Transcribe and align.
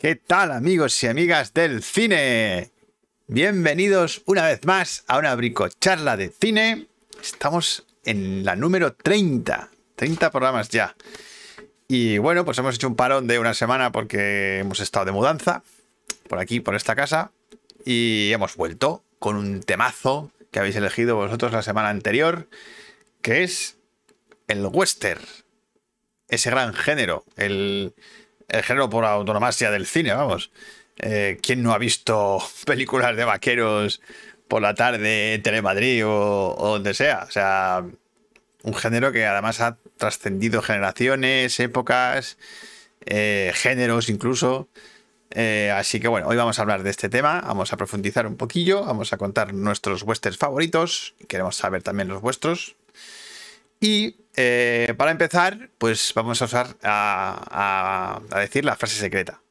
¿Qué 0.00 0.16
tal 0.16 0.50
amigos 0.50 1.02
y 1.02 1.08
amigas 1.08 1.52
del 1.52 1.82
cine? 1.82 2.70
Bienvenidos 3.26 4.22
una 4.24 4.46
vez 4.46 4.64
más 4.64 5.04
a 5.08 5.18
una 5.18 5.34
bricocharla 5.34 6.16
de 6.16 6.30
cine. 6.30 6.86
Estamos 7.20 7.84
en 8.06 8.42
la 8.42 8.56
número 8.56 8.94
30. 8.94 9.68
30 9.96 10.30
programas 10.30 10.70
ya. 10.70 10.96
Y 11.86 12.16
bueno, 12.16 12.46
pues 12.46 12.56
hemos 12.56 12.76
hecho 12.76 12.88
un 12.88 12.96
parón 12.96 13.26
de 13.26 13.38
una 13.38 13.52
semana 13.52 13.92
porque 13.92 14.60
hemos 14.60 14.80
estado 14.80 15.04
de 15.04 15.12
mudanza 15.12 15.62
por 16.30 16.38
aquí, 16.38 16.60
por 16.60 16.76
esta 16.76 16.96
casa. 16.96 17.32
Y 17.84 18.30
hemos 18.32 18.56
vuelto 18.56 19.04
con 19.18 19.36
un 19.36 19.60
temazo 19.60 20.30
que 20.50 20.60
habéis 20.60 20.76
elegido 20.76 21.16
vosotros 21.16 21.52
la 21.52 21.60
semana 21.60 21.90
anterior, 21.90 22.48
que 23.20 23.42
es 23.42 23.76
el 24.48 24.64
western. 24.64 25.20
Ese 26.26 26.48
gran 26.48 26.72
género, 26.72 27.26
el, 27.36 27.92
el 28.50 28.62
género 28.62 28.90
por 28.90 29.04
autonomasia 29.04 29.70
del 29.70 29.86
cine, 29.86 30.12
vamos. 30.12 30.50
Eh, 30.98 31.38
¿Quién 31.42 31.62
no 31.62 31.72
ha 31.72 31.78
visto 31.78 32.38
películas 32.66 33.16
de 33.16 33.24
vaqueros 33.24 34.02
por 34.48 34.62
la 34.62 34.74
tarde 34.74 35.34
en 35.34 35.42
Telemadrid 35.42 36.06
o, 36.06 36.56
o 36.58 36.68
donde 36.74 36.94
sea? 36.94 37.24
O 37.26 37.30
sea, 37.30 37.84
un 38.62 38.74
género 38.74 39.12
que 39.12 39.26
además 39.26 39.60
ha 39.60 39.78
trascendido 39.96 40.62
generaciones, 40.62 41.58
épocas, 41.60 42.36
eh, 43.06 43.52
géneros 43.54 44.08
incluso. 44.08 44.68
Eh, 45.30 45.72
así 45.74 46.00
que 46.00 46.08
bueno, 46.08 46.26
hoy 46.26 46.36
vamos 46.36 46.58
a 46.58 46.62
hablar 46.62 46.82
de 46.82 46.90
este 46.90 47.08
tema, 47.08 47.40
vamos 47.40 47.72
a 47.72 47.76
profundizar 47.76 48.26
un 48.26 48.36
poquillo, 48.36 48.84
vamos 48.84 49.12
a 49.12 49.16
contar 49.16 49.54
nuestros 49.54 50.02
westerns 50.02 50.38
favoritos, 50.38 51.14
queremos 51.28 51.56
saber 51.56 51.82
también 51.82 52.08
los 52.08 52.20
vuestros. 52.20 52.74
Y 53.80 54.16
eh, 54.42 54.94
para 54.94 55.10
empezar, 55.10 55.68
pues 55.76 56.12
vamos 56.14 56.40
a 56.40 56.46
usar 56.46 56.76
a, 56.82 58.20
decir 58.36 58.64
la 58.64 58.76
frase 58.76 58.96
secreta. 58.96 59.42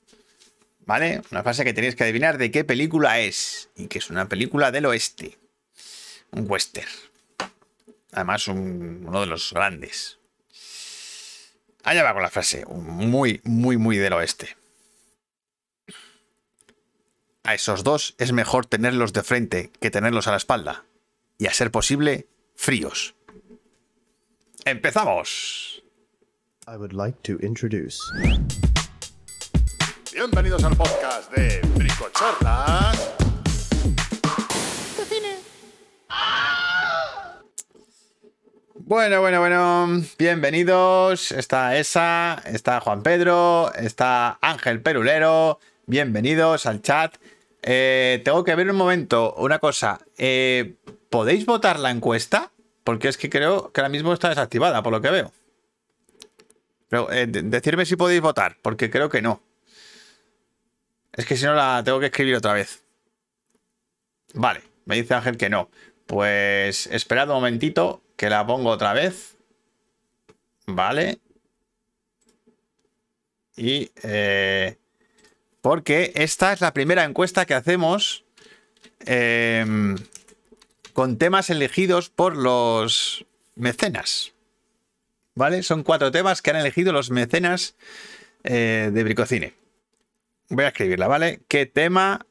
¿Vale? 0.86 1.22
Una 1.30 1.44
frase 1.44 1.64
que 1.64 1.74
tenéis 1.74 1.96
que 1.96 2.04
adivinar 2.04 2.40
de 2.40 2.50
qué 2.50 2.64
película 2.64 3.20
es. 3.20 3.70
Y 3.76 3.88
que 3.88 4.00
es 4.00 4.10
una 4.10 4.28
película 4.28 4.72
del 4.72 4.88
oeste. 4.88 5.38
Un 6.32 6.50
western. 6.50 6.90
Además, 8.12 8.48
un, 8.48 9.06
uno 9.08 9.22
de 9.22 9.28
los 9.28 9.54
grandes. 9.54 10.18
Allá 11.84 12.04
va 12.04 12.14
con 12.14 12.24
la 12.24 12.32
frase. 12.32 12.66
Muy, 12.66 13.42
muy, 13.44 13.78
muy 13.78 13.98
del 13.98 14.14
oeste. 14.14 14.58
A 17.44 17.54
esos 17.54 17.84
dos 17.84 18.16
es 18.18 18.32
mejor 18.32 18.66
tenerlos 18.66 19.14
de 19.14 19.22
frente 19.22 19.72
que 19.80 19.92
tenerlos 19.92 20.28
a 20.28 20.32
la 20.32 20.38
espalda. 20.38 20.86
Y 21.38 21.46
a 21.46 21.54
ser 21.54 21.70
posible, 21.70 22.28
fríos. 22.56 23.16
¡Empezamos! 24.66 25.82
I 26.68 26.76
would 26.78 26.94
like 26.94 27.22
to 27.24 27.40
introduce. 27.42 27.98
Bienvenidos 30.14 30.64
al 30.64 30.76
podcast 30.76 31.32
de 31.32 31.62
Bricocharlas. 31.76 33.16
Bueno, 38.76 39.22
bueno, 39.22 39.40
bueno, 39.40 40.02
bienvenidos. 40.18 41.32
Está 41.32 41.78
Esa, 41.78 42.42
está 42.46 42.80
Juan 42.80 43.04
Pedro, 43.04 43.72
está 43.76 44.40
Ángel 44.42 44.82
Perulero. 44.82 45.60
Bienvenidos 45.86 46.66
al 46.66 46.82
chat. 46.82 47.16
Eh, 47.62 48.22
tengo 48.26 48.44
que 48.44 48.56
ver 48.56 48.70
un 48.70 48.76
momento 48.76 49.36
una 49.38 49.60
cosa. 49.60 50.00
Eh, 50.18 50.76
¿Podéis 51.10 51.46
votar 51.46 51.80
la 51.80 51.92
encuesta? 51.92 52.52
Porque 52.84 53.08
es 53.08 53.18
que 53.18 53.30
creo 53.30 53.72
que 53.72 53.82
ahora 53.82 53.90
mismo 53.90 54.14
está 54.14 54.30
desactivada, 54.30 54.82
por 54.82 54.92
lo 54.92 55.02
que 55.02 55.10
veo. 55.10 55.32
Pero 56.88 57.12
eh, 57.12 57.28
decirme 57.28 57.86
si 57.86 57.96
podéis 57.96 58.22
votar, 58.22 58.58
porque 58.62 58.90
creo 58.90 59.10
que 59.10 59.22
no. 59.22 59.42
Es 61.14 61.26
que 61.26 61.38
si 61.38 61.46
no 61.46 61.54
la 61.54 61.82
tengo 61.84 62.00
que 62.00 62.08
escribir 62.08 62.36
otra 62.36 62.54
vez. 62.54 62.84
Vale, 64.34 64.64
me 64.86 64.96
dice 64.96 65.14
Ángel 65.14 65.38
que 65.38 65.50
no. 65.50 65.70
Pues 66.08 66.88
esperad 66.88 67.28
un 67.30 67.36
momentito 67.36 68.02
que 68.16 68.30
la 68.30 68.46
pongo 68.46 68.70
otra 68.70 68.94
vez. 68.94 69.38
Vale. 70.66 71.20
Y... 73.56 73.92
Eh, 74.04 74.78
porque 75.62 76.14
esta 76.16 76.54
es 76.54 76.62
la 76.62 76.74
primera 76.74 77.04
encuesta 77.04 77.46
que 77.46 77.54
hacemos 77.54 78.24
eh, 79.06 79.66
con 81.00 81.18
temas 81.18 81.50
elegidos 81.50 82.10
por 82.10 82.36
los 82.36 83.26
mecenas. 83.56 84.34
¿Vale? 85.34 85.64
Son 85.64 85.84
cuatro 85.84 86.12
temas 86.12 86.42
que 86.42 86.50
han 86.50 86.58
elegido 86.58 86.92
los 86.92 87.10
mecenas 87.10 87.76
eh, 88.44 88.92
de 88.92 89.04
Bricocine. 89.06 89.54
Voy 90.50 90.66
a 90.66 90.68
escribirla, 90.68 91.08
¿vale? 91.08 91.40
¿Qué 91.48 91.66
tema 91.66 92.26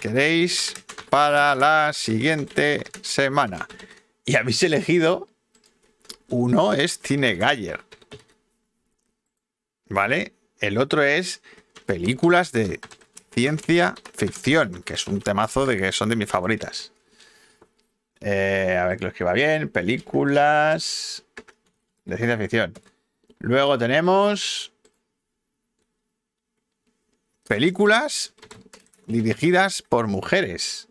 queréis 0.00 0.72
para 1.10 1.54
la 1.54 1.92
siguiente 1.92 2.82
semana? 3.02 3.68
Y 4.24 4.36
habéis 4.36 4.62
elegido 4.62 5.28
uno 6.30 6.72
es 6.72 6.98
Cine 6.98 7.34
Galler. 7.34 7.80
¿Vale? 9.90 10.32
El 10.60 10.78
otro 10.78 11.02
es 11.02 11.42
películas 11.84 12.52
de 12.52 12.80
ciencia 13.34 13.94
ficción, 14.14 14.82
que 14.82 14.94
es 14.94 15.06
un 15.06 15.20
temazo 15.20 15.66
de 15.66 15.76
que 15.76 15.92
son 15.92 16.08
de 16.08 16.16
mis 16.16 16.30
favoritas. 16.30 16.94
Eh, 18.20 18.76
a 18.80 18.86
ver 18.86 18.98
que 18.98 19.04
lo 19.04 19.10
escriba 19.10 19.32
bien. 19.32 19.68
Películas 19.68 21.24
de 22.04 22.16
ciencia 22.16 22.38
ficción. 22.38 22.74
Luego 23.38 23.76
tenemos 23.78 24.72
películas 27.46 28.34
dirigidas 29.06 29.82
por 29.82 30.06
mujeres. 30.06 30.88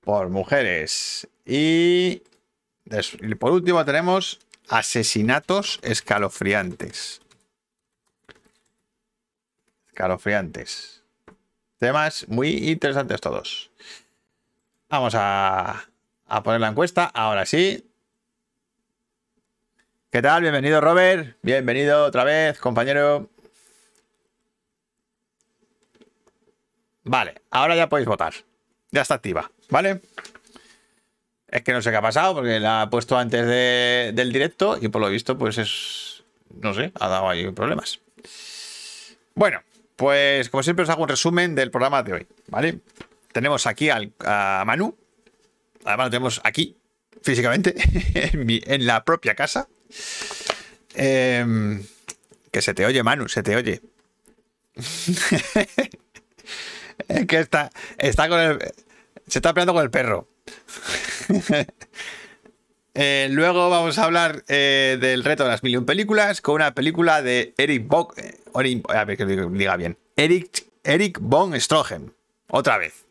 Por 0.00 0.28
mujeres. 0.30 1.28
Y, 1.44 2.22
y 3.20 3.34
por 3.34 3.52
último 3.52 3.84
tenemos 3.84 4.40
asesinatos 4.68 5.80
escalofriantes. 5.82 7.20
Escalofriantes. 9.88 10.97
Temas 11.78 12.26
muy 12.28 12.70
interesantes 12.70 13.20
todos. 13.20 13.70
Vamos 14.88 15.14
a, 15.14 15.84
a 16.26 16.42
poner 16.42 16.60
la 16.60 16.68
encuesta. 16.68 17.04
Ahora 17.04 17.46
sí. 17.46 17.88
¿Qué 20.10 20.20
tal? 20.20 20.42
Bienvenido, 20.42 20.80
Robert. 20.80 21.36
Bienvenido 21.42 22.04
otra 22.04 22.24
vez, 22.24 22.58
compañero. 22.58 23.30
Vale, 27.04 27.42
ahora 27.50 27.76
ya 27.76 27.88
podéis 27.88 28.08
votar. 28.08 28.34
Ya 28.90 29.02
está 29.02 29.14
activa, 29.14 29.50
¿vale? 29.70 30.00
Es 31.46 31.62
que 31.62 31.72
no 31.72 31.80
sé 31.80 31.90
qué 31.90 31.96
ha 31.96 32.02
pasado 32.02 32.34
porque 32.34 32.58
la 32.58 32.82
ha 32.82 32.90
puesto 32.90 33.16
antes 33.16 33.46
de, 33.46 34.10
del 34.14 34.32
directo 34.32 34.78
y 34.80 34.88
por 34.88 35.00
lo 35.00 35.08
visto, 35.08 35.38
pues 35.38 35.58
es. 35.58 36.24
No 36.60 36.74
sé, 36.74 36.90
ha 36.98 37.08
dado 37.08 37.28
ahí 37.28 37.50
problemas. 37.52 38.00
Bueno, 39.34 39.62
pues 39.98 40.48
como 40.48 40.62
siempre 40.62 40.84
os 40.84 40.90
hago 40.90 41.02
un 41.02 41.08
resumen 41.08 41.56
del 41.56 41.72
programa 41.72 42.04
de 42.04 42.12
hoy, 42.12 42.26
¿vale? 42.46 42.78
Tenemos 43.32 43.66
aquí 43.66 43.90
al, 43.90 44.12
a 44.24 44.62
Manu. 44.64 44.96
Además 45.84 46.06
lo 46.06 46.10
tenemos 46.10 46.40
aquí, 46.44 46.76
físicamente, 47.20 47.74
en, 48.32 48.86
la 48.86 49.04
propia 49.04 49.34
casa. 49.34 49.68
Eh, 50.94 51.84
que 52.52 52.62
se 52.62 52.74
te 52.74 52.86
oye, 52.86 53.02
Manu, 53.02 53.28
se 53.28 53.42
te 53.42 53.56
oye. 53.56 53.82
que 57.26 57.40
está, 57.40 57.72
está 57.98 58.28
con 58.28 58.38
el. 58.38 58.58
Se 59.26 59.40
está 59.40 59.52
peleando 59.52 59.74
con 59.74 59.82
el 59.82 59.90
perro. 59.90 60.28
eh, 63.00 63.28
luego 63.30 63.70
vamos 63.70 63.96
a 63.96 64.04
hablar 64.04 64.42
eh, 64.48 64.98
del 65.00 65.22
reto 65.22 65.44
de 65.44 65.50
las 65.50 65.62
mil 65.62 65.84
películas 65.84 66.40
con 66.40 66.56
una 66.56 66.74
película 66.74 67.22
de 67.22 67.54
Eric 67.56 67.86
Bock. 67.86 68.18
Eh, 68.18 68.40
a 68.88 69.76
bien. 69.76 69.96
Eric, 70.16 70.66
Eric 70.82 71.18
von 71.20 71.60
Stroheim. 71.60 72.10
Otra 72.48 72.76
vez. 72.76 73.04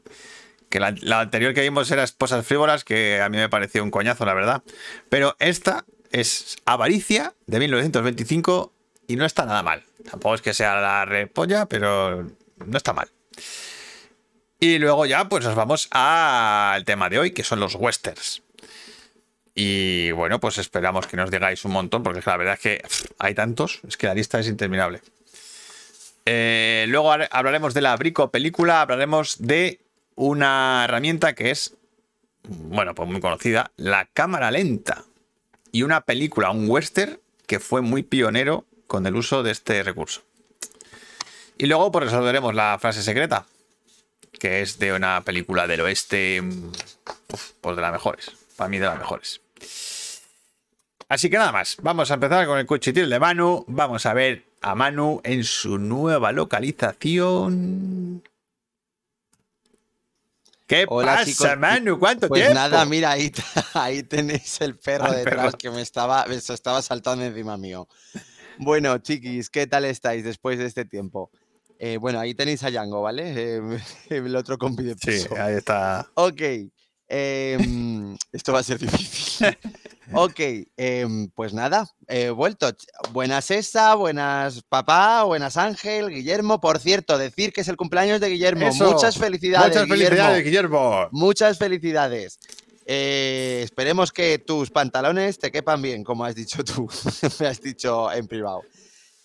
Que 0.70 0.82
la, 0.82 0.94
la, 1.00 1.22
anterior 1.22 1.54
que 1.54 1.62
vimos 1.62 1.90
era 1.90 2.04
Esposas 2.04 2.46
Frívolas, 2.46 2.84
que 2.84 3.22
a 3.22 3.30
mí 3.30 3.38
me 3.38 3.48
pareció 3.48 3.82
un 3.82 3.90
coñazo, 3.90 4.26
la 4.26 4.34
verdad. 4.34 4.62
Pero 5.08 5.38
esta 5.40 5.86
es 6.12 6.58
Avaricia 6.66 7.34
de 7.46 7.60
1925 7.60 8.74
y 9.08 9.16
no 9.16 9.26
está 9.26 9.46
nada 9.46 9.64
mal. 9.64 9.86
Tampoco 10.04 10.36
es 10.36 10.42
que 10.42 10.54
sea 10.54 10.82
la 10.82 11.06
repolla, 11.06 11.66
pero 11.66 12.30
no 12.58 12.78
está 12.78 12.92
mal. 12.92 13.08
Y 14.60 14.80
luego 14.80 15.06
ya 15.06 15.30
pues 15.30 15.46
nos 15.46 15.56
vamos 15.56 15.88
al 15.92 16.84
tema 16.84 17.08
de 17.10 17.20
hoy, 17.20 17.32
que 17.32 17.46
son 17.46 17.62
los 17.62 17.76
westerns. 17.76 18.42
Y 19.60 20.12
bueno, 20.12 20.40
pues 20.40 20.60
esperamos 20.60 21.08
que 21.08 21.18
nos 21.18 21.32
digáis 21.32 21.66
un 21.66 21.72
montón, 21.72 22.04
porque 22.04 22.22
la 22.24 22.38
verdad 22.38 22.54
es 22.54 22.60
que 22.60 22.84
hay 23.18 23.34
tantos, 23.34 23.82
es 23.88 23.98
que 23.98 24.06
la 24.06 24.14
lista 24.14 24.40
es 24.40 24.48
interminable. 24.48 25.02
Eh, 26.28 26.86
luego 26.90 27.12
hablaremos 27.12 27.74
de 27.74 27.82
la 27.82 27.98
Brico 27.98 28.30
película, 28.30 28.82
hablaremos 28.82 29.38
de 29.40 29.80
una 30.14 30.84
herramienta 30.84 31.34
que 31.34 31.50
es, 31.50 31.74
bueno, 32.44 32.94
pues 32.94 33.10
muy 33.10 33.20
conocida, 33.20 33.72
la 33.78 34.06
cámara 34.06 34.52
lenta. 34.52 35.06
Y 35.72 35.82
una 35.82 36.02
película, 36.02 36.52
un 36.52 36.70
western, 36.70 37.20
que 37.48 37.60
fue 37.60 37.82
muy 37.82 38.04
pionero 38.04 38.64
con 38.86 39.08
el 39.08 39.16
uso 39.16 39.42
de 39.42 39.54
este 39.54 39.82
recurso. 39.82 40.22
Y 41.58 41.66
luego 41.66 41.92
pues 41.92 42.06
resolveremos 42.06 42.54
la 42.54 42.78
frase 42.80 43.02
secreta, 43.02 43.48
que 44.40 44.62
es 44.62 44.78
de 44.78 44.94
una 44.94 45.24
película 45.24 45.66
del 45.66 45.82
oeste, 45.82 46.44
mm, 46.44 46.72
pues 47.60 47.76
de 47.76 47.82
las 47.82 47.92
mejores, 47.92 48.34
para 48.56 48.70
mí 48.70 48.78
de 48.78 48.86
las 48.86 49.00
mejores. 49.00 49.42
Así 51.10 51.30
que 51.30 51.38
nada 51.38 51.52
más, 51.54 51.78
vamos 51.82 52.12
a 52.12 52.16
empezar 52.16 52.46
con 52.46 52.60
el 52.60 52.66
cuchitril 52.66 53.10
de 53.10 53.20
Manu, 53.20 53.64
vamos 53.68 54.06
a 54.06 54.14
ver 54.14 54.44
a 54.62 54.76
Manu 54.76 55.22
en 55.24 55.44
su 55.46 55.78
nueva 55.78 56.32
localización. 56.34 58.22
¿Qué 60.66 60.86
Hola, 60.90 61.14
pasa, 61.14 61.26
chicos. 61.26 61.58
Manu? 61.58 61.98
¿Cuánto 61.98 62.28
Pues 62.28 62.42
tiempo? 62.42 62.56
nada, 62.56 62.84
mira, 62.86 63.12
ahí, 63.12 63.32
ahí 63.74 64.04
tenéis 64.04 64.60
el 64.60 64.76
perro 64.78 65.06
Al 65.06 65.16
detrás 65.16 65.46
perro. 65.46 65.58
que 65.58 65.72
me 65.72 65.82
estaba, 65.82 66.26
me 66.26 66.36
estaba 66.36 66.82
saltando 66.82 67.24
encima 67.24 67.56
mío. 67.56 67.88
Bueno, 68.58 68.98
chiquis, 68.98 69.50
¿qué 69.50 69.66
tal 69.66 69.86
estáis 69.86 70.26
después 70.26 70.60
de 70.60 70.66
este 70.66 70.84
tiempo? 70.84 71.32
Eh, 71.80 71.96
bueno, 71.98 72.20
ahí 72.20 72.34
tenéis 72.34 72.64
a 72.64 72.70
Django, 72.72 73.02
¿vale? 73.02 73.34
Eh, 73.58 73.62
el 74.10 74.36
otro 74.36 74.58
compi 74.58 74.84
de 74.84 74.96
Sí, 74.96 75.12
piso. 75.12 75.38
ahí 75.40 75.54
está. 75.56 76.06
Ok. 76.16 76.42
Em, 77.08 78.18
esto 78.32 78.54
va 78.54 78.60
a 78.60 78.64
ser 78.64 78.80
difícil. 78.80 79.48
Ok, 80.14 80.40
em, 80.78 81.30
pues 81.32 81.54
nada, 81.54 81.86
he 82.08 82.30
vuelto. 82.30 82.72
Buenas 83.12 83.52
Esa, 83.52 83.94
buenas 83.96 84.64
papá, 84.70 85.24
buenas 85.24 85.58
Ángel, 85.58 86.10
Guillermo. 86.10 86.62
Por 86.62 86.80
cierto, 86.80 87.18
decir 87.18 87.52
que 87.52 87.60
es 87.60 87.68
el 87.68 87.76
cumpleaños 87.76 88.22
de 88.22 88.30
Guillermo. 88.30 88.68
Eso. 88.68 88.90
Muchas 88.90 89.18
felicidades. 89.18 89.68
Muchas 89.68 89.90
felicidades, 89.90 90.46
Guillermo. 90.46 90.70
Guillermo. 90.70 91.10
Muchas 91.12 91.58
felicidades. 91.58 92.40
Eh, 92.86 93.60
esperemos 93.66 94.14
que 94.14 94.40
tus 94.40 94.72
pantalones 94.72 95.38
te 95.40 95.52
quepan 95.52 95.82
bien, 95.82 96.06
como 96.06 96.24
has 96.24 96.36
dicho 96.36 96.64
tú. 96.64 96.88
Me 97.42 97.48
has 97.48 97.62
dicho 97.62 98.10
en 98.10 98.28
privado. 98.28 98.62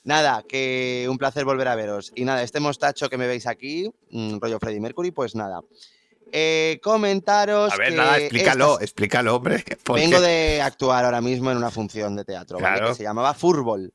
Nada, 0.02 0.42
que 0.48 1.06
un 1.08 1.16
placer 1.16 1.44
volver 1.44 1.68
a 1.68 1.76
veros. 1.76 2.10
Y 2.16 2.24
nada, 2.24 2.42
este 2.42 2.58
mostacho 2.58 3.08
que 3.08 3.16
me 3.16 3.28
veis 3.28 3.46
aquí, 3.46 3.88
mm, 4.10 4.38
rollo 4.40 4.58
Freddie 4.58 4.80
Mercury, 4.80 5.12
pues 5.12 5.36
nada. 5.36 5.60
Eh, 6.34 6.80
comentaros. 6.82 7.72
A 7.72 7.76
ver, 7.76 7.90
que 7.90 7.94
nada, 7.96 8.18
explícalo, 8.18 8.64
estas- 8.72 8.82
explícalo, 8.82 9.36
hombre. 9.36 9.62
porque- 9.84 10.02
Vengo 10.02 10.20
de 10.20 10.60
actuar 10.62 11.04
ahora 11.04 11.20
mismo 11.20 11.50
en 11.50 11.58
una 11.58 11.70
función 11.70 12.16
de 12.16 12.24
teatro, 12.24 12.58
¿vale? 12.58 12.88
Que 12.88 12.94
se 12.94 13.02
llamaba 13.02 13.34
Fútbol 13.34 13.92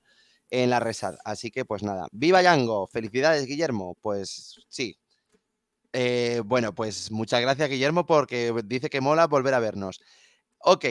en 0.51 0.69
la 0.69 0.80
Resad. 0.80 1.16
Así 1.25 1.50
que, 1.51 1.66
pues 1.66 1.81
nada. 1.84 2.07
¡Viva 2.12 2.42
Yango! 2.42 2.88
¡Felicidades, 2.88 3.45
Guillermo! 3.48 3.98
Pues 4.01 4.60
sí. 4.69 4.98
Eh, 5.94 6.42
bueno, 6.45 6.75
pues 6.75 7.10
muchas 7.12 7.42
gracias, 7.42 7.69
Guillermo, 7.69 8.06
porque 8.06 8.54
dice 8.66 8.89
que 8.89 9.01
mola 9.01 9.25
volver 9.28 9.54
a 9.56 9.60
vernos. 9.60 10.00
Ok, 10.60 10.86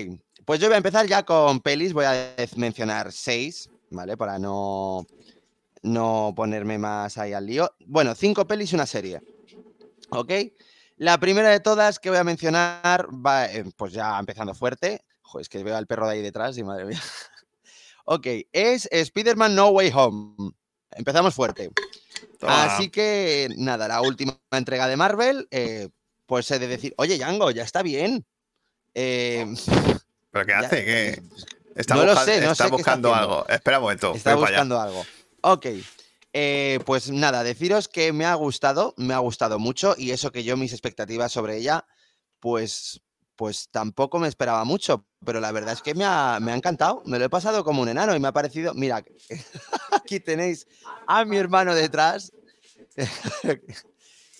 pues 0.44 0.58
yo 0.60 0.66
voy 0.66 0.74
a 0.74 0.78
empezar 0.78 1.06
ya 1.06 1.22
con 1.24 1.60
pelis. 1.60 1.92
Voy 1.92 2.06
a 2.06 2.34
mencionar 2.56 3.12
seis, 3.12 3.70
¿vale? 3.90 4.16
Para 4.16 4.38
no, 4.38 5.06
no 5.82 6.32
ponerme 6.34 6.78
más 6.78 7.18
ahí 7.18 7.32
al 7.32 7.46
lío. 7.46 7.70
Bueno, 7.86 8.14
cinco 8.16 8.46
pelis 8.46 8.72
y 8.72 8.74
una 8.74 8.86
serie. 8.86 9.20
¿Ok? 10.10 10.32
La 10.96 11.18
primera 11.18 11.50
de 11.50 11.60
todas 11.60 11.98
que 11.98 12.08
voy 12.10 12.18
a 12.18 12.24
mencionar 12.24 13.06
va, 13.14 13.46
eh, 13.46 13.64
pues 13.76 13.92
ya 13.92 14.18
empezando 14.18 14.54
fuerte. 14.54 15.04
Joder, 15.22 15.42
es 15.42 15.48
que 15.48 15.62
veo 15.62 15.76
al 15.76 15.86
perro 15.86 16.06
de 16.06 16.14
ahí 16.14 16.22
detrás 16.22 16.56
y 16.56 16.62
madre 16.64 16.84
mía. 16.86 17.00
ok, 18.04 18.26
es 18.52 18.88
Spider-Man 18.90 19.54
No 19.54 19.68
Way 19.68 19.92
Home. 19.94 20.52
Empezamos 20.92 21.34
fuerte. 21.34 21.70
Toma. 22.38 22.64
Así 22.76 22.88
que 22.88 23.48
nada, 23.58 23.88
la 23.88 24.00
última 24.00 24.38
entrega 24.52 24.88
de 24.88 24.96
Marvel, 24.96 25.46
eh, 25.50 25.90
pues 26.24 26.50
he 26.50 26.58
de 26.58 26.66
decir, 26.66 26.94
oye, 26.96 27.18
Django, 27.18 27.50
ya 27.50 27.62
está 27.62 27.82
bien. 27.82 28.24
Eh, 28.94 29.46
¿Pero 30.30 30.46
qué 30.46 30.54
hace? 30.54 30.84
¿Qué? 30.84 31.22
Está, 31.74 31.94
No 31.94 32.04
lo 32.04 32.12
busca- 32.12 32.24
sé, 32.24 32.40
no 32.40 32.52
está 32.52 32.64
sé 32.64 32.70
qué 32.70 32.76
está 32.76 32.76
buscando 32.76 33.14
algo. 33.14 33.46
Espera 33.48 33.78
un 33.78 33.82
momento. 33.82 34.14
Está 34.14 34.34
buscando 34.34 34.80
algo. 34.80 35.04
Ok. 35.42 35.66
Eh, 36.38 36.80
pues 36.84 37.10
nada, 37.10 37.42
deciros 37.44 37.88
que 37.88 38.12
me 38.12 38.26
ha 38.26 38.34
gustado, 38.34 38.92
me 38.98 39.14
ha 39.14 39.18
gustado 39.18 39.58
mucho 39.58 39.94
y 39.96 40.10
eso 40.10 40.32
que 40.32 40.44
yo 40.44 40.56
mis 40.58 40.72
expectativas 40.72 41.32
sobre 41.32 41.56
ella, 41.56 41.86
pues, 42.40 43.00
pues 43.36 43.68
tampoco 43.70 44.18
me 44.18 44.28
esperaba 44.28 44.64
mucho, 44.64 45.06
pero 45.24 45.40
la 45.40 45.52
verdad 45.52 45.74
es 45.74 45.82
que 45.82 45.94
me 45.94 46.04
ha, 46.04 46.38
me 46.40 46.52
ha 46.52 46.56
encantado, 46.56 47.02
me 47.06 47.18
lo 47.18 47.24
he 47.26 47.30
pasado 47.30 47.64
como 47.64 47.82
un 47.82 47.88
enano 47.88 48.14
y 48.16 48.20
me 48.20 48.28
ha 48.28 48.32
parecido, 48.32 48.74
mira, 48.74 49.02
aquí 49.92 50.20
tenéis 50.20 50.66
a 51.06 51.24
mi 51.24 51.36
hermano 51.38 51.74
detrás 51.74 52.32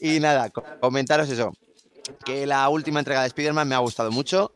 y 0.00 0.20
nada, 0.20 0.50
co- 0.50 0.68
comentaros 0.80 1.28
eso, 1.30 1.52
que 2.24 2.46
la 2.46 2.68
última 2.68 3.00
entrega 3.00 3.22
de 3.22 3.28
Spider-Man 3.28 3.68
me 3.68 3.74
ha 3.74 3.78
gustado 3.80 4.10
mucho, 4.12 4.54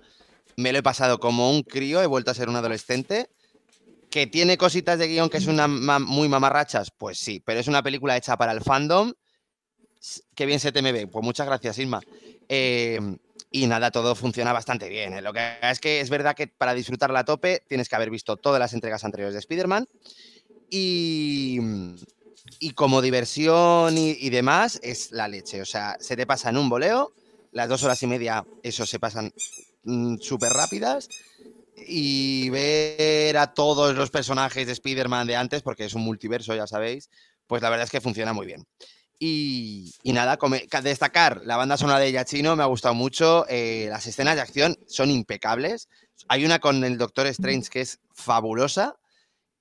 me 0.56 0.72
lo 0.72 0.78
he 0.78 0.82
pasado 0.82 1.20
como 1.20 1.50
un 1.50 1.62
crío, 1.62 2.02
he 2.02 2.06
vuelto 2.06 2.30
a 2.30 2.34
ser 2.34 2.48
un 2.48 2.56
adolescente. 2.56 3.30
¿Que 4.10 4.26
tiene 4.26 4.58
cositas 4.58 4.98
de 4.98 5.06
guion 5.06 5.30
que 5.30 5.36
es 5.38 5.46
una 5.46 5.68
muy 5.68 6.28
mamarrachas? 6.28 6.90
Pues 6.90 7.16
sí, 7.18 7.40
pero 7.44 7.60
es 7.60 7.68
una 7.68 7.82
película 7.82 8.16
hecha 8.16 8.36
para 8.36 8.50
el 8.50 8.60
fandom. 8.60 9.12
Qué 10.34 10.46
bien 10.46 10.58
se 10.58 10.72
te 10.72 10.82
me 10.82 10.90
ve. 10.90 11.06
Pues 11.06 11.24
muchas 11.24 11.46
gracias, 11.46 11.78
Isma. 11.78 12.00
Eh, 12.48 12.98
y 13.52 13.66
nada, 13.68 13.92
todo 13.92 14.16
funciona 14.16 14.52
bastante 14.52 14.88
bien. 14.88 15.12
¿eh? 15.12 15.22
Lo 15.22 15.32
que 15.32 15.40
es 15.62 15.78
que 15.78 16.00
es 16.00 16.10
verdad 16.10 16.34
que 16.34 16.48
para 16.48 16.74
disfrutarla 16.74 17.20
a 17.20 17.24
tope 17.24 17.62
tienes 17.68 17.88
que 17.88 17.94
haber 17.94 18.10
visto 18.10 18.36
todas 18.36 18.58
las 18.58 18.72
entregas 18.72 19.04
anteriores 19.04 19.34
de 19.34 19.40
Spider-Man. 19.40 19.86
Y, 20.68 21.60
y 22.58 22.70
como 22.70 23.02
diversión 23.02 23.96
y, 23.96 24.10
y 24.10 24.30
demás, 24.30 24.80
es 24.82 25.12
la 25.12 25.28
leche. 25.28 25.62
O 25.62 25.66
sea, 25.66 25.96
se 26.00 26.16
te 26.16 26.26
pasa 26.26 26.50
en 26.50 26.56
un 26.56 26.68
voleo. 26.68 27.12
Las 27.52 27.68
dos 27.68 27.84
horas 27.84 28.02
y 28.02 28.08
media, 28.08 28.44
eso 28.64 28.86
se 28.86 28.98
pasan 28.98 29.32
mm, 29.84 30.16
súper 30.18 30.52
rápidas 30.52 31.08
y 31.86 32.50
ver 32.50 33.36
a 33.36 33.52
todos 33.54 33.94
los 33.96 34.10
personajes 34.10 34.66
de 34.66 34.72
Spider-Man 34.72 35.26
de 35.26 35.36
antes, 35.36 35.62
porque 35.62 35.84
es 35.84 35.94
un 35.94 36.02
multiverso, 36.02 36.54
ya 36.54 36.66
sabéis, 36.66 37.08
pues 37.46 37.62
la 37.62 37.70
verdad 37.70 37.84
es 37.84 37.90
que 37.90 38.00
funciona 38.00 38.32
muy 38.32 38.46
bien. 38.46 38.64
Y, 39.18 39.92
y 40.02 40.12
nada, 40.14 40.38
come- 40.38 40.66
ca- 40.66 40.80
destacar 40.80 41.42
la 41.44 41.56
banda 41.56 41.76
sonora 41.76 41.98
de 41.98 42.10
Yachino, 42.12 42.56
me 42.56 42.62
ha 42.62 42.66
gustado 42.66 42.94
mucho, 42.94 43.44
eh, 43.48 43.86
las 43.90 44.06
escenas 44.06 44.34
de 44.36 44.40
acción 44.40 44.78
son 44.86 45.10
impecables, 45.10 45.88
hay 46.28 46.44
una 46.44 46.58
con 46.58 46.82
el 46.84 46.96
Doctor 46.96 47.26
Strange 47.26 47.68
que 47.70 47.82
es 47.82 47.98
fabulosa, 48.14 48.96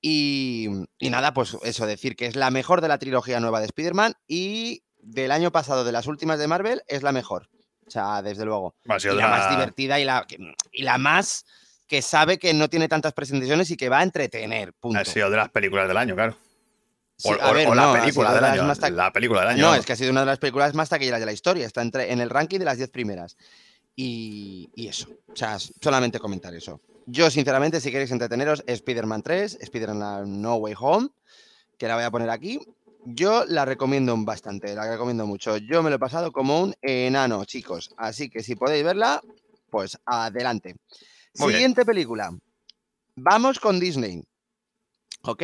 y, 0.02 0.68
y 0.98 1.10
nada, 1.10 1.34
pues 1.34 1.58
eso, 1.64 1.86
decir 1.86 2.16
que 2.16 2.26
es 2.26 2.36
la 2.38 2.52
mejor 2.52 2.80
de 2.80 2.88
la 2.88 3.00
trilogía 3.00 3.40
nueva 3.42 3.60
de 3.60 3.66
Spider-Man 3.66 4.14
y 4.28 4.84
del 4.98 5.32
año 5.32 5.52
pasado, 5.52 5.84
de 5.84 5.92
las 5.92 6.08
últimas 6.08 6.40
de 6.40 6.48
Marvel, 6.48 6.82
es 6.88 7.04
la 7.04 7.12
mejor. 7.12 7.50
O 7.86 7.92
sea, 7.92 8.22
desde 8.22 8.46
luego 8.46 8.76
y 9.16 9.18
la 9.18 9.28
la- 9.28 9.38
más 9.38 9.50
divertida 9.50 10.00
y 10.00 10.06
la, 10.06 10.26
y 10.72 10.84
la 10.84 10.98
más 10.98 11.44
que 11.90 12.02
sabe 12.02 12.38
que 12.38 12.54
no 12.54 12.70
tiene 12.70 12.88
tantas 12.88 13.12
presentaciones 13.14 13.70
y 13.72 13.76
que 13.76 13.90
va 13.90 14.00
a 14.00 14.04
entretener. 14.04 14.72
Punto. 14.74 15.00
Ha 15.00 15.04
sido 15.04 15.30
de 15.30 15.36
las 15.38 15.50
películas 15.50 15.88
del 15.90 15.98
año, 15.98 16.16
claro. 16.16 16.38
Sí, 17.18 17.28
O, 17.30 17.42
a 17.44 17.50
o- 17.50 17.54
ver, 17.54 17.68
o 17.68 17.76
no, 17.76 17.94
la 17.94 18.00
película 18.02 18.32
del 18.32 18.42
de 18.44 18.48
año. 18.62 18.76
ta- 18.76 18.90
La 18.92 19.12
película 19.12 19.42
del 19.42 19.50
año. 19.50 19.62
No, 19.64 19.76
es 19.76 19.86
que 19.86 19.92
ha 19.94 19.96
sido 19.98 20.12
una 20.12 20.22
de 20.22 20.28
las 20.28 20.38
películas 20.40 20.74
más 20.76 20.88
taquilleras 20.88 21.20
de 21.20 21.26
la 21.26 21.34
historia. 21.34 21.66
Está 21.68 21.82
entre, 21.82 22.14
en 22.14 22.22
el 22.22 22.30
ranking 22.30 22.60
de 22.60 22.66
las 22.66 22.78
10 22.78 22.90
primeras. 22.92 23.36
Y, 23.96 24.70
y 24.76 24.88
eso. 24.88 25.10
O 25.28 25.36
sea, 25.36 25.58
solamente 25.60 26.20
comentar 26.20 26.54
eso. 26.54 26.80
Yo, 27.08 27.30
sinceramente, 27.32 27.82
si 27.82 27.92
queréis 27.92 28.12
entreteneros, 28.12 28.64
Spider-Man 28.68 29.24
3, 29.24 29.58
Spider-Man 29.62 30.42
No 30.42 30.56
Way 30.56 30.76
Home, 30.80 31.10
que 31.78 31.88
la 31.88 31.96
voy 31.96 32.04
a 32.04 32.12
poner 32.12 32.30
aquí. 32.30 32.60
Yo 33.06 33.46
la 33.48 33.66
recomiendo 33.66 34.16
bastante, 34.20 34.76
la 34.76 34.90
recomiendo 34.90 35.26
mucho. 35.26 35.58
Yo 35.58 35.82
me 35.82 35.90
lo 35.90 35.96
he 35.96 36.00
pasado 36.00 36.32
como 36.32 36.62
un 36.62 36.76
enano, 36.82 37.44
chicos. 37.46 37.90
Así 37.98 38.30
que 38.30 38.44
si 38.44 38.56
podéis 38.56 38.84
verla, 38.86 39.22
pues 39.72 39.98
adelante. 40.06 40.76
Muy 41.40 41.50
bien. 41.50 41.58
Siguiente 41.58 41.86
película. 41.86 42.32
Vamos 43.16 43.60
con 43.60 43.80
Disney. 43.80 44.24
¿Ok? 45.24 45.44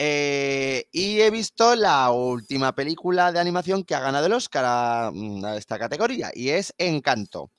Eh, 0.00 0.86
y 0.92 1.20
he 1.20 1.30
visto 1.30 1.74
la 1.74 2.10
última 2.12 2.72
película 2.74 3.32
de 3.32 3.40
animación 3.40 3.84
que 3.84 3.96
ha 3.96 4.00
ganado 4.00 4.26
el 4.26 4.32
Oscar 4.32 4.64
a, 4.66 5.10
mm, 5.12 5.44
a 5.44 5.56
esta 5.56 5.78
categoría 5.78 6.30
y 6.32 6.50
es 6.50 6.72
Encanto. 6.78 7.50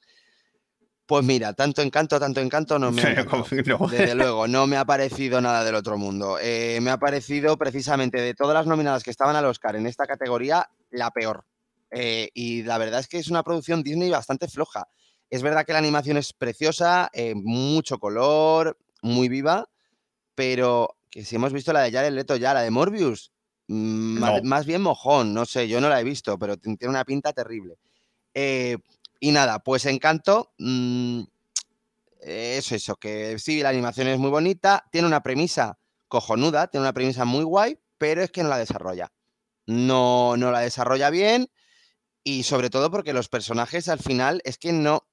Pues 1.09 1.25
mira, 1.25 1.53
tanto 1.53 1.81
encanto, 1.81 2.19
tanto 2.19 2.39
encanto 2.39 2.77
no 2.77 2.91
me 2.91 3.01
ha. 3.01 3.25
No. 3.65 3.87
Desde 3.91 4.13
luego, 4.13 4.47
no 4.47 4.67
me 4.67 4.77
ha 4.77 4.85
parecido 4.85 5.41
nada 5.41 5.63
del 5.63 5.73
otro 5.73 5.97
mundo. 5.97 6.37
Eh, 6.39 6.77
me 6.83 6.91
ha 6.91 6.99
parecido 6.99 7.57
precisamente 7.57 8.21
de 8.21 8.35
todas 8.35 8.53
las 8.53 8.67
nominadas 8.67 9.03
que 9.03 9.09
estaban 9.09 9.35
al 9.35 9.45
Oscar 9.45 9.75
en 9.75 9.87
esta 9.87 10.05
categoría, 10.05 10.69
la 10.91 11.09
peor. 11.09 11.45
Eh, 11.89 12.29
y 12.35 12.61
la 12.61 12.77
verdad 12.77 12.99
es 12.99 13.07
que 13.07 13.17
es 13.17 13.27
una 13.29 13.41
producción 13.41 13.81
Disney 13.81 14.11
bastante 14.11 14.47
floja. 14.47 14.87
Es 15.29 15.41
verdad 15.41 15.65
que 15.65 15.73
la 15.73 15.79
animación 15.79 16.17
es 16.17 16.33
preciosa, 16.33 17.09
eh, 17.13 17.33
mucho 17.35 17.99
color, 17.99 18.77
muy 19.01 19.29
viva, 19.29 19.69
pero 20.35 20.95
que 21.09 21.23
si 21.23 21.35
hemos 21.35 21.53
visto 21.53 21.73
la 21.73 21.81
de 21.81 21.91
Jared 21.91 22.13
Leto 22.13 22.35
ya, 22.35 22.53
la 22.53 22.61
de 22.61 22.71
Morbius, 22.71 23.31
mm, 23.67 24.19
No. 24.19 24.41
más 24.43 24.65
bien 24.65 24.81
mojón, 24.81 25.33
no 25.33 25.45
sé, 25.45 25.67
yo 25.67 25.79
no 25.81 25.89
la 25.89 25.99
he 26.01 26.03
visto, 26.03 26.37
pero 26.39 26.57
tiene 26.57 26.77
una 26.87 27.05
pinta 27.05 27.33
terrible. 27.33 27.75
Eh, 28.33 28.77
y 29.19 29.31
nada, 29.31 29.59
pues 29.59 29.85
Encanto, 29.85 30.53
mm, 30.57 31.21
es 32.21 32.71
eso, 32.71 32.95
que 32.95 33.37
sí, 33.39 33.61
la 33.61 33.69
animación 33.69 34.07
es 34.07 34.19
muy 34.19 34.29
bonita, 34.29 34.85
tiene 34.91 35.07
una 35.07 35.21
premisa 35.23 35.77
cojonuda, 36.07 36.67
tiene 36.67 36.83
una 36.83 36.93
premisa 36.93 37.25
muy 37.25 37.43
guay, 37.43 37.77
pero 37.97 38.21
es 38.21 38.31
que 38.31 38.43
no 38.43 38.49
la 38.49 38.57
desarrolla. 38.57 39.11
No, 39.67 40.35
no 40.37 40.51
la 40.51 40.61
desarrolla 40.61 41.09
bien 41.11 41.49
y 42.23 42.43
sobre 42.43 42.69
todo 42.69 42.89
porque 42.91 43.13
los 43.13 43.29
personajes 43.29 43.87
al 43.87 43.99
final 43.99 44.41
es 44.43 44.57
que 44.57 44.71
no, 44.73 45.07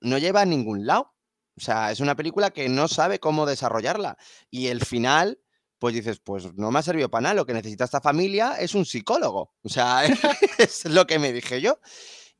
no 0.00 0.18
lleva 0.18 0.42
a 0.42 0.46
ningún 0.46 0.86
lado. 0.86 1.14
O 1.56 1.60
sea, 1.60 1.90
es 1.90 2.00
una 2.00 2.14
película 2.14 2.50
que 2.50 2.68
no 2.68 2.86
sabe 2.88 3.18
cómo 3.18 3.44
desarrollarla. 3.44 4.16
Y 4.50 4.68
el 4.68 4.84
final, 4.84 5.40
pues 5.78 5.94
dices, 5.94 6.20
pues 6.20 6.54
no 6.54 6.70
me 6.70 6.78
ha 6.78 6.82
servido 6.82 7.10
para 7.10 7.22
nada, 7.22 7.34
lo 7.34 7.46
que 7.46 7.54
necesita 7.54 7.84
esta 7.84 8.00
familia 8.00 8.54
es 8.60 8.74
un 8.74 8.86
psicólogo. 8.86 9.54
O 9.62 9.68
sea, 9.68 10.04
es 10.58 10.84
lo 10.84 11.06
que 11.06 11.18
me 11.18 11.32
dije 11.32 11.60
yo. 11.60 11.78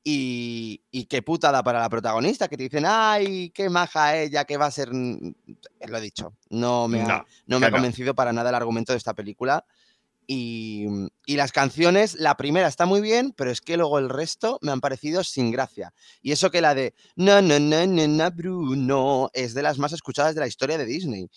Y, 0.05 0.85
y, 0.91 1.05
qué 1.07 1.21
putada 1.23 1.63
para 1.63 1.81
la 1.81 1.91
protagonista, 1.91 2.49
que 2.49 2.57
te 2.57 2.63
dicen, 2.63 2.85
ay, 2.87 3.51
qué 3.51 3.69
maja 3.69 4.17
ella, 4.17 4.45
que 4.45 4.57
va 4.57 4.67
a 4.67 4.71
ser... 4.71 4.89
Lo 4.91 5.99
he 5.99 6.01
dicho, 6.01 6.35
no 6.49 6.89
me 6.89 7.03
ha, 7.03 7.27
no, 7.47 7.61
me 7.61 7.67
ha 7.67 7.71
convencido 7.71 8.15
para 8.15 8.33
nada 8.33 8.49
el 8.49 8.55
argumento 8.55 8.93
de 8.93 8.99
esta 8.99 9.13
película. 9.13 9.67
Y, 10.31 10.87
y, 11.25 11.37
las 11.37 11.53
canciones, 11.53 12.17
la 12.21 12.37
primera 12.37 12.69
está 12.69 12.85
muy 12.85 13.01
bien, 13.01 13.33
pero 13.35 13.51
es 13.51 13.63
que 13.63 13.79
luego 13.79 13.99
el 13.99 14.11
resto 14.11 14.59
me 14.61 14.71
han 14.71 14.83
parecido 14.83 15.25
sin 15.25 15.51
gracia. 15.51 15.95
Y 16.21 16.33
eso 16.33 16.51
que 16.51 16.61
la 16.61 16.75
de 16.75 16.95
No, 17.17 17.41
no, 17.41 17.59
no, 17.59 17.87
no, 17.87 18.07
no, 18.07 18.31
Bruno 18.31 19.31
es 19.33 19.55
de 19.55 19.63
las 19.63 19.79
más 19.79 19.95
escuchadas 19.95 20.35
de 20.35 20.43
la 20.43 20.47
historia 20.47 20.77
de 20.77 20.85
Disney. 20.85 21.31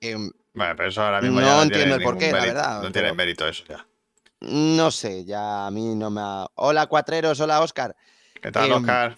Em, 0.00 0.30
bueno, 0.54 0.74
pero 0.76 0.88
eso 0.90 1.02
ahora 1.02 1.20
mismo 1.20 1.40
no 1.40 1.46
ya 1.46 1.56
no 1.56 1.62
entiendo 1.64 1.96
el 1.96 2.02
porqué, 2.04 2.30
la 2.30 2.44
verdad. 2.44 2.82
No 2.82 2.92
tiene 2.92 3.12
mérito 3.14 3.48
eso 3.48 3.64
ya. 3.68 3.84
No 4.42 4.92
sé, 4.92 5.24
ya 5.24 5.66
a 5.66 5.70
mí 5.72 5.96
no 5.96 6.10
me 6.10 6.20
ha... 6.22 6.46
Hola, 6.54 6.86
cuatreros, 6.86 7.40
hola, 7.40 7.60
Oscar. 7.60 7.96
¿Qué 8.40 8.52
tal, 8.52 8.66
Em, 8.66 8.72
Oscar? 8.74 9.16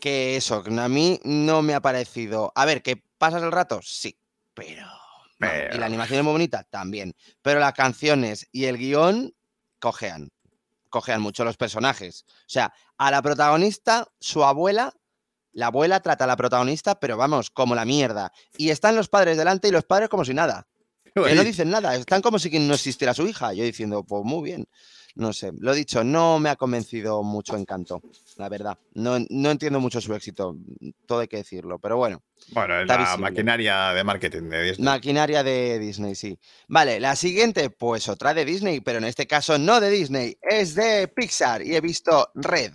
Que 0.00 0.36
eso, 0.36 0.62
a 0.64 0.88
mí 0.88 1.18
no 1.24 1.62
me 1.62 1.74
ha 1.74 1.80
parecido... 1.80 2.52
A 2.54 2.64
ver, 2.66 2.82
¿que 2.82 3.02
pasas 3.18 3.42
el 3.42 3.50
rato? 3.50 3.80
Sí, 3.82 4.16
pero... 4.54 4.97
Y 5.40 5.78
la 5.78 5.86
animación 5.86 6.18
es 6.18 6.24
muy 6.24 6.32
bonita, 6.32 6.64
también. 6.64 7.14
Pero 7.42 7.60
las 7.60 7.72
canciones 7.72 8.48
y 8.52 8.64
el 8.64 8.76
guion 8.76 9.34
cojean. 9.78 10.30
Cojean 10.88 11.20
mucho 11.20 11.44
los 11.44 11.56
personajes. 11.56 12.24
O 12.28 12.48
sea, 12.48 12.72
a 12.96 13.10
la 13.10 13.22
protagonista, 13.22 14.08
su 14.18 14.42
abuela, 14.42 14.92
la 15.52 15.66
abuela 15.66 16.00
trata 16.00 16.24
a 16.24 16.26
la 16.26 16.36
protagonista, 16.36 16.98
pero 16.98 17.16
vamos, 17.16 17.50
como 17.50 17.74
la 17.74 17.84
mierda. 17.84 18.32
Y 18.56 18.70
están 18.70 18.96
los 18.96 19.08
padres 19.08 19.36
delante 19.36 19.68
y 19.68 19.70
los 19.70 19.84
padres 19.84 20.08
como 20.08 20.24
si 20.24 20.34
nada. 20.34 20.66
Que 21.14 21.34
no 21.34 21.42
dicen 21.42 21.70
nada, 21.70 21.96
están 21.96 22.22
como 22.22 22.38
si 22.38 22.48
no 22.60 22.74
existiera 22.74 23.12
su 23.12 23.26
hija. 23.26 23.52
Yo 23.52 23.64
diciendo, 23.64 24.04
pues 24.04 24.24
muy 24.24 24.50
bien. 24.50 24.68
No 25.14 25.32
sé, 25.32 25.52
lo 25.58 25.74
dicho, 25.74 26.04
no 26.04 26.38
me 26.38 26.48
ha 26.50 26.56
convencido 26.56 27.22
mucho 27.22 27.56
Encanto, 27.56 28.00
la 28.36 28.48
verdad. 28.48 28.78
No, 28.94 29.18
no 29.30 29.50
entiendo 29.50 29.80
mucho 29.80 30.00
su 30.00 30.14
éxito, 30.14 30.56
todo 31.06 31.20
hay 31.20 31.28
que 31.28 31.38
decirlo, 31.38 31.78
pero 31.78 31.96
bueno. 31.96 32.22
Bueno, 32.52 32.80
es 32.80 32.86
la 32.86 32.96
visible. 32.98 33.22
maquinaria 33.22 33.92
de 33.92 34.04
marketing 34.04 34.42
de 34.48 34.62
Disney. 34.62 34.84
Maquinaria 34.84 35.42
de 35.42 35.78
Disney, 35.78 36.14
sí. 36.14 36.38
Vale, 36.68 37.00
la 37.00 37.16
siguiente, 37.16 37.70
pues 37.70 38.08
otra 38.08 38.32
de 38.32 38.44
Disney, 38.44 38.80
pero 38.80 38.98
en 38.98 39.04
este 39.04 39.26
caso 39.26 39.58
no 39.58 39.80
de 39.80 39.90
Disney, 39.90 40.36
es 40.40 40.74
de 40.74 41.08
Pixar 41.08 41.62
y 41.62 41.74
he 41.74 41.80
visto 41.80 42.30
Red. 42.34 42.72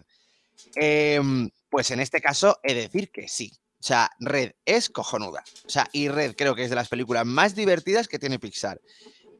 Em, 0.75 1.49
pues 1.69 1.91
en 1.91 1.99
este 1.99 2.19
caso 2.21 2.59
he 2.63 2.73
de 2.73 2.81
decir 2.81 3.09
que 3.11 3.27
sí. 3.27 3.51
O 3.79 3.85
sea, 3.85 4.09
Red 4.19 4.51
es 4.65 4.89
cojonuda. 4.89 5.43
O 5.65 5.69
sea, 5.69 5.89
y 5.91 6.07
Red 6.07 6.35
creo 6.37 6.55
que 6.55 6.63
es 6.63 6.69
de 6.69 6.75
las 6.75 6.87
películas 6.87 7.25
más 7.25 7.53
divertidas 7.53 8.07
que 8.07 8.17
tiene 8.19 8.39
Pixar. 8.39 8.79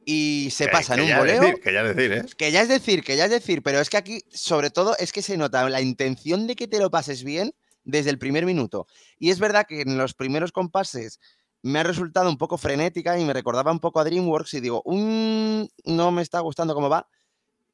Y 0.06 0.50
se 0.52 0.68
pasa 0.68 0.96
en 0.96 1.02
un 1.02 1.18
voleo. 1.18 1.42
decir, 1.42 1.60
que 1.62 1.74
ya 1.74 1.82
es 1.82 1.96
decir, 1.96 2.12
¿eh? 2.14 2.26
Que 2.38 2.52
ya 2.52 2.62
es 2.62 2.70
decir, 2.70 3.04
que 3.04 3.16
ya 3.18 3.26
es 3.26 3.32
decir, 3.32 3.62
pero 3.64 3.80
es 3.80 3.90
que 3.90 3.98
aquí, 3.98 4.24
sobre 4.32 4.70
todo, 4.70 4.96
es 4.98 5.12
que 5.12 5.22
se 5.22 5.38
nota 5.38 5.68
la 5.70 5.82
intención 5.82 6.48
de 6.48 6.56
que 6.56 6.68
te 6.68 6.80
lo 6.80 6.92
pases 6.92 7.24
bien 7.24 7.54
desde 7.84 8.10
el 8.10 8.18
primer 8.20 8.46
minuto. 8.46 8.88
Y 9.20 9.30
es 9.32 9.40
verdad 9.40 9.66
que 9.68 9.82
en 9.82 9.98
los 9.98 10.14
primeros 10.14 10.52
compases 10.52 11.20
me 11.62 11.80
ha 11.80 11.84
resultado 11.84 12.30
un 12.30 12.38
poco 12.38 12.58
frenética 12.58 13.18
y 13.18 13.24
me 13.24 13.34
recordaba 13.34 13.72
un 13.72 13.80
poco 13.80 14.00
a 14.00 14.04
DreamWorks 14.04 14.54
y 14.56 14.60
digo, 14.62 14.84
"Mm, 14.86 15.64
no 15.86 16.12
me 16.12 16.22
está 16.22 16.40
gustando 16.42 16.74
cómo 16.74 16.90
va, 16.90 17.08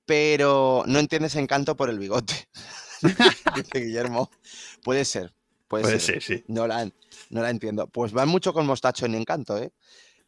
pero 0.06 0.84
no 0.88 1.00
entiendes 1.00 1.36
encanto 1.36 1.76
por 1.76 1.90
el 1.90 2.00
bigote. 2.00 2.50
Dice 3.56 3.80
Guillermo. 3.80 4.30
Puede 4.84 5.06
ser, 5.06 5.34
puede, 5.68 5.84
Puede 5.84 6.00
ser. 6.00 6.22
ser, 6.22 6.38
sí. 6.38 6.44
No 6.48 6.68
la, 6.68 6.86
no 7.30 7.42
la 7.42 7.50
entiendo. 7.50 7.88
Pues 7.88 8.12
van 8.12 8.28
mucho 8.30 8.54
con 8.54 8.66
mostacho 8.66 9.06
en 9.06 9.16
encanto, 9.16 9.58
¿eh? 9.58 9.72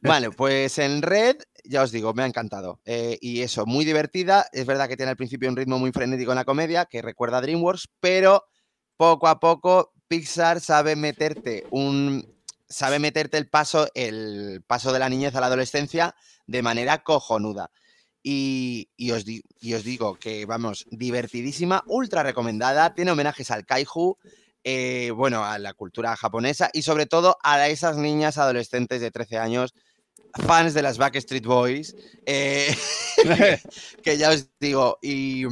Vale, 0.03 0.31
pues 0.31 0.79
en 0.79 1.03
red, 1.03 1.36
ya 1.65 1.83
os 1.83 1.91
digo, 1.91 2.13
me 2.13 2.23
ha 2.23 2.27
encantado. 2.27 2.79
Eh, 2.85 3.17
y 3.21 3.41
eso, 3.41 3.65
muy 3.65 3.85
divertida. 3.85 4.45
Es 4.51 4.65
verdad 4.65 4.87
que 4.87 4.97
tiene 4.97 5.11
al 5.11 5.17
principio 5.17 5.49
un 5.49 5.55
ritmo 5.55 5.79
muy 5.79 5.91
frenético 5.91 6.31
en 6.31 6.37
la 6.37 6.45
comedia, 6.45 6.85
que 6.85 7.01
recuerda 7.01 7.37
a 7.37 7.41
DreamWorks, 7.41 7.89
pero 7.99 8.45
poco 8.97 9.27
a 9.27 9.39
poco 9.39 9.93
Pixar 10.07 10.59
sabe 10.61 10.95
meterte 10.95 11.65
un. 11.71 12.25
sabe 12.67 12.99
meterte 12.99 13.37
el 13.37 13.49
paso, 13.49 13.87
el 13.95 14.63
paso 14.67 14.91
de 14.93 14.99
la 14.99 15.09
niñez 15.09 15.35
a 15.35 15.41
la 15.41 15.47
adolescencia 15.47 16.15
de 16.47 16.61
manera 16.61 17.03
cojonuda. 17.03 17.71
Y, 18.23 18.89
y 18.97 19.11
os, 19.11 19.25
di- 19.25 19.41
y 19.59 19.73
os 19.73 19.83
digo 19.83 20.15
que, 20.15 20.45
vamos, 20.45 20.85
divertidísima, 20.91 21.83
ultra 21.87 22.21
recomendada, 22.23 22.93
tiene 22.93 23.11
homenajes 23.11 23.49
al 23.49 23.65
kaiju, 23.65 24.17
eh, 24.63 25.11
bueno, 25.15 25.43
a 25.43 25.57
la 25.57 25.73
cultura 25.73 26.15
japonesa 26.15 26.69
y 26.71 26.83
sobre 26.83 27.07
todo 27.07 27.37
a 27.41 27.67
esas 27.67 27.97
niñas 27.97 28.37
adolescentes 28.37 29.01
de 29.01 29.09
13 29.09 29.39
años, 29.39 29.73
fans 30.33 30.73
de 30.73 30.81
las 30.81 30.97
Backstreet 30.97 31.45
Boys, 31.45 31.95
eh, 32.25 32.75
que 34.03 34.17
ya 34.17 34.29
os 34.31 34.50
digo, 34.59 34.97
y 35.01 35.43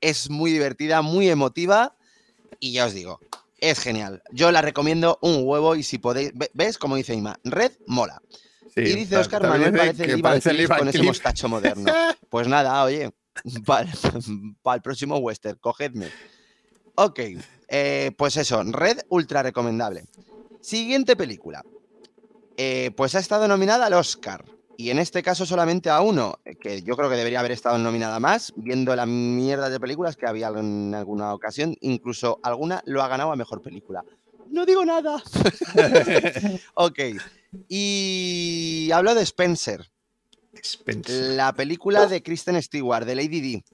es 0.00 0.30
muy 0.30 0.52
divertida, 0.52 1.02
muy 1.02 1.28
emotiva 1.28 1.96
y 2.60 2.72
ya 2.72 2.86
os 2.86 2.94
digo, 2.94 3.20
es 3.58 3.78
genial. 3.80 4.22
Yo 4.32 4.52
la 4.52 4.62
recomiendo 4.62 5.18
un 5.22 5.40
huevo 5.42 5.74
y 5.76 5.82
si 5.82 5.98
podéis, 5.98 6.32
ve- 6.34 6.50
¿ves? 6.54 6.78
Como 6.78 6.96
dice 6.96 7.14
Ima, 7.14 7.38
red 7.44 7.72
mola. 7.86 8.20
Sí, 8.74 8.82
Y 8.82 8.94
dice 8.94 9.16
Oscar 9.16 9.42
Manuel, 9.48 9.72
parece 9.72 10.04
que 10.04 10.12
el 10.12 10.18
Ivan 10.18 10.40
con 10.78 10.88
ese 10.88 11.02
mostacho 11.02 11.48
moderno. 11.48 11.90
Pues 12.28 12.48
nada, 12.48 12.82
oye, 12.84 13.12
para 13.64 13.88
el 14.76 14.82
próximo 14.82 15.16
western, 15.18 15.58
cogedme. 15.58 16.08
Ok, 16.96 17.20
eh, 17.68 18.10
pues 18.16 18.36
eso, 18.36 18.62
Red 18.64 19.00
ultra 19.08 19.42
recomendable. 19.42 20.04
Siguiente 20.60 21.16
película. 21.16 21.64
Eh, 22.56 22.90
pues 22.96 23.14
ha 23.14 23.18
estado 23.18 23.46
nominada 23.48 23.86
al 23.86 23.94
Oscar. 23.94 24.44
Y 24.78 24.90
en 24.90 24.98
este 24.98 25.22
caso 25.22 25.46
solamente 25.46 25.88
a 25.88 26.00
uno, 26.00 26.38
eh, 26.44 26.56
que 26.56 26.82
yo 26.82 26.96
creo 26.96 27.08
que 27.08 27.16
debería 27.16 27.40
haber 27.40 27.52
estado 27.52 27.78
nominada 27.78 28.20
más, 28.20 28.52
viendo 28.56 28.94
la 28.94 29.06
mierda 29.06 29.70
de 29.70 29.80
películas 29.80 30.16
que 30.16 30.26
había 30.26 30.48
en 30.48 30.94
alguna 30.94 31.32
ocasión. 31.32 31.76
Incluso 31.80 32.38
alguna 32.42 32.82
lo 32.84 33.02
ha 33.02 33.08
ganado 33.08 33.32
a 33.32 33.36
mejor 33.36 33.62
película. 33.62 34.04
No 34.50 34.66
digo 34.66 34.84
nada. 34.84 35.22
ok. 36.74 36.98
Y 37.68 38.90
hablo 38.92 39.14
de 39.14 39.22
Spencer, 39.22 39.90
Spencer. 40.52 41.36
la 41.36 41.52
película 41.54 42.06
de 42.06 42.22
Kristen 42.22 42.62
Stewart, 42.62 43.06
de 43.06 43.14
Lady 43.16 43.40
D. 43.40 43.64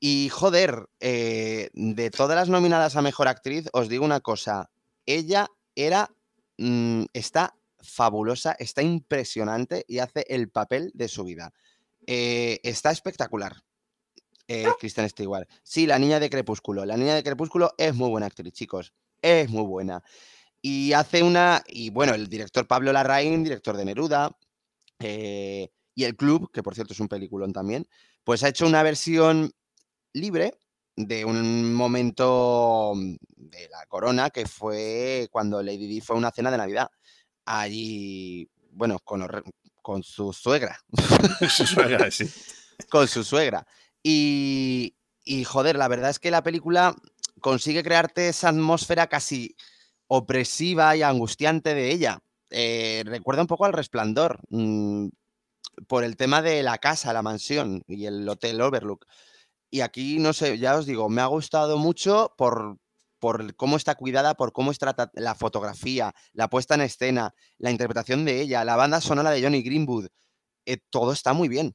Y 0.00 0.28
joder, 0.28 0.86
eh, 1.00 1.70
de 1.72 2.10
todas 2.10 2.36
las 2.36 2.50
nominadas 2.50 2.96
a 2.96 3.02
mejor 3.02 3.26
actriz, 3.26 3.68
os 3.72 3.88
digo 3.88 4.04
una 4.04 4.20
cosa. 4.20 4.70
Ella 5.06 5.48
era. 5.74 6.10
mm, 6.58 7.04
está 7.14 7.54
fabulosa, 7.84 8.56
está 8.58 8.82
impresionante 8.82 9.84
y 9.88 9.98
hace 9.98 10.24
el 10.28 10.50
papel 10.50 10.90
de 10.94 11.08
su 11.08 11.24
vida. 11.24 11.52
Eh, 12.06 12.60
está 12.62 12.90
espectacular. 12.90 13.62
eh, 14.48 14.66
Kristen 14.78 15.08
Stewart. 15.08 15.48
Sí, 15.62 15.86
la 15.86 15.98
niña 15.98 16.20
de 16.20 16.28
Crepúsculo. 16.30 16.84
La 16.84 16.96
niña 16.96 17.14
de 17.14 17.22
Crepúsculo 17.22 17.74
es 17.78 17.94
muy 17.94 18.10
buena 18.10 18.26
actriz, 18.26 18.52
chicos. 18.52 18.92
Es 19.22 19.48
muy 19.48 19.64
buena. 19.64 20.02
Y 20.60 20.92
hace 20.92 21.22
una. 21.22 21.62
Y 21.66 21.90
bueno, 21.90 22.14
el 22.14 22.28
director 22.28 22.66
Pablo 22.66 22.92
Larraín, 22.92 23.44
director 23.44 23.76
de 23.76 23.84
Neruda, 23.86 24.36
eh, 24.98 25.70
y 25.94 26.04
El 26.04 26.16
Club, 26.16 26.50
que 26.52 26.62
por 26.62 26.74
cierto 26.74 26.92
es 26.92 27.00
un 27.00 27.08
peliculón 27.08 27.52
también, 27.52 27.86
pues 28.24 28.42
ha 28.42 28.48
hecho 28.48 28.66
una 28.66 28.82
versión 28.82 29.52
libre 30.12 30.58
de 30.96 31.24
un 31.24 31.74
momento 31.74 32.92
mm, 32.94 33.16
de 33.36 33.68
la 33.68 33.86
corona 33.86 34.30
que 34.30 34.46
fue 34.46 35.28
cuando 35.30 35.62
Lady 35.62 35.86
Di 35.86 36.00
fue 36.00 36.16
a 36.16 36.18
una 36.18 36.30
cena 36.30 36.50
de 36.50 36.58
Navidad. 36.58 36.88
Allí, 37.44 38.48
bueno, 38.70 38.98
con, 39.04 39.20
los 39.20 39.28
con 39.82 40.02
su 40.02 40.32
suegra, 40.32 40.78
Su 41.48 41.66
suegra, 41.66 42.10
sí. 42.10 42.28
con 42.90 43.06
su 43.06 43.22
suegra. 43.24 43.66
Y, 44.02 44.96
y 45.24 45.44
joder, 45.44 45.76
la 45.76 45.88
verdad 45.88 46.10
es 46.10 46.18
que 46.18 46.30
la 46.30 46.42
película 46.42 46.94
consigue 47.40 47.82
crearte 47.82 48.28
esa 48.28 48.48
atmósfera 48.48 49.08
casi 49.08 49.56
opresiva 50.06 50.96
y 50.96 51.02
angustiante 51.02 51.74
de 51.74 51.90
ella. 51.90 52.20
Eh, 52.50 53.02
recuerda 53.06 53.42
un 53.42 53.48
poco 53.48 53.64
al 53.64 53.72
resplandor, 53.72 54.38
mm, 54.48 55.08
por 55.86 56.04
el 56.04 56.16
tema 56.16 56.40
de 56.40 56.62
la 56.62 56.78
casa, 56.78 57.12
la 57.12 57.22
mansión 57.22 57.82
y 57.86 58.06
el 58.06 58.28
hotel 58.28 58.60
Overlook. 58.60 59.06
Y 59.70 59.80
aquí, 59.80 60.18
no 60.18 60.32
sé, 60.32 60.58
ya 60.58 60.76
os 60.76 60.86
digo, 60.86 61.08
me 61.08 61.20
ha 61.20 61.26
gustado 61.26 61.78
mucho 61.78 62.32
por, 62.38 62.78
por 63.24 63.56
cómo 63.56 63.78
está 63.78 63.94
cuidada, 63.94 64.34
por 64.34 64.52
cómo 64.52 64.70
está 64.70 64.94
la 65.14 65.34
fotografía, 65.34 66.14
la 66.34 66.50
puesta 66.50 66.74
en 66.74 66.82
escena, 66.82 67.34
la 67.56 67.70
interpretación 67.70 68.26
de 68.26 68.42
ella, 68.42 68.66
la 68.66 68.76
banda 68.76 69.00
sonora 69.00 69.30
de 69.30 69.42
Johnny 69.42 69.62
Greenwood. 69.62 70.08
eh, 70.66 70.76
todo 70.90 71.10
está 71.12 71.32
muy 71.32 71.48
bien, 71.48 71.74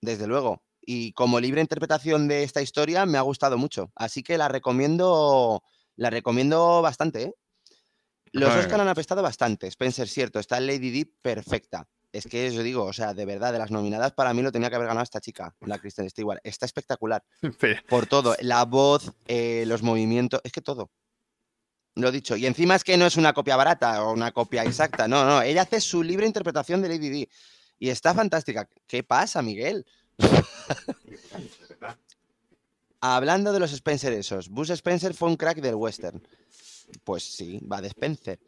desde 0.00 0.26
luego. 0.26 0.64
Y 0.80 1.12
como 1.12 1.38
libre 1.38 1.60
interpretación 1.60 2.26
de 2.26 2.42
esta 2.42 2.62
historia, 2.62 3.06
me 3.06 3.16
ha 3.16 3.20
gustado 3.20 3.56
mucho. 3.58 3.92
Así 3.94 4.24
que 4.24 4.36
la 4.36 4.48
recomiendo, 4.48 5.62
la 5.94 6.10
recomiendo 6.10 6.82
bastante, 6.82 7.22
¿eh? 7.22 7.34
Los 8.32 8.52
Oscar 8.52 8.80
han 8.80 8.88
apestado 8.88 9.22
bastante. 9.22 9.68
Spencer, 9.68 10.08
cierto, 10.08 10.40
está 10.40 10.58
Lady 10.58 10.90
Di 10.90 11.04
perfecta. 11.04 11.86
Es 12.12 12.26
que 12.26 12.52
yo 12.52 12.62
digo, 12.62 12.84
o 12.84 12.92
sea, 12.92 13.14
de 13.14 13.24
verdad, 13.24 13.54
de 13.54 13.58
las 13.58 13.70
nominadas, 13.70 14.12
para 14.12 14.34
mí 14.34 14.42
lo 14.42 14.52
tenía 14.52 14.68
que 14.68 14.76
haber 14.76 14.88
ganado 14.88 15.02
esta 15.02 15.20
chica, 15.20 15.54
la 15.60 15.78
Kristen 15.78 16.08
Stewart. 16.10 16.40
Está 16.44 16.66
espectacular. 16.66 17.24
Por 17.88 18.06
todo, 18.06 18.36
la 18.40 18.66
voz, 18.66 19.12
eh, 19.26 19.64
los 19.66 19.82
movimientos, 19.82 20.40
es 20.44 20.52
que 20.52 20.60
todo. 20.60 20.90
Lo 21.94 22.10
dicho. 22.10 22.36
Y 22.36 22.46
encima 22.46 22.74
es 22.74 22.84
que 22.84 22.96
no 22.96 23.06
es 23.06 23.16
una 23.16 23.32
copia 23.32 23.56
barata 23.56 24.04
o 24.04 24.12
una 24.12 24.32
copia 24.32 24.62
exacta. 24.62 25.08
No, 25.08 25.24
no. 25.24 25.42
Ella 25.42 25.62
hace 25.62 25.80
su 25.80 26.02
libre 26.02 26.26
interpretación 26.26 26.80
de 26.82 26.88
Lady 26.88 27.08
Di. 27.08 27.28
Y 27.78 27.88
está 27.90 28.14
fantástica. 28.14 28.68
¿Qué 28.86 29.02
pasa, 29.02 29.42
Miguel? 29.42 29.84
Hablando 33.00 33.52
de 33.52 33.58
los 33.58 33.72
Spencer 33.72 34.12
esos. 34.12 34.48
Bus 34.48 34.70
Spencer 34.70 35.12
fue 35.12 35.28
un 35.28 35.36
crack 35.36 35.60
del 35.60 35.74
western. 35.74 36.26
Pues 37.04 37.24
sí, 37.24 37.60
va 37.70 37.80
de 37.80 37.88
Spencer. 37.88 38.38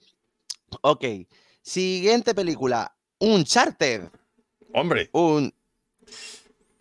Ok. 0.83 1.05
Siguiente 1.61 2.35
película. 2.35 2.95
Uncharted. 3.33 4.09
Hombre, 4.73 5.09
Un. 5.13 5.53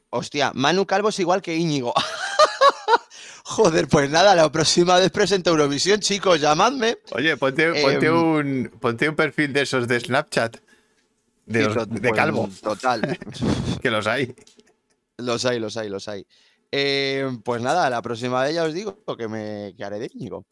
Hostia, 0.10 0.52
Manu 0.54 0.86
Calvo 0.86 1.10
es 1.10 1.20
igual 1.20 1.42
que 1.42 1.56
Íñigo. 1.56 1.94
Joder, 3.46 3.88
pues 3.88 4.10
nada, 4.10 4.36
la 4.36 4.52
próxima 4.52 4.98
vez 4.98 5.12
presento 5.12 5.50
Eurovisión, 5.52 6.00
chicos, 6.00 6.40
llamadme. 6.40 6.98
oye, 7.12 7.36
ponte, 7.38 7.82
ponte 7.82 8.08
Em, 8.08 8.16
un, 8.16 8.72
ponte 8.80 9.10
un 9.10 9.16
perfil 9.16 9.52
de 9.54 9.62
esos 9.62 9.88
de 9.88 10.00
Snapchat. 10.00 10.58
De, 11.46 11.64
los- 11.64 11.90
de 11.90 12.00
pues, 12.00 12.14
calvo, 12.14 12.50
Total. 12.62 13.18
que 13.82 13.92
los 13.92 14.08
hay. 14.08 14.34
Los 15.18 15.46
hay, 15.46 15.60
los 15.60 15.76
hay, 15.78 15.90
los 15.90 16.08
hay. 16.08 16.26
Eh, 16.72 17.30
pues 17.44 17.62
nada, 17.62 17.90
la 17.90 18.02
próxima 18.02 18.42
vez 18.44 18.56
ya 18.56 18.64
os 18.64 18.74
digo 18.74 19.04
que 19.18 19.28
me 19.28 19.74
que 19.78 19.84
haré 19.84 20.00
de 20.00 20.10
Íñigo. 20.14 20.46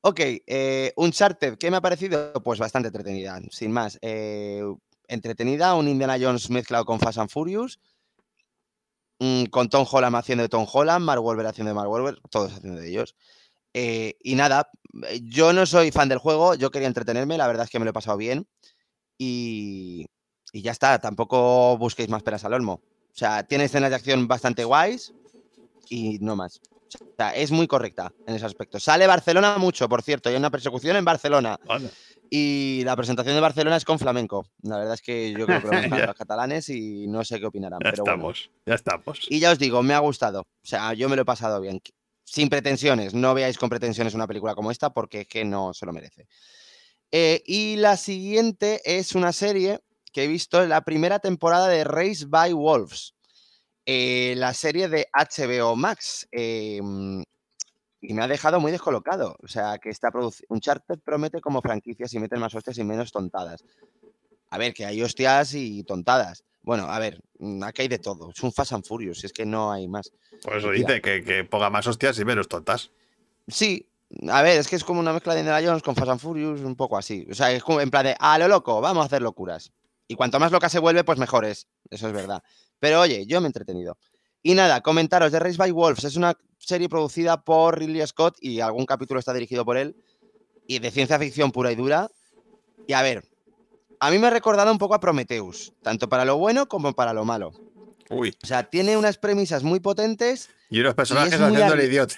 Ok, 0.00 0.18
eh, 0.46 0.92
Uncharted, 0.96 1.58
¿qué 1.58 1.70
me 1.70 1.76
ha 1.76 1.80
parecido? 1.82 2.32
Pues 2.42 2.58
bastante 2.58 2.88
entretenida, 2.88 3.38
sin 3.50 3.70
más. 3.70 3.98
Eh, 4.00 4.62
entretenida, 5.10 5.74
un 5.74 5.88
Indiana 5.88 6.16
Jones 6.20 6.48
mezclado 6.50 6.84
con 6.84 7.00
Fast 7.00 7.18
and 7.18 7.30
Furious, 7.30 7.78
mm, 9.18 9.44
con 9.46 9.68
Tom 9.68 9.86
Holland 9.90 10.16
haciendo 10.16 10.42
de 10.42 10.48
Tom 10.48 10.66
Holland, 10.72 11.04
Mark 11.04 11.22
Wahlberg 11.22 11.48
haciendo 11.48 11.70
de 11.70 11.74
Mark 11.74 11.90
Wahlberg, 11.90 12.20
todos 12.30 12.52
haciendo 12.52 12.80
de 12.80 12.88
ellos. 12.88 13.16
Eh, 13.74 14.16
y 14.22 14.34
nada, 14.34 14.70
eh, 15.08 15.20
yo 15.22 15.52
no 15.52 15.66
soy 15.66 15.90
fan 15.92 16.08
del 16.08 16.18
juego, 16.18 16.54
yo 16.54 16.70
quería 16.70 16.88
entretenerme, 16.88 17.36
la 17.36 17.46
verdad 17.46 17.64
es 17.64 17.70
que 17.70 17.78
me 17.78 17.84
lo 17.84 17.90
he 17.90 17.94
pasado 17.94 18.16
bien. 18.16 18.46
Y, 19.18 20.06
y 20.52 20.62
ya 20.62 20.72
está, 20.72 20.98
tampoco 20.98 21.76
busquéis 21.76 22.08
más 22.08 22.22
peras 22.22 22.44
al 22.44 22.54
olmo. 22.54 22.80
O 23.12 23.16
sea, 23.20 23.42
tiene 23.44 23.64
escenas 23.64 23.90
de 23.90 23.96
acción 23.96 24.26
bastante 24.28 24.64
guays 24.64 25.12
y 25.88 26.18
no 26.20 26.36
más. 26.36 26.60
O 26.94 27.14
sea, 27.16 27.30
es 27.30 27.50
muy 27.50 27.66
correcta 27.66 28.12
en 28.26 28.34
ese 28.34 28.46
aspecto. 28.46 28.80
Sale 28.80 29.06
Barcelona 29.06 29.58
mucho, 29.58 29.88
por 29.88 30.02
cierto, 30.02 30.28
hay 30.28 30.36
una 30.36 30.50
persecución 30.50 30.96
en 30.96 31.04
Barcelona. 31.04 31.58
Anda. 31.68 31.90
Y 32.32 32.82
la 32.84 32.94
presentación 32.94 33.34
de 33.34 33.40
Barcelona 33.40 33.76
es 33.76 33.84
con 33.84 33.98
flamenco. 33.98 34.46
La 34.62 34.78
verdad 34.78 34.94
es 34.94 35.02
que 35.02 35.32
yo 35.32 35.46
creo 35.46 35.60
que 35.60 35.88
lo 35.88 35.98
los 36.06 36.14
catalanes 36.16 36.68
y 36.68 37.08
no 37.08 37.24
sé 37.24 37.40
qué 37.40 37.46
opinarán. 37.46 37.80
Ya 37.82 37.90
pero 37.90 38.04
bueno. 38.04 38.14
estamos, 38.30 38.50
ya 38.64 38.74
estamos. 38.74 39.26
Y 39.28 39.40
ya 39.40 39.50
os 39.50 39.58
digo, 39.58 39.82
me 39.82 39.94
ha 39.94 39.98
gustado. 39.98 40.42
O 40.42 40.46
sea, 40.66 40.94
yo 40.94 41.08
me 41.08 41.16
lo 41.16 41.22
he 41.22 41.24
pasado 41.24 41.60
bien. 41.60 41.80
Sin 42.24 42.48
pretensiones. 42.48 43.14
No 43.14 43.34
veáis 43.34 43.58
con 43.58 43.68
pretensiones 43.68 44.14
una 44.14 44.28
película 44.28 44.54
como 44.54 44.70
esta 44.70 44.90
porque 44.90 45.22
es 45.22 45.26
que 45.28 45.44
no 45.44 45.74
se 45.74 45.84
lo 45.86 45.92
merece. 45.92 46.28
Eh, 47.10 47.42
y 47.44 47.74
la 47.76 47.96
siguiente 47.96 48.80
es 48.84 49.16
una 49.16 49.32
serie 49.32 49.80
que 50.12 50.24
he 50.24 50.28
visto 50.28 50.64
la 50.66 50.82
primera 50.82 51.18
temporada 51.18 51.66
de 51.66 51.82
Race 51.82 52.26
by 52.28 52.52
Wolves. 52.52 53.14
eh, 53.86 54.34
la 54.36 54.54
serie 54.54 54.88
de 54.88 55.08
HBO 55.12 55.74
Max. 55.74 56.28
eh, 56.30 56.80
y 58.00 58.14
me 58.14 58.22
ha 58.22 58.28
dejado 58.28 58.60
muy 58.60 58.72
descolocado. 58.72 59.36
O 59.42 59.48
sea, 59.48 59.78
que 59.78 59.90
está 59.90 60.10
producido. 60.10 60.46
Uncharted 60.50 60.98
promete 61.00 61.40
como 61.40 61.60
franquicia 61.60 62.08
si 62.08 62.18
meten 62.18 62.40
más 62.40 62.54
hostias 62.54 62.78
y 62.78 62.84
menos 62.84 63.12
tontadas. 63.12 63.64
A 64.50 64.58
ver, 64.58 64.74
que 64.74 64.84
hay 64.84 65.02
hostias 65.02 65.54
y 65.54 65.84
tontadas. 65.84 66.44
Bueno, 66.62 66.84
a 66.84 66.98
ver, 66.98 67.22
mm, 67.38 67.62
aquí 67.62 67.82
hay 67.82 67.88
de 67.88 67.98
todo. 67.98 68.30
Es 68.30 68.42
un 68.42 68.52
Fast 68.52 68.72
and 68.72 68.84
Furious, 68.84 69.20
si 69.20 69.26
es 69.26 69.32
que 69.32 69.46
no 69.46 69.72
hay 69.72 69.88
más. 69.88 70.12
Por 70.42 70.56
eso 70.56 70.68
Mira. 70.68 70.88
dice 70.88 71.00
que, 71.00 71.22
que 71.22 71.44
ponga 71.44 71.70
más 71.70 71.86
hostias 71.86 72.18
y 72.18 72.24
menos 72.24 72.48
tontas. 72.48 72.90
Sí, 73.48 73.88
a 74.28 74.42
ver, 74.42 74.58
es 74.58 74.68
que 74.68 74.76
es 74.76 74.84
como 74.84 75.00
una 75.00 75.12
mezcla 75.12 75.34
de 75.34 75.40
Indiana 75.40 75.64
Jones 75.64 75.82
con 75.82 75.94
Fast 75.94 76.10
and 76.10 76.20
Furious, 76.20 76.60
un 76.60 76.76
poco 76.76 76.98
así. 76.98 77.26
O 77.30 77.34
sea, 77.34 77.52
es 77.52 77.62
como 77.62 77.80
en 77.80 77.90
plan 77.90 78.04
de, 78.04 78.16
a 78.18 78.38
lo 78.38 78.48
loco, 78.48 78.80
vamos 78.80 79.02
a 79.02 79.06
hacer 79.06 79.22
locuras. 79.22 79.72
Y 80.08 80.16
cuanto 80.16 80.40
más 80.40 80.50
loca 80.50 80.68
se 80.68 80.80
vuelve, 80.80 81.04
pues 81.04 81.18
mejor 81.18 81.44
es. 81.44 81.68
Eso 81.88 82.08
es 82.08 82.12
verdad. 82.12 82.42
Pero 82.80 83.00
oye, 83.00 83.26
yo 83.26 83.40
me 83.40 83.46
he 83.46 83.48
entretenido. 83.48 83.96
Y 84.42 84.54
nada, 84.54 84.80
comentaros 84.80 85.32
de 85.32 85.38
Race 85.38 85.56
by 85.56 85.70
Wolves. 85.70 86.04
Es 86.04 86.16
una 86.16 86.36
serie 86.58 86.88
producida 86.88 87.42
por 87.42 87.78
Ridley 87.78 88.06
Scott 88.06 88.36
y 88.40 88.60
algún 88.60 88.86
capítulo 88.86 89.20
está 89.20 89.32
dirigido 89.32 89.64
por 89.64 89.76
él. 89.76 89.96
Y 90.66 90.78
de 90.78 90.90
ciencia 90.90 91.18
ficción 91.18 91.52
pura 91.52 91.72
y 91.72 91.76
dura. 91.76 92.10
Y 92.86 92.92
a 92.92 93.02
ver, 93.02 93.24
a 93.98 94.10
mí 94.10 94.18
me 94.18 94.28
ha 94.28 94.30
recordado 94.30 94.72
un 94.72 94.78
poco 94.78 94.94
a 94.94 95.00
Prometheus, 95.00 95.72
tanto 95.82 96.08
para 96.08 96.24
lo 96.24 96.38
bueno 96.38 96.68
como 96.68 96.92
para 96.94 97.12
lo 97.12 97.24
malo. 97.24 97.52
Uy, 98.08 98.34
O 98.42 98.46
sea, 98.46 98.64
tiene 98.64 98.96
unas 98.96 99.18
premisas 99.18 99.62
muy 99.62 99.78
potentes 99.78 100.48
y 100.70 100.80
unos 100.80 100.94
personajes 100.94 101.34
haciendo 101.34 101.74
el 101.74 101.84
idiota. 101.84 102.14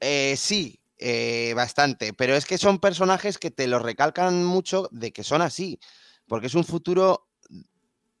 Eh, 0.00 0.36
sí, 0.36 0.78
eh, 0.98 1.52
bastante. 1.56 2.12
Pero 2.12 2.34
es 2.34 2.46
que 2.46 2.58
son 2.58 2.78
personajes 2.78 3.38
que 3.38 3.50
te 3.50 3.66
lo 3.66 3.78
recalcan 3.78 4.44
mucho 4.44 4.88
de 4.92 5.12
que 5.12 5.24
son 5.24 5.42
así. 5.42 5.80
Porque 6.26 6.46
es 6.46 6.54
un 6.54 6.64
futuro 6.64 7.27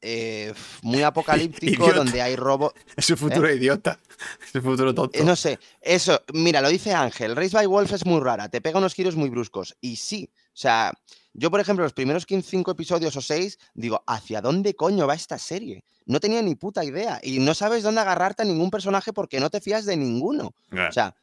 eh, 0.00 0.52
muy 0.82 1.02
apocalíptico 1.02 1.84
Idiota. 1.84 1.96
donde 1.98 2.22
hay 2.22 2.36
robo. 2.36 2.72
Es 2.96 3.08
un 3.10 3.16
futuro 3.16 3.52
idiota. 3.52 3.98
Es 4.46 4.54
un 4.54 4.62
futuro 4.62 4.94
tonto. 4.94 5.18
eh, 5.18 5.24
no 5.24 5.36
sé, 5.36 5.58
eso, 5.80 6.22
mira, 6.32 6.60
lo 6.60 6.68
dice 6.68 6.92
Ángel. 6.92 7.36
Race 7.36 7.56
by 7.56 7.66
Wolf 7.66 7.92
es 7.92 8.06
muy 8.06 8.20
rara, 8.20 8.48
te 8.48 8.60
pega 8.60 8.78
unos 8.78 8.94
giros 8.94 9.16
muy 9.16 9.28
bruscos. 9.30 9.76
Y 9.80 9.96
sí, 9.96 10.30
o 10.34 10.56
sea, 10.60 10.92
yo, 11.32 11.50
por 11.50 11.60
ejemplo, 11.60 11.84
los 11.84 11.92
primeros 11.92 12.26
15 12.26 12.50
cinco 12.50 12.72
episodios 12.72 13.14
o 13.16 13.20
6, 13.20 13.58
digo, 13.74 14.02
¿hacia 14.06 14.40
dónde 14.40 14.74
coño 14.74 15.06
va 15.06 15.14
esta 15.14 15.38
serie? 15.38 15.84
No 16.06 16.18
tenía 16.18 16.42
ni 16.42 16.54
puta 16.56 16.84
idea. 16.84 17.20
Y 17.22 17.38
no 17.38 17.54
sabes 17.54 17.82
dónde 17.82 18.00
agarrarte 18.00 18.42
a 18.42 18.46
ningún 18.46 18.70
personaje 18.70 19.12
porque 19.12 19.38
no 19.38 19.50
te 19.50 19.60
fías 19.60 19.84
de 19.84 19.96
ninguno. 19.96 20.52
O 20.72 20.92
sea, 20.92 21.14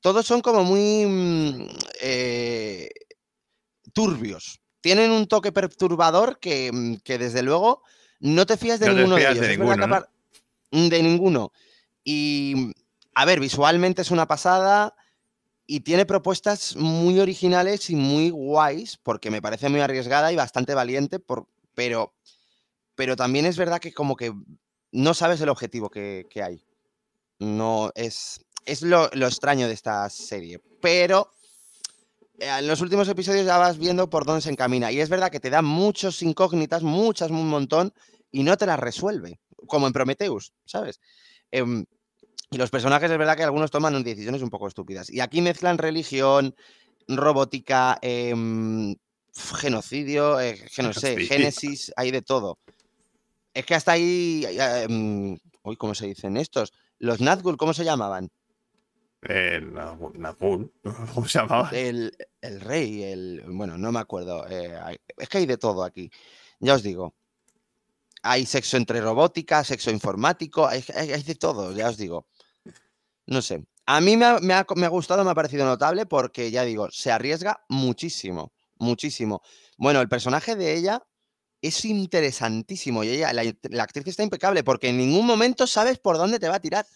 todos 0.00 0.24
son 0.24 0.40
como 0.40 0.64
muy 0.64 1.04
mm, 1.04 1.66
eh, 2.00 2.88
turbios. 3.92 4.61
Tienen 4.82 5.12
un 5.12 5.26
toque 5.26 5.52
perturbador 5.52 6.38
que, 6.38 6.70
mm, 6.70 6.96
que, 6.96 7.16
desde 7.16 7.42
luego 7.42 7.82
no 8.20 8.44
te 8.44 8.58
fías 8.58 8.78
de 8.80 8.86
No 8.86 8.92
te 8.92 8.98
ninguno 8.98 9.16
de 9.16 9.22
fías 9.22 9.32
ellos. 9.32 9.48
de 9.48 9.56
verdad 9.56 9.74
que 9.74 9.80
ninguno, 9.80 10.86
mm, 10.86 10.88
de 10.88 11.02
ninguno. 11.02 11.52
Y 12.04 12.52
mm, 12.56 12.72
a 13.14 13.24
ver, 13.24 13.40
visualmente 13.40 14.02
es 14.02 14.10
una 14.10 14.26
pasada 14.26 14.94
y 15.66 15.80
tiene 15.80 16.04
propuestas 16.04 16.76
muy 16.76 17.20
originales 17.20 17.88
y 17.90 17.96
muy 17.96 18.30
guays, 18.30 18.98
porque 19.02 19.30
me 19.30 19.40
parece 19.40 19.68
muy 19.68 19.80
arriesgada 19.80 20.32
y 20.32 20.36
bastante 20.36 20.74
valiente, 20.74 21.20
por, 21.20 21.46
pero, 21.74 22.12
pero 22.94 23.16
también 23.16 23.46
es 23.46 23.56
verdad 23.56 23.80
que 23.80 23.94
como 23.94 24.16
que 24.16 24.32
no 24.90 25.14
sabes 25.14 25.40
el 25.40 25.48
objetivo 25.48 25.88
que, 25.90 26.26
que 26.28 26.42
hay. 26.42 26.64
No 27.38 27.92
es, 27.94 28.44
es 28.66 28.82
lo, 28.82 29.08
lo 29.12 29.26
extraño 29.26 29.68
de 29.68 29.74
esta 29.74 30.10
serie. 30.10 30.60
Pero 30.80 31.30
en 32.38 32.66
los 32.66 32.80
últimos 32.80 33.08
episodios 33.08 33.46
ya 33.46 33.58
vas 33.58 33.78
viendo 33.78 34.08
por 34.10 34.24
dónde 34.24 34.42
se 34.42 34.50
encamina. 34.50 34.90
Y 34.90 35.00
es 35.00 35.08
verdad 35.08 35.30
que 35.30 35.40
te 35.40 35.50
da 35.50 35.62
muchas 35.62 36.22
incógnitas, 36.22 36.82
muchas, 36.82 37.30
un 37.30 37.48
montón, 37.48 37.92
y 38.30 38.42
no 38.42 38.56
te 38.56 38.66
las 38.66 38.80
resuelve. 38.80 39.38
Como 39.66 39.86
en 39.86 39.92
Prometheus, 39.92 40.52
¿sabes? 40.64 41.00
Em, 41.50 41.84
y 42.50 42.56
los 42.56 42.70
personajes 42.70 43.10
es 43.10 43.18
verdad 43.18 43.36
que 43.36 43.44
algunos 43.44 43.70
toman 43.70 44.02
decisiones 44.02 44.42
un 44.42 44.50
poco 44.50 44.68
estúpidas. 44.68 45.08
Y 45.10 45.20
aquí 45.20 45.40
mezclan 45.40 45.78
religión, 45.78 46.54
robótica, 47.08 47.98
f- 48.02 49.56
genocidio, 49.56 50.40
eh, 50.40 50.54
que 50.74 50.82
no 50.82 50.92
sé, 50.92 51.14
génesis, 51.28 51.92
hay 51.96 52.10
de 52.10 52.22
todo. 52.22 52.58
Es 53.54 53.64
que 53.66 53.74
hasta 53.74 53.92
ahí. 53.92 54.44
eh, 54.46 54.82
em, 54.88 55.38
uy, 55.62 55.76
¿cómo 55.76 55.94
se 55.94 56.06
dicen 56.06 56.36
estos? 56.36 56.72
Los 56.98 57.20
Nazgûl, 57.20 57.56
¿cómo 57.56 57.74
se 57.74 57.84
llamaban? 57.84 58.28
Nazgûl, 59.22 60.72
¿cómo 61.14 61.28
se 61.28 61.38
llamaba? 61.38 61.70
El, 61.72 62.12
el 62.40 62.60
rey, 62.60 63.02
el. 63.04 63.42
Bueno, 63.46 63.78
no 63.78 63.92
me 63.92 64.00
acuerdo. 64.00 64.46
eh, 64.48 64.98
es 65.16 65.28
que 65.28 65.38
hay 65.38 65.46
de 65.46 65.58
todo 65.58 65.84
aquí. 65.84 66.10
Ya 66.60 66.74
os 66.74 66.82
digo. 66.82 67.14
Hay 68.24 68.46
sexo 68.46 68.76
entre 68.76 69.00
robótica, 69.00 69.64
sexo 69.64 69.90
informático, 69.90 70.66
hay, 70.66 70.80
de 71.24 71.34
todo, 71.34 71.72
ya 71.72 71.88
os 71.88 71.96
digo. 71.96 72.28
No 73.26 73.42
sé. 73.42 73.64
A 73.86 74.00
mí 74.00 74.16
me 74.16 74.24
ha, 74.26 74.38
me 74.38 74.54
ha- 74.54 74.66
me 74.76 74.86
ha 74.86 74.90
gustado, 74.90 75.24
me 75.24 75.30
ha 75.30 75.34
parecido 75.34 75.64
notable 75.64 76.06
porque, 76.06 76.50
ya 76.52 76.62
digo, 76.64 76.88
se 76.92 77.10
arriesga 77.10 77.64
muchísimo, 77.68 78.52
muchísimo. 78.76 79.42
Bueno, 79.76 80.00
el 80.00 80.08
personaje 80.08 80.54
de 80.54 80.74
ella 80.76 81.02
es 81.60 81.84
interesantísimo 81.84 83.02
y 83.02 83.08
ella, 83.08 83.32
la, 83.32 83.42
la 83.70 83.82
actriz 83.82 84.06
está 84.06 84.22
impecable 84.22 84.62
porque 84.62 84.88
en 84.88 84.98
ningún 84.98 85.26
momento 85.26 85.66
sabes 85.66 85.98
por 85.98 86.16
dónde 86.16 86.38
te 86.38 86.48
va 86.48 86.56
a 86.56 86.60
tirar. 86.60 86.86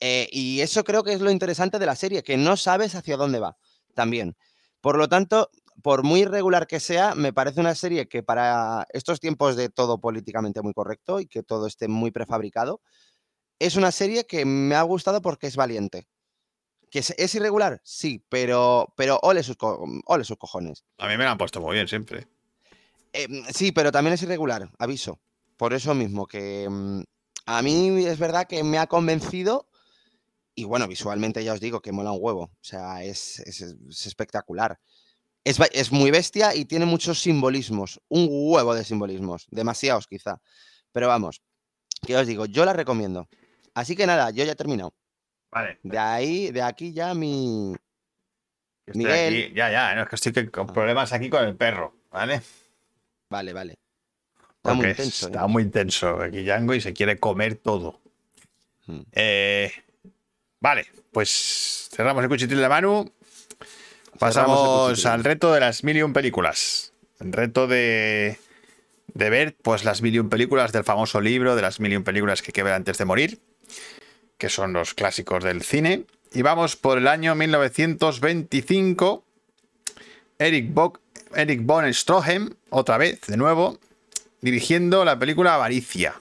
Eh, 0.00 0.28
y 0.30 0.60
eso 0.60 0.84
creo 0.84 1.02
que 1.02 1.12
es 1.12 1.20
lo 1.20 1.30
interesante 1.30 1.78
de 1.78 1.86
la 1.86 1.96
serie, 1.96 2.22
que 2.22 2.36
no 2.36 2.56
sabes 2.56 2.94
hacia 2.94 3.16
dónde 3.16 3.40
va 3.40 3.56
también. 3.94 4.36
Por 4.80 4.96
lo 4.96 5.08
tanto, 5.08 5.50
por 5.82 6.04
muy 6.04 6.20
irregular 6.20 6.66
que 6.66 6.78
sea, 6.80 7.14
me 7.14 7.32
parece 7.32 7.60
una 7.60 7.74
serie 7.74 8.08
que 8.08 8.22
para 8.22 8.86
estos 8.92 9.18
tiempos 9.20 9.56
de 9.56 9.68
todo 9.68 10.00
políticamente 10.00 10.62
muy 10.62 10.72
correcto 10.72 11.18
y 11.20 11.26
que 11.26 11.42
todo 11.42 11.66
esté 11.66 11.88
muy 11.88 12.10
prefabricado, 12.10 12.80
es 13.58 13.74
una 13.74 13.90
serie 13.90 14.24
que 14.24 14.44
me 14.44 14.76
ha 14.76 14.82
gustado 14.82 15.20
porque 15.20 15.48
es 15.48 15.56
valiente. 15.56 16.06
¿Que 16.90 17.00
es, 17.00 17.10
es 17.18 17.34
irregular? 17.34 17.80
Sí, 17.84 18.24
pero, 18.28 18.94
pero 18.96 19.18
ole, 19.22 19.42
sus 19.42 19.56
co- 19.56 19.84
ole 20.06 20.24
sus 20.24 20.38
cojones. 20.38 20.84
A 20.98 21.06
mí 21.08 21.16
me 21.18 21.24
la 21.24 21.32
han 21.32 21.38
puesto 21.38 21.60
muy 21.60 21.74
bien 21.74 21.86
siempre. 21.88 22.28
Eh, 23.12 23.26
sí, 23.52 23.72
pero 23.72 23.92
también 23.92 24.14
es 24.14 24.22
irregular, 24.22 24.70
aviso. 24.78 25.20
Por 25.56 25.74
eso 25.74 25.94
mismo, 25.94 26.26
que 26.26 26.66
mm, 26.70 27.00
a 27.46 27.62
mí 27.62 28.06
es 28.06 28.18
verdad 28.18 28.46
que 28.46 28.62
me 28.62 28.78
ha 28.78 28.86
convencido 28.86 29.67
Y 30.58 30.64
bueno, 30.64 30.88
visualmente 30.88 31.44
ya 31.44 31.52
os 31.52 31.60
digo 31.60 31.80
que 31.80 31.92
mola 31.92 32.10
un 32.10 32.18
huevo. 32.20 32.42
O 32.42 32.58
sea, 32.64 33.04
es, 33.04 33.38
es- 33.40 33.60
es 33.60 34.06
espectacular. 34.06 34.76
Es, 35.44 35.56
es 35.72 35.92
muy 35.92 36.10
bestia 36.10 36.52
y 36.52 36.64
tiene 36.64 36.84
muchos 36.84 37.20
simbolismos. 37.22 38.00
Un 38.08 38.26
huevo 38.28 38.74
de 38.74 38.82
simbolismos. 38.82 39.46
Demasiados 39.52 40.08
quizá. 40.08 40.40
Pero 40.90 41.06
vamos, 41.06 41.40
que 42.04 42.16
os 42.16 42.26
digo, 42.26 42.46
yo 42.46 42.64
la 42.64 42.72
recomiendo. 42.72 43.28
Así 43.72 43.94
que 43.94 44.04
nada, 44.04 44.30
yo 44.30 44.44
ya 44.44 44.52
he 44.52 44.56
terminado. 44.56 44.92
Vale. 45.52 45.78
De 45.84 45.96
ahí, 45.96 46.50
de 46.50 46.60
aquí 46.62 46.92
ya 46.92 47.14
mi... 47.14 47.76
Estoy 48.84 49.04
Miguel. 49.04 49.44
aquí- 49.44 49.54
ya, 49.54 49.70
ya, 49.70 49.94
no, 49.94 50.02
es 50.02 50.08
que 50.08 50.16
estoy 50.16 50.48
con 50.50 50.68
Ah. 50.68 50.72
problemas 50.72 51.12
aquí 51.12 51.30
con 51.30 51.44
el 51.44 51.54
perro, 51.56 51.94
¿vale? 52.10 52.42
Vale, 53.30 53.52
vale. 53.52 53.78
Está 54.56 54.74
muy 54.74 54.86
intenso. 54.88 55.26
¿eh? 55.26 55.30
Está 55.30 55.46
muy 55.46 55.62
intenso 55.62 56.20
aquí 56.20 56.42
Django 56.42 56.74
y 56.74 56.80
se 56.80 56.92
quiere 56.92 57.16
comer 57.20 57.54
todo. 57.54 58.00
Mm. 58.86 59.00
Eh, 59.12 59.70
vale, 60.60 60.86
pues 61.12 61.88
cerramos 61.94 62.22
el 62.22 62.28
cuchitril 62.28 62.60
de 62.60 62.68
Manu. 62.68 63.10
Pasamos 64.18 65.04
al 65.06 65.22
reto 65.24 65.52
de 65.52 65.60
las 65.60 65.84
mil 65.84 66.12
películas. 66.12 66.92
El 67.20 67.32
reto 67.32 67.66
de, 67.66 68.38
de 69.14 69.30
ver 69.30 69.56
pues, 69.62 69.84
las 69.84 70.02
mil 70.02 70.26
películas 70.28 70.72
del 70.72 70.84
famoso 70.84 71.20
libro 71.20 71.54
de 71.56 71.62
las 71.62 71.80
mil 71.80 72.02
películas 72.02 72.42
que 72.42 72.48
hay 72.50 72.52
que 72.52 72.62
ver 72.62 72.72
antes 72.74 72.98
de 72.98 73.04
morir, 73.04 73.38
que 74.36 74.48
son 74.48 74.72
los 74.72 74.94
clásicos 74.94 75.44
del 75.44 75.62
cine. 75.62 76.04
Y 76.32 76.42
vamos 76.42 76.76
por 76.76 76.98
el 76.98 77.08
año 77.08 77.34
1925. 77.34 79.24
Eric, 80.38 80.72
Bock, 80.72 81.00
Eric 81.34 81.60
von 81.64 81.92
Stroheim, 81.92 82.50
otra 82.70 82.98
vez, 82.98 83.20
de 83.26 83.36
nuevo, 83.36 83.78
dirigiendo 84.40 85.04
la 85.04 85.18
película 85.18 85.54
Avaricia. 85.54 86.14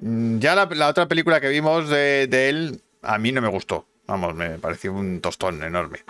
Mm, 0.00 0.38
Ya 0.38 0.54
la, 0.54 0.66
la 0.66 0.88
otra 0.88 1.08
película 1.08 1.40
que 1.40 1.48
vimos 1.48 1.88
de, 1.88 2.26
de 2.28 2.48
él, 2.50 2.80
a 3.02 3.18
mí 3.18 3.32
no 3.32 3.40
me 3.40 3.48
gustó. 3.48 3.86
Vamos, 4.06 4.34
me 4.34 4.58
pareció 4.58 4.92
un 4.92 5.20
tostón 5.20 5.62
enorme. 5.62 6.00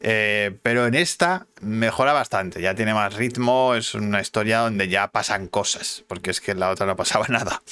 Eh, 0.00 0.56
pero 0.62 0.86
en 0.86 0.94
esta 0.94 1.46
mejora 1.60 2.12
bastante, 2.12 2.62
ya 2.62 2.74
tiene 2.74 2.94
más 2.94 3.14
ritmo, 3.14 3.74
es 3.74 3.94
una 3.94 4.20
historia 4.20 4.60
donde 4.60 4.88
ya 4.88 5.08
pasan 5.08 5.48
cosas, 5.48 6.04
porque 6.06 6.30
es 6.30 6.40
que 6.40 6.52
en 6.52 6.60
la 6.60 6.70
otra 6.70 6.86
no 6.86 6.96
pasaba 6.96 7.26
nada. 7.28 7.62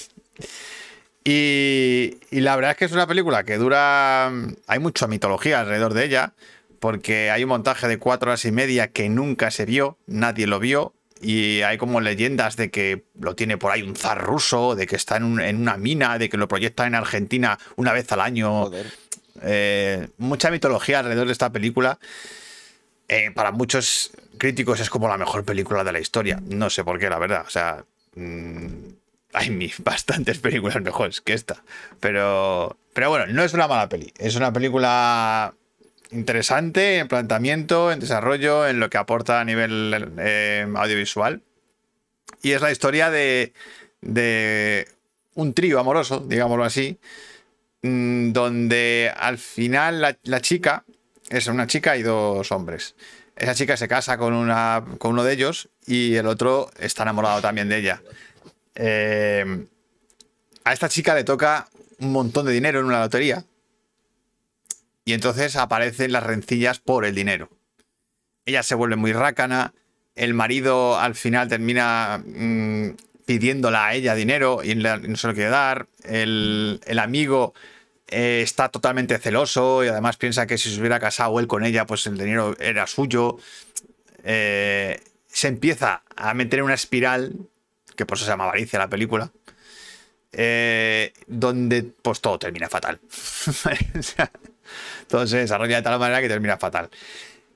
Y, 1.24 2.18
y 2.30 2.40
la 2.40 2.54
verdad 2.54 2.72
es 2.72 2.76
que 2.76 2.84
es 2.84 2.92
una 2.92 3.06
película 3.06 3.44
que 3.44 3.56
dura... 3.56 4.30
Hay 4.66 4.78
mucha 4.78 5.06
mitología 5.06 5.60
alrededor 5.60 5.94
de 5.94 6.04
ella, 6.04 6.34
porque 6.78 7.30
hay 7.30 7.44
un 7.44 7.48
montaje 7.48 7.88
de 7.88 7.98
cuatro 7.98 8.30
horas 8.30 8.44
y 8.44 8.52
media 8.52 8.88
que 8.88 9.08
nunca 9.08 9.50
se 9.50 9.64
vio, 9.64 9.98
nadie 10.06 10.46
lo 10.46 10.60
vio, 10.60 10.92
y 11.20 11.62
hay 11.62 11.78
como 11.78 12.00
leyendas 12.00 12.56
de 12.56 12.70
que 12.70 13.04
lo 13.18 13.34
tiene 13.34 13.56
por 13.58 13.72
ahí 13.72 13.82
un 13.82 13.96
zar 13.96 14.22
ruso, 14.22 14.74
de 14.74 14.86
que 14.86 14.96
está 14.96 15.16
en, 15.16 15.24
un- 15.24 15.40
en 15.40 15.60
una 15.60 15.76
mina, 15.76 16.18
de 16.18 16.28
que 16.28 16.36
lo 16.36 16.48
proyectan 16.48 16.88
en 16.88 16.94
Argentina 16.96 17.58
una 17.76 17.92
vez 17.92 18.10
al 18.12 18.20
año. 18.20 18.64
Joder. 18.64 18.86
Eh, 19.42 20.08
mucha 20.18 20.50
mitología 20.50 21.00
alrededor 21.00 21.26
de 21.26 21.32
esta 21.32 21.50
película. 21.50 21.98
Eh, 23.08 23.30
para 23.34 23.52
muchos 23.52 24.10
críticos 24.38 24.80
es 24.80 24.90
como 24.90 25.08
la 25.08 25.16
mejor 25.16 25.44
película 25.44 25.84
de 25.84 25.92
la 25.92 26.00
historia. 26.00 26.40
No 26.44 26.70
sé 26.70 26.82
por 26.84 26.98
qué, 26.98 27.08
la 27.08 27.18
verdad. 27.18 27.44
O 27.46 27.50
sea, 27.50 27.84
mm, 28.14 28.66
hay 29.32 29.72
bastantes 29.78 30.38
películas 30.38 30.80
mejores 30.82 31.20
que 31.20 31.32
esta. 31.32 31.62
Pero, 32.00 32.76
pero 32.94 33.10
bueno, 33.10 33.26
no 33.28 33.42
es 33.42 33.54
una 33.54 33.68
mala 33.68 33.88
peli. 33.88 34.12
Es 34.18 34.34
una 34.36 34.52
película 34.52 35.54
interesante 36.16 36.98
en 36.98 37.08
planteamiento, 37.08 37.92
en 37.92 38.00
desarrollo, 38.00 38.66
en 38.66 38.80
lo 38.80 38.90
que 38.90 38.98
aporta 38.98 39.40
a 39.40 39.44
nivel 39.44 40.14
eh, 40.18 40.66
audiovisual. 40.74 41.42
Y 42.42 42.52
es 42.52 42.62
la 42.62 42.72
historia 42.72 43.10
de, 43.10 43.52
un 45.34 45.54
trío 45.54 45.78
amoroso, 45.78 46.20
digámoslo 46.20 46.64
así, 46.64 46.98
mm, 47.82 48.32
donde 48.32 49.12
al 49.16 49.38
final 49.38 50.00
la, 50.00 50.16
la 50.24 50.40
chica 50.40 50.84
es 51.28 51.46
una 51.46 51.66
chica 51.66 51.96
y 51.96 52.02
dos 52.02 52.50
hombres. 52.52 52.94
Esa 53.36 53.54
chica 53.54 53.76
se 53.76 53.88
casa 53.88 54.16
con, 54.16 54.32
una, 54.32 54.84
con 54.98 55.12
uno 55.12 55.22
de 55.22 55.34
ellos 55.34 55.68
y 55.86 56.14
el 56.14 56.26
otro 56.26 56.70
está 56.78 57.02
enamorado 57.02 57.42
también 57.42 57.68
de 57.68 57.78
ella. 57.78 58.02
Eh, 58.74 59.66
a 60.64 60.72
esta 60.72 60.88
chica 60.88 61.14
le 61.14 61.24
toca 61.24 61.68
un 62.00 62.12
montón 62.12 62.46
de 62.46 62.52
dinero 62.52 62.80
en 62.80 62.86
una 62.86 63.00
lotería 63.00 63.44
y 65.06 65.14
entonces 65.14 65.56
aparecen 65.56 66.12
las 66.12 66.24
rencillas 66.24 66.80
por 66.80 67.06
el 67.06 67.14
dinero. 67.14 67.48
Ella 68.44 68.62
se 68.62 68.74
vuelve 68.74 68.96
muy 68.96 69.14
rácana, 69.14 69.72
el 70.14 70.34
marido 70.34 70.98
al 70.98 71.14
final 71.14 71.48
termina 71.48 72.22
mm, 72.26 72.90
pidiéndola 73.24 73.86
a 73.86 73.94
ella 73.94 74.14
dinero 74.14 74.62
y 74.62 74.74
no 74.74 75.16
se 75.16 75.28
lo 75.28 75.34
quiere 75.34 75.48
dar, 75.48 75.86
el, 76.04 76.80
el 76.86 76.98
amigo 76.98 77.54
eh, 78.08 78.40
está 78.42 78.68
totalmente 78.68 79.18
celoso 79.18 79.84
y 79.84 79.88
además 79.88 80.16
piensa 80.16 80.46
que 80.46 80.58
si 80.58 80.72
se 80.72 80.78
hubiera 80.78 81.00
casado 81.00 81.38
él 81.40 81.46
con 81.46 81.64
ella, 81.64 81.86
pues 81.86 82.06
el 82.06 82.16
dinero 82.16 82.56
era 82.60 82.86
suyo. 82.86 83.38
Eh, 84.22 85.00
se 85.26 85.48
empieza 85.48 86.02
a 86.14 86.34
meter 86.34 86.60
en 86.60 86.66
una 86.66 86.74
espiral, 86.74 87.34
que 87.96 88.06
por 88.06 88.16
eso 88.16 88.24
se 88.24 88.30
llama 88.30 88.44
Avaricia 88.44 88.78
la 88.78 88.88
película, 88.88 89.30
eh, 90.32 91.12
donde 91.26 91.82
pues 91.82 92.20
todo 92.20 92.38
termina 92.38 92.68
fatal. 92.68 93.00
O 93.98 94.02
sea, 94.02 94.30
todo 95.08 95.26
se 95.26 95.38
desarrolla 95.38 95.76
de 95.76 95.82
tal 95.82 95.98
manera 95.98 96.20
que 96.20 96.28
termina 96.28 96.56
fatal. 96.56 96.90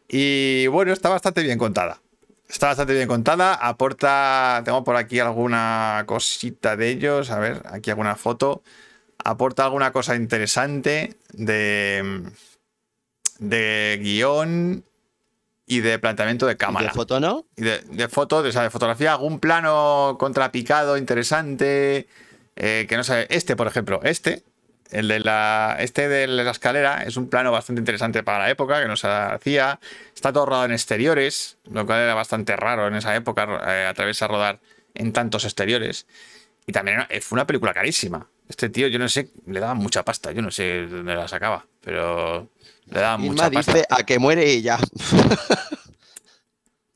Y 0.09 0.67
bueno, 0.69 0.93
está 0.93 1.09
bastante 1.09 1.43
bien 1.43 1.59
contada. 1.59 2.01
Está 2.49 2.67
bastante 2.69 2.95
bien 2.95 3.07
contada. 3.07 3.55
Aporta. 3.55 4.63
Tengo 4.65 4.83
por 4.83 4.97
aquí 4.97 5.21
alguna 5.21 6.03
cosita 6.07 6.77
de 6.77 6.89
ellos. 6.89 7.31
A 7.31 7.39
ver, 7.39 7.63
aquí 7.71 7.91
alguna 7.91 8.17
foto. 8.17 8.63
Aporta 9.23 9.65
alguna 9.65 9.93
cosa 9.93 10.17
interesante 10.17 11.15
de. 11.33 12.23
de 13.39 13.99
guion 14.03 14.85
y 15.67 15.81
de 15.81 15.99
planteamiento 16.01 16.47
de 16.47 16.55
¿Y 16.55 16.57
cámara. 16.57 16.89
de 16.89 16.93
foto 16.93 17.21
no? 17.21 17.47
Y 17.57 17.63
de, 17.63 17.79
de 17.79 18.09
foto, 18.09 18.43
de, 18.43 18.49
o 18.49 18.53
sea, 18.53 18.63
de 18.63 18.71
fotografía, 18.71 19.13
algún 19.13 19.39
plano 19.39 20.17
contrapicado, 20.19 20.97
interesante. 20.99 22.09
eh, 22.57 22.87
que 22.89 22.97
no 22.97 23.05
sé. 23.05 23.27
Este, 23.31 23.55
por 23.55 23.69
ejemplo, 23.69 24.01
este. 24.03 24.43
El 24.91 25.09
de 25.09 25.21
la. 25.21 25.77
Este 25.79 26.09
de 26.09 26.27
la 26.27 26.51
escalera 26.51 27.03
es 27.05 27.17
un 27.17 27.29
plano 27.29 27.53
bastante 27.53 27.81
interesante 27.81 28.23
para 28.23 28.41
la 28.41 28.51
época, 28.51 28.83
que 28.83 28.89
no 28.89 28.97
se 28.97 29.07
hacía. 29.07 29.79
Está 30.15 30.33
todo 30.33 30.47
rodado 30.47 30.65
en 30.67 30.73
exteriores, 30.73 31.59
lo 31.71 31.87
cual 31.87 32.01
era 32.01 32.15
bastante 32.15 32.57
raro 32.57 32.87
en 32.89 32.95
esa 32.95 33.15
época, 33.15 33.47
eh, 33.67 33.87
atreverse 33.87 34.25
a 34.25 34.29
rodar 34.29 34.61
en 34.95 35.13
tantos 35.13 35.45
exteriores. 35.45 36.07
Y 36.67 36.73
también 36.73 37.07
fue 37.21 37.37
una 37.37 37.47
película 37.47 37.73
carísima. 37.73 38.27
Este 38.49 38.69
tío, 38.69 38.89
yo 38.89 38.99
no 38.99 39.09
sé, 39.09 39.31
le 39.47 39.61
daban 39.61 39.79
mucha 39.79 40.05
pasta, 40.05 40.33
yo 40.33 40.43
no 40.43 40.51
sé 40.51 40.63
de 40.63 40.87
dónde 40.89 41.15
la 41.15 41.29
sacaba, 41.29 41.67
pero 41.81 42.49
le 42.87 43.01
daban 43.01 43.21
mucha 43.21 43.51
pasta. 43.51 43.73
dice 43.75 43.87
a 43.89 44.03
que 44.05 44.19
muere 44.19 44.53
y 44.53 44.63
ya. 44.63 44.79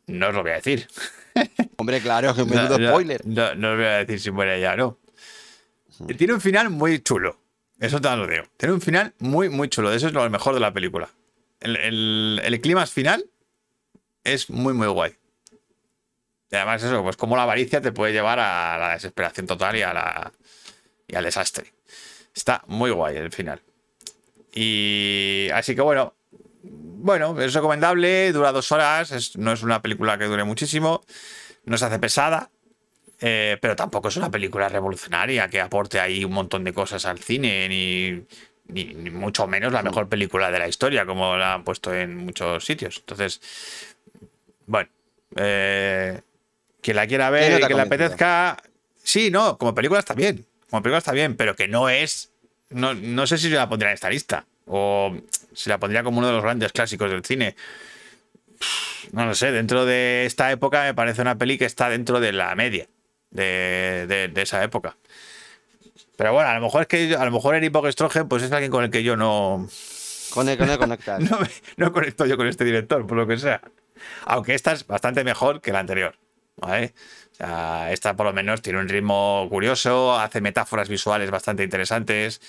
No 0.07 0.29
os 0.29 0.35
lo 0.35 0.43
voy 0.43 0.51
a 0.51 0.57
decir. 0.57 0.87
Hombre, 1.77 2.01
claro, 2.01 2.35
que 2.35 2.45
menudo 2.45 2.79
No, 2.79 2.85
no, 2.85 2.91
spoiler. 2.91 3.27
No, 3.27 3.55
no 3.55 3.71
os 3.71 3.77
voy 3.77 3.87
a 3.87 4.05
decir 4.05 4.21
si 4.21 4.31
muere 4.31 4.61
ya, 4.61 4.77
no. 4.77 4.99
Tiene 6.19 6.35
un 6.35 6.41
final 6.41 6.71
muy 6.71 7.01
chulo. 7.01 7.39
Eso 7.81 8.01
te 8.01 8.17
lo 8.17 8.27
digo. 8.27 8.45
Tiene 8.57 8.75
un 8.75 8.81
final 8.81 9.15
muy, 9.19 9.49
muy 9.49 9.69
chulo. 9.69 9.93
Eso 9.93 10.07
es 10.07 10.13
lo 10.13 10.29
mejor 10.31 10.55
de 10.55 10.61
la 10.61 10.73
película. 10.73 11.11
El, 11.61 12.41
el, 12.43 12.61
clima 12.61 12.87
final 12.87 13.25
es 14.23 14.51
muy, 14.51 14.75
muy 14.75 14.87
guay. 14.87 15.17
Y 16.51 16.57
además, 16.57 16.83
eso, 16.83 17.03
pues 17.03 17.17
como 17.17 17.37
la 17.37 17.45
avaricia 17.45 17.81
te 17.81 17.93
puede 17.93 18.13
llevar 18.13 18.39
a 18.39 18.79
la 18.79 18.93
desesperación 18.95 19.47
total 19.47 19.77
y, 19.77 19.83
a 19.83 19.93
la, 19.93 20.33
y 21.09 21.17
al 21.17 21.25
desastre. 21.25 21.73
Está 22.35 22.63
muy 22.67 22.91
guay 22.91 23.17
el 23.17 23.33
final. 23.33 23.63
Y 24.53 25.49
así 25.53 25.75
que 25.75 25.81
bueno, 25.81 26.15
bueno, 26.63 27.39
es 27.41 27.53
recomendable, 27.53 28.33
dura 28.33 28.53
dos 28.53 28.71
horas, 28.73 29.37
no 29.37 29.53
es 29.53 29.63
una 29.63 29.83
película 29.83 30.17
que 30.17 30.25
dure 30.25 30.45
muchísimo, 30.45 31.05
no 31.65 31.77
se 31.77 31.85
hace 31.87 31.99
pesada, 31.99 32.51
eh, 33.27 33.57
pero 33.59 33.75
tampoco 33.75 34.09
es 34.09 34.17
una 34.19 34.31
película 34.31 34.69
revolucionaria 34.69 35.49
que 35.49 35.59
aporte 35.59 35.99
ahí 35.99 36.25
un 36.27 36.33
montón 36.33 36.63
de 36.63 36.75
cosas 36.75 37.07
al 37.07 37.19
cine, 37.21 37.67
ni, 37.71 38.23
ni- 38.69 38.93
ni 38.95 39.09
mucho 39.11 39.47
menos 39.47 39.73
la 39.73 39.83
mejor 39.83 40.11
película 40.11 40.51
de 40.51 40.59
la 40.59 40.69
historia, 40.69 41.07
como 41.07 41.35
la 41.37 41.55
han 41.55 41.65
puesto 41.65 41.95
en 41.95 42.17
muchos 42.19 42.65
sitios. 42.67 42.99
Entonces, 42.99 43.41
bueno, 44.67 44.91
eh, 45.37 46.21
quien 46.83 46.97
la 46.97 47.07
quiera 47.07 47.31
ver 47.31 47.45
no 47.53 47.59
y 47.59 47.61
que 47.69 47.75
le 47.75 47.81
apetezca, 47.83 48.63
sí, 49.03 49.31
no, 49.31 49.57
como 49.57 49.75
película 49.75 50.01
está 50.01 50.13
bien, 50.13 50.45
como 50.69 50.83
película 50.83 50.99
está 50.99 51.13
bien, 51.13 51.35
pero 51.35 51.57
que 51.57 51.67
no 51.67 51.89
es, 51.89 52.31
no, 52.69 52.93
no 52.93 53.27
sé 53.27 53.39
si 53.39 53.49
yo 53.49 53.57
la 53.57 53.69
pondría 53.71 53.89
en 53.91 53.95
esta 53.95 54.11
lista, 54.11 54.45
o 54.67 55.17
si 55.55 55.71
la 55.71 55.79
pondría 55.79 56.03
como 56.03 56.19
uno 56.19 56.27
de 56.27 56.35
los 56.35 56.43
grandes 56.43 56.73
clásicos 56.73 57.11
del 57.11 57.25
cine. 57.25 57.57
No 59.13 59.27
lo 59.27 59.35
sé, 59.35 59.51
dentro 59.53 59.85
de 59.87 60.25
esta 60.27 60.51
época 60.51 60.83
me 60.85 60.95
parece 60.95 61.23
una 61.23 61.37
peli 61.39 61.57
que 61.59 61.65
está 61.67 61.89
dentro 61.89 62.21
de 62.21 62.33
la 62.33 62.55
media 62.55 62.87
de, 63.35 64.07
de- 64.09 64.29
de 64.29 64.43
esa 64.43 64.65
época. 64.65 64.97
Pero 66.17 66.33
bueno, 66.33 66.49
a 66.49 66.55
lo 66.55 66.61
mejor 66.61 66.83
es 66.83 66.89
que 66.89 67.15
a 67.15 67.25
lo 67.25 67.31
mejor 67.31 67.55
Eric 67.57 67.73
Bogestrogen 67.73 68.29
pues 68.29 68.43
es 68.43 68.53
alguien 68.53 68.71
con 68.71 68.85
el 68.85 68.91
que 68.91 69.03
yo 69.03 69.17
no, 69.17 69.69
Con 70.33 70.49
el, 70.49 70.57
con 70.57 70.71
el 70.71 70.79
conectas. 70.79 71.21
no, 71.31 71.39
me- 71.41 71.51
no 71.77 71.93
conecto 71.93 72.25
yo 72.25 72.37
con 72.37 72.47
este 72.47 72.65
director, 72.65 73.07
por 73.07 73.17
lo 73.19 73.27
que 73.27 73.37
sea. 73.37 73.61
Aunque 74.25 74.55
esta 74.55 74.73
es 74.73 74.87
bastante 74.87 75.25
mejor 75.25 75.61
que 75.61 75.73
la 75.73 75.81
anterior. 75.81 76.17
¿vale? 76.57 76.95
O 77.33 77.35
sea, 77.35 77.93
esta 77.93 78.15
por 78.15 78.27
lo 78.27 78.33
menos 78.33 78.63
tiene 78.63 78.79
un 78.79 78.89
ritmo 78.89 79.47
curioso, 79.51 80.15
hace 80.19 80.41
metáforas 80.41 80.89
visuales 80.89 81.31
bastante 81.31 81.65
interesantes. 81.65 82.41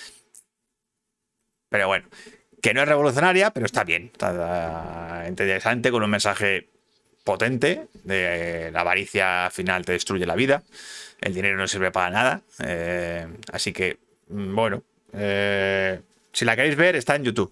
Pero 1.70 1.88
bueno, 1.88 2.08
que 2.62 2.74
no 2.74 2.82
es 2.84 2.88
revolucionaria, 2.88 3.52
pero 3.52 3.66
está 3.66 3.84
bien. 3.84 4.12
Está 4.14 5.26
interesante, 5.28 5.90
con 5.92 6.04
un 6.04 6.10
mensaje 6.12 6.70
potente 7.26 7.88
de 8.06 8.70
la 8.72 8.82
avaricia 8.82 9.48
al 9.48 9.52
final 9.52 9.84
te 9.84 9.92
destruye 9.92 10.26
la 10.26 10.36
vida. 10.36 10.64
El 11.20 11.34
dinero 11.34 11.58
no 11.58 11.68
sirve 11.68 11.92
para 11.92 12.10
nada. 12.10 12.42
eh, 12.64 13.28
así 13.52 13.74
que, 13.74 13.98
mm, 14.30 14.56
bueno, 14.56 14.84
eh, 15.12 16.00
si 16.32 16.46
la 16.46 16.56
queréis 16.56 16.78
ver, 16.78 16.96
está 16.96 17.16
en 17.16 17.24
YouTube. 17.24 17.52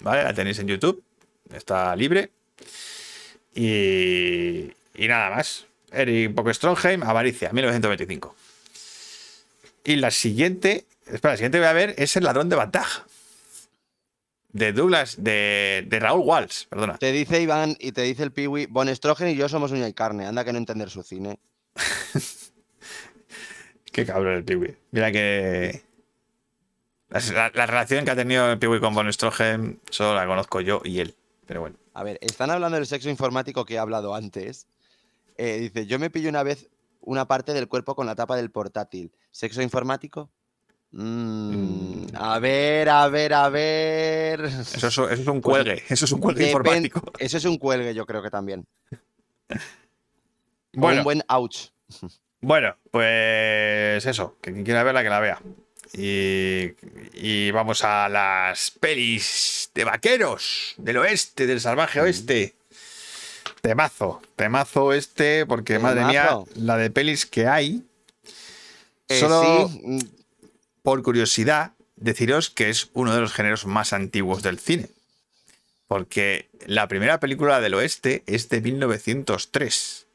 La 0.00 0.32
tenéis 0.34 0.58
en 0.58 0.68
YouTube. 0.68 1.02
Está 1.52 1.94
libre. 1.94 2.30
Y, 3.54 4.72
nada 4.96 5.30
más. 5.30 5.66
Eric 5.92 6.34
Strongheim, 6.52 7.02
Avaricia, 7.02 7.52
1925. 7.52 8.34
Y 9.84 9.96
la 9.96 10.10
siguiente, 10.10 10.86
espera, 11.06 11.34
la 11.34 11.36
siguiente 11.36 11.58
que 11.58 11.62
voy 11.62 11.68
a 11.68 11.72
ver 11.72 11.94
es 11.98 12.16
El 12.16 12.24
ladrón 12.24 12.48
de 12.48 12.56
Bantaj. 12.56 13.04
De 14.54 14.72
Douglas, 14.72 15.16
de, 15.22 15.84
de 15.88 15.98
Raúl 16.00 16.22
Walsh, 16.24 16.66
perdona. 16.68 16.96
Te 16.96 17.10
dice 17.12 17.42
Iván 17.42 17.76
y 17.80 17.90
te 17.92 18.02
dice 18.02 18.22
el 18.22 18.30
Piwi, 18.32 18.66
Bon 18.66 18.88
Estrogen 18.88 19.28
y 19.28 19.34
yo 19.34 19.48
somos 19.48 19.72
uña 19.72 19.88
y 19.88 19.92
carne. 19.92 20.26
Anda 20.26 20.44
que 20.44 20.52
no 20.52 20.58
entender 20.58 20.88
su 20.90 21.02
cine. 21.02 21.40
Qué 23.92 24.06
cabrón 24.06 24.34
el 24.34 24.44
Piwi. 24.44 24.76
Mira 24.92 25.12
que. 25.12 25.82
La, 27.10 27.20
la- 27.32 27.52
la 27.54 27.66
relación 27.66 28.04
que 28.04 28.10
ha 28.10 28.16
tenido 28.16 28.50
el 28.50 28.58
Piwi 28.58 28.80
con 28.80 28.94
Von 28.94 29.12
Stroheim 29.12 29.78
solo 29.90 30.14
la 30.14 30.26
conozco 30.26 30.60
yo 30.60 30.80
y 30.84 31.00
él. 31.00 31.14
Pero 31.46 31.60
bueno. 31.60 31.76
A 31.92 32.02
ver, 32.02 32.18
están 32.22 32.50
hablando 32.50 32.76
del 32.76 32.86
sexo 32.86 33.08
informático 33.10 33.64
que 33.64 33.74
he 33.74 33.78
hablado 33.78 34.14
antes. 34.14 34.66
Eh, 35.36 35.58
dice, 35.58 35.86
yo 35.86 35.98
me 35.98 36.10
pillo 36.10 36.28
una 36.28 36.42
vez 36.42 36.68
una 37.00 37.26
parte 37.26 37.52
del 37.52 37.68
cuerpo 37.68 37.94
con 37.94 38.06
la 38.06 38.14
tapa 38.14 38.36
del 38.36 38.50
portátil. 38.50 39.12
¿Sexo 39.30 39.62
informático? 39.62 40.30
Mm, 40.96 42.06
a 42.14 42.38
ver, 42.38 42.88
a 42.88 43.08
ver, 43.08 43.34
a 43.34 43.48
ver. 43.48 44.44
Eso 44.44 44.60
es, 44.60 44.74
eso 44.74 45.08
es 45.10 45.26
un 45.26 45.40
Pues 45.40 45.64
cuelgue. 45.64 45.82
Eso 45.88 46.04
es 46.04 46.12
un 46.12 46.20
cuelgue 46.20 46.46
informático. 46.46 47.02
Eso 47.18 47.36
es 47.36 47.44
un 47.44 47.58
cuelgue, 47.58 47.94
yo 47.94 48.06
creo 48.06 48.22
que 48.22 48.30
también. 48.30 48.64
Bueno, 50.72 50.98
un 50.98 51.04
buen 51.04 51.22
ouch. 51.28 51.70
bueno, 52.40 52.76
pues 52.92 54.06
eso. 54.06 54.36
Que 54.40 54.52
quien 54.52 54.64
quiera 54.64 54.84
verla, 54.84 55.02
que 55.02 55.08
la 55.08 55.20
vea. 55.20 55.40
Y, 55.92 56.74
y 57.12 57.50
vamos 57.50 57.82
a 57.82 58.08
las 58.08 58.70
pelis 58.70 59.70
de 59.74 59.84
vaqueros 59.84 60.74
del 60.76 60.98
oeste, 60.98 61.46
del 61.46 61.60
salvaje 61.60 62.00
oeste. 62.00 62.54
Temazo, 63.60 64.20
temazo 64.36 64.92
este, 64.92 65.46
porque 65.46 65.78
madre 65.78 66.04
mía, 66.04 66.38
la 66.54 66.76
de 66.76 66.90
pelis 66.90 67.26
que 67.26 67.46
hay. 67.46 67.82
Eh, 69.08 69.20
Solo 69.20 69.68
sí, 69.68 69.80
mm, 69.84 69.98
por 70.84 71.02
curiosidad, 71.02 71.72
deciros 71.96 72.50
que 72.50 72.68
es 72.68 72.90
uno 72.92 73.14
de 73.14 73.22
los 73.22 73.32
géneros 73.32 73.64
más 73.64 73.94
antiguos 73.94 74.42
del 74.42 74.58
cine. 74.58 74.90
Porque 75.88 76.50
la 76.66 76.88
primera 76.88 77.18
película 77.20 77.58
del 77.62 77.72
oeste 77.72 78.22
es 78.26 78.50
de 78.50 78.60
1903. 78.60 80.06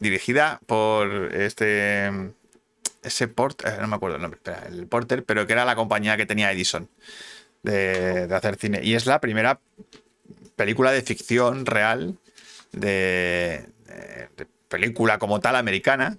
Dirigida 0.00 0.60
por 0.66 1.32
este. 1.32 2.10
Ese 3.04 3.28
Porter. 3.28 3.80
No 3.80 3.86
me 3.86 3.94
acuerdo 3.94 4.16
el 4.16 4.22
nombre. 4.22 4.40
el 4.66 4.88
Porter, 4.88 5.24
pero 5.24 5.46
que 5.46 5.52
era 5.52 5.64
la 5.64 5.76
compañía 5.76 6.16
que 6.16 6.26
tenía 6.26 6.50
Edison 6.50 6.88
de, 7.62 8.28
hacer 8.34 8.56
cine. 8.56 8.80
Y 8.82 8.94
es 8.94 9.06
la 9.06 9.20
primera 9.20 9.60
película 10.56 10.90
de 10.90 11.02
ficción 11.02 11.66
real 11.66 12.18
de, 12.72 13.64
película 14.68 15.20
como 15.20 15.38
tal 15.38 15.54
americana 15.54 16.18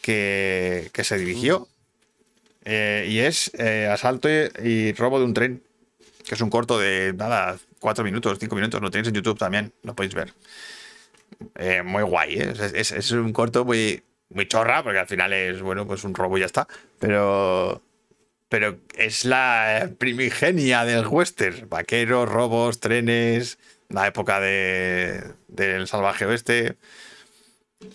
que, 0.00 0.88
que 0.94 1.04
se 1.04 1.18
dirigió. 1.18 1.68
Eh, 2.64 3.06
y 3.08 3.18
es 3.20 3.50
eh, 3.58 3.88
Asalto 3.90 4.28
y, 4.30 4.92
robo 4.94 5.18
de 5.18 5.24
un 5.24 5.34
tren, 5.34 5.62
que 6.26 6.34
es 6.34 6.40
un 6.40 6.50
corto 6.50 6.78
de 6.78 7.12
nada, 7.14 7.58
cuatro 7.78 8.04
minutos, 8.04 8.38
cinco 8.40 8.56
minutos. 8.56 8.80
Lo 8.80 8.90
tenéis 8.90 9.08
en 9.08 9.14
YouTube 9.14 9.38
también, 9.38 9.72
lo 9.82 9.94
podéis 9.94 10.14
ver. 10.14 10.32
Eh, 11.56 11.82
muy 11.82 12.02
guay, 12.02 12.34
es, 12.36 12.92
es- 12.92 13.10
un 13.12 13.32
corto 13.32 13.64
muy, 13.64 14.02
muy 14.30 14.46
chorra, 14.48 14.82
porque 14.82 14.98
al 15.00 15.06
final 15.06 15.32
es, 15.32 15.60
bueno, 15.62 15.86
pues 15.86 16.04
un 16.04 16.14
robo 16.14 16.36
y 16.36 16.40
ya 16.40 16.46
está. 16.46 16.66
Pero, 16.98 17.82
pero 18.48 18.78
es 18.96 19.24
la 19.24 19.90
primigenia 19.98 20.84
del 20.84 21.06
western. 21.06 21.68
Vaqueros, 21.68 22.28
robos, 22.28 22.80
trenes, 22.80 23.58
la 23.88 24.06
época 24.06 24.40
de, 24.40 25.22
del 25.48 25.86
salvaje 25.86 26.24
oeste. 26.26 26.76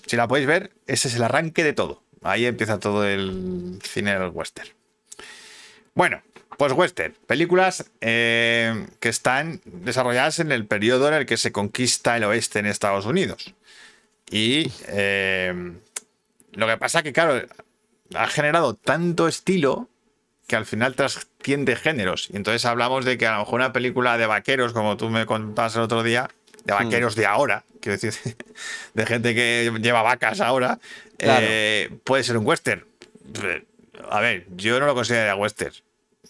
Si 0.06 0.16
la 0.16 0.28
podéis 0.28 0.48
ver, 0.48 0.72
ese 0.86 1.08
es 1.08 1.16
el 1.16 1.24
arranque 1.24 1.64
de 1.64 1.74
todo. 1.74 2.04
Ahí 2.22 2.46
empieza 2.46 2.80
todo 2.80 3.08
el 3.08 3.80
cine 3.84 4.18
del 4.18 4.30
western. 4.30 4.70
Bueno, 5.94 6.22
pues 6.58 6.74
western. 6.74 7.14
Películas 7.28 7.90
eh, 8.02 8.88
que 9.00 9.10
están 9.10 9.62
desarrolladas 9.66 10.40
en 10.40 10.52
el 10.52 10.66
periodo 10.66 11.08
en 11.08 11.14
el 11.14 11.26
que 11.26 11.38
se 11.38 11.52
conquista 11.52 12.18
el 12.18 12.26
oeste 12.26 12.60
en 12.60 12.66
Estados 12.66 13.06
Unidos. 13.06 13.54
Y 14.30 14.72
eh, 14.88 15.74
lo 16.52 16.68
que 16.68 16.78
pasa 16.78 17.02
que, 17.02 17.14
claro, 17.14 17.42
ha 18.14 18.28
generado 18.28 18.74
tanto 18.76 19.28
estilo 19.28 19.90
que 20.48 20.56
al 20.56 20.66
final 20.66 20.96
trasciende 20.96 21.76
géneros. 21.76 22.30
Y 22.32 22.36
entonces 22.36 22.66
hablamos 22.66 23.06
de 23.06 23.18
que 23.18 23.28
a 23.28 23.34
lo 23.34 23.40
mejor 23.40 23.62
una 23.62 23.72
película 23.72 24.18
de 24.18 24.26
vaqueros, 24.26 24.74
como 24.74 24.98
tú 24.98 25.10
me 25.10 25.26
contabas 25.26 25.76
el 25.76 25.84
otro 25.84 26.04
día, 26.04 26.30
de 26.66 26.74
vaqueros 26.74 27.16
de 27.16 27.26
ahora, 27.26 27.64
quiero 27.82 27.98
decir, 27.98 28.36
de 28.94 29.06
gente 29.06 29.34
que 29.36 29.72
lleva 29.82 30.02
vacas 30.02 30.42
ahora, 30.42 30.80
Claro. 31.18 31.46
eh, 31.50 31.90
puede 32.04 32.24
ser 32.24 32.38
un 32.38 32.46
western. 32.46 32.86
A 34.10 34.20
ver, 34.22 34.46
yo 34.56 34.80
no 34.80 34.86
lo 34.86 34.96
considero 34.96 35.36
western, 35.38 35.74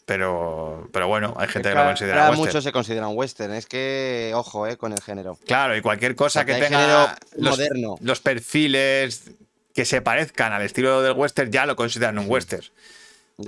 pero, 0.05 0.89
pero 0.91 1.07
bueno, 1.07 1.35
hay 1.37 1.47
gente 1.47 1.69
que 1.69 1.75
lo 1.75 1.83
considera 1.85 2.15
ahora 2.25 2.29
western. 2.31 2.47
muchos 2.47 2.63
se 2.63 2.71
consideran 2.71 3.11
western. 3.13 3.53
Es 3.53 3.65
que, 3.67 4.31
ojo, 4.33 4.65
eh, 4.67 4.75
con 4.77 4.91
el 4.91 5.01
género. 5.01 5.37
Claro, 5.45 5.77
y 5.77 5.81
cualquier 5.81 6.15
cosa 6.15 6.39
Porque 6.41 6.55
que 6.55 6.61
tenga 6.61 7.15
los, 7.37 7.51
moderno. 7.51 7.95
los 8.01 8.19
perfiles 8.19 9.31
que 9.75 9.85
se 9.85 10.01
parezcan 10.01 10.51
al 10.51 10.63
estilo 10.63 11.01
del 11.03 11.13
western 11.13 11.51
ya 11.51 11.65
lo 11.65 11.75
consideran 11.75 12.17
un 12.17 12.25
western. 12.27 12.65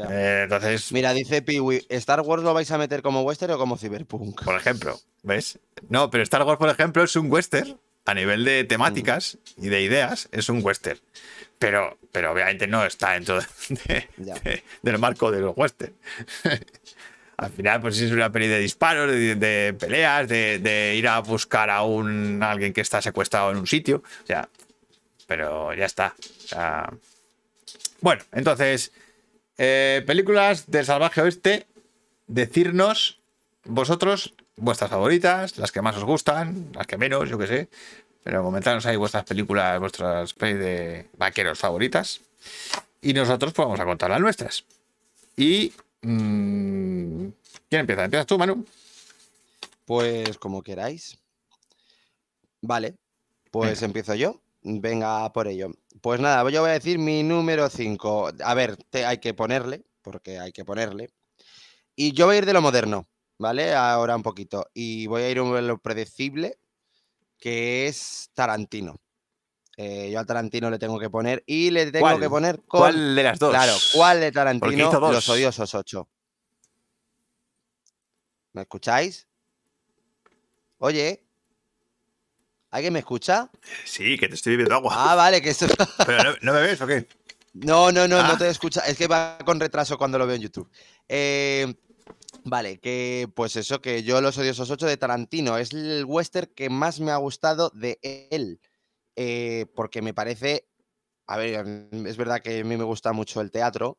Eh, 0.09 0.41
entonces, 0.43 0.91
Mira, 0.91 1.13
dice 1.13 1.41
Piwi, 1.41 1.85
¿Star 1.89 2.21
Wars 2.21 2.43
lo 2.43 2.53
vais 2.53 2.69
a 2.71 2.77
meter 2.77 3.01
como 3.01 3.21
western 3.23 3.53
o 3.53 3.57
como 3.57 3.77
cyberpunk? 3.77 4.43
por 4.43 4.55
ejemplo, 4.55 4.99
¿ves? 5.23 5.59
No, 5.89 6.09
pero 6.09 6.23
Star 6.23 6.43
Wars, 6.43 6.57
por 6.59 6.69
ejemplo, 6.69 7.03
es 7.03 7.15
un 7.15 7.31
western 7.31 7.77
a 8.05 8.13
nivel 8.13 8.43
de 8.45 8.63
temáticas 8.63 9.37
y 9.57 9.69
de 9.69 9.81
ideas, 9.81 10.27
es 10.31 10.49
un 10.49 10.63
western. 10.63 10.99
Pero, 11.59 11.97
pero 12.11 12.31
obviamente 12.31 12.65
no 12.67 12.83
está 12.85 13.11
dentro 13.13 13.39
de- 13.39 14.07
Ya. 14.17 14.33
de- 14.39 14.63
del 14.81 14.97
marco 14.97 15.29
de 15.31 15.41
los 15.41 15.55
western. 15.55 15.93
Al 17.37 17.49
final, 17.51 17.81
pues 17.81 17.99
es 17.99 18.11
una 18.11 18.31
peli 18.31 18.47
de 18.47 18.59
disparos, 18.59 19.09
de, 19.11 19.35
de 19.35 19.73
peleas, 19.73 20.27
de, 20.27 20.59
de 20.59 20.95
ir 20.95 21.07
a 21.07 21.19
buscar 21.21 21.69
a 21.71 21.81
un 21.83 22.41
a 22.43 22.51
alguien 22.51 22.71
que 22.71 22.81
está 22.81 23.01
secuestrado 23.01 23.51
en 23.51 23.57
un 23.57 23.65
sitio. 23.67 24.03
O 24.23 24.27
sea, 24.27 24.47
pero 25.27 25.73
ya 25.73 25.85
está. 25.85 26.15
O 26.19 26.47
sea, 26.47 26.93
bueno, 27.99 28.21
entonces, 28.31 28.91
eh, 29.57 30.03
películas 30.05 30.69
del 30.69 30.85
salvaje 30.85 31.21
oeste, 31.21 31.67
decirnos 32.27 33.19
vosotros 33.65 34.33
vuestras 34.57 34.89
favoritas, 34.89 35.57
las 35.57 35.71
que 35.71 35.81
más 35.81 35.95
os 35.97 36.03
gustan, 36.03 36.69
las 36.73 36.87
que 36.87 36.97
menos, 36.97 37.29
yo 37.29 37.37
qué 37.37 37.47
sé. 37.47 37.69
Pero 38.23 38.43
comentarnos 38.43 38.85
ahí 38.85 38.95
vuestras 38.97 39.23
películas, 39.23 39.79
vuestras 39.79 40.33
pelis 40.33 40.59
de 40.59 41.07
vaqueros 41.17 41.57
favoritas. 41.57 42.21
Y 43.01 43.13
nosotros 43.13 43.53
pues 43.53 43.65
vamos 43.65 43.79
a 43.79 43.85
contar 43.85 44.11
las 44.11 44.19
nuestras. 44.19 44.63
Y... 45.35 45.73
mm, 46.01 47.27
¿Quién 47.69 47.79
empieza? 47.81 48.03
¿Empiezas 48.05 48.27
tú, 48.27 48.37
Manu? 48.37 48.65
Pues 49.85 50.37
como 50.37 50.61
queráis. 50.61 51.17
Vale, 52.61 52.95
pues 53.49 53.79
Venga. 53.79 53.85
empiezo 53.85 54.15
yo. 54.15 54.39
Venga 54.61 55.31
por 55.33 55.47
ello. 55.47 55.71
Pues 56.01 56.19
nada, 56.19 56.49
yo 56.49 56.61
voy 56.61 56.71
a 56.71 56.73
decir 56.73 56.97
mi 56.97 57.21
número 57.21 57.69
5. 57.69 58.31
A 58.43 58.53
ver, 58.55 58.75
te, 58.89 59.05
hay 59.05 59.19
que 59.19 59.35
ponerle, 59.35 59.85
porque 60.01 60.39
hay 60.39 60.51
que 60.51 60.65
ponerle. 60.65 61.09
Y 61.95 62.13
yo 62.13 62.25
voy 62.25 62.35
a 62.35 62.39
ir 62.39 62.45
de 62.47 62.53
lo 62.53 62.61
moderno, 62.61 63.07
¿vale? 63.37 63.75
Ahora 63.75 64.15
un 64.15 64.23
poquito. 64.23 64.65
Y 64.73 65.05
voy 65.05 65.21
a 65.21 65.29
ir 65.29 65.39
a 65.39 65.61
lo 65.61 65.77
predecible, 65.77 66.57
que 67.37 67.85
es 67.85 68.31
Tarantino. 68.33 68.95
Eh, 69.77 70.09
yo 70.11 70.19
a 70.19 70.25
Tarantino 70.25 70.69
le 70.71 70.79
tengo 70.79 70.99
que 70.99 71.09
poner 71.09 71.43
y 71.45 71.69
le 71.69 71.91
tengo 71.91 72.05
¿Cuál? 72.05 72.19
que 72.19 72.29
poner 72.29 72.55
con... 72.65 72.81
¿Cuál 72.81 73.15
de 73.15 73.23
las 73.23 73.39
dos? 73.39 73.51
Claro, 73.51 73.73
¿cuál 73.93 74.19
de 74.19 74.31
Tarantino? 74.31 74.91
Los 75.11 75.29
odiosos 75.29 75.73
8. 75.73 76.09
¿Me 78.53 78.61
escucháis? 78.63 79.27
Oye, 80.79 81.23
¿alguien 82.71 82.93
me 82.93 82.99
escucha? 82.99 83.49
Sí, 83.85 84.17
que 84.17 84.27
te 84.27 84.35
estoy 84.35 84.53
bebiendo 84.53 84.75
agua. 84.75 84.93
Ah, 85.11 85.15
vale, 85.15 85.41
que 85.41 85.49
esto... 85.49 85.67
¿Pero 86.05 86.23
no, 86.23 86.35
no 86.41 86.53
me 86.53 86.61
ves 86.61 86.81
o 86.81 86.87
qué? 86.87 87.07
No, 87.53 87.91
no, 87.91 88.07
no, 88.07 88.17
Ah. 88.17 88.29
no 88.29 88.37
te 88.37 88.47
escucha. 88.49 88.81
Es 88.81 88.97
que 88.97 89.07
va 89.07 89.37
con 89.45 89.59
retraso 89.59 89.97
cuando 89.97 90.17
lo 90.17 90.25
veo 90.25 90.35
en 90.37 90.41
YouTube. 90.41 90.69
Eh, 91.09 91.73
vale, 92.45 92.79
que 92.79 93.29
pues 93.35 93.55
eso, 93.57 93.81
que 93.81 94.03
yo 94.03 94.21
Los 94.21 94.37
Odiosos 94.37 94.69
8 94.71 94.85
de 94.87 94.97
Tarantino 94.97 95.57
es 95.57 95.73
el 95.73 96.05
western 96.07 96.49
que 96.55 96.69
más 96.69 96.99
me 97.01 97.11
ha 97.11 97.17
gustado 97.17 97.69
de 97.75 97.99
él. 98.31 98.61
Eh, 99.17 99.65
porque 99.75 100.01
me 100.01 100.13
parece. 100.13 100.67
A 101.27 101.37
ver, 101.37 101.65
es 102.05 102.17
verdad 102.17 102.41
que 102.41 102.59
a 102.61 102.63
mí 102.63 102.77
me 102.77 102.83
gusta 102.85 103.11
mucho 103.13 103.41
el 103.41 103.51
teatro. 103.51 103.97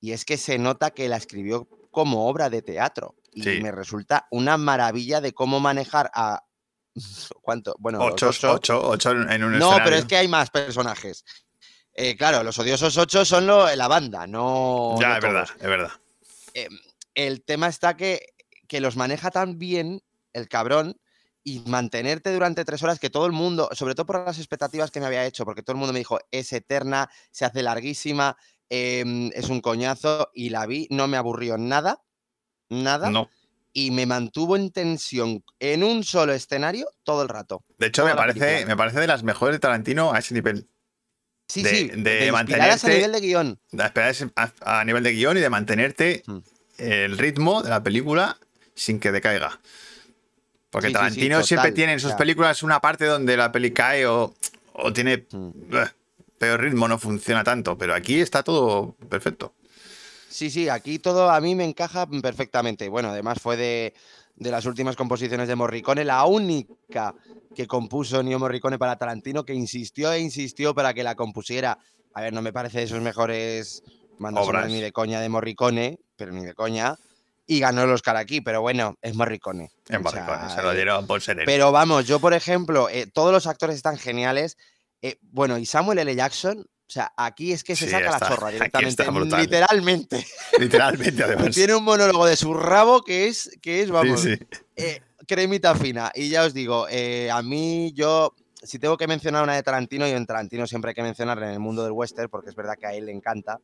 Y 0.00 0.12
es 0.12 0.24
que 0.24 0.36
se 0.36 0.58
nota 0.58 0.90
que 0.92 1.08
la 1.08 1.16
escribió 1.16 1.68
como 1.90 2.28
obra 2.28 2.50
de 2.50 2.62
teatro. 2.62 3.16
Y 3.32 3.42
Sí. 3.42 3.60
me 3.62 3.72
resulta 3.72 4.26
una 4.30 4.56
maravilla 4.56 5.20
de 5.20 5.32
cómo 5.32 5.58
manejar 5.58 6.10
a. 6.14 6.44
¿Cuánto? 7.40 7.74
Bueno, 7.78 8.00
Ocho, 8.04 8.28
ocho- 8.28 8.52
ocho, 8.52 8.88
ocho 8.88 9.10
en 9.12 9.44
un 9.44 9.58
No, 9.58 9.70
pero 9.82 9.96
es 9.96 10.04
que 10.04 10.16
hay 10.16 10.28
más 10.28 10.50
personajes. 10.50 11.24
Eh, 11.94 12.16
claro, 12.16 12.42
los 12.42 12.58
odiosos 12.58 12.96
ocho 12.96 13.24
son 13.24 13.46
lo- 13.46 13.74
la 13.74 13.88
banda, 13.88 14.26
no. 14.26 14.96
Ya, 15.00 15.08
no 15.10 15.16
es 15.16 15.22
verdad, 15.22 15.48
es 15.58 15.66
verdad. 15.68 15.90
El 17.14 17.44
tema 17.44 17.68
está 17.68 17.96
que, 17.96 18.28
que 18.68 18.80
los 18.80 18.96
maneja 18.96 19.30
tan 19.30 19.58
bien 19.58 20.02
el 20.32 20.48
cabrón 20.48 20.98
y 21.44 21.60
mantenerte 21.66 22.32
durante 22.32 22.64
tres 22.64 22.82
horas 22.82 22.98
que 23.00 23.10
todo 23.10 23.26
el 23.26 23.32
mundo, 23.32 23.68
sobre 23.72 23.94
todo 23.94 24.06
por 24.06 24.24
las 24.24 24.38
expectativas 24.38 24.90
que 24.90 25.00
me 25.00 25.06
había 25.06 25.26
hecho, 25.26 25.44
porque 25.44 25.62
todo 25.62 25.74
el 25.74 25.78
mundo 25.78 25.92
me 25.92 25.98
dijo, 25.98 26.18
es 26.30 26.52
eterna, 26.52 27.10
se 27.30 27.44
hace 27.44 27.62
larguísima, 27.62 28.36
em, 28.70 29.30
es 29.34 29.48
un 29.50 29.60
coñazo, 29.60 30.30
y 30.32 30.48
la 30.50 30.64
vi, 30.66 30.86
no 30.90 31.08
me 31.08 31.16
aburrió 31.16 31.58
nada, 31.58 32.02
nada, 32.70 33.10
No. 33.10 33.28
Y 33.72 33.90
me 33.90 34.06
mantuvo 34.06 34.56
en 34.56 34.70
tensión 34.70 35.42
en 35.58 35.82
un 35.82 36.04
solo 36.04 36.32
escenario 36.32 36.86
todo 37.04 37.22
el 37.22 37.28
rato. 37.28 37.64
De 37.78 37.86
hecho, 37.86 38.04
me 38.04 38.14
parece, 38.14 38.40
película. 38.40 38.66
me 38.66 38.76
parece 38.76 39.00
de 39.00 39.06
las 39.06 39.22
mejores 39.22 39.56
de 39.56 39.60
Tarantino 39.60 40.12
a 40.12 40.18
ese 40.18 40.34
nivel. 40.34 40.68
Sí, 41.48 41.62
De- 41.62 41.70
sí, 41.70 41.88
de 41.88 42.02
de, 42.02 42.28
a 42.30 42.42
nivel 42.44 43.12
de 43.12 43.20
guion. 43.20 43.58
De 43.72 43.82
a, 43.84 44.52
a 44.80 44.84
nivel 44.84 45.02
de 45.02 45.12
guion 45.12 45.36
y 45.36 45.40
de 45.40 45.50
mantenerte 45.50 46.22
Mm. 46.26 46.38
el 46.78 47.18
ritmo 47.18 47.62
de 47.62 47.70
la 47.70 47.82
película 47.82 48.38
sin 48.74 48.98
que 49.00 49.12
decaiga. 49.12 49.60
Porque 50.70 50.88
Sí, 50.88 50.92
sí, 50.92 50.94
sí, 50.94 50.98
Tarantino 50.98 51.42
siempre 51.42 51.72
tiene 51.72 51.92
en 51.94 52.00
sus 52.00 52.12
películas 52.14 52.62
una 52.62 52.80
parte 52.80 53.04
donde 53.04 53.36
la 53.36 53.52
peli 53.52 53.72
cae 53.72 54.06
o, 54.06 54.34
o 54.72 54.92
tiene 54.92 55.26
Mm. 55.30 55.50
eh, 55.76 55.88
peor 56.38 56.60
ritmo, 56.62 56.88
no 56.88 56.98
funciona 56.98 57.44
tanto. 57.44 57.76
Pero 57.76 57.94
aquí 57.94 58.20
está 58.20 58.42
todo 58.42 58.94
perfecto. 59.10 59.54
Sí, 60.32 60.50
sí, 60.50 60.68
aquí 60.68 60.98
todo 60.98 61.30
a 61.30 61.40
mí 61.40 61.54
me 61.54 61.64
encaja 61.64 62.06
perfectamente. 62.06 62.88
Bueno, 62.88 63.10
además 63.10 63.38
fue 63.40 63.56
de, 63.56 63.94
de 64.36 64.50
las 64.50 64.64
últimas 64.66 64.96
composiciones 64.96 65.46
de 65.46 65.56
Morricone, 65.56 66.04
la 66.04 66.24
única 66.24 67.14
que 67.54 67.66
compuso 67.66 68.22
Nio 68.22 68.38
Morricone 68.38 68.78
para 68.78 68.96
Tarantino, 68.96 69.44
que 69.44 69.54
insistió 69.54 70.10
e 70.12 70.20
insistió 70.20 70.74
para 70.74 70.94
que 70.94 71.02
la 71.02 71.14
compusiera. 71.14 71.78
A 72.14 72.20
ver, 72.22 72.32
no 72.32 72.42
me 72.42 72.52
parece 72.52 72.80
de 72.80 72.86
sus 72.86 73.00
mejores 73.00 73.82
bandas 74.18 74.68
ni 74.68 74.80
de 74.80 74.92
coña 74.92 75.20
de 75.20 75.28
Morricone, 75.28 75.98
pero 76.16 76.32
ni 76.32 76.44
de 76.44 76.54
coña. 76.54 76.96
Y 77.46 77.60
ganó 77.60 77.82
el 77.82 77.90
Oscar 77.90 78.16
aquí, 78.16 78.40
pero 78.40 78.62
bueno, 78.62 78.96
es 79.02 79.14
Morricone. 79.14 79.70
En 79.88 80.06
O 80.06 80.10
sea, 80.10 80.24
Morricone, 80.24 80.54
se 80.54 80.62
lo 80.62 80.72
eh, 80.72 80.76
dieron 80.76 81.06
por 81.06 81.20
ser 81.20 81.40
él. 81.40 81.44
Pero 81.44 81.72
vamos, 81.72 82.06
yo 82.06 82.20
por 82.20 82.32
ejemplo, 82.32 82.88
eh, 82.88 83.06
todos 83.06 83.32
los 83.32 83.46
actores 83.46 83.76
están 83.76 83.98
geniales. 83.98 84.56
eh, 85.02 85.18
bueno, 85.20 85.58
y 85.58 85.66
Samuel 85.66 85.98
L. 85.98 86.14
Jackson, 86.14 86.64
o 86.92 86.94
sea, 86.94 87.10
aquí 87.16 87.52
es 87.52 87.64
que 87.64 87.74
se 87.74 87.86
Sí, 87.86 87.90
saca 87.90 88.10
está- 88.10 88.18
la 88.28 88.34
chorra 88.36 88.50
directamente, 88.50 89.04
literalmente. 89.40 90.26
Literalmente, 90.58 91.24
además. 91.24 91.54
Tiene 91.54 91.74
un 91.74 91.84
monólogo 91.84 92.26
de 92.26 92.36
su 92.36 92.52
rabo 92.52 93.02
que 93.02 93.28
es, 93.28 93.50
que 93.62 93.80
es 93.80 93.90
vamos, 93.90 94.20
Sí, 94.20 94.34
sí. 94.36 94.46
eh, 94.76 95.00
cremita 95.26 95.74
fina. 95.74 96.12
Y 96.14 96.28
ya 96.28 96.44
os 96.44 96.52
digo, 96.52 96.86
eh, 96.90 97.30
a 97.30 97.40
mí 97.40 97.92
yo, 97.94 98.34
si 98.62 98.78
tengo 98.78 98.98
que 98.98 99.06
mencionar 99.06 99.42
una 99.42 99.54
de 99.54 99.62
Tarantino, 99.62 100.06
y 100.06 100.10
en 100.10 100.26
Tarantino 100.26 100.66
siempre 100.66 100.90
hay 100.90 100.94
que 100.94 101.02
mencionarla 101.02 101.46
en 101.46 101.52
el 101.54 101.60
mundo 101.60 101.82
del 101.82 101.92
western, 101.92 102.28
porque 102.28 102.50
es 102.50 102.54
verdad 102.56 102.74
que 102.78 102.86
a 102.86 102.92
él 102.92 103.06
le 103.06 103.12
encanta 103.12 103.58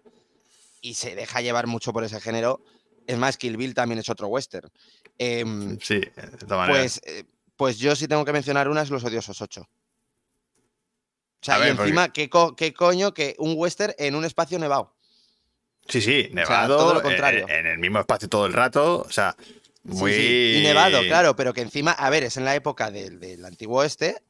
y 0.81 0.95
se 0.95 1.15
deja 1.15 1.43
llevar 1.43 1.67
mucho 1.67 1.93
por 1.93 2.05
ese 2.05 2.21
género. 2.23 2.63
Es 3.07 3.19
más, 3.19 3.37
Kill 3.37 3.59
Bill 3.59 3.75
también 3.75 3.99
es 3.99 4.09
otro 4.09 4.29
western. 4.29 4.71
Em, 5.19 5.79
Sí, 5.81 5.97
de 6.01 6.11
todas 6.47 6.67
maneras. 6.69 7.01
pues, 7.01 7.01
eh, 7.05 7.25
pues 7.59 7.77
yo 7.79 7.95
sí 7.95 8.09
tengo 8.09 8.25
que 8.25 8.33
mencionar 8.33 8.69
una, 8.69 8.81
es 8.81 8.89
Los 8.89 9.05
Odiosos 9.05 9.43
8. 9.43 9.69
O 11.41 11.45
sea, 11.45 11.55
A 11.55 11.59
y 11.59 11.61
ver, 11.63 11.71
porque- 11.77 11.83
encima, 11.91 12.13
¿qué, 12.13 12.29
co- 12.29 12.57
qué 12.57 12.73
coño 12.75 13.15
que 13.15 13.35
un 13.39 13.55
western 13.57 13.95
en 13.99 14.15
un 14.15 14.25
espacio 14.25 14.59
nevado? 14.59 14.95
Sí, 15.89 16.01
sí, 16.03 16.25
sea, 16.25 16.35
nevado. 16.35 16.77
todo 16.77 16.95
lo 16.95 17.01
eh, 17.01 17.03
contrario. 17.03 17.47
En, 17.49 17.67
el 17.67 17.79
mismo 17.79 18.01
espacio 18.01 18.29
todo 18.29 18.47
el 18.47 18.53
rato. 18.53 19.03
O 19.07 19.11
sea, 19.11 19.35
muy. 19.85 20.13
sí, 20.13 20.57
Y 20.59 20.63
nevado, 20.63 21.01
claro, 21.03 21.35
pero 21.37 21.55
que 21.55 21.63
encima, 21.63 21.93
a 21.93 22.11
ver, 22.11 22.25
es 22.25 22.37
en 22.37 22.45
la 22.45 22.55
época 22.55 22.91
del, 22.91 23.19
del 23.21 23.43
antiguo 23.45 23.79
oeste, 23.81 24.21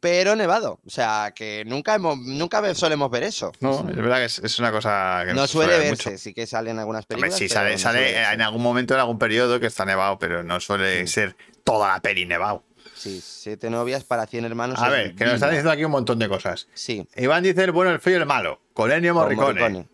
pero 0.00 0.36
nevado. 0.36 0.80
O 0.86 0.90
sea, 0.90 1.32
que 1.34 1.64
nunca, 1.66 1.96
hemos, 1.96 2.16
nunca 2.18 2.74
solemos 2.74 3.10
ver 3.10 3.24
eso. 3.24 3.52
No, 3.60 3.80
es 3.90 3.96
verdad 3.96 4.18
que 4.18 4.24
es, 4.26 4.38
es 4.38 4.58
una 4.58 4.70
cosa 4.72 5.22
que 5.26 5.34
no 5.34 5.46
se 5.46 5.52
suele 5.52 5.72
ver 5.78 5.88
verse, 5.90 6.10
mucho. 6.10 6.18
sí 6.22 6.32
que 6.32 6.46
sale 6.46 6.70
en 6.70 6.78
algunas 6.78 7.02
Hombre, 7.04 7.16
películas. 7.16 7.38
sí, 7.38 7.48
sale, 7.48 7.72
no 7.72 7.78
sale 7.78 8.16
en 8.32 8.40
algún 8.40 8.62
momento, 8.62 8.94
en 8.94 9.00
algún 9.00 9.18
periodo 9.18 9.60
que 9.60 9.66
está 9.66 9.84
nevado, 9.84 10.18
pero 10.18 10.42
no 10.44 10.60
suele 10.60 11.06
ser 11.08 11.36
toda 11.64 11.92
la 11.92 12.00
peli 12.00 12.24
nevado. 12.24 12.64
Sí, 12.96 13.20
siete 13.22 13.68
novias 13.70 14.04
para 14.04 14.26
100 14.26 14.44
hermanos. 14.46 14.78
A 14.80 14.88
ver, 14.88 15.14
que 15.14 15.24
nos 15.24 15.34
están 15.34 15.50
diciendo 15.50 15.70
aquí 15.70 15.84
un 15.84 15.90
montón 15.90 16.18
de 16.18 16.28
cosas. 16.28 16.66
Sí, 16.74 17.06
Iván 17.16 17.42
dice 17.42 17.62
el 17.64 17.72
bueno, 17.72 17.90
el 17.92 18.00
feo 18.00 18.14
y 18.14 18.16
el 18.16 18.26
malo. 18.26 18.60
Con 18.72 18.90
Ennio 18.90 19.12
con 19.14 19.22
Morricone. 19.22 19.60
Morricone, 19.60 19.88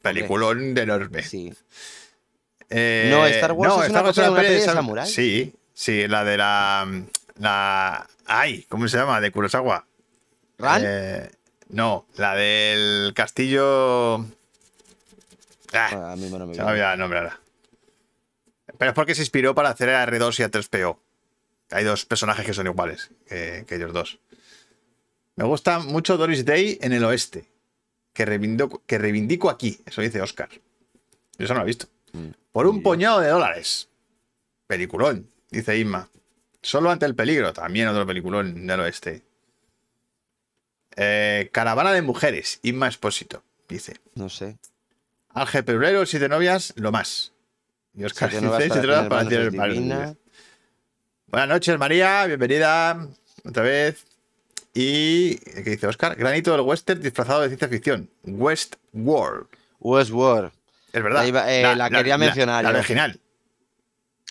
Peliculón 0.00 0.74
de 0.74 0.82
enorme. 0.82 1.22
Sí. 1.22 1.52
Eh, 2.70 3.08
No, 3.10 3.26
Star 3.26 3.52
Wars 3.52 3.84
es 3.84 3.90
una 3.90 4.02
Wars 4.02 4.16
de 4.16 4.28
una 4.28 4.40
peli 4.40 4.54
de 4.54 4.60
samurái. 4.60 5.06
Sí, 5.08 5.54
sí, 5.74 6.08
la 6.08 6.24
de 6.24 6.36
la. 6.36 6.88
la 7.38 8.06
ay, 8.26 8.64
¿cómo 8.68 8.88
se 8.88 8.96
llama? 8.96 9.20
De 9.20 9.30
Kurosawa. 9.30 9.86
¿Ran? 10.58 10.82
Eh, 10.84 11.30
no, 11.68 12.06
la 12.16 12.34
del 12.34 13.12
castillo. 13.14 14.16
Ah, 15.74 15.88
Ah, 15.90 16.12
a 16.12 16.16
mí 16.16 16.28
no 16.30 16.46
me 16.46 16.54
se 16.54 16.62
me 16.62 16.68
olvidado 16.70 16.92
el 16.94 16.98
nombre 16.98 17.18
ahora. 17.18 17.40
Pero 18.78 18.90
es 18.90 18.94
porque 18.94 19.14
se 19.14 19.22
inspiró 19.22 19.54
para 19.54 19.70
hacer 19.70 19.90
a 19.90 20.04
R2 20.06 20.40
y 20.40 20.42
a 20.42 20.50
3PO. 20.50 20.98
Hay 21.72 21.84
dos 21.84 22.04
personajes 22.06 22.44
que 22.44 22.54
son 22.54 22.66
iguales 22.66 23.10
que, 23.26 23.64
que 23.66 23.74
ellos 23.76 23.92
dos. 23.92 24.18
Me 25.36 25.44
gusta 25.44 25.78
mucho 25.78 26.16
Doris 26.16 26.44
Day 26.44 26.78
en 26.82 26.92
el 26.92 27.04
oeste. 27.04 27.46
Que 28.12 28.26
reivindico, 28.26 28.82
que 28.86 28.98
reivindico 28.98 29.48
aquí. 29.48 29.80
Eso 29.86 30.02
dice 30.02 30.20
Oscar. 30.20 30.50
Yo 31.38 31.44
eso 31.46 31.54
no 31.54 31.60
lo 31.60 31.64
he 31.64 31.66
visto. 31.66 31.86
Mm, 32.12 32.28
Por 32.52 32.66
un 32.66 32.82
puñado 32.82 33.20
de 33.20 33.28
dólares. 33.28 33.88
Peliculón, 34.66 35.30
dice 35.50 35.78
Inma. 35.78 36.08
Solo 36.60 36.90
ante 36.90 37.06
el 37.06 37.14
peligro. 37.14 37.52
También 37.54 37.88
otro 37.88 38.06
peliculón 38.06 38.66
del 38.66 38.80
oeste. 38.80 39.22
Eh, 40.96 41.48
caravana 41.52 41.92
de 41.92 42.02
mujeres. 42.02 42.60
Inma 42.62 42.88
Espósito. 42.88 43.42
Dice. 43.68 43.96
No 44.14 44.28
sé. 44.28 44.58
Ángel 45.30 45.64
Perulero, 45.64 46.04
siete 46.04 46.28
novias, 46.28 46.74
lo 46.76 46.92
más. 46.92 47.32
Y 47.94 48.04
Oscar 48.04 48.30
Siete 48.30 48.46
para 48.46 48.58
novias 48.58 48.68
para 48.78 48.82
el 48.82 48.90
hermanos 48.90 49.32
es 49.32 49.56
padre. 49.56 49.72
divina. 49.72 50.16
Buenas 51.32 51.48
noches, 51.48 51.78
María. 51.78 52.26
Bienvenida 52.26 53.08
otra 53.44 53.62
vez. 53.62 54.04
Y, 54.74 55.36
¿qué 55.38 55.62
dice 55.62 55.86
Oscar? 55.86 56.14
Granito 56.14 56.52
del 56.52 56.60
western 56.60 57.00
disfrazado 57.00 57.40
de 57.40 57.48
ciencia 57.48 57.68
ficción. 57.68 58.10
Westworld. 58.24 59.46
Westworld. 59.80 60.52
Es 60.92 61.02
verdad. 61.02 61.22
La 61.22 61.26
iba- 61.26 61.52
eh, 61.52 61.74
la 61.76 61.88
quería 61.90 62.18
mencionar 62.18 62.62
La, 62.64 62.72
yo. 62.72 62.78
original. 62.78 63.18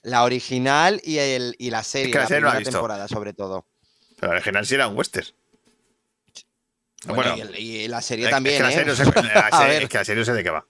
La 0.04 0.24
original 0.24 1.02
y, 1.04 1.18
el, 1.18 1.56
y 1.58 1.72
la 1.72 1.84
serie, 1.84 2.12
que 2.12 2.20
la 2.20 2.28
serie 2.28 2.42
no 2.42 2.48
primera 2.48 2.60
visto. 2.60 2.72
temporada, 2.72 3.08
sobre 3.08 3.34
todo. 3.34 3.66
Pero 4.20 4.34
la 4.34 4.38
original 4.38 4.66
sí 4.66 4.76
era 4.76 4.88
un 4.88 4.98
western. 4.98 5.28
Bueno, 7.08 7.36
Bueno, 7.36 7.52
y, 7.58 7.88
la 7.88 8.02
serie 8.04 8.26
es- 8.26 8.32
también, 8.32 8.56
es 8.56 8.62
que 8.62 8.68
¿eh? 8.68 8.72
serie 8.86 8.86
no 8.86 8.96
sé- 8.96 9.04
serie- 9.58 9.78
es 9.84 9.90
que 9.90 9.98
la 9.98 10.06
serie 10.06 10.20
no 10.20 10.26
sé 10.26 10.34
de 10.34 10.44
qué 10.44 10.50
va. 10.52 10.66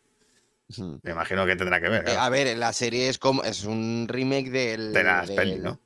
Ujú. 0.69 0.99
Me 1.03 1.11
imagino 1.11 1.45
que 1.45 1.57
tendrá 1.57 1.81
que 1.81 1.89
ver. 1.89 2.07
Eh, 2.07 2.15
a 2.15 2.29
ver, 2.29 2.57
la 2.57 2.71
serie 2.71 3.09
es 3.09 3.17
como 3.17 3.43
es 3.43 3.65
un 3.65 4.05
remake 4.07 4.49
del. 4.49 4.93
de 4.93 5.03
las 5.03 5.27
del- 5.27 5.35
pelis, 5.35 5.59
¿no? 5.59 5.77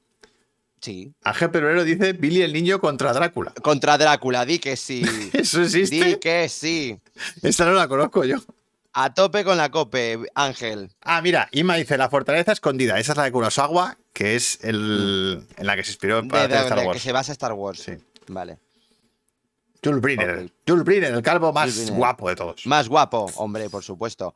Sí. 0.86 1.12
Ángel 1.24 1.50
Perulero 1.50 1.84
dice 1.84 2.13
Billy 2.13 2.43
el 2.43 2.54
niño 2.54 2.80
contra 2.80 3.12
Drácula. 3.12 3.52
Contra 3.63 3.98
Drácula, 3.98 4.45
di 4.45 4.60
que 4.60 4.76
sí. 4.76 5.02
¿Eso 5.34 5.60
di 5.62 5.65
existe? 5.82 6.19
que 6.19 6.48
sí. 6.48 7.00
Esta 7.41 7.65
no 7.65 7.71
la 7.74 7.88
conozco 7.88 8.24
yo. 8.24 8.38
A 8.93 9.13
tope 9.13 9.43
con 9.43 9.58
la 9.58 9.71
cope, 9.71 10.19
Ángel. 10.36 10.91
Ah, 11.02 11.21
mira, 11.21 11.50
Ima 11.52 11.76
dice 11.76 11.98
La 11.98 12.08
Fortaleza 12.10 12.52
Escondida. 12.52 12.98
Esa 13.00 13.13
es 13.13 13.17
la 13.17 13.24
de 13.26 13.32
Kurosawa, 13.32 13.98
que 14.13 14.36
es 14.36 14.60
el, 14.63 15.43
en 15.58 15.65
la 15.67 15.76
que 15.76 15.84
se 15.84 15.89
inspiró 15.91 16.21
De, 16.21 16.30
para 16.30 16.48
de- 16.48 16.54
hacer 16.54 16.63
Star 16.65 16.78
de 16.78 16.84
que 16.84 16.88
Wars. 16.89 17.02
se 17.02 17.12
basa 17.12 17.32
Star 17.34 17.54
Wars. 17.54 17.80
Sí. 17.80 17.91
Vale. 18.28 18.58
Jules 19.84 20.02
Briner. 20.02 20.45
Ok. 20.45 20.52
Jules 20.67 20.84
Briner, 20.86 21.13
el 21.13 21.21
calvo 21.21 21.52
más 21.52 21.76
Briner. 21.76 21.93
guapo 21.93 22.30
de 22.30 22.36
todos. 22.36 22.65
Más 22.67 22.88
guapo, 22.88 23.30
hombre, 23.36 23.69
por 23.69 23.84
supuesto. 23.84 24.34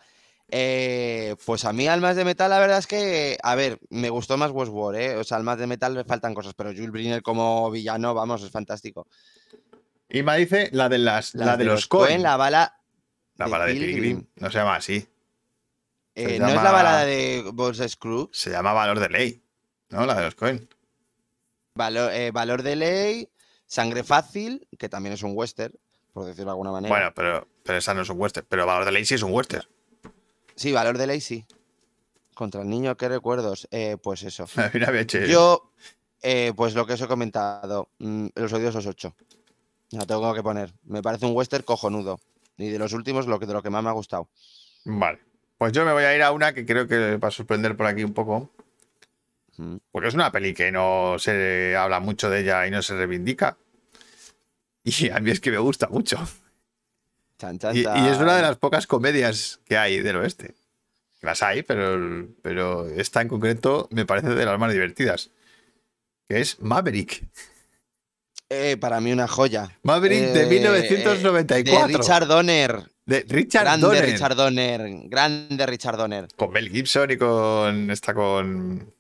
Eh, 0.52 1.36
pues 1.46 1.64
a 1.66 1.74
mí 1.74 1.88
Almas 1.88 2.16
de 2.16 2.26
Metal, 2.26 2.50
la 2.50 2.60
verdad 2.60 2.80
es 2.80 2.88
que, 2.88 3.38
a 3.44 3.54
ver, 3.56 3.80
me 3.90 4.10
gustó 4.10 4.36
más 4.38 4.52
Westworld, 4.52 5.00
¿eh? 5.00 5.16
O 5.18 5.24
sea, 5.24 5.38
Almas 5.38 5.60
de 5.60 5.68
Metal 5.68 5.94
le 5.94 6.04
faltan 6.04 6.34
cosas, 6.34 6.54
pero 6.56 6.72
Jules 6.72 6.92
Briner 6.92 7.22
como 7.22 7.70
villano, 7.70 8.14
vamos, 8.14 8.42
es 8.44 8.50
fantástico. 8.50 9.08
Ima 10.10 10.36
dice 10.36 10.70
la 10.72 10.90
de, 10.90 10.98
las, 10.98 11.36
la, 11.36 11.46
Las 11.46 11.58
de 11.60 11.66
los 11.66 11.88
Coen. 11.88 12.24
la 12.24 12.36
bala. 12.36 12.82
La 13.36 13.46
de 13.46 13.52
bala 13.52 13.66
de 13.66 13.74
Pilgrim. 13.76 14.26
No 14.38 14.50
se 14.50 14.58
llama 14.58 14.76
así. 14.76 15.08
Eh, 16.16 16.40
¿No 16.40 16.48
es 16.48 16.56
la 16.56 16.72
balada 16.72 17.06
de 17.06 17.44
Boss 17.54 17.78
Screw? 17.88 18.30
Se 18.34 18.50
llama 18.50 18.74
Valor 18.74 19.00
de 19.00 19.10
Ley. 19.10 19.44
¿No? 19.90 20.06
La 20.06 20.16
de 20.16 20.24
los 20.24 20.36
Coen. 20.36 20.68
Valor, 21.76 22.12
eh, 22.12 22.32
Valor 22.32 22.64
de 22.64 22.76
Ley, 22.76 23.30
Sangre 23.68 24.04
Fácil, 24.04 24.68
que 24.78 24.90
también 24.90 25.14
es 25.14 25.22
un 25.24 25.32
western, 25.36 25.74
por 26.12 26.26
decirlo 26.26 26.46
de 26.46 26.52
alguna 26.52 26.72
manera. 26.72 26.94
Bueno, 26.94 27.14
pero, 27.16 27.48
pero 27.64 27.78
esa 27.78 27.94
no 27.94 28.02
es 28.02 28.10
un 28.10 28.20
western. 28.20 28.48
Pero 28.50 28.66
Valor 28.66 28.86
de 28.86 28.92
Ley 28.92 29.06
sí 29.06 29.14
es 29.14 29.22
un 29.22 29.32
western. 29.32 29.66
Sí, 30.60 30.74
Valor 30.74 30.98
de 30.98 31.08
Ley 31.08 31.22
sí. 31.22 31.46
Contra 32.36 32.64
el 32.64 32.70
niño, 32.70 32.98
¿qué 32.98 33.08
recuerdos? 33.08 33.66
Eh, 33.72 33.96
pues 34.04 34.24
eso. 34.24 34.46
Yo, 35.30 35.72
eh, 36.22 36.52
pues 36.54 36.76
lo 36.76 36.86
que 36.86 36.94
os 36.94 37.02
he 37.02 37.08
comentado, 37.08 37.88
mm, 38.00 38.28
Los 38.36 38.52
Odiosos 38.52 38.86
8. 38.86 39.16
La 39.92 40.06
tengo 40.06 40.34
que 40.34 40.44
poner. 40.44 40.74
Me 40.84 41.02
parece 41.02 41.26
un 41.26 41.34
western 41.34 41.64
cojonudo. 41.64 42.20
Y 42.58 42.68
de 42.68 42.78
los 42.78 42.92
últimos, 42.92 43.26
lo 43.26 43.40
que, 43.40 43.46
de 43.46 43.54
lo 43.54 43.64
que 43.64 43.70
más 43.70 43.82
me 43.82 43.90
ha 43.90 43.94
gustado. 43.94 44.28
Vale. 44.84 45.20
Pues 45.58 45.72
yo 45.72 45.86
me 45.86 45.94
voy 45.94 46.04
a 46.04 46.14
ir 46.14 46.22
a 46.24 46.34
una 46.34 46.54
que 46.54 46.66
creo 46.66 46.90
que 46.90 47.16
va 47.16 47.30
a 47.30 47.32
sorprender 47.32 47.78
por 47.78 47.86
aquí 47.86 48.04
un 48.04 48.14
poco. 48.14 48.52
Mm. 49.56 49.78
Porque 49.94 50.10
es 50.10 50.14
una 50.14 50.30
peli 50.30 50.54
que 50.54 50.74
no 50.74 51.16
se 51.20 51.74
habla 51.78 52.02
mucho 52.02 52.30
de 52.30 52.42
ella 52.42 52.68
y 52.68 52.72
no 52.72 52.82
se 52.82 52.98
reivindica. 52.98 53.58
Y 54.84 55.10
a 55.10 55.20
mí 55.22 55.32
es 55.32 55.40
que 55.40 55.52
me 55.52 55.58
gusta 55.58 55.88
mucho. 55.88 56.18
Chan, 57.40 57.58
chan, 57.58 57.76
Y, 57.76 57.80
es 57.82 58.18
una 58.18 58.36
de 58.36 58.42
las 58.42 58.58
pocas 58.58 58.86
comedias 58.86 59.60
que 59.66 59.78
hay 59.78 60.02
del 60.02 60.18
oeste. 60.18 60.54
Las 61.22 61.42
hay, 61.42 61.64
pero, 61.64 62.28
pero 62.42 62.88
esta 62.88 63.22
en 63.22 63.28
concreto 63.30 63.88
me 63.92 64.06
parece 64.06 64.30
de 64.30 64.46
las 64.46 64.60
más 64.60 64.72
divertidas. 64.72 65.32
Que 66.28 66.42
es 66.42 66.60
Maverick. 66.60 67.24
Eh, 68.50 68.78
para 68.78 69.00
mí 69.00 69.12
una 69.12 69.28
joya. 69.28 69.70
Maverick 69.84 70.32
de 70.34 70.44
Eh, 70.44 70.48
1994. 70.48 71.88
De 71.88 71.98
Richard 71.98 72.28
Donner. 72.28 72.84
De 73.06 73.26
Richard 73.28 73.64
grande 73.64 73.88
Donner. 73.88 74.06
Richard 74.06 74.36
Donner. 74.36 74.82
Grande 75.06 75.66
Richard 75.66 75.98
Donner. 75.98 76.28
Con 76.36 76.52
Mel 76.52 76.70
Gibson 76.70 77.12
y 77.12 77.18
con. 77.18 77.90
Está 77.92 78.14
con. 78.14 78.94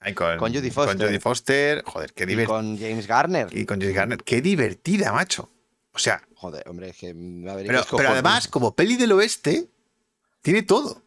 ay, 0.00 0.14
con, 0.14 0.38
Con 0.38 0.52
Jodie 0.54 0.70
Foster. 0.70 0.96
Con 0.96 1.06
Jodie 1.06 1.20
Foster. 1.20 1.82
Joder, 1.84 2.12
qué 2.12 2.24
Y 2.24 2.26
divertida. 2.26 2.54
con 2.56 2.78
James 2.78 3.06
Garner. 3.06 3.48
Y 3.52 3.64
con 3.64 3.80
Jodie 3.80 3.92
Garner. 3.94 4.18
Qué 4.22 4.40
divertida, 4.42 5.12
macho. 5.12 5.50
O 5.92 5.98
sea, 5.98 6.22
Joder, 6.44 6.68
hombre, 6.68 6.90
es 6.90 6.96
que 6.98 7.14
pero, 7.14 7.58
es 7.58 7.64
pero 7.66 7.84
cojonudo. 7.86 8.12
además, 8.12 8.48
como 8.48 8.74
peli 8.74 8.96
del 8.96 9.12
oeste, 9.12 9.66
tiene 10.42 10.62
todo. 10.62 11.00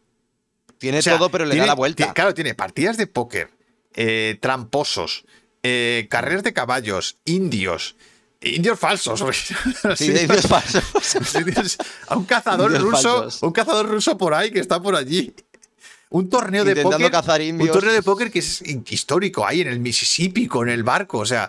Tiene 0.78 0.98
O 0.98 1.02
sea, 1.02 1.16
todo, 1.16 1.30
pero 1.30 1.44
le 1.44 1.52
tiene- 1.52 1.60
da 1.62 1.66
la 1.68 1.74
vuelta. 1.76 2.12
claro, 2.12 2.34
tiene 2.34 2.54
partidas 2.56 2.96
de 2.96 3.06
póker, 3.06 3.50
eh, 3.94 4.36
tramposos, 4.42 5.24
eh, 5.62 6.08
carreras 6.10 6.42
de 6.42 6.52
caballos, 6.52 7.18
indios, 7.24 7.94
indios 8.40 8.80
falsos. 8.80 9.20
Sí, 9.96 10.08
de 10.08 10.22
indios- 10.24 10.46
falsos. 10.48 10.82
a 12.08 12.16
un 12.16 12.24
cazador 12.24 12.72
Indios 12.72 12.82
ruso, 12.90 13.18
falsos. 13.22 13.42
un 13.44 13.52
cazador 13.52 13.88
ruso 13.88 14.18
por 14.18 14.34
ahí 14.34 14.50
que 14.50 14.58
está 14.58 14.82
por 14.82 14.96
allí. 14.96 15.32
Un 16.10 16.28
torneo 16.28 16.64
de 16.64 16.74
póker. 16.82 17.10
cazar 17.12 17.40
Un 17.42 17.68
torneo 17.68 17.92
de 17.92 18.02
póker 18.02 18.32
que 18.32 18.40
es 18.40 18.60
histórico 18.90 19.46
ahí 19.46 19.60
en 19.60 19.68
el 19.68 19.78
Mississippi 19.78 20.48
con 20.48 20.68
el 20.68 20.82
barco. 20.82 21.18
O 21.18 21.26
sea, 21.26 21.48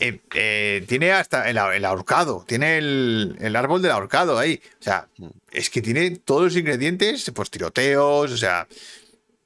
eh, 0.00 0.20
eh, 0.34 0.84
tiene 0.88 1.12
hasta 1.12 1.48
el, 1.48 1.56
el 1.58 1.84
ahorcado, 1.84 2.44
tiene 2.48 2.78
el, 2.78 3.36
el 3.40 3.54
árbol 3.56 3.82
del 3.82 3.90
ahorcado 3.92 4.38
ahí. 4.38 4.60
O 4.80 4.82
sea, 4.82 5.08
es 5.52 5.70
que 5.70 5.82
tiene 5.82 6.10
todos 6.16 6.42
los 6.44 6.56
ingredientes, 6.56 7.30
pues 7.34 7.50
tiroteos, 7.50 8.32
o 8.32 8.36
sea, 8.36 8.66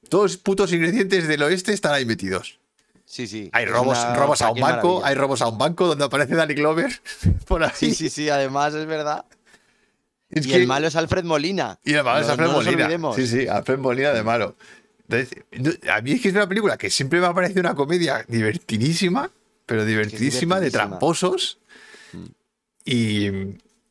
todos 0.08 0.32
los 0.32 0.36
putos 0.38 0.72
ingredientes 0.72 1.26
del 1.28 1.42
oeste 1.42 1.72
están 1.72 1.92
ahí 1.94 2.06
metidos. 2.06 2.58
Sí, 3.04 3.26
sí. 3.26 3.50
Hay 3.52 3.66
robos, 3.66 3.98
una 3.98 4.14
robos 4.16 4.42
a 4.42 4.50
un 4.50 4.60
banco, 4.60 4.88
maravilla. 5.00 5.08
hay 5.08 5.14
robos 5.14 5.42
a 5.42 5.48
un 5.48 5.58
banco 5.58 5.86
donde 5.86 6.04
aparece 6.04 6.34
Danny 6.34 6.54
Glover 6.54 6.90
por 7.46 7.62
ahí. 7.62 7.70
Sí, 7.74 7.94
sí, 7.94 8.08
sí, 8.10 8.28
además 8.28 8.74
es 8.74 8.86
verdad. 8.86 9.24
Es 10.30 10.46
y 10.46 10.50
que- 10.50 10.56
el 10.56 10.66
malo 10.66 10.86
es 10.88 10.96
Alfred 10.96 11.24
Molina. 11.24 11.78
Y 11.84 11.94
el 11.94 12.02
malo 12.02 12.20
es 12.24 12.28
Alfred 12.28 12.46
no 12.46 12.52
Molina. 12.54 13.14
Sí, 13.14 13.26
sí, 13.26 13.46
Alfred 13.46 13.78
Molina 13.78 14.12
de 14.12 14.22
malo. 14.22 14.56
Entonces, 15.08 15.44
a 15.92 16.00
mí 16.00 16.12
es 16.12 16.22
que 16.22 16.28
es 16.28 16.34
una 16.34 16.48
película 16.48 16.76
que 16.78 16.88
siempre 16.90 17.20
me 17.20 17.26
ha 17.26 17.34
parecido 17.34 17.60
una 17.60 17.74
comedia 17.74 18.24
divertidísima, 18.26 19.30
pero 19.66 19.84
divertidísima, 19.84 20.60
de 20.60 20.70
tramposos. 20.70 21.58
Y, 22.84 23.28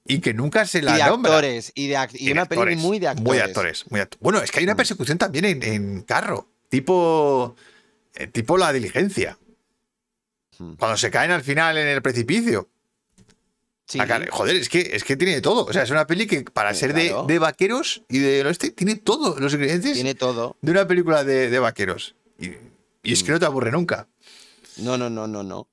y 0.06 0.20
que 0.20 0.34
nunca 0.34 0.66
se 0.66 0.80
Y 0.80 0.82
la 0.82 0.98
de 0.98 1.04
nombra. 1.06 1.32
actores. 1.34 1.72
Y, 1.76 1.88
de 1.88 1.96
act- 1.98 2.16
y 2.20 2.28
de 2.28 2.32
una 2.34 2.46
peli 2.46 2.60
actores, 2.62 2.78
muy 2.80 3.00
de 3.00 3.08
actores. 3.08 3.26
Muy 3.28 3.38
de 3.38 3.44
actores. 3.44 3.86
muy 3.90 4.00
act- 4.02 4.18
Bueno, 4.20 4.40
es 4.42 4.52
que 4.52 4.60
hay 4.60 4.66
una 4.66 4.76
persecución 4.76 5.18
también 5.18 5.46
en, 5.46 5.64
en 5.64 6.02
carro, 6.04 6.48
tipo, 6.70 7.56
eh, 8.16 8.28
tipo 8.28 8.58
la 8.58 8.72
diligencia. 8.72 9.38
Hmm. 10.60 10.74
Cuando 10.76 10.98
se 10.98 11.10
caen 11.10 11.32
al 11.32 11.42
final 11.44 11.78
en 11.78 11.88
el 11.88 12.02
precipicio. 12.02 12.70
Sí, 13.86 14.00
Acá- 14.00 14.26
joder, 14.30 14.56
es 14.56 14.70
que, 14.70 14.92
es 14.94 15.04
que 15.04 15.18
tiene 15.18 15.34
de 15.36 15.42
todo. 15.42 15.66
O 15.66 15.74
sea, 15.74 15.84
es 15.84 15.90
una 15.90 16.08
peli 16.08 16.26
que 16.28 16.44
para 16.44 16.74
ser 16.74 16.94
de, 16.94 17.08
claro. 17.08 17.24
de 17.26 17.40
vaqueros 17.40 18.04
y 18.08 18.20
del 18.20 18.48
oeste 18.48 18.70
tiene 18.72 18.96
todos 18.96 19.40
los 19.40 19.54
ingredientes 19.54 19.94
tiene 19.94 20.16
todo. 20.16 20.56
de 20.62 20.72
una 20.72 20.88
película 20.88 21.24
de, 21.24 21.50
de 21.50 21.60
vaqueros. 21.60 22.16
Y, 22.40 22.52
y 23.04 23.14
es 23.14 23.24
que 23.24 23.32
Mm. 23.32 23.34
no 23.34 23.40
te 23.40 23.46
aburre 23.46 23.72
nunca. 23.72 24.08
No, 24.78 24.98
no, 24.98 25.10
no, 25.10 25.28
no, 25.28 25.44
no. 25.44 25.68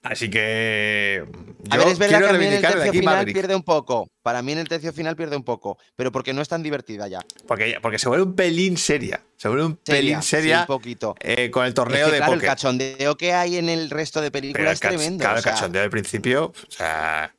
Así 0.00 0.30
que. 0.30 1.24
A 1.70 1.76
ver, 1.76 1.88
es 1.88 1.98
verdad 1.98 2.20
que 2.20 2.28
a 2.28 2.32
mí 2.34 2.46
en 2.46 2.52
el 2.52 2.60
tercio 2.62 2.82
aquí 2.82 2.98
final 3.00 3.14
Maverick, 3.16 3.34
pierde 3.34 3.54
un 3.56 3.64
poco. 3.64 4.08
Para 4.22 4.42
mí 4.42 4.52
en 4.52 4.58
el 4.58 4.68
tercio 4.68 4.92
final 4.92 5.16
pierde 5.16 5.36
un 5.36 5.42
poco. 5.42 5.76
Pero 5.96 6.12
porque 6.12 6.32
no 6.32 6.40
es 6.40 6.48
tan 6.48 6.62
divertida 6.62 7.08
ya. 7.08 7.20
Porque, 7.48 7.78
porque 7.82 7.98
se 7.98 8.08
vuelve 8.08 8.24
un 8.24 8.34
pelín 8.36 8.76
seria. 8.76 9.20
Se 9.36 9.48
vuelve 9.48 9.64
un 9.66 9.76
pelín 9.76 10.22
sí, 10.22 10.28
seria 10.28 10.60
un 10.60 10.66
poquito. 10.66 11.16
eh, 11.20 11.50
con 11.50 11.64
el 11.64 11.70
Es 11.70 11.74
torneo 11.74 12.06
que, 12.06 12.12
de 12.12 12.18
claro, 12.18 12.32
el 12.32 12.38
póker. 12.38 12.48
cachondeo 12.48 13.16
que 13.16 13.32
hay 13.32 13.56
en 13.56 13.68
el 13.68 13.90
resto 13.90 14.20
de 14.20 14.30
películas 14.30 14.66
el 14.68 14.72
es 14.74 14.80
tremendo. 14.80 15.18
claro, 15.22 15.34
o 15.34 15.38
el 15.38 15.44
cachondeo 15.44 15.82
del 15.82 15.90
principio. 15.90 16.44
O 16.46 16.70
sea, 16.70 17.34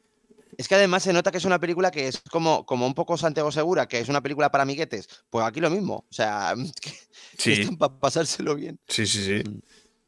Es 0.58 0.68
que 0.68 0.76
además 0.76 1.04
se 1.04 1.14
nota 1.14 1.32
que 1.32 1.38
es 1.38 1.46
una 1.46 1.60
película 1.60 1.92
que 1.92 2.10
es 2.10 2.20
como, 2.30 2.66
como 2.66 2.86
un 2.86 2.94
poco 2.94 3.18
Santiago 3.18 3.54
Segura, 3.54 3.88
que 3.88 4.00
es 4.00 4.10
una 4.10 4.22
película 4.22 4.52
para 4.52 4.64
amiguetes. 4.64 5.08
Pues 5.30 5.46
aquí 5.46 5.62
lo 5.62 5.70
mismo. 5.70 6.06
O 6.10 6.14
sea, 6.14 6.54
que, 6.82 6.92
que 6.92 6.98
sí, 7.38 7.54
están 7.62 7.78
para 7.78 7.98
pasárselo 7.98 8.54
bien. 8.56 8.78
sí, 8.90 9.08
sí, 9.08 9.24
sí. 9.24 9.50
Mm. 9.50 9.60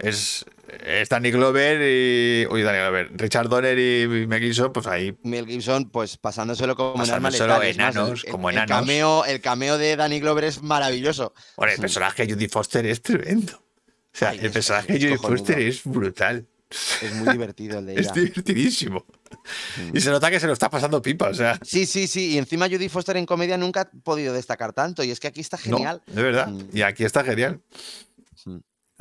Es, 0.02 0.46
es 0.86 1.10
Danny 1.10 1.32
Glover 1.32 1.80
y. 1.82 2.48
Uy, 2.52 2.64
Danny 2.64 2.80
Glover. 2.80 3.10
Richard 3.14 3.50
Donner 3.50 3.78
y 3.78 4.26
Mel 4.28 4.42
Gibson, 4.42 4.74
pues 4.74 4.88
ahí. 4.88 5.16
Mel 5.24 5.46
Gibson, 5.46 5.90
pues 5.90 6.18
pasándoselo 6.18 6.76
como 6.76 6.96
Pasándoselo 6.96 7.58
más, 7.58 7.64
enanos, 7.68 8.24
el- 8.26 8.32
como 8.32 8.50
el, 8.50 8.56
enanos. 8.56 8.80
cameo, 8.80 9.26
el 9.26 9.42
cameo 9.42 9.78
de 9.78 9.96
Danny 9.96 10.20
Glover 10.20 10.46
es 10.46 10.62
maravilloso. 10.64 11.34
Bueno, 11.56 11.74
el 11.74 11.80
personaje 11.80 12.26
de 12.26 12.34
Judy 12.34 12.48
Foster 12.48 12.86
es 12.86 13.02
tremendo. 13.02 13.54
O 13.58 14.18
sea, 14.18 14.30
Ay, 14.30 14.40
el 14.40 14.46
es- 14.48 14.52
personaje 14.52 14.94
de 14.94 15.00
Judy. 15.00 15.18
Foster 15.18 15.60
es 15.60 15.82
brutal. 15.84 16.48
Es 17.02 17.14
muy 17.16 17.34
divertido 17.34 17.80
el 17.80 17.86
de 17.86 17.96
Es 18.00 18.14
divertidísimo. 18.14 19.06
Mm. 19.78 19.98
Y 19.98 20.00
se 20.02 20.10
nota 20.10 20.32
que 20.32 20.40
se 20.40 20.48
lo 20.48 20.54
está 20.54 20.70
pasando 20.70 21.02
pipa, 21.02 21.28
o 21.30 21.34
sea. 21.34 21.60
Sí, 21.64 21.86
sí, 21.86 22.08
sí. 22.08 22.32
Y 22.32 22.38
encima 22.38 22.68
Judy 22.70 22.88
Foster 22.90 23.18
en 23.18 23.26
comedia 23.26 23.58
nunca 23.58 23.82
ha 23.82 23.90
podido 23.90 24.34
destacar 24.34 24.72
tanto. 24.72 25.04
Y 25.04 25.12
es 25.12 25.20
que 25.20 25.28
aquí 25.28 25.42
está 25.42 25.58
genial. 25.58 26.02
No, 26.08 26.14
de 26.16 26.24
verdad. 26.24 26.48
Mm. 26.48 26.70
Y 26.74 26.82
aquí 26.82 27.04
está 27.04 27.24
genial. 27.26 27.60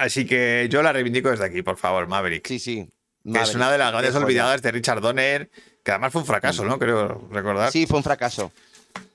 Así 0.01 0.24
que 0.26 0.66
yo 0.70 0.82
la 0.82 0.92
reivindico 0.92 1.30
desde 1.30 1.44
aquí, 1.44 1.62
por 1.62 1.76
favor, 1.76 2.07
Maverick. 2.09 2.46
Sí, 2.46 2.59
sí. 2.59 2.88
que 3.30 3.40
es 3.40 3.55
una 3.55 3.70
de 3.70 3.78
las 3.78 3.92
grandes 3.92 4.14
olvidadas 4.14 4.62
de 4.62 4.70
Richard 4.72 5.01
Donner, 5.01 5.51
que 5.84 5.90
además 5.90 6.12
fue 6.12 6.22
un 6.22 6.26
fracaso, 6.26 6.64
¿no? 6.64 6.78
Creo 6.78 7.28
recordar. 7.30 7.70
Sí, 7.70 7.86
fue 7.86 7.98
un 7.98 8.05
fracaso. 8.05 8.53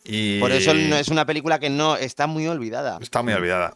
Y 0.03 0.39
Por 0.39 0.51
eso 0.51 0.71
es 0.71 1.07
una 1.09 1.25
película 1.25 1.59
que 1.59 1.69
no 1.69 1.97
está 1.97 2.27
muy 2.27 2.47
olvidada. 2.47 2.99
está 3.01 3.21
muy 3.23 3.33
olvidada. 3.33 3.75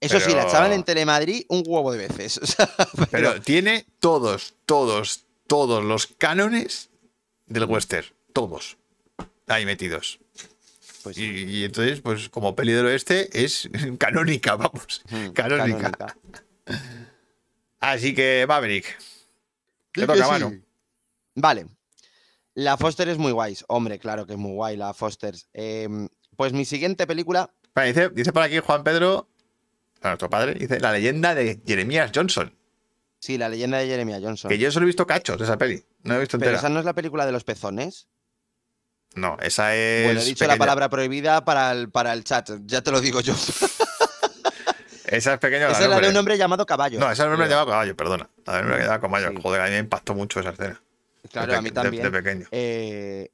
Eso 0.00 0.18
sí, 0.18 0.30
la 0.30 0.36
pero- 0.38 0.48
echaban 0.48 0.72
en 0.72 0.82
Telemadrid 0.82 1.44
un 1.48 1.62
huevo 1.66 1.92
de 1.92 1.98
veces. 2.08 2.38
o 2.42 2.46
sea, 2.46 2.68
Pero 3.10 3.40
tiene 3.42 3.84
todos, 4.00 4.54
todos, 4.66 5.24
todos 5.46 5.84
los 5.84 6.06
cánones 6.06 6.88
del 7.46 7.64
western. 7.66 8.06
Todos. 8.32 8.76
Ahí 9.46 9.66
metidos. 9.66 10.19
Pues, 11.02 11.18
Y, 11.18 11.24
y 11.44 11.64
entonces, 11.64 12.00
pues 12.00 12.28
como 12.28 12.54
peli 12.54 12.72
del 12.72 12.86
oeste, 12.86 13.28
es 13.44 13.68
canónica, 13.98 14.56
vamos. 14.56 15.02
mm, 15.10 15.28
canónica. 15.34 15.90
canónica. 15.92 16.16
Así 17.80 18.14
que, 18.14 18.44
Maverick. 18.46 18.98
Te 19.92 20.06
toca, 20.06 20.24
sí. 20.24 20.30
mano. 20.30 20.52
Vale. 21.34 21.66
La 22.54 22.76
Foster 22.76 23.08
es 23.08 23.18
muy 23.18 23.32
guay. 23.32 23.56
Hombre, 23.68 23.98
claro 23.98 24.26
que 24.26 24.32
es 24.34 24.38
muy 24.38 24.52
guay 24.52 24.76
la 24.76 24.92
Foster. 24.92 25.34
Em, 25.52 26.08
pues 26.36 26.52
mi 26.52 26.64
siguiente 26.64 27.06
película. 27.06 27.52
Vale, 27.74 27.88
dice, 27.88 28.10
dice 28.10 28.32
por 28.32 28.42
aquí 28.42 28.58
Juan 28.58 28.84
Pedro, 28.84 29.28
a 30.02 30.08
nuestro 30.08 30.28
padre, 30.28 30.54
dice 30.54 30.80
la 30.80 30.92
leyenda 30.92 31.34
de 31.34 31.60
Jeremías 31.66 32.10
Johnson. 32.14 32.54
Sí, 33.18 33.36
la 33.38 33.48
leyenda 33.48 33.78
de 33.78 33.86
Jeremiah 33.86 34.18
Johnson. 34.20 34.48
Que 34.48 34.58
yo 34.58 34.70
solo 34.72 34.84
he 34.84 34.88
visto 34.88 35.06
cachos 35.06 35.38
de 35.38 35.44
esa 35.44 35.58
peli. 35.58 35.84
No 36.04 36.14
he 36.14 36.20
visto 36.20 36.38
Pero 36.38 36.50
entera. 36.52 36.58
esa 36.58 36.68
no 36.70 36.78
es 36.80 36.86
la 36.86 36.94
película 36.94 37.26
de 37.26 37.32
los 37.32 37.44
pezones. 37.44 38.08
No, 39.16 39.36
esa 39.40 39.74
es. 39.74 40.04
bueno, 40.06 40.20
he 40.20 40.24
dicho 40.24 40.46
la 40.46 40.56
palabra 40.56 40.88
prohibida 40.88 41.44
para 41.44 41.72
el, 41.72 41.90
para 41.90 42.12
el 42.12 42.22
chat. 42.24 42.50
Ya 42.64 42.80
te 42.82 42.90
lo 42.92 43.00
digo 43.00 43.20
yo. 43.20 43.34
Esa 45.06 45.34
es 45.34 45.40
pequeña. 45.40 45.68
Esa 45.70 45.82
es 45.84 45.88
la 45.88 46.00
de 46.00 46.08
un 46.08 46.16
hombre 46.16 46.38
llamado 46.38 46.64
Caballo. 46.64 46.98
No, 47.00 47.06
esa 47.06 47.12
es 47.14 47.18
el 47.20 47.30
nombre 47.30 47.46
creo. 47.48 47.58
llamado 47.58 47.70
caballo, 47.72 47.96
perdona. 47.96 48.30
La 48.46 48.52
de 48.54 48.58
un 48.60 48.66
hombre 48.66 48.82
llamado 48.84 49.00
caballo. 49.00 49.30
Sí. 49.30 49.36
Joder, 49.42 49.60
a 49.60 49.64
mí 49.64 49.70
me 49.72 49.78
impactó 49.78 50.14
mucho 50.14 50.38
esa 50.40 50.50
escena. 50.50 50.80
Claro, 51.32 51.52
de 51.52 51.58
a 51.58 51.62
mí 51.62 51.70
pe- 51.70 51.74
de- 51.74 51.82
también. 51.82 52.02
De, 52.04 52.10
pequeño. 52.10 52.46
Eh, 52.52 53.30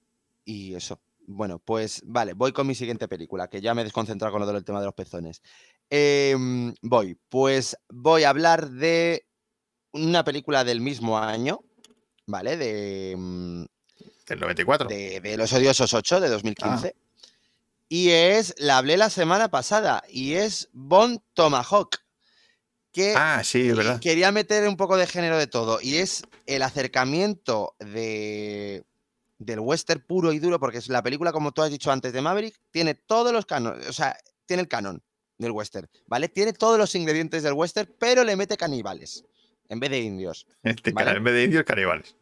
y 0.47 0.75
eso. 0.75 1.01
Bueno, 1.29 1.59
pues 1.59 2.03
vale, 2.07 2.33
voy 2.35 2.53
con 2.53 2.67
mi 2.67 2.75
siguiente 2.75 3.09
película, 3.09 3.49
que 3.49 3.61
ya 3.61 3.75
me 3.75 3.81
he 3.83 3.85
desconcentrado 3.85 4.33
con 4.33 4.41
lo 4.41 4.51
del 4.51 4.65
tema 4.65 4.79
de 4.79 4.87
los 4.87 4.95
pezones. 4.95 5.43
Em, 5.91 6.73
voy, 6.83 7.19
pues 7.29 7.77
voy 7.91 8.23
a 8.25 8.31
hablar 8.31 8.71
de 8.71 9.27
una 9.93 10.23
película 10.25 10.63
del 10.65 10.81
mismo 10.81 11.19
año, 11.19 11.61
¿vale? 12.27 12.57
De, 12.57 13.15
mm, 13.19 13.65
Del 14.27 14.41
94. 14.41 14.89
de, 14.89 15.21
de 15.21 15.37
Los 15.37 15.53
Odiosos 15.53 15.93
8 15.95 16.21
de 16.21 16.29
2015. 16.29 16.95
Ah. 16.97 17.07
Y 17.89 18.11
es, 18.11 18.55
la 18.59 18.79
hablé 18.79 18.97
la 18.97 19.11
semana 19.11 19.49
pasada, 19.49 20.03
y 20.09 20.35
es 20.35 20.69
Bon 20.73 21.23
Tomahawk. 21.35 21.99
Que 22.91 23.15
Ah, 23.17 23.43
sí, 23.45 23.69
es 23.69 23.77
verdad. 23.77 24.01
Quería 24.01 24.33
meter 24.33 24.67
un 24.67 24.77
poco 24.77 24.97
de 24.97 25.07
género 25.07 25.39
de 25.39 25.47
todo 25.47 25.81
y 25.83 25.97
es 25.97 26.23
el 26.47 26.63
acercamiento 26.63 27.77
de, 27.79 28.85
del 29.39 29.61
western 29.61 30.01
puro 30.01 30.33
y 30.33 30.39
duro, 30.39 30.59
porque 30.59 30.79
es 30.79 30.89
la 30.89 31.03
película, 31.03 31.31
como 31.31 31.53
tú 31.53 31.63
has 31.63 31.71
dicho 31.71 31.93
antes 31.93 32.13
de 32.13 32.23
Maverick, 32.23 32.59
tiene 32.71 32.95
todos 32.95 33.33
los 33.33 33.45
canones, 33.47 33.87
o 33.87 33.93
sea, 33.93 34.17
tiene 34.47 34.63
el 34.63 34.69
canon 34.69 35.03
del 35.39 35.51
western, 35.53 35.89
¿vale? 36.07 36.29
Tiene 36.29 36.55
todos 36.55 36.79
los 36.79 36.95
ingredientes 36.95 37.43
del 37.43 37.53
western, 37.53 37.95
pero 37.99 38.25
le 38.25 38.35
mete 38.35 38.57
caníbales 38.57 39.25
en 39.69 39.81
vez 39.81 39.91
de 39.91 40.01
indios. 40.01 40.47
Este 40.63 40.93
Vale. 40.93 41.13
en 41.13 41.25
vez 41.25 41.35
de 41.35 41.45
indios, 41.45 41.65
caníbales. 41.65 42.15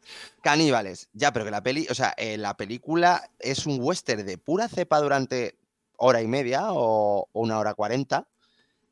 Caníbales, 0.42 1.08
ya, 1.12 1.32
pero 1.32 1.44
que 1.44 1.50
la 1.50 1.62
peli, 1.62 1.86
o 1.90 1.94
sea, 1.94 2.14
eh, 2.16 2.36
la 2.36 2.56
película 2.56 3.30
es 3.38 3.66
un 3.66 3.78
western 3.80 4.26
de 4.26 4.38
pura 4.38 4.68
cepa 4.68 5.00
durante 5.00 5.56
hora 5.96 6.20
y 6.20 6.26
media 6.26 6.72
o, 6.72 7.28
o 7.32 7.40
una 7.40 7.58
hora 7.58 7.74
cuarenta. 7.74 8.26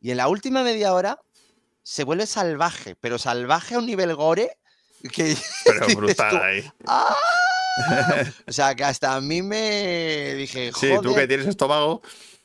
Y 0.00 0.10
en 0.10 0.16
la 0.16 0.28
última 0.28 0.62
media 0.62 0.94
hora 0.94 1.20
se 1.82 2.04
vuelve 2.04 2.26
salvaje, 2.26 2.96
pero 2.96 3.18
salvaje 3.18 3.74
a 3.74 3.78
un 3.78 3.86
nivel 3.86 4.14
gore 4.14 4.56
que 5.10 5.36
Pero 5.64 5.86
brutal 5.96 6.42
ahí. 6.42 6.64
¡Ah! 6.86 7.16
O 8.46 8.52
sea, 8.52 8.74
que 8.74 8.84
hasta 8.84 9.14
a 9.14 9.20
mí 9.20 9.42
me 9.42 10.34
dije, 10.34 10.72
Sí, 10.78 10.90
tú 11.02 11.14
que 11.14 11.26
tienes 11.26 11.46
estómago. 11.46 12.02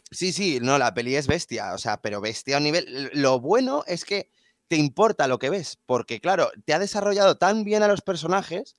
Sí, 0.09 0.31
sí, 0.31 0.59
no, 0.61 0.77
la 0.77 0.93
peli 0.93 1.15
es 1.15 1.27
bestia, 1.27 1.73
o 1.73 1.77
sea, 1.77 2.01
pero 2.01 2.21
bestia 2.21 2.55
a 2.55 2.57
un 2.59 2.63
nivel. 2.63 3.09
Lo 3.13 3.41
bueno 3.41 3.83
es 3.87 4.05
que 4.05 4.29
te 4.67 4.75
importa 4.75 5.27
lo 5.27 5.39
que 5.39 5.49
ves, 5.49 5.77
porque 5.85 6.19
claro, 6.19 6.51
te 6.65 6.73
ha 6.73 6.79
desarrollado 6.79 7.37
tan 7.37 7.63
bien 7.63 7.83
a 7.83 7.87
los 7.87 8.01
personajes, 8.01 8.75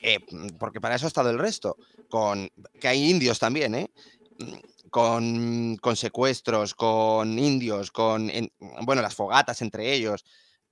eh, 0.00 0.20
porque 0.58 0.80
para 0.80 0.96
eso 0.96 1.06
ha 1.06 1.08
estado 1.08 1.30
el 1.30 1.38
resto, 1.38 1.76
con 2.08 2.48
que 2.80 2.88
hay 2.88 3.10
indios 3.10 3.38
también, 3.38 3.74
¿eh? 3.74 3.90
Con, 4.90 5.76
con 5.80 5.96
secuestros, 5.96 6.74
con 6.74 7.38
indios, 7.38 7.90
con, 7.90 8.30
en- 8.30 8.52
bueno, 8.82 9.02
las 9.02 9.14
fogatas 9.14 9.60
entre 9.62 9.92
ellos. 9.92 10.24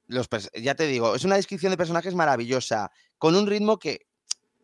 Los, 0.07 0.29
ya 0.61 0.75
te 0.75 0.87
digo, 0.87 1.15
es 1.17 1.25
una 1.25 1.37
descripción 1.37 1.71
de 1.71 1.77
personajes 1.77 2.15
maravillosa, 2.15 2.91
con 3.19 3.35
un 3.35 3.47
ritmo 3.47 3.79
que 3.79 4.07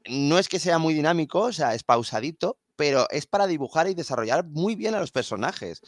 no 0.09 0.39
es 0.39 0.49
que 0.49 0.61
sea 0.61 0.79
muy 0.79 0.95
dinámico, 0.95 1.41
o 1.41 1.53
sea, 1.53 1.75
es 1.75 1.83
pausadito, 1.83 2.59
pero 2.77 3.07
es 3.11 3.27
para 3.27 3.47
dibujar 3.47 3.89
y 3.89 3.95
desarrollar 3.95 4.45
muy 4.47 4.75
bien 4.77 4.95
a 4.95 5.01
los 5.01 5.11
personajes. 5.11 5.81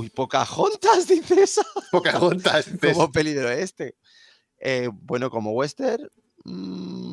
Uy, 0.00 0.10
Pocahontas, 0.10 1.06
dices, 1.08 1.60
Pocahontas. 1.90 2.72
dices, 2.72 2.92
como 2.94 3.10
peli 3.12 3.32
del 3.32 3.46
oeste. 3.46 3.96
Eh, 4.58 4.88
bueno, 4.92 5.30
como 5.30 5.52
western. 5.52 6.08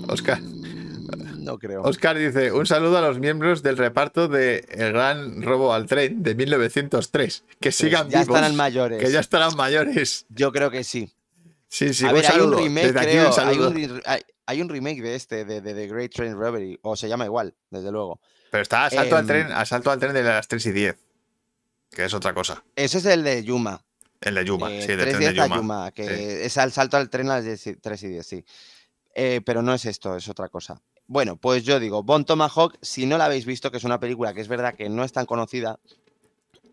Oscar. 0.09 0.41
mm, 0.41 1.43
No 1.43 1.57
creo. 1.59 1.81
Oscar 1.83 2.17
dice: 2.17 2.51
Un 2.51 2.65
saludo 2.65 2.97
a 2.97 3.01
los 3.01 3.19
miembros 3.19 3.63
del 3.63 3.77
reparto 3.77 4.27
de 4.27 4.65
El 4.69 4.93
Gran 4.93 5.41
Robo 5.41 5.73
al 5.73 5.85
Tren 5.85 6.23
de 6.23 6.35
1903. 6.35 7.43
Que 7.59 7.71
sigan 7.71 8.03
Pues 8.03 8.13
ya 8.13 8.19
vivos. 8.21 8.35
estarán 8.37 8.55
mayores. 8.55 9.01
Que 9.03 9.11
ya 9.11 9.19
estarán 9.19 9.55
mayores. 9.55 10.25
Yo 10.29 10.51
creo 10.51 10.71
que 10.71 10.83
sí. 10.83 11.13
Sí, 11.69 11.93
sí, 11.93 12.05
a 12.05 12.09
un 12.09 12.15
ver, 12.15 12.25
hay 12.25 12.31
un 12.31 12.39
saludo. 12.45 12.57
remake, 12.59 12.85
Desde 12.87 12.99
aquí 12.99 13.09
creo. 13.11 13.21
un 13.21 13.27
hay, 13.27 13.33
saludo. 13.33 13.69
un, 13.69 14.01
hay- 14.05 14.21
hay 14.49 14.61
un 14.61 14.69
remake 14.69 15.01
de 15.01 15.15
este, 15.15 15.43
de, 15.43 15.59
de 15.59 15.73
The 15.73 15.87
Great 15.87 16.11
Train 16.13 16.33
Robbery. 16.37 16.79
O 16.81 16.95
se 16.95 17.09
llama 17.09 17.25
igual, 17.25 17.53
desde 17.69 17.91
luego. 17.91 18.21
Pero 18.49 18.61
está 18.63 18.85
asalto 18.85 19.15
al 19.17 19.21
Em, 19.23 19.27
tren, 19.27 19.51
asalto 19.51 19.91
al 19.91 19.99
tren 19.99 20.13
de 20.13 20.23
las 20.23 20.47
3 20.47 20.65
y 20.67 20.71
10. 20.71 20.95
Que 21.91 22.05
es 22.05 22.13
otra 22.13 22.33
cosa. 22.33 22.63
Ese 22.75 22.97
es 22.99 23.05
el 23.05 23.23
de 23.23 23.43
Yuma. 23.43 23.83
El 24.21 24.35
de 24.35 24.45
Yuma, 24.45 24.71
Eh, 24.71 24.81
sí, 24.81 24.87
del 24.87 24.99
3 24.99 25.09
tren 25.17 25.19
de 25.19 25.33
días 25.33 25.43
a 25.43 25.47
Yuma. 25.47 25.55
Yuma, 25.57 25.91
que 25.91 26.05
sí. 26.07 26.45
es 26.45 26.57
al 26.57 26.71
salto 26.71 26.97
al 26.97 27.09
tren 27.09 27.29
a 27.29 27.35
las 27.41 27.45
10 27.45 27.77
3 27.81 28.03
y 28.03 28.07
10, 28.09 28.25
sí. 28.27 28.45
Eh, 29.15 29.41
pero 29.45 29.61
no 29.61 29.73
es 29.73 29.85
esto, 29.85 30.15
es 30.15 30.27
otra 30.29 30.49
cosa. 30.49 30.81
Bueno, 31.07 31.37
pues 31.37 31.63
yo 31.63 31.79
digo, 31.79 32.03
Bon 32.03 32.25
Tomahawk, 32.25 32.77
si 32.81 33.05
no 33.05 33.17
la 33.17 33.25
habéis 33.25 33.45
visto, 33.45 33.71
que 33.71 33.77
es 33.77 33.83
una 33.83 33.99
película 33.99 34.33
que 34.33 34.41
es 34.41 34.47
verdad 34.47 34.75
que 34.75 34.89
no 34.89 35.03
es 35.03 35.11
tan 35.13 35.25
conocida, 35.25 35.79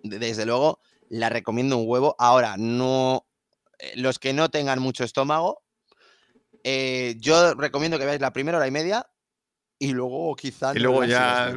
de- 0.03 0.19
desde 0.19 0.45
luego 0.45 0.81
la 1.09 1.29
recomiendo 1.29 1.77
un 1.79 1.85
huevo. 1.89 2.17
Ahora, 2.19 2.57
no. 2.59 3.27
eh, 3.79 3.93
Los 3.97 4.19
que 4.19 4.33
no 4.33 4.51
tengan 4.51 4.81
mucho 4.81 5.05
estómago, 5.05 5.63
eh, 6.65 7.15
yo 7.19 7.55
recomiendo 7.55 7.99
que 7.99 8.05
veáis 8.07 8.21
la 8.21 8.33
primera 8.33 8.59
hora 8.59 8.67
y 8.67 8.71
media 8.73 9.07
y 9.79 9.93
luego 9.93 10.35
quizá. 10.35 10.73
Y 10.75 10.79
luego 10.81 11.05
ya 11.05 11.57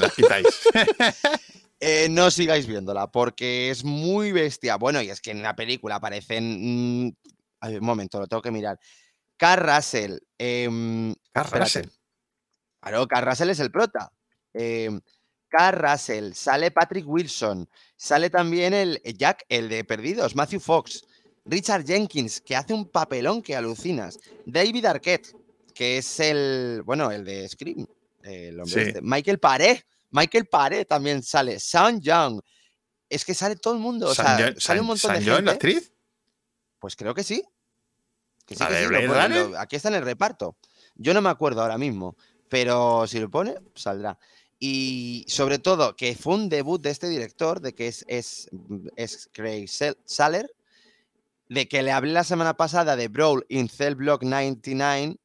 la 0.00 0.10
quitáis. 0.10 0.46
Eh, 1.80 2.08
no 2.10 2.30
sigáis 2.30 2.66
viéndola 2.66 3.10
porque 3.10 3.70
es 3.70 3.84
muy 3.84 4.32
bestia. 4.32 4.76
Bueno, 4.76 5.00
y 5.00 5.10
es 5.10 5.20
que 5.20 5.30
en 5.30 5.42
la 5.42 5.56
película 5.56 5.96
aparecen. 5.96 7.06
mm, 7.06 7.12
ay, 7.60 7.76
un 7.76 7.84
momento, 7.84 8.20
lo 8.20 8.26
tengo 8.26 8.42
que 8.42 8.50
mirar. 8.50 8.78
Carl 9.36 9.62
Russell. 9.66 10.18
Carl 10.38 11.16
espérate. 11.34 11.58
Russell. 11.58 11.86
Claro, 12.80 13.06
Carl 13.08 13.26
Russell 13.26 13.50
es 13.50 13.60
el 13.60 13.70
prota. 13.70 14.12
Carl 15.50 15.78
Russell, 15.78 16.32
sale 16.32 16.70
Patrick 16.70 17.06
Wilson, 17.08 17.68
sale 17.96 18.30
también 18.30 18.72
el 18.72 19.00
eh, 19.04 19.12
Jack, 19.14 19.44
el 19.48 19.68
de 19.68 19.84
Perdidos, 19.84 20.36
Matthew 20.36 20.60
Fox, 20.60 21.02
Richard 21.44 21.84
Jenkins, 21.84 22.40
que 22.40 22.54
hace 22.54 22.72
un 22.72 22.88
papelón 22.88 23.42
que 23.42 23.56
alucinas, 23.56 24.18
David 24.46 24.84
Arquette, 24.84 25.34
que 25.74 25.98
es 25.98 26.20
el, 26.20 26.82
bueno, 26.84 27.10
el 27.10 27.24
de 27.24 27.48
Scream, 27.48 27.84
el 28.22 28.60
hombre 28.60 28.72
Sí. 28.84 28.88
este, 28.90 29.00
Michael 29.02 29.40
Paré, 29.40 29.84
Michael 30.10 30.46
Paré 30.46 30.84
también 30.84 31.22
sale, 31.22 31.58
Sean 31.60 32.00
Young, 32.00 32.40
es 33.08 33.24
que 33.24 33.34
sale 33.34 33.56
todo 33.56 33.74
el 33.74 33.80
mundo, 33.80 34.08
o 34.08 34.14
sea, 34.14 34.36
John- 34.38 34.60
sale 34.60 34.80
un 34.80 34.86
San- 34.98 35.12
montón 35.12 35.24
de 35.24 35.30
John, 35.30 35.44
la 35.44 35.52
gente. 35.52 35.66
actriz? 35.68 35.92
Pues 36.78 36.96
creo 36.96 37.14
que 37.14 37.22
sí. 37.24 37.42
Que 38.46 38.54
sí, 38.56 38.60
¿La 38.60 38.68
que 38.68 38.86
sí, 38.86 39.06
lo 39.06 39.28
lo- 39.50 39.58
aquí 39.58 39.76
está 39.76 39.88
en 39.88 39.94
el 39.96 40.04
reparto. 40.04 40.56
Yo 40.96 41.14
no 41.14 41.20
me 41.20 41.28
acuerdo 41.28 41.62
ahora 41.62 41.78
mismo, 41.78 42.16
pero 42.48 43.06
si 43.06 43.20
lo 43.20 43.30
pone, 43.30 43.54
saldrá. 43.74 44.18
Y 44.58 45.24
sobre 45.28 45.58
todo, 45.58 45.96
que 45.96 46.14
fue 46.14 46.34
un 46.34 46.48
debut 46.48 46.80
de 46.82 46.90
este 46.90 47.08
director, 47.08 47.60
de 47.60 47.74
que 47.74 47.86
es, 47.88 48.04
es, 48.08 48.48
es 48.96 49.28
Craig 49.32 49.68
Saller, 50.04 50.52
de 51.48 51.68
que 51.68 51.82
le 51.82 51.92
hablé 51.92 52.12
la 52.12 52.24
semana 52.24 52.54
pasada 52.56 52.96
de 52.96 53.08
Brawl 53.08 53.44
in 53.48 53.68
Cell 53.68 53.94
Block 53.94 54.22
99, 54.22 55.16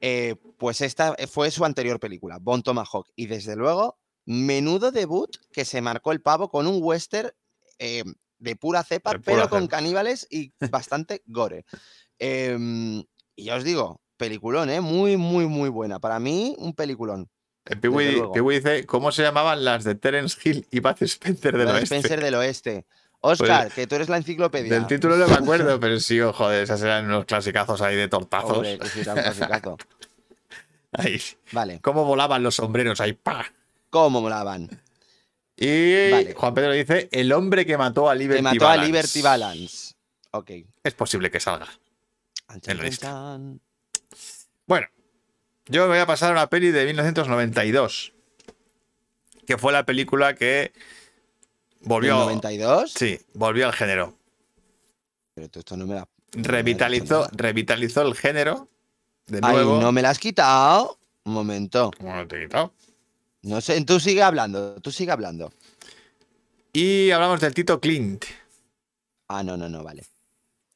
eh, 0.00 0.36
pues 0.56 0.80
esta 0.80 1.14
fue 1.30 1.50
su 1.50 1.64
anterior 1.64 2.00
película, 2.00 2.38
Bon 2.40 2.62
Tomahawk. 2.62 3.08
Y 3.16 3.26
desde 3.26 3.56
luego, 3.56 3.98
menudo 4.28 4.92
debut 4.92 5.34
que 5.52 5.64
se 5.64 5.80
marcó 5.80 6.12
el 6.12 6.20
pavo 6.20 6.50
con 6.50 6.66
un 6.66 6.80
western 6.82 7.30
eh, 7.78 8.04
de 8.38 8.56
pura 8.56 8.84
cepa, 8.84 9.12
De 9.12 9.20
pura 9.20 9.36
pero 9.36 9.48
con 9.48 9.66
caníbales 9.68 10.26
y 10.30 10.52
bastante 10.70 11.22
gore. 11.24 11.64
Em, 12.18 13.02
y 13.34 13.44
ya 13.44 13.56
os 13.56 13.64
digo, 13.64 14.02
peliculón, 14.18 14.68
¿eh? 14.68 14.82
Muy, 14.82 15.16
muy, 15.16 15.46
muy 15.46 15.70
buena. 15.70 15.98
Para 15.98 16.20
mí, 16.20 16.54
un 16.58 16.74
peliculón. 16.74 17.30
Luego. 17.82 18.32
Peewee 18.32 18.56
dice, 18.56 18.86
¿cómo 18.86 19.12
se 19.12 19.22
llamaban 19.22 19.64
las 19.64 19.84
de 19.84 19.94
Terence 19.94 20.38
Hill 20.42 20.66
y 20.70 20.80
Bud 20.80 20.96
Spencer 21.00 21.56
del 21.56 21.68
oeste? 21.68 21.96
Spencer 21.96 22.22
del 22.22 22.34
Oeste. 22.34 22.86
Oscar, 23.20 23.72
que 23.72 23.86
tú 23.86 23.96
eres 23.96 24.08
la 24.08 24.18
enciclopedia. 24.18 24.72
Del 24.72 24.86
título 24.86 25.16
no 25.16 25.26
me 25.26 25.34
acuerdo, 25.34 25.80
pero 25.80 25.98
sí, 26.00 26.20
oh, 26.20 26.32
joder, 26.32 26.62
esas 26.62 26.82
eran 26.82 27.06
unos 27.06 27.24
clasicazos 27.24 27.80
ahí 27.80 27.96
de 27.96 28.08
tortazos. 28.08 28.58
Hombre, 28.58 28.78
que 28.78 28.88
sí, 28.88 29.00
era 29.00 29.14
un 29.14 29.22
clasicazo. 29.22 29.76
Ahí. 30.92 31.20
Vale, 31.52 31.80
¿Cómo 31.80 32.04
volaban 32.06 32.42
los 32.42 32.54
sombreros 32.54 33.02
ahí? 33.02 33.12
¡pa! 33.12 33.44
¿Cómo 33.90 34.20
molaban? 34.20 34.68
Y 35.56 36.10
Vale. 36.12 36.34
Juan 36.34 36.54
Pedro 36.54 36.72
dice, 36.72 37.08
el 37.10 37.32
hombre 37.32 37.66
que 37.66 37.76
mató 37.76 38.08
a 38.08 38.14
Liberty 38.14 38.38
Que 38.38 38.42
mató 38.42 38.64
Balance. 38.64 38.82
a 38.82 38.86
Liberty 38.86 39.22
Balance. 39.22 39.94
Ok. 40.30 40.50
Es 40.84 40.94
posible 40.94 41.30
que 41.30 41.40
salga. 41.40 41.66
En. 42.66 43.60
Bueno, 44.66 44.86
yo 45.66 45.82
me 45.82 45.88
voy 45.88 45.98
a 45.98 46.06
pasar 46.06 46.30
a 46.30 46.32
una 46.32 46.48
peli 46.48 46.70
de 46.70 46.84
1992, 46.86 48.12
que 49.46 49.58
fue 49.58 49.72
la 49.72 49.84
película 49.84 50.34
que 50.34 50.72
¿Del 51.80 51.88
volvió, 51.88 52.16
92? 52.20 52.92
sí, 52.92 53.18
volvió 53.34 53.66
al 53.66 53.72
género. 53.72 54.16
Pero 55.34 55.48
tú 55.48 55.58
esto 55.60 55.76
no 55.76 55.86
me 55.86 55.94
la... 55.96 56.08
Revitalizó, 56.32 57.28
revitalizó 57.32 58.02
el 58.02 58.14
género 58.14 58.68
de 59.26 59.40
Ay, 59.42 59.54
nuevo. 59.54 59.80
no 59.80 59.92
me 59.92 60.02
la 60.02 60.10
has 60.10 60.18
quitado. 60.18 60.98
Un 61.24 61.32
momento. 61.32 61.90
¿Cómo 61.98 62.14
no 62.14 62.26
te 62.26 62.36
he 62.38 62.46
quitado? 62.46 62.72
No 63.48 63.62
sé, 63.62 63.82
tú 63.84 63.98
sigue 63.98 64.22
hablando, 64.22 64.74
tú 64.82 64.92
sigue 64.92 65.10
hablando. 65.10 65.50
Y 66.72 67.10
hablamos 67.10 67.40
del 67.40 67.54
Tito 67.54 67.80
Clint. 67.80 68.24
Ah, 69.28 69.42
no, 69.42 69.56
no, 69.56 69.68
no, 69.70 69.82
vale. 69.82 70.04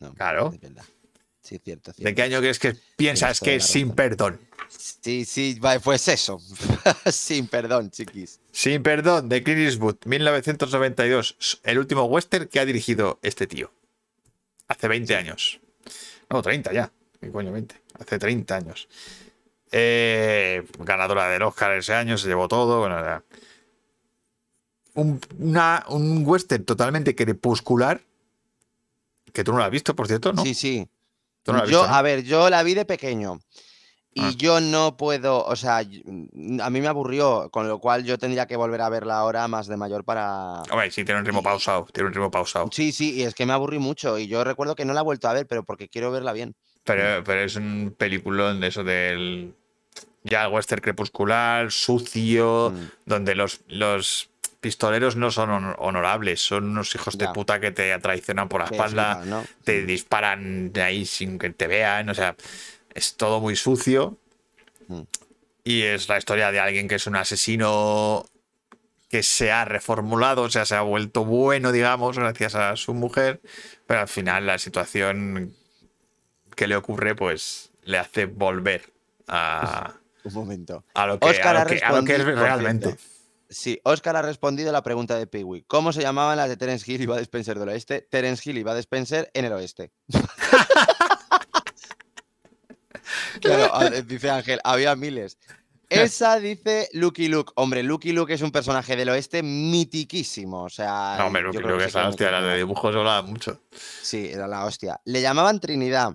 No, 0.01 0.15
Claro. 0.15 0.53
Es 0.55 0.61
verdad. 0.61 0.85
Sí, 1.43 1.61
cierto, 1.63 1.91
¿De 1.91 1.97
cierto. 1.97 2.15
qué 2.17 2.23
año 2.23 2.39
crees 2.39 2.59
que 2.59 2.75
piensas 2.97 3.41
que 3.41 3.57
es 3.57 3.67
sin 3.67 3.91
perdón? 3.91 4.41
Sí, 4.71 5.27
sí, 5.27 5.59
vale, 5.61 5.81
pues 5.81 6.09
eso. 6.09 6.41
Sin 7.13 7.47
perdón, 7.47 7.91
chiquis. 7.91 8.41
Sin 8.53 8.83
perdón, 8.83 9.29
de 9.29 9.43
Clint 9.43 9.61
Eastwood, 9.61 9.97
1992. 10.07 11.61
El 11.65 11.79
último 11.79 12.05
western 12.05 12.49
que 12.49 12.59
ha 12.59 12.65
dirigido 12.65 13.19
este 13.23 13.47
tío. 13.47 13.71
Hace 14.69 14.89
20 14.89 15.15
años. 15.15 15.61
No, 16.31 16.41
30 16.41 16.73
ya. 16.73 16.91
¿Qué 17.21 17.31
coño 17.31 17.53
20? 17.53 17.75
Hace 17.99 18.19
30 18.19 18.57
años. 18.57 18.89
Eh, 19.73 20.65
ganadora 20.81 21.29
del 21.29 21.43
Oscar 21.43 21.73
ese 21.73 21.95
año, 21.95 22.19
se 22.19 22.29
llevó 22.29 22.47
todo. 22.47 22.81
Bueno, 22.81 23.01
ya. 23.01 23.23
un, 24.95 25.19
una- 25.39 25.85
un 25.89 26.23
western 26.27 26.65
totalmente 26.65 27.15
crepuscular. 27.15 28.01
Que 29.33 29.43
tú 29.45 29.53
no 29.53 29.59
lo 29.59 29.65
has 29.65 29.71
visto, 29.71 29.97
por 29.97 30.07
cierto, 30.07 30.33
¿no? 30.35 30.43
Sí, 30.43 30.53
sí. 30.55 30.87
Tú 31.43 31.53
no 31.53 31.59
lo 31.59 31.65
has 31.65 31.71
yo, 31.71 31.79
visto, 31.79 31.91
¿no? 31.91 31.97
a 31.97 32.03
ver, 32.03 32.23
yo 32.23 32.51
la 32.51 32.63
vi 32.63 32.75
de 32.75 32.85
pequeño. 32.85 33.41
Y 34.15 34.21
Ah. 34.21 34.33
yo 34.37 34.61
no 34.61 34.99
puedo, 34.99 35.43
o 35.43 35.57
sea, 35.57 35.83
mm, 35.83 36.61
a 36.61 36.69
mí 36.69 36.83
me 36.83 36.89
aburrió, 36.89 37.49
con 37.51 37.67
lo 37.67 37.79
cual 37.79 38.05
yo 38.05 38.19
tendría 38.19 38.47
que 38.47 38.57
volver 38.57 38.83
a 38.83 38.91
verla 38.91 39.17
ahora 39.19 39.49
más 39.49 39.69
de 39.69 39.79
mayor 39.79 40.05
para... 40.05 40.61
Hombre, 40.71 40.91
sí, 40.91 41.03
tiene 41.03 41.21
un 41.21 41.25
ritmo 41.27 41.43
pausado. 41.43 41.87
Tiene 41.91 42.09
un 42.09 42.13
ritmo 42.13 42.31
pausado. 42.31 42.69
Sí, 42.71 42.93
sí, 42.93 43.15
y 43.15 43.23
es 43.23 43.35
que 43.35 43.47
me 43.47 43.55
aburrí 43.55 43.79
mucho. 43.79 44.19
Y 44.19 44.27
yo 44.27 44.45
recuerdo 44.45 44.75
que 44.77 44.85
no 44.85 44.93
la 44.93 45.01
he 45.01 45.05
vuelto 45.05 45.29
a 45.29 45.33
ver, 45.33 45.47
pero 45.47 45.65
porque 45.65 45.89
quiero 45.89 46.11
verla 46.13 46.35
bien. 46.35 46.55
Pero, 46.85 47.25
pero 47.25 47.41
es 47.41 47.57
un 47.57 47.95
peliculón 47.97 48.61
de 48.61 48.67
eso 48.67 48.85
del. 48.85 49.55
Ya 50.25 50.49
western 50.49 50.81
crepuscular, 50.81 51.71
sucio, 51.73 52.73
Mm. 52.75 52.89
donde 53.07 53.35
los, 53.35 53.61
los 53.69 54.31
pistoleros 54.61 55.17
no 55.17 55.31
son 55.33 55.51
hon- 55.51 55.75
honorables, 55.79 56.41
son 56.41 56.65
unos 56.71 56.95
hijos 56.95 57.19
de 57.19 57.29
puta 57.31 57.59
que 57.59 57.73
te 57.73 57.99
traicionan 57.99 58.49
por 58.49 58.61
la 58.61 58.67
espalda, 58.67 59.21
te 59.65 59.83
Mm. 59.83 59.87
disparan 59.87 60.73
de 60.73 60.83
ahí 60.83 61.05
sin 61.07 61.39
que 61.39 61.51
te 61.51 61.67
vean, 61.67 62.09
o 62.09 62.15
sea, 62.15 62.37
es 62.95 63.17
todo 63.17 63.41
muy 63.41 63.57
sucio. 63.57 64.19
Mm. 64.89 65.01
Y 65.65 65.83
es 65.83 66.09
la 66.09 66.19
historia 66.19 66.53
de 66.53 66.61
alguien 66.61 66.87
que 66.89 66.97
es 66.97 67.07
un 67.07 67.17
asesino 67.17 68.25
que 69.11 69.23
se 69.23 69.51
ha 69.53 69.65
reformulado, 69.65 70.43
o 70.43 70.51
sea, 70.51 70.65
se 70.65 70.75
ha 70.77 70.81
vuelto 70.83 71.25
bueno, 71.25 71.71
digamos, 71.73 72.17
gracias 72.19 72.55
a 72.55 72.77
su 72.77 72.95
mujer, 72.95 73.41
pero 73.87 74.01
al 74.01 74.09
final 74.09 74.47
la 74.47 74.59
situación 74.59 75.55
que 76.57 76.67
le 76.67 76.77
ocurre, 76.77 77.15
pues 77.15 77.71
le 77.85 77.99
hace 77.99 78.27
volver 78.27 78.91
a, 79.29 79.95
Un 80.25 80.35
momento. 80.35 80.85
a 80.95 81.07
lo 81.07 81.19
que, 81.19 81.29
Oscar 81.31 81.57
a 81.57 81.61
ha 81.61 81.65
lo 81.65 81.71
que- 81.71 81.81
a 81.85 81.93
lo 81.93 82.05
que 82.05 82.15
es 82.17 82.25
realmente. 82.25 82.97
Sí, 83.51 83.79
Oscar 83.85 84.17
ha 84.17 84.23
respondido 84.23 84.71
a 84.71 84.73
la 84.73 84.83
pregunta 84.83 85.17
de 85.19 85.27
Peewee. 85.27 85.65
¿Cómo 85.67 85.93
se 85.93 86.01
llamaban 86.01 86.39
las 86.39 86.49
de 86.49 86.57
Terence 86.57 86.91
Hill 86.91 87.03
y 87.03 87.07
Bud 87.07 87.19
Spencer 87.19 87.59
del 87.59 87.69
oeste? 87.69 88.01
Terence 88.11 88.49
Hill 88.49 88.57
y 88.57 88.63
Bud 88.63 88.79
Spencer 88.79 89.31
en 89.35 89.45
el 89.45 89.53
oeste. 89.53 89.93
claro, 93.41 93.73
dice 94.07 94.31
Ángel, 94.31 94.61
había 94.65 94.97
miles. 94.97 95.39
Esa 95.91 96.39
dice 96.41 96.89
Lucky 96.95 97.29
Luke. 97.29 97.53
Hombre, 97.57 97.83
Lucky 97.83 98.13
Luke 98.13 98.33
es 98.33 98.41
un 98.41 98.51
personaje 98.51 98.97
del 98.97 99.11
oeste 99.11 99.43
mitiquísimo. 99.43 100.63
O 100.65 100.71
sea, 100.71 101.17
No, 101.19 101.27
hombre, 101.27 101.43
que 101.51 101.59
se 101.59 101.85
es 101.85 101.95
la 101.95 102.09
hostia, 102.09 102.31
la 102.31 102.41
de 102.41 102.57
dibujos 102.57 102.97
habla 102.97 103.21
mucho. 103.21 103.61
Sí, 103.71 104.31
era 104.33 104.49
la 104.49 104.65
hostia. 104.65 104.99
Le 105.05 105.21
llamaban 105.21 105.61
Trinidad. 105.61 106.15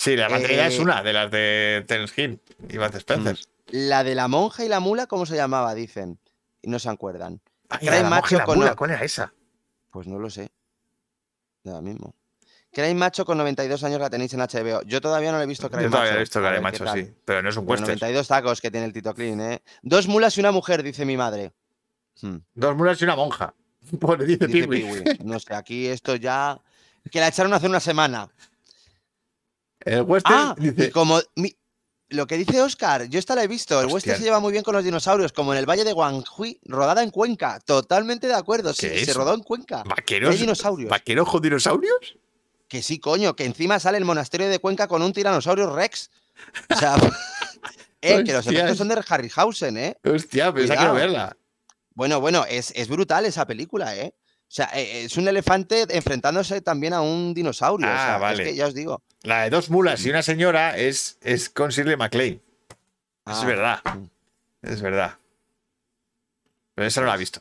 Sí, 0.00 0.16
la 0.16 0.30
materia 0.30 0.66
es 0.66 0.78
Eh, 0.78 0.80
una 0.80 1.02
de 1.02 1.12
las 1.12 1.30
de 1.30 1.84
Terence 1.86 2.22
Hill 2.22 2.40
y 2.70 2.78
Bud 2.78 2.94
Spencer. 2.94 3.38
La 3.66 4.02
de 4.02 4.14
la 4.14 4.28
monja 4.28 4.64
y 4.64 4.68
la 4.68 4.80
mula, 4.80 5.06
¿cómo 5.06 5.26
se 5.26 5.36
llamaba? 5.36 5.74
Dicen. 5.74 6.18
Y 6.62 6.70
no 6.70 6.78
se 6.78 6.88
acuerdan. 6.88 7.38
Ay, 7.68 7.86
Cray 7.86 8.02
la 8.02 8.08
monja 8.08 8.16
y 8.18 8.22
macho 8.22 8.38
la 8.38 8.44
con 8.46 8.58
mula, 8.58 8.74
¿Cuál 8.76 8.90
era 8.92 9.04
esa? 9.04 9.34
Pues 9.90 10.06
no 10.06 10.18
lo 10.18 10.30
sé. 10.30 10.50
Ahora 11.66 11.82
mismo. 11.82 12.14
Cray 12.72 12.94
Macho 12.94 13.26
con 13.26 13.36
92 13.36 13.84
años 13.84 14.00
la 14.00 14.08
tenéis 14.08 14.32
en 14.32 14.40
HBO. 14.40 14.80
Yo 14.86 15.02
todavía 15.02 15.32
no 15.32 15.36
la 15.38 15.44
he 15.44 15.46
visto 15.46 15.68
Cray 15.68 15.84
Yo 15.84 15.90
todavía 15.90 16.12
Macho. 16.12 16.16
he 16.18 16.22
visto 16.22 16.40
Cray 16.40 16.60
Macho, 16.62 16.86
sí. 16.94 17.14
Pero 17.26 17.42
no 17.42 17.50
es 17.50 17.56
un 17.58 17.68
western. 17.68 17.88
92 17.98 18.26
tacos 18.28 18.60
que 18.62 18.70
tiene 18.70 18.86
el 18.86 18.92
Tito 18.94 19.12
Clean, 19.14 19.38
¿eh? 19.40 19.62
Dos 19.82 20.08
mulas 20.08 20.34
y 20.38 20.40
una 20.40 20.50
mujer, 20.52 20.82
dice 20.82 21.04
mi 21.04 21.16
madre. 21.18 21.52
Hmm, 22.22 22.36
Dos 22.54 22.74
mulas 22.74 22.98
y 23.02 23.04
una 23.04 23.16
monja. 23.16 23.52
Pues 24.00 24.26
dice 24.26 24.46
dice. 24.46 25.18
No 25.24 25.38
sé, 25.40 25.54
aquí 25.54 25.88
esto 25.88 26.16
ya. 26.16 26.58
Que 27.10 27.20
la 27.20 27.28
echaron 27.28 27.52
hace 27.52 27.66
una 27.66 27.80
semana. 27.80 28.30
El 29.84 30.02
western 30.02 30.34
Ah, 30.36 30.54
y 30.58 30.70
dice. 30.70 30.90
como. 30.90 31.20
mi- 31.36 31.56
Lo 32.12 32.26
que 32.26 32.36
dice 32.36 32.60
Oscar, 32.60 33.04
yo 33.08 33.20
esta 33.20 33.36
la 33.36 33.44
he 33.44 33.46
visto. 33.46 33.78
El 33.78 33.86
Hostia. 33.86 33.94
western 33.94 34.18
se 34.18 34.24
lleva 34.24 34.40
muy 34.40 34.50
bien 34.50 34.64
con 34.64 34.74
los 34.74 34.82
dinosaurios, 34.82 35.32
como 35.32 35.52
en 35.52 35.60
el 35.60 35.66
Valle 35.70 35.84
de 35.84 35.92
Guanghui, 35.92 36.58
rodada 36.64 37.04
en 37.04 37.10
Cuenca. 37.10 37.60
Totalmente 37.60 38.26
de 38.26 38.34
acuerdo. 38.34 38.72
Sí, 38.74 38.88
¿Qué 38.88 39.04
se 39.04 39.14
rodó 39.14 39.32
en 39.32 39.40
Cuenca. 39.44 39.82
Y 39.86 39.88
¿Vaqueros? 39.88 40.30
hay 40.32 40.38
dinosaurios. 40.38 40.90
¿Vaqueros 40.90 41.28
con 41.28 41.40
dinosaurios? 41.40 42.18
Que 42.66 42.82
sí, 42.82 42.98
coño, 42.98 43.36
que 43.36 43.44
encima 43.44 43.78
sale 43.78 43.96
el 43.98 44.04
monasterio 44.04 44.48
de 44.48 44.58
Cuenca 44.58 44.88
con 44.88 45.02
un 45.02 45.12
tiranosaurio 45.12 45.72
Rex. 45.72 46.10
O 46.68 46.76
sea, 46.76 46.96
eh, 48.02 48.24
que 48.24 48.32
los 48.32 48.44
efectos 48.46 48.76
son 48.76 48.88
de 48.88 49.00
Harryhausen, 49.08 49.76
¿eh? 49.78 49.96
Hostia, 50.04 50.52
pero 50.52 50.64
esa 50.64 50.74
quiero 50.76 50.90
Cuidado. 50.92 51.12
verla. 51.12 51.36
Bueno, 51.94 52.20
bueno, 52.20 52.44
es, 52.48 52.72
es 52.74 52.88
brutal 52.88 53.24
esa 53.26 53.46
película, 53.46 53.94
¿eh? 53.96 54.14
O 54.50 54.52
sea, 54.52 54.68
eh, 54.74 55.04
es 55.04 55.16
un 55.16 55.28
elefante 55.28 55.86
enfrentándose 55.96 56.60
también 56.60 56.92
a 56.92 57.02
un 57.02 57.32
dinosaurio. 57.34 57.86
o 57.86 57.90
Ah, 57.90 58.04
sea, 58.06 58.18
vale. 58.18 58.42
Es 58.42 58.48
que 58.48 58.56
ya 58.56 58.66
os 58.66 58.74
digo. 58.74 59.00
La 59.22 59.42
de 59.42 59.50
dos 59.50 59.70
mulas 59.70 60.04
y 60.04 60.10
una 60.10 60.22
señora 60.22 60.76
es, 60.76 61.18
es 61.22 61.48
con 61.48 61.70
Shirley 61.70 61.96
MacLaine. 61.96 62.42
Es 63.26 63.36
Ah, 63.36 63.44
verdad. 63.46 63.80
mm. 63.94 64.04
Es 64.62 64.82
verdad. 64.82 65.16
Pero 66.74 66.88
esa 66.88 67.00
no 67.00 67.06
la 67.06 67.14
he 67.14 67.18
visto. 67.18 67.40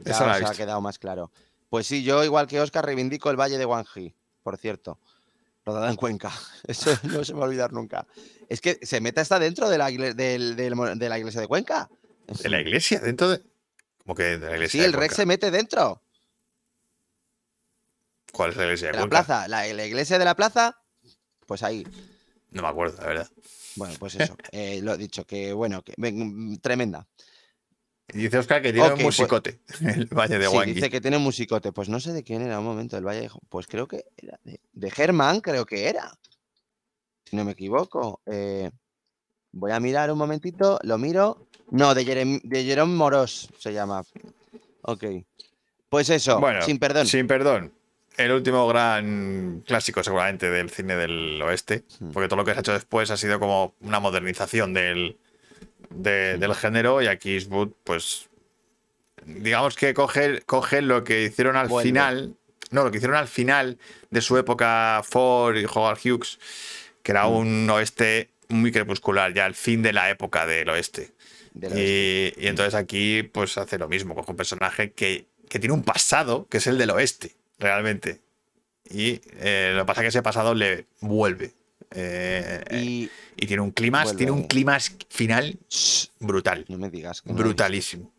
Ya 0.00 0.10
Esa 0.12 0.20
no 0.22 0.26
la 0.30 0.34
ha 0.34 0.38
visto. 0.40 0.56
quedado 0.56 0.80
más 0.80 0.98
claro. 0.98 1.30
Pues 1.70 1.86
sí, 1.86 2.02
yo, 2.02 2.24
igual 2.24 2.48
que 2.48 2.60
Oscar, 2.60 2.84
reivindico 2.84 3.30
el 3.30 3.36
Valle 3.38 3.56
de 3.58 3.64
Guangxi, 3.64 4.12
por 4.42 4.56
cierto. 4.58 4.98
Rodada 5.64 5.88
en 5.90 5.96
Cuenca. 5.96 6.32
Eso 6.66 6.90
no 7.04 7.22
se 7.24 7.32
me 7.32 7.38
va 7.40 7.44
a 7.44 7.48
olvidar 7.48 7.72
nunca. 7.72 8.06
Es 8.48 8.60
que 8.60 8.80
se 8.82 9.00
mete 9.00 9.20
hasta 9.20 9.38
dentro 9.38 9.68
de 9.68 9.78
la, 9.78 9.86
de 9.86 11.16
iglesia 11.18 11.40
de 11.40 11.46
Cuenca. 11.46 11.88
¿De 12.42 12.48
la 12.48 12.60
iglesia? 12.60 12.98
¿Dentro 12.98 13.28
de.? 13.28 13.40
¿Cómo 14.02 14.14
que 14.16 14.24
de 14.38 14.46
la 14.48 14.54
iglesia? 14.56 14.80
Sí, 14.80 14.84
el 14.84 14.94
Rex 14.94 15.14
se 15.14 15.26
mete 15.26 15.50
dentro. 15.52 16.02
¿Cuál 18.38 18.50
es 18.52 18.56
la 18.56 18.62
iglesia 18.64 18.86
de, 18.86 18.92
De 18.92 18.98
la 18.98 19.02
Cuenca? 19.02 19.24
plaza. 19.26 19.48
La, 19.48 19.66
la 19.74 19.84
iglesia 19.84 20.16
de 20.16 20.24
la 20.24 20.36
plaza, 20.36 20.80
pues 21.44 21.64
ahí. 21.64 21.84
No 22.52 22.62
me 22.62 22.68
acuerdo, 22.68 22.96
la 23.02 23.06
verdad. 23.08 23.28
Bueno, 23.74 23.94
pues 23.98 24.14
eso. 24.14 24.36
eh, 24.52 24.80
lo 24.80 24.94
he 24.94 24.96
dicho, 24.96 25.26
que 25.26 25.52
bueno, 25.52 25.82
que 25.82 25.94
tremenda. 26.62 27.08
Dice 28.06 28.38
Oscar 28.38 28.62
que 28.62 28.72
tiene 28.72 28.86
un 28.88 28.94
pues- 28.94 29.04
musicote. 29.04 29.60
El 29.80 30.06
Valle 30.06 30.38
de 30.38 30.46
Sí, 30.48 30.56
Wangi. 30.56 30.72
dice 30.72 30.88
que 30.88 31.00
tiene 31.00 31.16
un 31.16 31.24
musicote. 31.24 31.72
Pues 31.72 31.88
no 31.88 31.98
sé 31.98 32.12
de 32.12 32.22
quién 32.22 32.42
era 32.42 32.60
un 32.60 32.64
momento 32.64 32.96
el 32.96 33.04
Valle 33.04 33.22
de 33.22 33.30
Pues 33.48 33.66
creo 33.66 33.88
que 33.88 34.04
era 34.16 34.38
de, 34.44 34.60
de 34.72 34.90
Germán, 34.92 35.40
creo 35.40 35.66
que 35.66 35.88
era. 35.88 36.16
Si 37.24 37.34
no 37.34 37.44
me 37.44 37.52
equivoco. 37.52 38.22
Eh, 38.24 38.70
voy 39.50 39.72
a 39.72 39.80
mirar 39.80 40.12
un 40.12 40.18
momentito, 40.18 40.78
lo 40.84 40.96
miro. 40.96 41.48
No, 41.70 41.92
de, 41.94 42.04
Jerem, 42.04 42.40
de 42.44 42.64
Jerome 42.64 42.94
Moros 42.94 43.48
se 43.58 43.72
llama. 43.74 44.02
Ok. 44.82 45.04
Pues 45.90 46.08
eso, 46.08 46.38
Bueno, 46.40 46.62
sin 46.62 46.78
perdón. 46.78 47.06
Sin 47.06 47.26
perdón. 47.26 47.74
El 48.18 48.32
último 48.32 48.66
gran 48.68 49.62
clásico, 49.66 50.02
seguramente, 50.04 50.50
del 50.50 50.68
cine 50.70 50.96
del 50.96 51.40
oeste. 51.40 51.84
Porque 52.12 52.28
todo 52.28 52.36
lo 52.36 52.44
que 52.44 52.50
se 52.52 52.58
ha 52.58 52.60
hecho 52.60 52.72
después 52.72 53.10
ha 53.10 53.16
sido 53.16 53.38
como 53.40 53.74
una 53.80 54.00
modernización 54.00 54.74
del, 54.74 55.16
de- 55.90 56.36
del 56.36 56.54
género. 56.54 57.00
Y 57.00 57.06
aquí 57.06 57.34
Eastwood, 57.34 57.70
pues. 57.84 58.28
Digamos 59.24 59.74
que 59.76 59.94
coge, 59.94 60.42
coge 60.42 60.82
lo 60.82 61.04
que 61.04 61.22
hicieron 61.24 61.56
al 61.56 61.68
final. 61.70 62.34
No, 62.70 62.84
lo 62.84 62.90
que 62.90 62.98
hicieron 62.98 63.16
al 63.16 63.28
final 63.28 63.78
de 64.10 64.20
su 64.20 64.36
época 64.36 65.00
Ford 65.04 65.56
y 65.56 65.64
Howard 65.64 65.98
Hughes, 66.04 66.38
que 67.02 67.12
era 67.12 67.26
Hmm. 67.26 67.36
un 67.36 67.70
oeste 67.70 68.30
muy 68.48 68.72
crepuscular, 68.72 69.32
ya 69.34 69.44
al 69.46 69.54
fin 69.54 69.82
de 69.82 69.92
la 69.92 70.10
época 70.10 70.44
del 70.46 70.68
oeste. 70.70 71.12
y 71.74 72.32
entonces 72.46 72.74
aquí 72.74 73.22
pues 73.24 73.58
hace 73.58 73.78
lo 73.78 73.88
mismo, 73.88 74.14
coge 74.14 74.30
un 74.30 74.36
personaje 74.36 74.92
que, 74.92 75.26
que 75.48 75.58
tiene 75.58 75.74
un 75.74 75.82
pasado, 75.82 76.46
que 76.48 76.58
es 76.58 76.66
el 76.68 76.78
del 76.78 76.90
oeste, 76.90 77.34
realmente. 77.58 78.20
Y 78.90 79.20
eh, 79.34 79.72
lo 79.74 79.82
que 79.82 79.86
pasa 79.86 80.00
es 80.00 80.04
que 80.04 80.08
ese 80.08 80.22
pasado 80.22 80.54
le 80.54 80.86
vuelve. 81.00 81.52
Eh, 81.90 82.62
Y. 82.70 83.10
y 83.36 83.46
tiene 83.46 83.62
un 83.62 83.70
clima, 83.70 84.04
tiene 84.14 84.32
un 84.32 84.44
clima 84.44 84.78
final 85.08 85.58
brutal. 86.20 86.64
no 86.68 86.78
me 86.78 86.90
digas. 86.90 87.22
que. 87.22 87.32
Brutalísimo. 87.32 88.12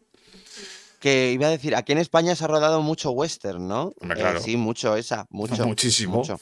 Que 0.99 1.31
iba 1.31 1.47
a 1.47 1.51
decir, 1.51 1.75
aquí 1.75 1.93
en 1.93 1.99
España 1.99 2.35
se 2.35 2.43
ha 2.43 2.47
rodado 2.47 2.81
mucho 2.81 3.11
western, 3.11 3.67
¿no? 3.67 3.93
Eh, 4.01 4.39
sí, 4.41 4.57
mucho 4.57 4.95
esa, 4.97 5.25
mucho. 5.29 5.55
Muchísimo. 5.67 6.17
Mucho. 6.17 6.39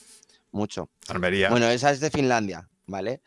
Mucho. 0.52 0.90
Almería. 1.10 1.50
Bueno, 1.50 1.68
esa 1.70 1.92
es 1.92 2.00
de 2.00 2.10
Finlandia, 2.10 2.68
¿vale? 2.88 3.22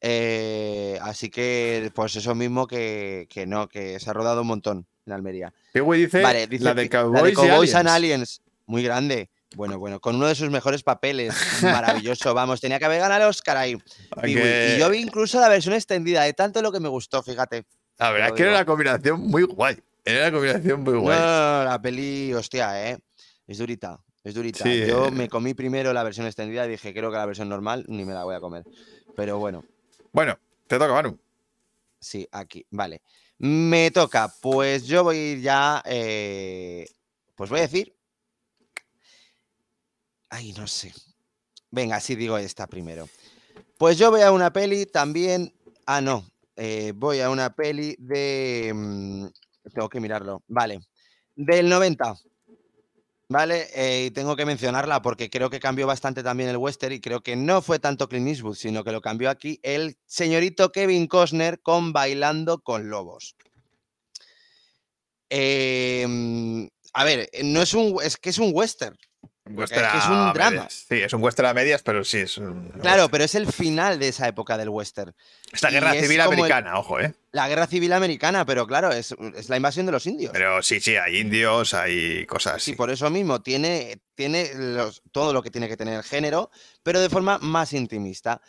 Eh, 0.00 0.98
así 1.00 1.30
que, 1.30 1.90
pues 1.94 2.14
eso 2.16 2.34
mismo 2.34 2.66
que, 2.66 3.26
que 3.30 3.46
no, 3.46 3.68
que 3.68 3.98
se 3.98 4.10
ha 4.10 4.12
rodado 4.12 4.42
un 4.42 4.48
montón 4.48 4.86
en 5.06 5.12
Almería. 5.14 5.54
Peewee 5.72 6.00
dice, 6.00 6.20
Vale, 6.20 6.46
dice 6.46 6.64
la 6.64 6.74
de 6.74 6.90
Cowboys, 6.90 7.32
y 7.32 7.34
Cowboys 7.34 7.74
and 7.74 7.88
Aliens. 7.88 8.42
Muy 8.66 8.82
grande. 8.82 9.30
Bueno, 9.56 9.78
bueno, 9.78 10.00
con 10.00 10.16
uno 10.16 10.26
de 10.26 10.34
sus 10.34 10.50
mejores 10.50 10.82
papeles. 10.82 11.34
Maravilloso, 11.62 12.34
vamos, 12.34 12.60
tenía 12.60 12.78
que 12.78 12.86
haber 12.86 13.00
ganado 13.00 13.22
el 13.22 13.28
Oscar 13.28 13.56
ahí. 13.56 13.76
Y 14.24 14.78
yo 14.78 14.90
vi 14.90 14.98
incluso 14.98 15.38
la 15.40 15.48
versión 15.48 15.74
extendida, 15.74 16.22
de 16.22 16.32
tanto 16.32 16.60
lo 16.62 16.72
que 16.72 16.80
me 16.80 16.88
gustó, 16.88 17.22
fíjate. 17.22 17.64
La 17.98 18.10
verdad 18.10 18.28
es 18.28 18.34
que 18.34 18.42
era 18.42 18.50
una 18.52 18.64
combinación 18.64 19.20
muy 19.20 19.44
guay. 19.44 19.76
Era 20.04 20.22
una 20.28 20.32
combinación 20.32 20.82
muy 20.82 20.94
guay. 20.98 21.16
no, 21.18 21.64
la 21.64 21.80
peli, 21.80 22.32
hostia, 22.34 22.90
¿eh? 22.90 22.98
Es 23.46 23.58
durita, 23.58 24.00
es 24.24 24.34
durita. 24.34 24.64
Sí, 24.64 24.84
Yo 24.86 25.06
eh. 25.06 25.10
me 25.12 25.28
comí 25.28 25.54
primero 25.54 25.92
la 25.92 26.02
versión 26.02 26.26
extendida 26.26 26.66
y 26.66 26.70
dije, 26.70 26.92
creo 26.92 27.10
que 27.10 27.16
la 27.16 27.26
versión 27.26 27.48
normal 27.48 27.84
ni 27.86 28.04
me 28.04 28.12
la 28.14 28.24
voy 28.24 28.34
a 28.34 28.40
comer. 28.40 28.64
Pero 29.14 29.38
bueno, 29.38 29.64
Bueno, 30.12 30.36
te 30.66 30.78
toca, 30.78 30.92
Manu. 30.92 31.16
sí, 32.00 32.26
aquí, 32.32 32.66
vale. 32.70 33.02
Me 33.38 33.90
toca, 33.92 34.32
pues 34.40 34.86
yo 34.86 35.04
voy 35.04 35.40
ya, 35.40 35.80
eh, 35.84 36.86
pues 37.36 37.50
voy 37.50 37.60
a 37.60 37.62
decir... 37.62 37.94
Ay, 40.34 40.52
no 40.54 40.66
sé. 40.66 40.92
Venga, 41.70 42.00
sí 42.00 42.16
digo 42.16 42.36
esta 42.38 42.66
primero. 42.66 43.08
Pues 43.78 43.96
yo 43.96 44.10
voy 44.10 44.22
a 44.22 44.32
una 44.32 44.52
peli 44.52 44.84
también... 44.84 45.54
Ah, 45.86 46.00
no. 46.00 46.28
eh, 46.56 46.92
voy 46.96 47.20
a 47.20 47.30
una 47.30 47.54
peli 47.54 47.94
de... 48.00 48.72
mm, 48.74 49.26
Tengo 49.72 49.88
que 49.88 50.00
mirarlo. 50.00 50.42
Vale. 50.48 50.80
Del 51.36 51.68
90. 51.68 52.16
¿Vale? 53.28 53.68
Eh, 53.76 54.06
y 54.06 54.10
tengo 54.10 54.34
que 54.34 54.44
mencionarla 54.44 55.02
porque 55.02 55.30
creo 55.30 55.50
que 55.50 55.60
cambió 55.60 55.86
bastante 55.86 56.24
también 56.24 56.48
el 56.48 56.56
western 56.56 56.94
y 56.94 57.00
creo 57.00 57.20
que 57.22 57.36
no 57.36 57.62
fue 57.62 57.78
tanto 57.78 58.08
Clint 58.08 58.26
Eastwood, 58.26 58.56
sino 58.56 58.82
que 58.82 58.90
lo 58.90 59.00
cambió 59.00 59.30
aquí 59.30 59.60
el 59.62 59.96
señorito 60.04 60.72
Kevin 60.72 61.06
Costner 61.06 61.62
con 61.62 61.92
Bailando 61.92 62.58
con 62.58 62.90
Lobos. 62.90 63.36
Eh, 65.30 66.04
mm, 66.08 66.66
a 66.92 67.04
ver, 67.04 67.30
no 67.44 67.62
es 67.62 67.72
un, 67.74 67.96
es 68.02 68.16
que 68.16 68.30
es 68.30 68.38
un 68.38 68.50
western. 68.52 68.96
Western 69.46 69.84
es 69.84 69.92
que 69.92 69.98
es 69.98 70.04
un 70.06 70.32
drama. 70.32 70.50
medias. 70.52 70.86
Sí, 70.88 70.94
es 71.02 71.12
un 71.12 71.22
western 71.22 71.48
a 71.48 71.54
medias, 71.54 71.82
pero 71.82 72.02
sí 72.02 72.18
es 72.18 72.38
un. 72.38 72.70
Claro, 72.80 73.10
pero 73.10 73.24
es 73.24 73.34
el 73.34 73.46
final 73.52 73.98
de 73.98 74.08
esa 74.08 74.26
época 74.26 74.56
del 74.56 74.70
western. 74.70 75.14
Esta 75.52 75.68
guerra 75.70 75.94
es 75.94 76.02
civil 76.02 76.20
el- 76.20 76.26
americana, 76.26 76.78
ojo, 76.78 76.98
¿eh? 76.98 77.14
La 77.32 77.46
guerra 77.48 77.66
civil 77.66 77.92
americana, 77.92 78.46
pero 78.46 78.66
claro, 78.66 78.90
es, 78.92 79.14
es 79.36 79.48
la 79.50 79.56
invasión 79.56 79.84
de 79.86 79.92
los 79.92 80.06
indios. 80.06 80.32
Pero 80.32 80.62
sí, 80.62 80.80
sí, 80.80 80.96
hay 80.96 81.18
indios, 81.18 81.74
hay 81.74 82.24
cosas 82.26 82.54
así. 82.54 82.70
Sí, 82.70 82.76
por 82.76 82.90
eso 82.90 83.10
mismo 83.10 83.42
tiene, 83.42 83.98
tiene 84.14 84.50
los- 84.54 85.02
todo 85.12 85.32
lo 85.34 85.42
que 85.42 85.50
tiene 85.50 85.68
que 85.68 85.76
tener 85.76 85.94
el 85.94 86.04
género, 86.04 86.50
pero 86.82 87.00
de 87.00 87.10
forma 87.10 87.38
más 87.38 87.72
intimista. 87.74 88.40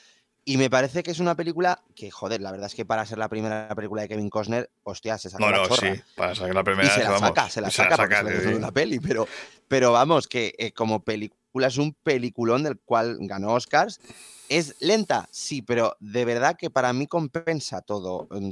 Y 0.48 0.58
me 0.58 0.70
parece 0.70 1.02
que 1.02 1.10
es 1.10 1.20
una 1.20 1.36
película 1.36 1.84
que, 1.96 2.12
joder, 2.12 2.40
la 2.40 2.52
verdad 2.52 2.68
es 2.68 2.76
que 2.76 2.86
para 2.86 3.04
ser 3.08 3.18
la 3.18 3.28
primera 3.30 3.68
película 3.76 4.04
de 4.04 4.08
Kevin 4.08 4.30
Costner, 4.30 4.70
hostia, 4.84 5.18
se 5.18 5.32
saca 5.32 5.44
No, 5.44 5.50
la 5.52 5.58
no, 5.58 5.68
chorra. 5.68 5.96
sí, 5.96 6.02
para 6.16 6.36
sacar 6.36 6.54
la 6.54 6.64
primera 6.64 6.88
y 6.88 6.92
se 6.92 7.04
la 7.04 7.10
vamos, 7.10 7.30
saca, 7.30 7.50
se 7.50 7.62
la 7.62 7.72
se 7.72 7.82
la 7.82 7.90
saca, 7.90 7.98
porque 7.98 8.16
saca, 8.16 8.30
se 8.30 8.36
le 8.36 8.42
sí, 8.44 8.48
sí. 8.50 8.54
una 8.54 8.72
peli, 8.72 9.00
pero, 9.00 9.28
pero 9.68 9.92
vamos, 9.92 10.28
que 10.28 10.54
eh, 10.60 10.72
como 10.72 11.04
película 11.04 11.68
es 11.68 11.78
un 11.78 11.94
peliculón 11.96 12.62
del 12.64 12.78
cual 12.78 13.18
ganó 13.22 13.54
Oscars. 13.54 14.00
Es 14.48 14.76
lenta, 14.82 15.28
sí, 15.32 15.64
pero 15.64 15.98
de 16.00 16.24
verdad 16.26 16.56
que 16.56 16.70
para 16.70 16.94
mí 16.94 17.08
compensa 17.08 17.82
todo. 17.82 18.28
mm, 18.30 18.52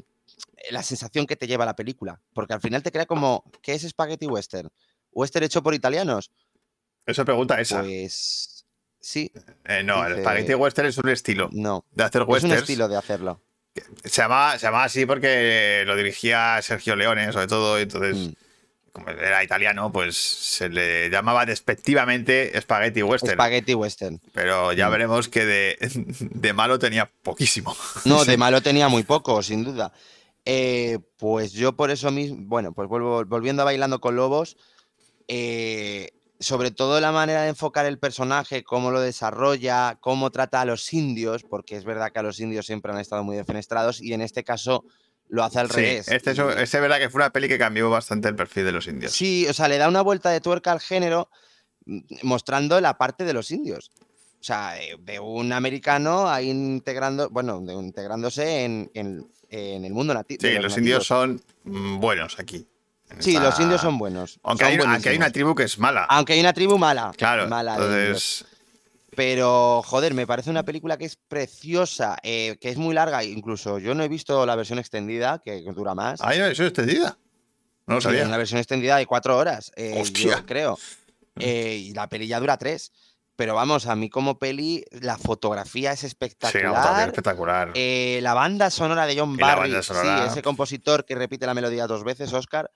La 0.72 0.82
sensación 0.82 1.28
que 1.28 1.36
te 1.36 1.46
lleva 1.46 1.66
la 1.66 1.76
película. 1.76 2.20
Porque 2.34 2.54
al 2.54 2.62
final 2.62 2.82
te 2.82 2.92
crea 2.92 3.06
como, 3.06 3.44
¿qué 3.62 3.74
es 3.76 3.84
Spaghetti 3.88 4.26
Western? 4.26 4.70
¿Western 5.12 5.46
hecho 5.46 5.62
por 5.62 5.76
italianos? 5.76 6.32
Eso 7.06 7.24
pregunta 7.24 7.60
esa. 7.62 7.82
Pues 7.82 8.53
sí, 9.04 9.30
Eh, 9.66 9.84
no, 9.84 10.02
el 10.06 10.14
dice- 10.14 10.22
spaghetti 10.24 10.54
western 10.56 10.88
es 10.88 10.98
un 10.98 11.10
estilo 11.10 11.50
no. 11.52 11.84
de 11.92 12.04
hacer 12.06 12.22
Es 12.22 12.28
un 12.28 12.34
westerns. 12.34 12.62
estilo 12.62 12.88
de 12.88 12.98
hacerlo. 12.98 13.42
Se 14.04 14.22
llama, 14.22 14.58
se 14.58 14.66
llama 14.68 14.84
así 14.86 15.06
porque 15.06 15.84
lo 15.86 15.96
dirigía 15.96 16.60
Sergio 16.62 16.96
Leone, 16.96 17.32
sobre 17.34 17.48
todo, 17.48 17.78
entonces, 17.80 18.16
Mm. 18.18 18.34
como 18.92 19.10
era 19.10 19.44
italiano, 19.44 19.92
pues 19.92 20.16
se 20.16 20.70
le 20.70 21.10
llamaba 21.10 21.46
despectivamente 21.46 22.54
spaghetti 22.62 23.02
western. 23.02 23.34
Spaghetti 23.34 23.74
Western. 23.74 24.22
pero 24.32 24.72
ya 24.74 24.88
Mm. 24.88 24.92
veremos 24.92 25.28
que 25.28 25.46
de, 25.46 25.78
de 26.20 26.54
malo 26.54 26.78
tenía 26.80 27.10
poquísimo. 27.24 27.76
No, 28.06 28.24
de 28.26 28.38
malo 28.38 28.62
tenía 28.62 28.88
muy 28.90 29.02
poco, 29.04 29.42
sin 29.42 29.64
duda. 29.64 29.92
Eh, 30.46 31.00
pues 31.18 31.54
yo 31.54 31.74
por 31.76 31.90
eso 31.90 32.12
mismo, 32.12 32.38
bueno, 32.42 32.74
pues 32.74 32.88
vuelvo, 32.88 33.26
volviendo 33.26 33.62
a 33.64 33.66
Bailando 33.66 34.00
con 34.02 34.16
Lobos, 34.16 34.56
eh, 35.28 36.12
sobre 36.40 36.72
todo 36.72 37.00
la 37.00 37.12
manera 37.12 37.44
de 37.44 37.50
enfocar 37.50 37.86
el 37.86 38.00
personaje, 38.00 38.64
cómo 38.64 38.92
lo 38.92 39.00
desarrolla, 39.00 39.98
cómo 40.02 40.32
trata 40.32 40.62
a 40.62 40.66
los 40.66 40.92
indios, 40.94 41.44
porque 41.44 41.76
es 41.78 41.86
verdad 41.86 42.12
que 42.12 42.20
a 42.20 42.24
los 42.24 42.40
indios 42.40 42.66
siempre 42.66 42.92
han 42.92 43.00
estado 43.00 43.24
muy 43.24 43.36
defenestrados 43.36 44.02
y 44.02 44.14
en 44.14 44.22
este 44.22 44.44
caso 44.44 44.84
lo 45.30 45.44
hace 45.44 45.60
al 45.60 45.70
Sí, 45.70 45.76
revés. 45.78 46.08
este 46.10 46.32
es, 46.32 46.40
este 46.40 46.80
verdad 46.80 47.00
que 47.00 47.10
fue 47.10 47.20
una 47.20 47.32
peli 47.32 47.48
que 47.48 47.58
cambió 47.58 47.90
bastante 47.90 48.28
el 48.28 48.36
perfil 48.36 48.66
de 48.66 48.72
los 48.74 48.88
indios. 48.88 49.14
Sí, 49.14 49.48
o 49.48 49.54
sea, 49.54 49.68
le 49.68 49.78
da 49.78 49.88
una 49.88 50.02
vuelta 50.02 50.30
de 50.32 50.42
tuerca 50.42 50.72
al 50.72 50.80
género 50.82 51.30
mm, 51.86 52.00
mostrando 52.24 52.80
la 52.82 52.98
parte 52.98 53.24
de 53.24 53.34
los 53.34 53.50
indios. 53.52 53.92
O 54.00 54.44
sea, 54.46 54.74
de, 54.74 54.98
de 55.00 55.20
un 55.22 55.54
americano 55.54 56.28
ahí 56.30 56.50
integrando, 56.50 57.30
bueno, 57.30 57.62
de, 57.62 57.74
integrándose 57.74 58.66
en, 58.66 58.92
en- 58.94 59.26
en 59.50 59.86
el 59.86 59.94
mundo 59.94 60.14
nativo. 60.16 60.42
Sí, 60.42 60.50
los 60.60 60.78
indios 60.78 61.06
son 61.08 61.42
mm, 61.64 62.00
buenos 62.00 62.40
aquí. 62.40 62.68
Sí, 63.20 63.36
esta- 63.36 63.44
los 63.44 63.60
indios 63.60 63.82
son 63.82 63.98
buenos. 63.98 64.40
Aunque 64.44 64.66
son 64.66 64.74
hay, 64.74 64.80
aunque 64.94 65.10
hay 65.10 65.18
una 65.18 65.32
tribu 65.32 65.56
que 65.56 65.64
es 65.64 65.78
mala. 65.80 66.06
Aunque 66.06 66.34
hay 66.34 66.40
una 66.40 66.54
tribu 66.54 66.78
mala. 66.78 67.12
claro, 67.18 67.48
mala 67.48 67.76
entonces. 67.76 68.46
Pero, 69.16 69.84
joder, 69.86 70.14
me 70.16 70.26
parece 70.26 70.50
una 70.50 70.64
película 70.64 70.98
que 70.98 71.06
es 71.06 71.16
preciosa, 71.28 72.18
eh, 72.24 72.58
que 72.60 72.70
es 72.70 72.78
muy 72.78 72.96
larga. 72.96 73.24
Incluso 73.24 73.78
yo 73.78 73.94
no 73.94 74.04
he 74.04 74.08
visto 74.08 74.44
la 74.46 74.56
versión 74.56 74.80
extendida, 74.80 75.40
que 75.40 75.62
dura 75.76 75.94
más. 75.94 76.20
¿Hay 76.22 76.38
una 76.40 76.48
versión 76.48 76.68
extendida? 76.68 77.18
No 77.86 77.96
lo 77.96 78.02
Sí, 78.02 78.06
sabía. 78.06 78.26
una 78.26 78.38
versión 78.38 78.58
extendida 78.60 78.96
de 78.98 79.06
cuatro 79.06 79.38
horas, 79.38 79.72
eh, 79.76 80.00
Hostia. 80.02 80.38
yo 80.38 80.46
creo. 80.48 80.80
Eh, 81.40 81.76
y 81.90 81.94
la 81.94 82.08
peli 82.08 82.28
ya 82.28 82.40
dura 82.40 82.58
tres. 82.58 82.92
Pero 83.36 83.56
vamos, 83.56 83.88
a 83.88 83.96
mí 83.96 84.10
como 84.10 84.38
peli, 84.38 84.86
la 84.92 85.18
fotografía 85.18 85.92
es 85.92 86.02
Sí, 86.02 86.06
espectacular. 86.08 86.66
una 86.72 86.82
fotografía 86.82 87.06
espectacular. 87.08 87.72
Eh, 87.74 88.20
la 88.22 88.34
banda 88.36 88.70
sonora 88.70 89.06
de 89.08 89.18
John 89.18 89.36
la 89.38 89.56
Barry, 89.56 89.72
sí, 89.84 89.94
ese 90.28 90.42
compositor 90.44 91.04
que 91.04 91.16
repite 91.16 91.46
la 91.48 91.56
melodía 91.56 91.88
dos 91.88 92.04
veces, 92.04 92.32
Oscar. 92.34 92.70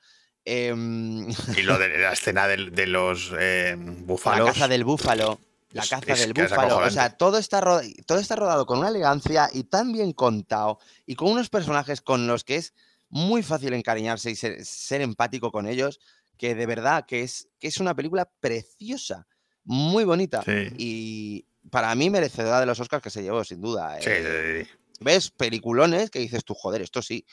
Em, 0.46 1.28
Y 1.58 1.62
lo 1.64 1.78
de 1.78 1.90
la 1.98 2.14
escena 2.14 2.48
de, 2.48 2.88
los 2.88 3.32
eh, 3.40 3.76
la 3.78 3.92
búfalos. 4.06 4.48
caza 4.48 4.68
del 4.68 4.84
búfalo. 4.84 5.40
La 5.72 5.86
caza 5.86 6.14
es 6.14 6.20
del 6.22 6.34
es 6.36 6.50
búfalo. 6.50 6.78
O 6.78 6.90
sea, 6.90 7.18
todo 7.18 7.38
está, 7.38 7.62
todo 8.06 8.20
está 8.20 8.36
rodado 8.36 8.66
con 8.66 8.80
una 8.80 8.90
elegancia 8.90 9.50
y 9.54 9.64
tan 9.64 9.92
bien 9.92 10.14
contado 10.14 10.80
y 11.06 11.16
con 11.16 11.32
unos 11.32 11.50
personajes 11.50 12.02
con 12.02 12.28
los 12.28 12.44
que 12.44 12.56
es 12.56 12.74
muy 13.10 13.44
fácil 13.44 13.74
encariñarse 13.74 14.32
y 14.32 14.36
ser, 14.36 14.64
ser 14.66 15.02
empático 15.02 15.52
con 15.52 15.68
ellos, 15.68 16.00
que 16.38 16.56
de 16.56 16.66
verdad 16.66 17.06
que 17.06 17.22
es, 17.22 17.50
que 17.60 17.68
es 17.68 17.78
una 17.78 17.96
película 17.96 18.30
preciosa, 18.40 19.28
muy 19.64 20.04
bonita. 20.04 20.42
Sí. 20.44 20.68
Y 20.78 21.46
para 21.70 21.94
mí 21.96 22.10
merecedora 22.10 22.60
de 22.60 22.66
los 22.66 22.80
Oscars 22.80 23.04
que 23.04 23.10
se 23.10 23.24
llevó, 23.24 23.44
sin 23.44 23.62
duda. 23.62 23.98
Sí, 24.00 24.10
eh, 24.10 24.66
sí. 24.66 24.78
¿Ves? 25.00 25.32
Peliculones 25.32 26.10
que 26.10 26.20
dices 26.20 26.44
tú, 26.44 26.54
joder, 26.54 26.82
esto 26.82 27.02
sí. 27.02 27.26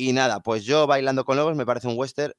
Y 0.00 0.12
nada, 0.12 0.38
pues 0.40 0.64
yo 0.64 0.86
bailando 0.86 1.24
con 1.24 1.36
lobos 1.36 1.56
me 1.56 1.66
parece 1.66 1.88
un 1.88 1.98
western. 1.98 2.32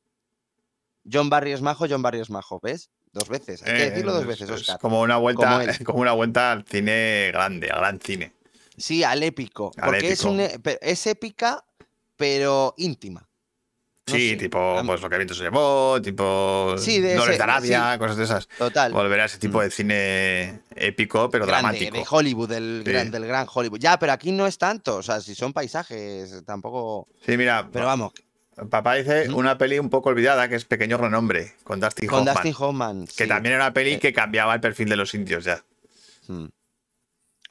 John 1.12 1.30
Barry 1.30 1.52
es 1.52 1.62
majo, 1.62 1.86
John 1.90 2.02
Barry 2.02 2.20
es 2.22 2.30
majo, 2.30 2.60
¿ves? 2.64 2.90
Dos 3.12 3.28
veces. 3.28 3.62
Hay 3.64 3.74
que 3.74 3.84
Eh, 3.84 3.90
decirlo 3.90 4.14
dos 4.14 4.22
es- 4.22 4.28
veces, 4.28 4.50
es 4.50 4.62
Oscar. 4.62 4.80
como 4.80 5.02
una 5.02 5.18
vuelta, 5.18 5.62
Como 5.84 6.00
una 6.02 6.14
vuelta 6.14 6.52
al 6.54 6.64
cine 6.66 7.30
grande, 7.34 7.70
al 7.70 7.80
gran 7.80 8.00
cine. 8.00 8.34
Sí, 8.78 9.04
al 9.04 9.22
épico. 9.24 9.72
Al 9.78 9.86
porque 9.90 10.08
Es, 10.14 10.24
un 10.24 10.40
e- 10.40 10.58
es 10.82 11.06
épica, 11.08 11.66
pero 12.16 12.74
íntima. 12.78 13.28
Sí, 14.12 14.30
sé, 14.32 14.36
tipo, 14.36 14.82
pues 14.86 15.02
lo 15.02 15.10
que 15.10 15.16
viento 15.18 15.34
se 15.34 15.44
llevó, 15.44 16.02
tipo 16.02 16.76
Sí, 16.78 17.00
de 17.00 17.14
Dolores 17.16 17.38
de 17.38 17.44
Arabia, 17.44 17.98
cosas 17.98 18.18
de 18.18 18.24
esas. 18.24 18.48
Total. 18.58 18.92
Volver 18.94 19.20
a 19.22 19.26
ese 19.26 19.38
tipo 19.38 19.60
Mm. 19.60 19.62
de 19.62 19.72
cine 19.72 20.62
épico, 20.76 21.30
pero 21.30 21.46
grande, 21.46 21.80
dramático. 21.80 21.98
de 21.98 22.06
Hollywood, 22.10 22.50
del, 22.50 22.82
Sí. 22.86 22.92
gran, 22.92 23.12
del 23.12 23.26
gran 23.26 23.48
Hollywood. 23.54 23.80
Ya, 23.80 23.98
pero 24.00 24.12
aquí 24.14 24.32
no 24.32 24.48
es 24.48 24.58
tanto. 24.58 24.98
O 24.98 25.04
sea, 25.04 25.22
si 25.22 25.36
son 25.36 25.54
paisajes, 25.54 26.44
tampoco. 26.46 27.08
Sí, 27.26 27.38
mira, 27.38 27.70
Pero 27.72 27.86
vamos, 27.86 28.14
papá 28.70 28.96
dice 28.96 29.30
¿Mm? 29.30 29.36
una 29.36 29.58
peli 29.58 29.80
un 29.80 29.90
poco 29.90 30.10
olvidada 30.10 30.50
que 30.50 30.56
es 30.56 30.66
Pequeño 30.66 30.98
Renombre, 30.98 31.54
con 31.64 31.80
Dustin 31.80 32.10
con 32.10 32.20
Hoffman. 32.20 32.34
Dustin 32.36 32.56
Hoffman. 32.58 33.08
que 33.16 33.28
también 33.28 33.56
era 33.56 33.66
una 33.66 33.74
peli 33.74 33.94
Eh. 33.94 34.00
que 34.00 34.12
cambiaba 34.14 34.54
el 34.54 34.60
perfil 34.62 34.90
de 34.90 34.96
los 34.96 35.14
indios 35.14 35.44
ya. 35.46 35.64
Mm. 36.28 36.46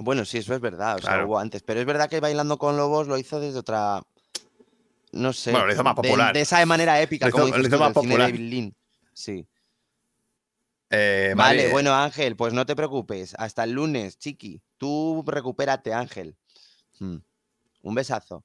Bueno, 0.01 0.25
sí, 0.25 0.39
eso 0.39 0.55
es 0.55 0.61
verdad. 0.61 0.95
O 0.97 0.99
sea, 0.99 1.11
Claro. 1.11 1.27
hubo 1.27 1.39
antes. 1.41 1.63
Pero 1.63 1.81
es 1.81 1.87
verdad 1.87 2.09
que 2.09 2.21
Bailando 2.21 2.57
con 2.57 2.77
Lobos 2.77 3.09
lo 3.09 3.19
hizo 3.19 3.41
desde 3.41 3.59
otra. 3.59 4.01
No 5.13 5.33
sé. 5.33 5.51
Bueno, 5.53 5.67
lo 5.67 5.73
hizo 5.73 5.83
más 5.85 5.95
de- 5.97 6.03
popular. 6.03 6.35
De, 6.35 6.41
esa 6.43 6.65
manera 6.67 7.01
épica, 7.01 7.27
Lo 7.27 7.31
hizo- 7.31 7.39
como 7.39 7.57
lo 7.57 7.61
hizo 7.61 7.71
tú, 7.77 7.79
más 7.79 7.93
cine 7.95 8.17
de 8.17 8.33
popular. 8.33 8.73
Sí. 9.15 9.47
Eh, 10.91 11.35
Vale, 11.37 11.71
bueno, 11.71 11.95
Ángel, 11.95 12.37
pues 12.37 12.53
no 12.55 12.65
te 12.65 12.75
preocupes. 12.75 13.35
Hasta 13.39 13.65
el 13.65 13.73
lunes, 13.73 14.19
chiqui. 14.19 14.61
Tú 14.79 15.23
recupérate, 15.27 15.93
Ángel. 15.93 16.35
Mm. 16.99 17.17
Un 17.83 17.95
besazo. 17.95 18.45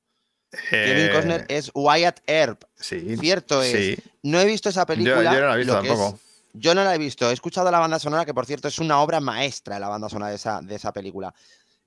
Kevin 0.70 1.06
eh, 1.06 1.12
Costner 1.12 1.46
es 1.50 1.72
Wyatt 1.74 2.20
Earp. 2.28 2.64
Sí, 2.76 3.16
Cierto 3.18 3.64
es. 3.64 3.72
sí. 3.72 3.98
No 4.22 4.40
he 4.40 4.46
visto 4.46 4.70
esa 4.70 4.82
Yo, 4.82 4.86
película. 4.88 5.34
yo 5.34 5.40
no 5.42 5.48
la 5.48 5.56
he 5.56 5.58
visto 5.58 5.80
es- 5.82 5.88
tampoco. 5.88 6.20
yo 6.54 6.76
no 6.76 6.84
la 6.84 6.94
he 6.94 6.98
visto. 6.98 7.30
He 7.30 7.34
escuchado 7.34 7.72
la 7.72 7.80
banda 7.80 7.98
sonora, 7.98 8.26
que 8.26 8.34
por 8.34 8.46
cierto 8.46 8.68
es 8.68 8.78
una 8.80 9.02
obra 9.02 9.20
maestra, 9.20 9.80
la 9.80 9.88
banda 9.90 10.10
sonora 10.10 10.30
de 10.30 10.36
esa, 10.36 10.62
de 10.62 10.76
esa 10.76 10.92
película, 10.94 11.34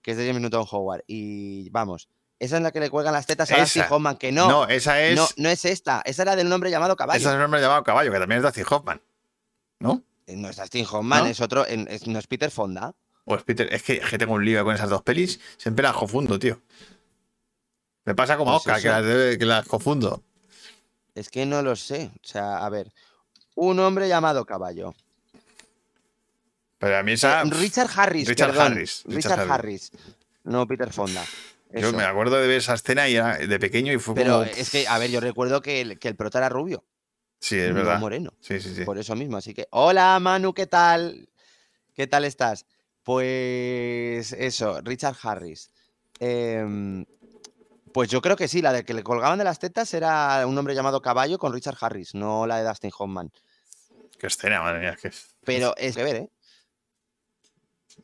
que 0.02 0.12
es 0.12 0.16
de 0.16 0.26
James 0.26 0.42
Newton 0.42 0.66
Howard. 0.70 1.04
Y 1.06 1.68
vamos, 1.70 2.08
esa 2.38 2.56
es 2.56 2.62
la 2.62 2.70
que 2.72 2.80
le 2.80 2.90
cuelgan 2.90 3.14
las 3.14 3.26
tetas 3.26 3.50
a 3.50 3.58
Dustin 3.58 3.82
Esa. 3.82 3.94
Hoffman, 3.94 4.16
que 4.16 4.30
no, 4.32 4.48
no, 4.48 4.68
esa 4.68 5.00
es. 5.02 5.18
no, 5.38 5.48
es 5.48 5.64
esta. 5.64 6.02
Esa 6.04 6.22
era 6.22 6.36
del 6.36 6.48
nombre 6.48 6.70
llamado 6.70 6.94
Caballo. 6.96 7.18
Esa 7.20 7.30
es 7.30 7.34
el 7.34 7.40
nombre 7.40 7.60
llamado 7.60 7.82
Caballo, 7.84 8.12
que 8.12 8.18
también 8.18 8.38
es 8.38 8.44
Dustin 8.44 8.64
Hoffman. 8.68 9.00
¿No? 9.80 10.02
Eh, 10.26 10.36
No 10.36 10.48
es 10.48 10.56
Dustin 10.56 10.86
Hoffman, 10.90 11.24
¿No? 11.24 11.30
es 11.30 11.40
otro, 11.40 11.64
es- 11.66 12.06
no 12.06 12.18
es 12.18 12.26
Peter 12.26 12.50
Fonda. 12.50 12.94
O 13.24 13.34
es 13.34 13.42
Peter. 13.42 13.72
Es 13.72 13.82
que, 13.82 13.94
es 13.94 14.06
que 14.08 14.18
tengo 14.18 14.34
un 14.34 14.44
lío 14.44 14.62
con 14.64 14.74
esas 14.74 14.88
dos 14.90 15.02
pelis. 15.02 15.40
Siempre 15.56 15.82
las 15.82 15.94
confundo, 15.96 16.38
tío. 16.38 16.60
Me 18.04 18.14
pasa 18.14 18.36
como 18.36 18.50
a 18.52 18.60
Pues 18.62 18.66
Oscar, 18.76 18.80
que 18.82 18.88
las, 19.28 19.36
que 19.38 19.44
las 19.46 19.66
confundo. 19.66 20.22
Es 21.14 21.28
que 21.30 21.44
no 21.46 21.60
lo 21.62 21.74
sé. 21.74 22.10
O 22.22 22.26
sea, 22.26 22.64
a 22.64 22.68
ver. 22.68 22.92
Un 23.56 23.80
hombre 23.80 24.06
llamado 24.08 24.44
Caballo. 24.44 24.94
Pero 26.78 26.98
a 26.98 27.02
mí 27.02 27.12
Eh, 27.12 27.14
esa. 27.14 27.42
Richard 27.44 27.88
Harris. 27.96 28.28
Richard 28.28 28.50
perdón, 28.50 28.72
Harris, 28.72 29.02
Richard 29.06 29.32
Richard, 29.40 29.50
Harris. 29.50 29.90
No 30.44 30.66
Peter 30.66 30.92
Fonda. 30.92 31.24
Yo 31.82 31.92
me 31.92 32.04
acuerdo 32.04 32.36
de 32.36 32.46
ver 32.48 32.58
esa 32.58 32.74
escena 32.74 33.08
y 33.08 33.16
era 33.16 33.36
de 33.38 33.58
pequeño 33.58 33.92
y 33.92 33.98
fue 33.98 34.14
Pero 34.14 34.32
como. 34.40 34.44
es 34.44 34.70
que, 34.70 34.86
a 34.88 34.98
ver, 34.98 35.10
yo 35.10 35.20
recuerdo 35.20 35.60
que 35.60 35.80
el, 35.80 35.98
que 35.98 36.08
el 36.08 36.16
prota 36.16 36.38
era 36.38 36.48
rubio, 36.48 36.84
Sí, 37.40 37.56
es 37.58 37.74
verdad. 37.74 37.98
moreno. 38.00 38.32
Sí, 38.40 38.60
sí, 38.60 38.74
sí. 38.74 38.84
Por 38.84 38.98
eso 38.98 39.14
mismo. 39.14 39.36
Así 39.36 39.52
que, 39.54 39.66
hola 39.70 40.18
Manu, 40.20 40.54
¿qué 40.54 40.66
tal? 40.66 41.28
¿Qué 41.94 42.06
tal 42.06 42.24
estás? 42.24 42.66
Pues 43.02 44.32
eso, 44.32 44.80
Richard 44.82 45.16
Harris. 45.22 45.70
Em, 46.18 47.04
pues 47.92 48.10
yo 48.10 48.20
creo 48.20 48.36
que 48.36 48.48
sí, 48.48 48.62
la 48.62 48.72
de 48.72 48.84
que 48.84 48.94
le 48.94 49.02
colgaban 49.02 49.38
de 49.38 49.44
las 49.44 49.58
tetas 49.58 49.92
era 49.94 50.46
un 50.46 50.56
hombre 50.58 50.74
llamado 50.74 51.00
Caballo 51.02 51.38
con 51.38 51.52
Richard 51.52 51.76
Harris, 51.80 52.14
no 52.14 52.46
la 52.46 52.58
de 52.58 52.68
Dustin 52.68 52.90
Hoffman. 52.98 53.30
Qué 54.18 54.26
escena, 54.26 54.60
madre 54.62 54.80
mía. 54.80 54.96
que 55.00 55.08
es- 55.08 55.34
Pero 55.44 55.74
es 55.76 55.94
que 55.96 56.02
ver, 56.02 56.16
¿eh? 56.16 56.30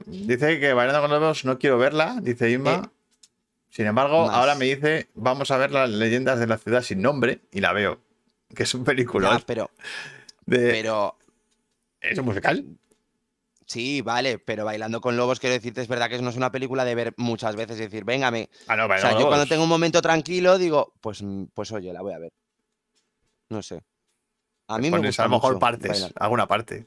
Dice 0.06 0.58
que 0.60 0.72
Bailando 0.72 1.00
con 1.02 1.10
Lobos 1.10 1.44
no 1.44 1.58
quiero 1.58 1.78
verla, 1.78 2.16
dice 2.22 2.50
Inma. 2.50 2.74
Eh, 2.74 2.88
Sin 3.72 3.86
embargo, 3.86 4.26
más. 4.26 4.36
ahora 4.36 4.54
me 4.54 4.66
dice, 4.66 5.08
vamos 5.14 5.50
a 5.50 5.56
ver 5.56 5.72
las 5.72 5.88
leyendas 5.88 6.38
de 6.38 6.46
la 6.46 6.58
ciudad 6.58 6.82
sin 6.82 7.00
nombre 7.00 7.40
y 7.50 7.60
la 7.60 7.72
veo. 7.72 8.02
Que 8.54 8.64
es 8.64 8.74
un 8.74 8.84
película 8.84 9.30
Ya, 9.38 9.46
pero, 9.46 9.70
de... 10.44 10.70
pero, 10.70 11.16
¿Es 12.02 12.18
un 12.18 12.26
musical? 12.26 12.66
sí, 13.64 14.02
vale, 14.02 14.38
pero 14.38 14.66
Bailando 14.66 15.00
con 15.00 15.16
Lobos, 15.16 15.40
quiero 15.40 15.54
decirte, 15.54 15.80
es 15.80 15.88
verdad 15.88 16.10
que 16.10 16.20
no 16.20 16.28
es 16.28 16.36
una 16.36 16.52
película 16.52 16.84
de 16.84 16.94
ver 16.94 17.14
muchas 17.16 17.56
veces 17.56 17.78
y 17.78 17.84
decir, 17.84 18.04
venga, 18.04 18.30
me, 18.30 18.50
Ah, 18.68 18.76
no, 18.76 18.84
O 18.84 18.98
sea, 18.98 19.18
yo 19.18 19.26
cuando 19.26 19.46
tengo 19.46 19.62
un 19.62 19.70
momento 19.70 20.02
tranquilo 20.02 20.58
digo, 20.58 20.92
pues, 21.00 21.24
pues 21.54 21.72
oye, 21.72 21.94
la 21.94 22.02
voy 22.02 22.12
a 22.12 22.18
ver. 22.18 22.32
No 23.48 23.62
sé. 23.62 23.82
A 24.68 24.76
mí 24.76 24.90
me 24.90 24.98
gusta 24.98 25.22
a 25.22 25.28
lo 25.28 25.36
mejor 25.36 25.52
mucho 25.52 25.60
partes, 25.60 25.90
bailar. 25.90 26.12
alguna 26.16 26.46
parte. 26.46 26.86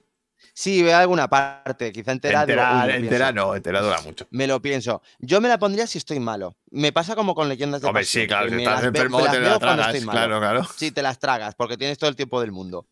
Sí, 0.53 0.81
veo 0.83 0.97
alguna 0.97 1.27
parte, 1.29 1.91
quizá 1.91 2.11
entera. 2.11 2.45
digo, 2.45 2.61
uy, 2.61 2.67
Entera, 2.67 2.95
entera 2.95 3.31
no, 3.31 3.55
entera 3.55 3.81
dura 3.81 4.01
mucho. 4.01 4.27
Me 4.31 4.47
lo 4.47 4.61
pienso. 4.61 5.01
Yo 5.19 5.41
me 5.41 5.49
la 5.49 5.57
pondría 5.57 5.87
si 5.87 5.97
estoy 5.97 6.19
malo. 6.19 6.55
Me 6.71 6.91
pasa 6.91 7.15
como 7.15 7.35
con 7.35 7.49
leyendas 7.49 7.81
de 7.81 7.87
Hombre, 7.87 8.03
pasión, 8.03 8.23
sí, 8.23 8.27
claro, 8.27 8.49
si 8.49 8.55
estás 8.55 8.75
las 8.75 8.83
enfermo 8.85 9.19
las 9.19 9.31
te 9.31 9.39
veo 9.39 9.49
la 9.49 9.59
cuando 9.59 9.83
tragas, 9.83 10.03
claro, 10.05 10.39
claro. 10.39 10.67
Sí, 10.77 10.91
te 10.91 11.01
las 11.01 11.19
tragas, 11.19 11.55
porque 11.55 11.77
tienes 11.77 11.97
todo 11.97 12.09
el 12.09 12.15
tiempo 12.15 12.39
del 12.41 12.51
mundo. 12.51 12.87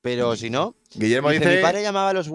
Pero 0.00 0.36
si 0.36 0.50
no, 0.50 0.76
Guillermo 0.94 1.30
dice, 1.30 1.44
dice, 1.44 1.56
mi 1.56 1.62
padre 1.62 1.82
llamaba 1.82 2.10
a 2.10 2.12
los... 2.12 2.30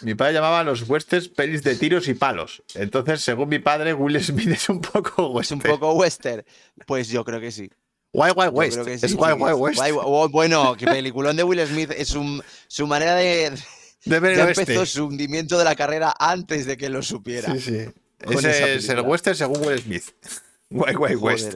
mi 0.00 0.14
padre 0.14 0.32
llamaba 0.34 0.60
a 0.60 0.64
los 0.64 0.88
westerns 0.88 1.28
pelis 1.28 1.62
de 1.62 1.76
tiros 1.76 2.08
y 2.08 2.14
palos. 2.14 2.62
Entonces, 2.74 3.20
según 3.20 3.48
mi 3.50 3.58
padre, 3.58 3.92
Will 3.92 4.20
Smith 4.22 4.48
es 4.48 4.68
un 4.68 4.80
poco 4.80 5.26
Es 5.28 5.50
western. 5.50 5.60
un 5.60 5.78
poco 5.78 5.92
western. 5.94 6.44
Pues 6.86 7.08
yo 7.08 7.24
creo 7.24 7.40
que 7.40 7.52
sí. 7.52 7.70
Wild 8.14 8.34
Yo 8.36 8.50
West. 8.52 8.72
creo 8.74 8.84
que 8.86 8.98
sí, 8.98 9.06
es 9.06 9.14
West. 9.14 9.80
Oh, 10.02 10.28
bueno, 10.28 10.76
que 10.76 10.86
peliculón 10.86 11.36
de 11.36 11.42
Will 11.42 11.66
Smith 11.66 11.90
es 11.96 12.14
un- 12.14 12.42
su 12.68 12.86
manera 12.86 13.16
de... 13.16 13.52
de 14.04 14.20
ver 14.20 14.36
Ya 14.36 14.48
empezó 14.48 14.86
su 14.86 15.06
hundimiento 15.06 15.58
de 15.58 15.64
la 15.64 15.74
carrera 15.74 16.14
antes 16.18 16.64
de 16.66 16.76
que 16.76 16.88
lo 16.88 17.02
supiera. 17.02 17.52
Sí, 17.54 17.60
sí. 17.60 17.78
Ese 18.20 18.74
es 18.76 18.88
el 18.88 19.00
western 19.00 19.36
según 19.36 19.66
Will 19.66 19.78
Smith. 19.80 20.04
Wild 20.70 20.96
Wild 20.98 21.22
West. 21.22 21.54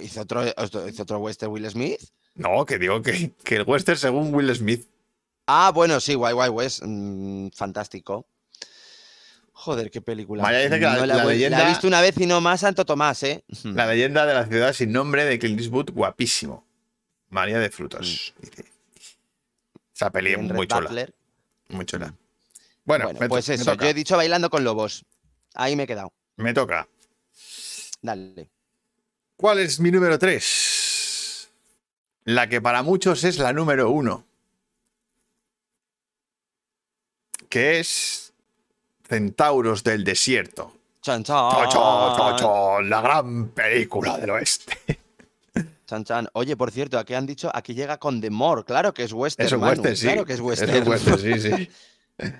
¿Hizo 0.00 0.20
otro, 0.20 0.44
¿Hizo 0.46 1.02
otro 1.02 1.18
western 1.18 1.50
Will 1.52 1.68
Smith? 1.70 2.00
No, 2.34 2.64
que 2.64 2.78
digo 2.78 3.02
que, 3.02 3.32
que 3.42 3.56
el 3.56 3.62
western 3.64 3.98
según 3.98 4.34
Will 4.34 4.54
Smith. 4.54 4.86
Ah, 5.46 5.72
bueno, 5.74 5.98
sí, 6.00 6.14
Wild 6.14 6.36
Wild 6.36 6.52
West. 6.52 6.82
mm, 6.84 7.48
fantástico. 7.54 8.26
Joder, 9.68 9.90
qué 9.90 10.00
película. 10.00 10.42
María 10.42 10.60
dice 10.60 10.76
que 10.78 10.84
la- 10.86 11.04
he 11.04 11.06
la 11.06 11.24
leyenda- 11.26 11.62
he 11.66 11.68
visto 11.68 11.86
una 11.86 12.00
vez 12.00 12.16
y 12.18 12.24
no 12.24 12.40
más 12.40 12.60
Santo 12.60 12.86
Tomás, 12.86 13.22
¿eh? 13.22 13.44
La 13.64 13.86
leyenda 13.86 14.24
de 14.24 14.32
la 14.32 14.46
ciudad 14.46 14.72
sin 14.72 14.92
nombre 14.92 15.26
de 15.26 15.38
Clint 15.38 15.60
Eastwood, 15.60 15.90
guapísimo. 15.92 16.66
María 17.28 17.58
de 17.58 17.68
frutos. 17.68 18.32
dice. 18.40 18.64
Esa 19.94 20.10
peli 20.10 20.32
es 20.32 20.38
muy 20.38 20.66
chula. 20.66 20.80
Butler. 20.88 21.14
Muy 21.68 21.84
chula. 21.84 22.14
Bueno, 22.84 23.04
Bueno, 23.04 23.20
me 23.20 23.26
to- 23.26 23.28
pues 23.28 23.46
me 23.50 23.54
eso, 23.56 23.64
toca. 23.72 23.84
yo 23.84 23.90
he 23.90 23.94
dicho 23.94 24.16
bailando 24.16 24.48
con 24.48 24.64
lobos. 24.64 25.04
Ahí 25.54 25.76
me 25.76 25.82
he 25.82 25.86
quedado. 25.86 26.10
Me 26.36 26.54
toca. 26.54 26.88
Dale. 28.00 28.48
¿Cuál 29.36 29.58
es 29.58 29.78
mi 29.80 29.90
número 29.90 30.18
3? 30.18 31.50
La 32.24 32.48
que 32.48 32.62
para 32.62 32.82
muchos 32.82 33.22
es 33.24 33.38
la 33.38 33.52
número 33.52 33.90
1. 33.90 34.24
Que 37.50 37.80
es 37.80 38.27
Centauros 39.08 39.82
del 39.82 40.04
Desierto. 40.04 40.72
Chan 41.00 41.24
chan. 41.24 41.50
Cho, 41.50 41.64
cho, 41.70 42.16
cho, 42.16 42.36
cho, 42.38 42.80
la 42.82 43.00
gran 43.00 43.48
película 43.48 44.18
del 44.18 44.30
oeste. 44.30 44.98
Chan 45.86 46.04
chan. 46.04 46.28
Oye, 46.34 46.56
por 46.56 46.70
cierto, 46.70 46.98
aquí 46.98 47.14
han 47.14 47.24
dicho, 47.26 47.50
aquí 47.54 47.74
llega 47.74 47.98
con 47.98 48.20
The 48.20 48.30
More. 48.30 48.64
Claro 48.64 48.92
que 48.92 49.04
es 49.04 49.12
western. 49.12 49.46
Es 49.46 49.52
un 49.52 49.60
Manu, 49.60 49.72
western, 49.82 49.96
sí. 49.96 50.06
Claro 50.06 50.24
que 50.26 50.32
es 50.34 50.40
western. 50.40 50.70
Es 50.74 50.82
un 50.82 50.88
western, 50.88 51.18
sí, 51.18 51.40
sí. 51.40 51.70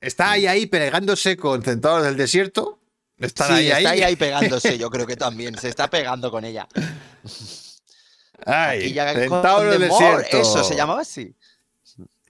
Está 0.00 0.32
ahí, 0.32 0.46
ahí, 0.46 0.66
pegándose 0.66 1.36
con 1.36 1.62
Centauros 1.62 2.04
del 2.06 2.16
Desierto. 2.16 2.78
Están 3.18 3.48
Sí, 3.48 3.52
ahí, 3.54 3.66
está 3.68 3.78
ahí. 3.78 3.86
ahí, 3.86 4.02
ahí 4.02 4.16
pegándose, 4.16 4.78
yo 4.78 4.90
creo 4.90 5.06
que 5.06 5.16
también. 5.16 5.58
Se 5.58 5.68
está 5.68 5.90
pegando 5.90 6.30
con 6.30 6.44
ella. 6.44 6.68
Ay, 8.46 8.94
The 8.94 9.04
del 9.16 9.28
More, 9.28 9.78
Desierto. 9.78 10.40
Eso, 10.40 10.62
se 10.62 10.76
llamaba 10.76 11.00
así. 11.00 11.34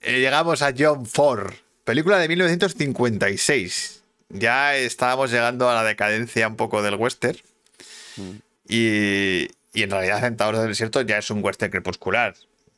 Eh, 0.01 0.19
llegamos 0.19 0.61
a 0.63 0.73
John 0.75 1.05
Ford, 1.05 1.53
película 1.89 2.19
de 2.19 2.27
1956. 2.27 4.03
Ya 4.29 4.75
estábamos 4.75 5.31
llegando 5.31 5.71
a 5.71 5.73
la 5.73 5.83
decadencia 5.83 6.47
un 6.47 6.55
poco 6.55 6.83
del 6.83 6.93
western. 6.93 7.39
Mm. 8.15 8.29
Y, 8.67 9.47
y 9.73 9.81
en 9.81 9.89
realidad 9.89 10.19
Centauros 10.19 10.61
del 10.61 10.69
Desierto 10.69 11.01
ya 11.01 11.17
es 11.17 11.31
un 11.31 11.43
western 11.43 11.71
crepuscular, 11.71 12.35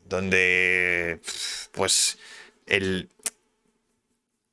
donde 0.08 1.20
pues 1.74 2.20
el... 2.68 3.10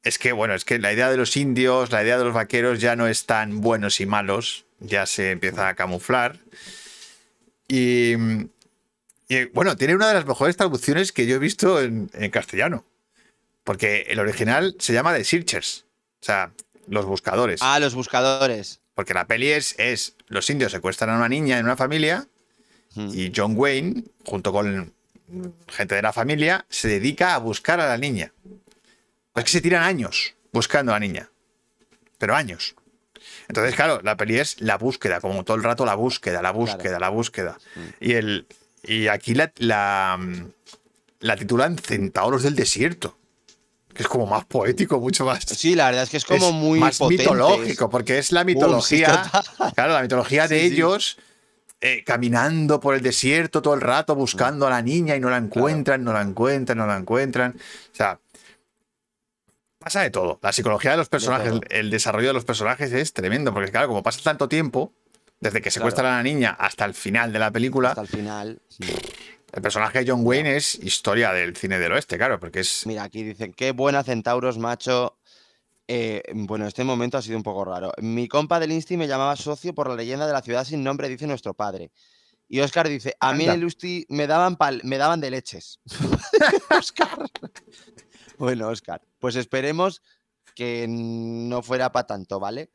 Es 0.02 0.18
que, 0.18 0.32
bueno, 0.32 0.54
es 0.54 0.64
que 0.64 0.80
la 0.80 0.92
idea 0.92 1.08
de 1.08 1.16
los 1.16 1.36
indios, 1.36 1.92
la 1.92 2.02
idea 2.02 2.18
de 2.18 2.24
los 2.24 2.34
vaqueros 2.34 2.80
ya 2.80 2.96
no 2.96 3.06
es 3.06 3.26
tan 3.26 3.60
buenos 3.60 4.00
y 4.00 4.06
malos, 4.06 4.64
ya 4.80 5.06
se 5.06 5.30
empieza 5.30 5.68
a 5.68 5.76
camuflar. 5.76 6.40
Y, 7.68 8.14
y, 9.28 9.44
bueno, 9.54 9.76
tiene 9.76 9.94
una 9.94 10.08
de 10.08 10.14
las 10.14 10.26
mejores 10.26 10.56
traducciones 10.56 11.12
que 11.12 11.26
yo 11.28 11.36
he 11.36 11.38
visto 11.38 11.80
en, 11.80 12.10
en 12.12 12.32
castellano. 12.32 12.84
Porque 13.68 14.06
el 14.08 14.18
original 14.18 14.74
se 14.78 14.94
llama 14.94 15.12
The 15.12 15.24
Searchers. 15.24 15.84
O 16.22 16.24
sea, 16.24 16.52
los 16.86 17.04
buscadores. 17.04 17.60
Ah, 17.62 17.78
los 17.78 17.94
buscadores. 17.94 18.80
Porque 18.94 19.12
la 19.12 19.26
peli 19.26 19.50
es, 19.50 19.74
es 19.78 20.14
los 20.28 20.48
indios 20.48 20.72
secuestran 20.72 21.10
a 21.10 21.16
una 21.16 21.28
niña 21.28 21.58
en 21.58 21.66
una 21.66 21.76
familia 21.76 22.26
Mm. 22.94 23.10
y 23.12 23.30
John 23.36 23.52
Wayne, 23.54 24.04
junto 24.24 24.50
con 24.50 24.94
gente 25.68 25.94
de 25.94 26.00
la 26.00 26.14
familia, 26.14 26.64
se 26.70 26.88
dedica 26.88 27.34
a 27.34 27.38
buscar 27.38 27.78
a 27.80 27.86
la 27.86 27.98
niña. 27.98 28.32
Es 29.34 29.44
que 29.44 29.50
se 29.50 29.60
tiran 29.60 29.82
años 29.82 30.34
buscando 30.50 30.92
a 30.92 30.96
la 30.96 31.00
niña. 31.00 31.28
Pero 32.16 32.34
años. 32.34 32.74
Entonces, 33.48 33.74
claro, 33.74 34.00
la 34.02 34.16
peli 34.16 34.38
es 34.38 34.58
la 34.62 34.78
búsqueda, 34.78 35.20
como 35.20 35.44
todo 35.44 35.58
el 35.58 35.62
rato 35.62 35.84
la 35.84 35.94
búsqueda, 35.94 36.40
la 36.40 36.50
búsqueda, 36.50 36.98
la 36.98 37.10
búsqueda. 37.10 37.58
Y, 38.00 38.14
el, 38.14 38.46
y 38.82 39.08
aquí 39.08 39.34
la, 39.34 39.52
la, 39.56 40.18
la 41.20 41.36
titulan 41.36 41.76
Centauros 41.76 42.42
del 42.42 42.56
Desierto. 42.56 43.17
Que 43.98 44.04
es 44.04 44.08
como 44.08 44.26
más 44.26 44.44
poético, 44.46 45.00
mucho 45.00 45.24
más. 45.26 45.42
Sí, 45.44 45.74
la 45.74 45.86
verdad 45.86 46.04
es 46.04 46.10
que 46.10 46.16
es 46.18 46.24
como 46.24 46.46
es 46.48 46.54
muy 46.54 46.78
más 46.78 46.96
potente, 46.98 47.24
mitológico, 47.24 47.90
porque 47.90 48.18
es 48.18 48.30
la 48.30 48.44
mitología. 48.44 49.28
claro, 49.74 49.92
la 49.92 50.02
mitología 50.02 50.46
de 50.46 50.60
Sí, 50.60 50.68
sí. 50.68 50.74
ellos 50.76 51.18
eh, 51.80 52.04
caminando 52.06 52.78
por 52.78 52.94
el 52.94 53.02
desierto 53.02 53.60
todo 53.60 53.74
el 53.74 53.80
rato, 53.80 54.14
buscando 54.14 54.68
a 54.68 54.70
la 54.70 54.82
niña 54.82 55.16
y 55.16 55.20
no 55.20 55.30
la 55.30 55.36
encuentran, 55.36 56.04
no 56.04 56.12
la 56.12 56.22
encuentran, 56.22 56.78
no 56.78 56.86
la 56.86 56.96
encuentran. 56.96 57.56
O 57.92 57.94
sea, 57.96 58.20
pasa 59.80 60.02
de 60.02 60.10
todo. 60.10 60.38
La 60.42 60.52
psicología 60.52 60.92
de 60.92 60.96
los 60.98 61.08
personajes, 61.08 61.54
el 61.70 61.90
desarrollo 61.90 62.28
de 62.28 62.34
los 62.34 62.44
personajes 62.44 62.92
es 62.92 63.12
tremendo, 63.12 63.52
porque 63.52 63.70
claro, 63.72 63.88
como 63.88 64.02
pasa 64.04 64.20
tanto 64.22 64.48
tiempo, 64.48 64.92
desde 65.40 65.60
que 65.60 65.70
secuestran 65.70 66.06
a 66.06 66.16
la 66.18 66.22
niña 66.22 66.50
hasta 66.58 66.84
el 66.84 66.94
final 66.94 67.32
de 67.32 67.38
la 67.38 67.50
película, 67.50 67.90
Hasta 67.90 68.02
el 68.02 68.08
final. 68.08 68.60
sí. 68.68 68.84
El 69.52 69.62
personaje 69.62 70.00
de 70.04 70.10
John 70.10 70.20
Wayne 70.24 70.56
es 70.56 70.74
historia 70.76 71.32
del 71.32 71.56
cine 71.56 71.78
del 71.78 71.92
oeste, 71.92 72.16
claro, 72.16 72.38
porque 72.38 72.60
es 72.60 72.86
Mira, 72.86 73.02
aquí 73.04 73.22
dicen, 73.22 73.52
qué 73.52 73.72
buena 73.72 74.02
Centauros, 74.04 74.58
macho. 74.58 75.18
Eh, 75.90 76.22
bueno, 76.34 76.66
este 76.66 76.84
momento 76.84 77.16
ha 77.16 77.22
sido 77.22 77.38
un 77.38 77.42
poco 77.42 77.64
raro. 77.64 77.92
Mi 77.98 78.28
compa 78.28 78.60
del 78.60 78.72
Insti 78.72 78.96
me 78.98 79.08
llamaba 79.08 79.36
socio 79.36 79.74
por 79.74 79.88
la 79.88 79.94
leyenda 79.96 80.26
de 80.26 80.32
la 80.34 80.42
ciudad 80.42 80.64
sin 80.64 80.84
nombre, 80.84 81.08
dice 81.08 81.26
nuestro 81.26 81.54
padre. 81.54 81.90
Y 82.46 82.60
Oscar 82.60 82.88
dice, 82.88 83.14
a 83.20 83.32
mí 83.32 83.44
en 83.44 83.50
el 83.52 83.62
Insti 83.62 84.06
me 84.10 84.26
daban, 84.26 84.56
pal- 84.56 84.82
me 84.84 84.98
daban 84.98 85.20
de 85.20 85.30
leches. 85.30 85.80
Oscar. 86.78 87.18
Bueno, 88.38 88.68
Oscar, 88.68 89.00
pues 89.18 89.36
esperemos 89.36 90.02
que 90.54 90.86
no 90.88 91.62
fuera 91.62 91.90
para 91.90 92.06
tanto, 92.06 92.38
¿vale? 92.38 92.70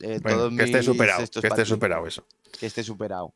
Eh, 0.00 0.18
bueno, 0.22 0.50
que 0.56 0.64
esté 0.64 0.82
superado, 0.82 1.18
que 1.40 1.46
esté 1.46 1.64
superado 1.64 2.06
eso. 2.06 2.26
que 2.58 2.66
esté 2.66 2.82
superado. 2.82 3.34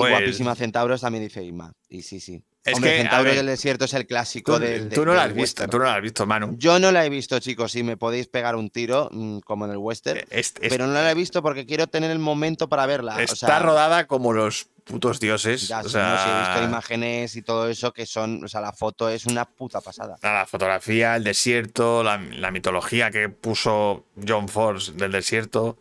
Y 0.00 0.10
Pues- 0.10 0.18
guapísima 0.18 0.54
Centauros 0.54 1.00
también 1.00 1.24
dice 1.24 1.42
Isma. 1.44 1.72
Y 1.88 2.02
sí, 2.02 2.20
sí. 2.20 2.42
Es 2.62 2.74
Hombre, 2.74 2.90
que, 2.90 2.96
a 2.98 3.02
Centauros 3.02 3.24
ver, 3.26 3.36
del 3.36 3.46
Desierto 3.46 3.84
es 3.86 3.94
el 3.94 4.06
clásico 4.06 4.54
Tú, 4.56 4.60
del. 4.60 4.88
tú 4.90 5.06
no 5.06 5.14
la 5.14 5.22
has 5.24 5.32
visto, 5.34 5.66
tú 5.66 5.78
no 5.78 5.84
la 5.84 5.94
has 5.94 6.02
visto, 6.02 6.26
Manu. 6.26 6.56
Yo 6.58 6.78
no 6.78 6.92
la 6.92 7.06
he 7.06 7.08
visto, 7.08 7.38
chicos, 7.40 7.72
si 7.72 7.82
me 7.82 7.96
podéis 7.96 8.26
pegar 8.28 8.54
un 8.54 8.68
tiro, 8.68 9.08
mm, 9.10 9.38
como 9.40 9.64
en 9.64 9.70
el 9.70 9.78
western, 9.78 10.18
Es- 10.30 10.52
es- 10.60 10.68
pero 10.68 10.86
no 10.86 10.92
la 10.92 11.10
he 11.10 11.14
visto 11.14 11.42
porque 11.42 11.64
quiero 11.64 11.86
tener 11.86 12.10
el 12.10 12.18
momento 12.18 12.68
para 12.68 12.84
verla. 12.84 13.16
o 13.16 13.20
está 13.20 13.34
sea, 13.46 13.58
rodada 13.60 14.06
como 14.06 14.34
los 14.34 14.66
putos 14.84 15.20
dioses. 15.20 15.68
Ya, 15.68 15.80
o 15.80 15.88
si 15.88 15.96
no, 15.96 16.02
si 16.22 16.28
he 16.28 16.38
visto 16.38 16.54
sea, 16.58 16.64
imágenes 16.64 17.36
y 17.36 17.42
todo 17.42 17.66
eso 17.68 17.92
que 17.94 18.04
son, 18.04 18.44
o 18.44 18.48
sea, 18.48 18.60
la 18.60 18.72
foto 18.74 19.08
es 19.08 19.24
una 19.24 19.46
puta 19.46 19.80
pasada. 19.80 20.16
la 20.22 20.44
fotografía, 20.46 21.16
el 21.16 21.24
desierto, 21.24 22.02
la, 22.04 22.18
la 22.18 22.50
mitología 22.50 23.10
que 23.10 23.30
puso 23.30 24.04
John 24.28 24.48
Force 24.50 24.92
del 24.92 25.12
desierto, 25.12 25.78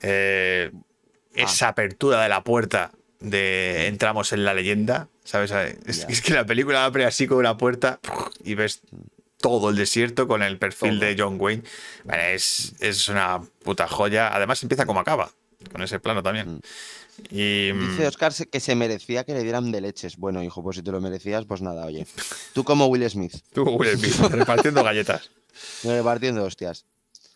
eh, 0.00 0.70
Ah. 0.72 0.78
esa 1.34 1.68
apertura 1.68 2.22
de 2.22 2.28
la 2.28 2.44
puerta 2.44 2.92
de 3.22 3.86
entramos 3.86 4.32
en 4.32 4.44
la 4.44 4.54
leyenda, 4.54 5.08
¿sabes? 5.24 5.52
Es, 5.86 6.20
que 6.22 6.34
la 6.34 6.44
película 6.44 6.84
abre 6.84 7.04
así 7.04 7.26
con 7.26 7.38
una 7.38 7.56
puerta 7.56 8.00
y 8.44 8.54
ves 8.54 8.82
todo 9.40 9.70
el 9.70 9.76
desierto 9.76 10.28
con 10.28 10.42
el 10.42 10.58
perfil 10.58 10.98
Todo. 10.98 11.08
de 11.08 11.16
John 11.18 11.36
Wayne. 11.38 11.62
Es, 12.12 12.74
es 12.80 13.08
una 13.08 13.40
puta 13.64 13.88
joya. 13.88 14.34
Además 14.34 14.62
empieza 14.62 14.86
como 14.86 15.00
acaba, 15.00 15.30
con 15.72 15.82
ese 15.82 16.00
plano 16.00 16.22
también. 16.22 16.60
Y, 17.30 17.72
Dice 17.72 18.06
Oscar 18.06 18.32
que 18.50 18.60
se 18.60 18.74
merecía 18.74 19.24
que 19.24 19.34
le 19.34 19.42
dieran 19.42 19.70
de 19.70 19.80
leches. 19.80 20.16
Bueno, 20.16 20.42
hijo, 20.42 20.62
pues 20.62 20.76
si 20.76 20.82
te 20.82 20.90
lo 20.90 21.00
merecías, 21.00 21.44
pues 21.44 21.60
nada, 21.60 21.84
oye. 21.84 22.06
Tú 22.52 22.64
como 22.64 22.86
Will 22.86 23.08
Smith, 23.08 23.34
tú, 23.52 23.64
Will 23.64 23.98
Smith, 23.98 24.30
repartiendo 24.32 24.82
galletas. 24.82 25.30
repartiendo 25.84 26.42
hostias. 26.44 26.86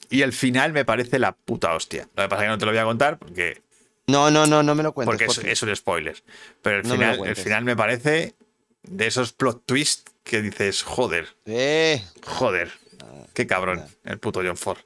Y 0.08 0.22
el 0.22 0.32
final 0.32 0.72
me 0.72 0.84
parece 0.84 1.18
la 1.18 1.32
puta 1.32 1.74
hostia. 1.74 2.08
Lo 2.16 2.22
que 2.22 2.28
pasa 2.28 2.42
es 2.42 2.46
que 2.46 2.50
no 2.50 2.58
te 2.58 2.64
lo 2.64 2.70
voy 2.70 2.78
a 2.78 2.84
contar 2.84 3.18
porque, 3.18 3.62
No, 4.06 4.30
no, 4.30 4.46
no, 4.46 4.62
no 4.62 4.74
me 4.74 4.82
lo 4.82 4.92
cuentes. 4.92 5.26
porque 5.26 5.50
es, 5.50 5.62
un 5.62 5.74
spoiler. 5.74 6.22
Pero 6.62 6.78
el 6.78 6.82
No 6.84 6.96
me 6.96 7.12
final, 7.12 7.26
el 7.28 7.36
final 7.36 7.64
me 7.64 7.76
parece 7.76 8.34
de 8.82 9.06
esos 9.06 9.32
plot 9.32 9.64
twists 9.66 10.12
que 10.22 10.42
dices, 10.42 10.82
joder, 10.82 11.28
Eh, 11.44 12.02
joder, 12.24 12.72
Ah, 13.02 13.26
qué 13.34 13.46
cabrón, 13.46 13.84
el 14.04 14.18
puto 14.18 14.40
John 14.44 14.56
Ford. 14.56 14.78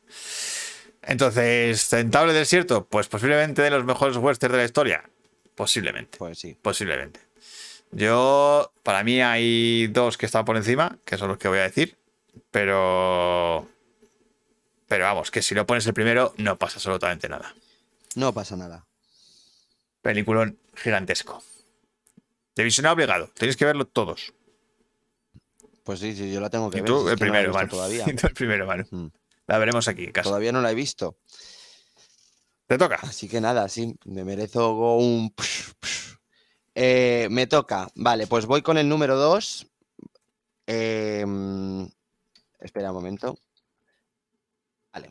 Entonces, 1.03 1.89
del 1.91 2.11
Desierto, 2.11 2.87
pues 2.87 3.09
posiblemente 3.09 3.63
de 3.63 3.71
los 3.71 3.85
mejores 3.85 4.17
westerns 4.17 4.53
de 4.53 4.59
la 4.59 4.65
historia. 4.65 5.11
Posiblemente, 5.55 6.19
pues 6.19 6.39
sí. 6.39 6.57
posiblemente. 6.61 7.21
Yo, 7.93 8.73
para 8.83 9.03
mí 9.03 9.21
hay 9.21 9.89
dos 9.89 10.17
que 10.17 10.27
están 10.27 10.45
por 10.45 10.57
encima, 10.57 10.99
que 11.05 11.19
son 11.19 11.29
los 11.29 11.39
que 11.39 11.49
voy 11.49 11.59
a 11.59 11.63
decir, 11.63 11.97
pero... 12.51 13.69
Pero 14.89 15.05
vamos, 15.05 15.31
que 15.31 15.43
si 15.43 15.55
no 15.55 15.67
pones 15.67 15.87
el 15.87 15.95
primero, 15.95 16.35
no 16.37 16.59
pasa 16.59 16.77
absolutamente 16.77 17.29
nada. 17.29 17.55
No 18.17 18.33
pasa 18.33 18.57
nada. 18.57 18.87
Peliculón 20.03 20.59
gigantesco. 20.75 21.43
De 22.55 22.65
visionado 22.65 22.95
obligado. 22.95 23.31
Tenéis 23.35 23.57
que 23.57 23.65
verlo 23.65 23.87
todos. 23.87 24.33
Pues 25.85 26.01
sí, 26.01 26.15
sí, 26.15 26.33
yo 26.33 26.41
la 26.41 26.51
tengo 26.51 26.71
que 26.71 26.79
Y 26.79 26.81
ver. 26.83 26.91
tú 26.91 26.99
si 27.01 27.07
el 27.07 27.13
no 27.13 27.17
primero. 27.19 27.69
Todavía. 27.69 28.05
Y 28.09 28.15
tú 28.15 28.27
el 28.27 28.35
primero, 28.35 28.67
Manu. 28.67 28.85
Mm. 28.91 29.07
La 29.47 29.59
veremos 29.59 29.89
aquí 29.89 30.05
en 30.05 30.13
casa. 30.13 30.29
Todavía 30.29 30.53
no 30.53 30.61
la 30.61 30.71
he 30.71 30.75
visto. 30.75 31.19
Te 32.67 32.79
toca. 32.79 33.01
Así 33.03 33.29
que 33.29 33.41
nada, 33.41 33.69
sí, 33.69 33.97
me 34.05 34.25
merezco 34.25 34.97
un... 34.97 35.35
Eh, 36.77 37.27
me 37.31 37.49
toca. 37.49 37.89
Vale, 37.97 38.29
pues 38.29 38.47
voy 38.47 38.63
con 38.63 38.79
el 38.79 38.89
número 38.89 39.17
2. 39.17 39.67
espera 40.67 41.27
un 41.27 41.93
momento. 42.93 43.39
Vale. 44.93 45.11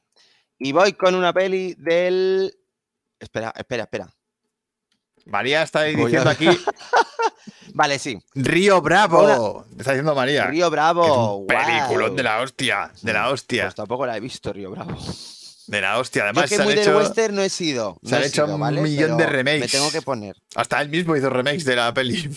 Y 0.57 0.71
voy 0.71 0.93
con 0.93 1.15
una 1.15 1.33
peli 1.33 1.75
del... 1.77 2.57
Espera, 3.19 3.53
espera, 3.57 3.83
espera. 3.83 4.09
María 5.29 5.63
está 5.63 5.79
a- 5.81 5.83
diciendo 5.85 6.29
aquí 6.29 6.47
Vale, 7.73 7.99
sí. 7.99 8.19
Río 8.33 8.81
Bravo. 8.81 9.63
Está 9.77 9.91
diciendo 9.91 10.15
María. 10.15 10.47
Río 10.47 10.65
que 10.65 10.65
es 10.65 10.71
Bravo. 10.71 11.45
peliculón 11.47 12.15
de 12.15 12.23
la 12.23 12.41
hostia. 12.41 12.91
De 13.03 13.13
la 13.13 13.29
hostia. 13.29 13.63
Pues 13.65 13.75
tampoco 13.75 14.05
la 14.07 14.17
he 14.17 14.19
visto, 14.19 14.51
Río 14.51 14.71
Bravo. 14.71 14.97
De 15.67 15.79
la 15.81 15.99
hostia. 15.99 16.21
Yo 16.21 16.25
Además, 16.25 16.49
que 16.49 16.55
se 16.55 16.61
han 16.61 16.67
muy 16.67 16.73
del 16.75 16.83
hecho. 16.83 16.97
western 16.97 17.35
no 17.35 17.41
he 17.43 17.49
sido. 17.49 17.97
se 18.03 18.15
han 18.15 18.23
he 18.23 18.25
hecho 18.25 18.43
sido, 18.45 18.55
un 18.55 18.61
¿vale? 18.61 18.81
millón 18.81 19.17
de 19.17 19.25
remakes. 19.27 19.59
Me 19.61 19.67
tengo 19.67 19.91
que 19.91 20.01
poner. 20.01 20.35
Hasta 20.55 20.81
él 20.81 20.89
mismo 20.89 21.15
hizo 21.15 21.29
remakes 21.29 21.63
de 21.63 21.75
la 21.75 21.93
peli. 21.93 22.29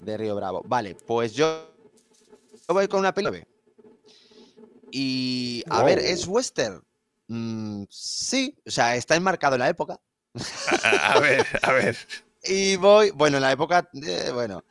de 0.00 0.16
Río 0.16 0.34
Bravo. 0.34 0.62
Vale, 0.66 0.94
pues 1.06 1.34
yo, 1.34 1.68
yo 2.66 2.74
voy 2.74 2.88
con 2.88 3.00
una 3.00 3.12
peli. 3.12 3.44
Y 4.90 5.62
a 5.68 5.78
Wow. 5.78 5.86
ver, 5.86 5.98
¿es 5.98 6.26
western? 6.26 6.82
Mm, 7.28 7.84
sí, 7.90 8.56
o 8.66 8.70
sea, 8.70 8.96
está 8.96 9.14
enmarcado 9.16 9.54
en 9.54 9.60
la 9.60 9.68
época. 9.68 9.98
A, 10.82 11.12
a 11.14 11.20
ver, 11.20 11.46
a 11.62 11.72
ver. 11.72 11.96
Y 12.44 12.76
voy, 12.76 13.10
bueno, 13.10 13.36
en 13.38 13.42
la 13.42 13.50
época, 13.52 13.90
eh, 13.94 14.30
bueno, 14.32 14.64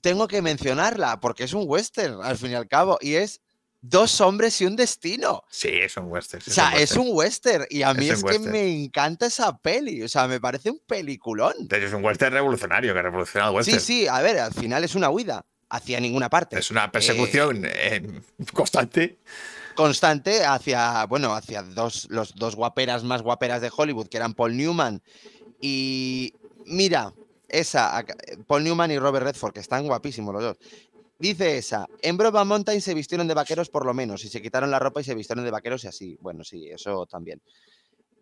tengo 0.00 0.26
que 0.26 0.40
mencionarla 0.40 1.20
porque 1.20 1.44
es 1.44 1.52
un 1.52 1.64
western, 1.66 2.20
al 2.22 2.38
fin 2.38 2.52
y 2.52 2.54
al 2.54 2.66
cabo, 2.68 2.98
y 3.00 3.14
es 3.14 3.40
Dos 3.86 4.22
hombres 4.22 4.58
y 4.62 4.64
un 4.64 4.76
destino. 4.76 5.44
Sí, 5.50 5.68
es 5.68 5.94
un 5.98 6.06
western. 6.10 6.42
sí, 6.42 6.50
O 6.50 6.54
sea, 6.54 6.70
es 6.70 6.92
western. 6.96 7.00
un 7.02 7.08
western 7.12 7.66
y 7.68 7.82
a 7.82 7.92
mí 7.92 8.08
Es 8.08 8.14
es, 8.16 8.24
que 8.24 8.28
western. 8.28 8.50
me 8.50 8.66
encanta 8.84 9.26
esa 9.26 9.58
peli. 9.58 10.02
O 10.02 10.08
sea, 10.08 10.26
me 10.26 10.40
parece 10.40 10.70
un 10.70 10.80
peliculón. 10.86 11.52
De 11.68 11.76
hecho, 11.76 11.88
es 11.88 11.92
un 11.92 12.02
western 12.02 12.32
revolucionario 12.32 12.94
que 12.94 13.02
revoluciona 13.02 13.48
el 13.48 13.54
western. 13.54 13.78
Sí, 13.80 13.84
sí, 13.84 14.08
a 14.08 14.22
ver, 14.22 14.38
al 14.38 14.54
final 14.54 14.82
es 14.84 14.94
una 14.94 15.10
huida 15.10 15.44
hacia 15.68 16.00
ninguna 16.00 16.30
parte. 16.30 16.58
Es 16.58 16.70
una 16.70 16.90
persecución 16.90 17.64
eh, 17.66 18.22
constante. 18.54 19.18
Constante 19.74 20.44
hacia, 20.44 21.04
bueno, 21.06 21.34
hacia 21.34 21.62
dos, 21.62 22.06
los 22.10 22.34
dos 22.34 22.56
guaperas 22.56 23.04
más 23.04 23.22
guaperas 23.22 23.60
de 23.60 23.70
Hollywood, 23.74 24.08
que 24.08 24.16
eran 24.16 24.34
Paul 24.34 24.56
Newman 24.56 25.02
y 25.60 26.32
mira, 26.66 27.12
esa, 27.48 28.04
Paul 28.46 28.64
Newman 28.64 28.90
y 28.90 28.98
Robert 28.98 29.26
Redford, 29.26 29.52
que 29.52 29.60
están 29.60 29.86
guapísimos 29.86 30.32
los 30.34 30.42
dos. 30.42 30.56
Dice 31.18 31.56
esa, 31.56 31.86
en 32.02 32.16
Broadway 32.16 32.44
Mountain 32.44 32.80
se 32.80 32.92
vistieron 32.92 33.28
de 33.28 33.34
vaqueros 33.34 33.68
por 33.70 33.86
lo 33.86 33.94
menos, 33.94 34.24
y 34.24 34.28
se 34.28 34.42
quitaron 34.42 34.70
la 34.70 34.78
ropa 34.78 35.00
y 35.00 35.04
se 35.04 35.14
vistieron 35.14 35.44
de 35.44 35.50
vaqueros 35.50 35.84
y 35.84 35.86
así. 35.88 36.18
Bueno, 36.20 36.42
sí, 36.44 36.68
eso 36.68 37.06
también. 37.06 37.40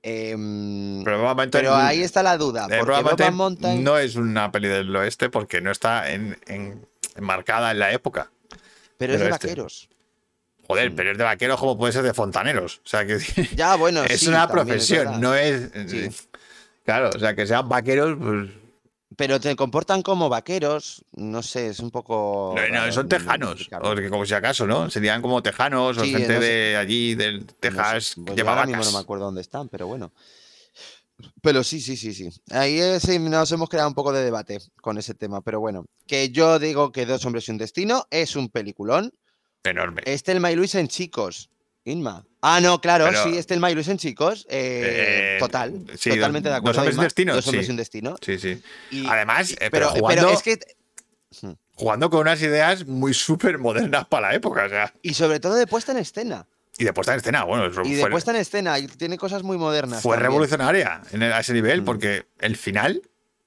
Em, 0.03 1.03
Pero, 1.05 1.75
ahí 1.77 2.03
está 2.03 2.23
la 2.23 2.37
duda, 2.37 2.67
porque 2.69 3.03
Mountain 3.03 3.35
Mountain, 3.35 3.85
no 3.85 3.99
es 3.99 4.17
una 4.17 4.51
peli 4.51 4.69
del 4.69 4.95
oeste 4.97 5.31
porque 5.31 5.61
no 5.61 5.71
está 5.71 6.11
en, 6.13 6.37
en- 6.47 6.87
enmarcada 7.15 7.71
en 7.71 7.79
la 7.79 7.93
época. 7.93 8.31
pero 8.99 9.15
es 9.15 9.21
de 9.21 9.25
del 9.25 9.33
oeste. 9.33 9.47
vaqueros. 9.49 9.89
Joder, 10.73 10.89
Sí. 10.91 10.95
pero 10.97 11.13
es 11.13 11.19
de 11.19 11.25
vaqueros 11.25 11.59
como 11.61 11.77
puede 11.79 11.93
ser 11.93 12.03
de 12.03 12.15
fontaneros. 12.15 12.81
O 12.85 12.89
sea, 12.89 13.07
que 13.07 13.19
Ya, 13.57 13.77
bueno, 13.77 14.03
es 14.05 14.21
sí, 14.21 14.29
una 14.29 14.45
es 14.45 14.51
profesión, 14.51 15.21
no 15.21 15.35
es. 15.35 15.71
Sí. 15.89 16.09
Claro, 16.85 17.11
o 17.15 17.19
sea, 17.19 17.35
que 17.35 17.47
sean 17.47 17.69
vaqueros, 17.69 18.17
pues. 18.21 18.51
Pero 19.15 19.39
te 19.39 19.55
comportan 19.57 20.01
como 20.03 20.31
vaqueros, 20.31 21.05
no 21.13 21.43
sé, 21.43 21.67
es 21.69 21.81
un 21.81 21.91
poco. 21.91 22.55
No, 22.57 22.63
no, 22.69 22.91
son 22.93 22.97
no- 22.97 23.03
no 23.03 23.09
tejanos. 23.09 23.69
O 23.83 23.95
que 23.95 24.09
como 24.09 24.25
si 24.25 24.33
acaso, 24.33 24.67
¿no? 24.67 24.89
Serían 24.91 25.21
como 25.21 25.43
tejanos 25.43 25.99
o 25.99 26.03
gente 26.03 26.21
no 26.35 26.41
sé. 26.41 26.47
de 26.47 26.77
allí, 26.79 27.15
del 27.15 27.41
No 27.41 27.47
sé, 27.47 27.55
Texas, 27.61 28.13
pues 28.17 28.25
que 28.25 28.31
yo 28.31 28.35
lleva 28.37 28.55
vacas. 28.55 28.87
no 28.87 28.93
me 28.93 28.99
acuerdo 28.99 29.27
dónde 29.27 29.43
están, 29.43 29.69
pero 29.69 29.87
bueno. 29.87 30.13
Pero 31.43 31.63
sí, 31.63 31.81
sí, 31.81 31.97
sí, 31.97 32.15
sí. 32.15 32.31
Ahí 32.51 32.81
eh, 32.81 32.99
sí 32.99 33.19
nos 33.19 33.53
hemos 33.53 33.69
creado 33.69 33.89
un 33.89 33.95
poco 33.95 34.13
de 34.13 34.25
debate 34.25 34.59
con 34.81 34.99
ese 34.99 35.15
tema, 35.15 35.41
pero 35.43 35.61
bueno. 35.61 35.85
Que 36.07 36.31
yo 36.31 36.59
digo 36.59 36.91
que 36.91 37.07
Dos 37.07 37.25
hombres 37.27 37.47
y 37.49 37.53
un 37.53 37.59
destino 37.59 38.07
es 38.11 38.35
un 38.35 38.49
peliculón. 38.49 39.13
Enorme. 39.65 40.03
Este 40.07 40.33
el 40.33 40.41
May 40.41 40.57
Luis 40.57 40.75
en 40.75 40.89
chicos. 40.89 41.51
Inma. 41.85 42.25
Ah, 42.41 42.61
no, 42.61 42.81
claro, 42.81 43.07
Pero- 43.09 43.25
sí, 43.25 43.37
este 43.39 43.55
el 43.55 43.61
May 43.61 43.75
Luis 43.75 43.89
en 43.89 43.99
chicos. 43.99 44.47
eh, 44.49 45.35
Eh, 45.35 45.37
total. 45.41 45.85
sí, 45.99 46.11
totalmente 46.11 46.49
de 46.49 46.55
Dos 46.55 46.61
acuerdo. 46.61 46.81
hombres 46.81 46.97
y 46.97 46.99
un 46.99 47.05
destino, 47.05 47.35
Dos 47.35 47.47
hombres 47.49 47.67
sí. 47.67 47.71
y 47.71 47.73
un 47.73 47.77
destino. 47.77 48.17
Sí, 48.25 48.39
sí. 48.39 48.63
Y- 48.91 49.07
Además, 49.07 49.51
y- 49.51 49.55
eh, 49.55 49.57
pero, 49.71 49.71
pero, 49.71 49.93
pero 49.93 50.01
jugando, 50.01 50.31
es 50.33 50.43
que. 50.43 50.59
jugando 51.75 52.11
con 52.11 52.21
unas 52.21 52.41
ideas 52.43 52.87
muy 52.87 53.15
súper 53.15 53.59
modernas 53.59 54.07
para 54.07 54.29
la 54.31 54.35
época. 54.35 54.65
O 54.65 54.69
sea, 54.69 54.93
Y 55.03 55.15
sobre 55.15 55.41
todo 55.41 55.55
de 55.55 55.67
puesta 55.67 55.93
en 55.93 55.99
escena. 55.99 56.47
y 56.79 56.85
de 56.85 56.93
puesta 56.93 57.13
en 57.13 57.19
escena, 57.21 57.45
bueno, 57.45 57.67
Y 57.85 57.95
de 57.95 58.01
fue, 58.03 58.11
puesta 58.11 58.31
en 58.33 58.37
escena. 58.39 58.79
Y 58.79 58.87
tiene 58.89 59.17
cosas 59.19 59.43
muy 59.43 59.59
modernas. 59.59 60.03
fue 60.03 60.15
también. 60.17 60.31
revolucionaria 60.31 61.03
en 61.13 61.23
el- 61.23 61.33
a 61.33 61.41
ese 61.41 61.53
nivel, 61.53 61.83
Mm. 61.83 61.85
porque 61.85 62.27
el 62.41 62.57
final, 62.57 63.03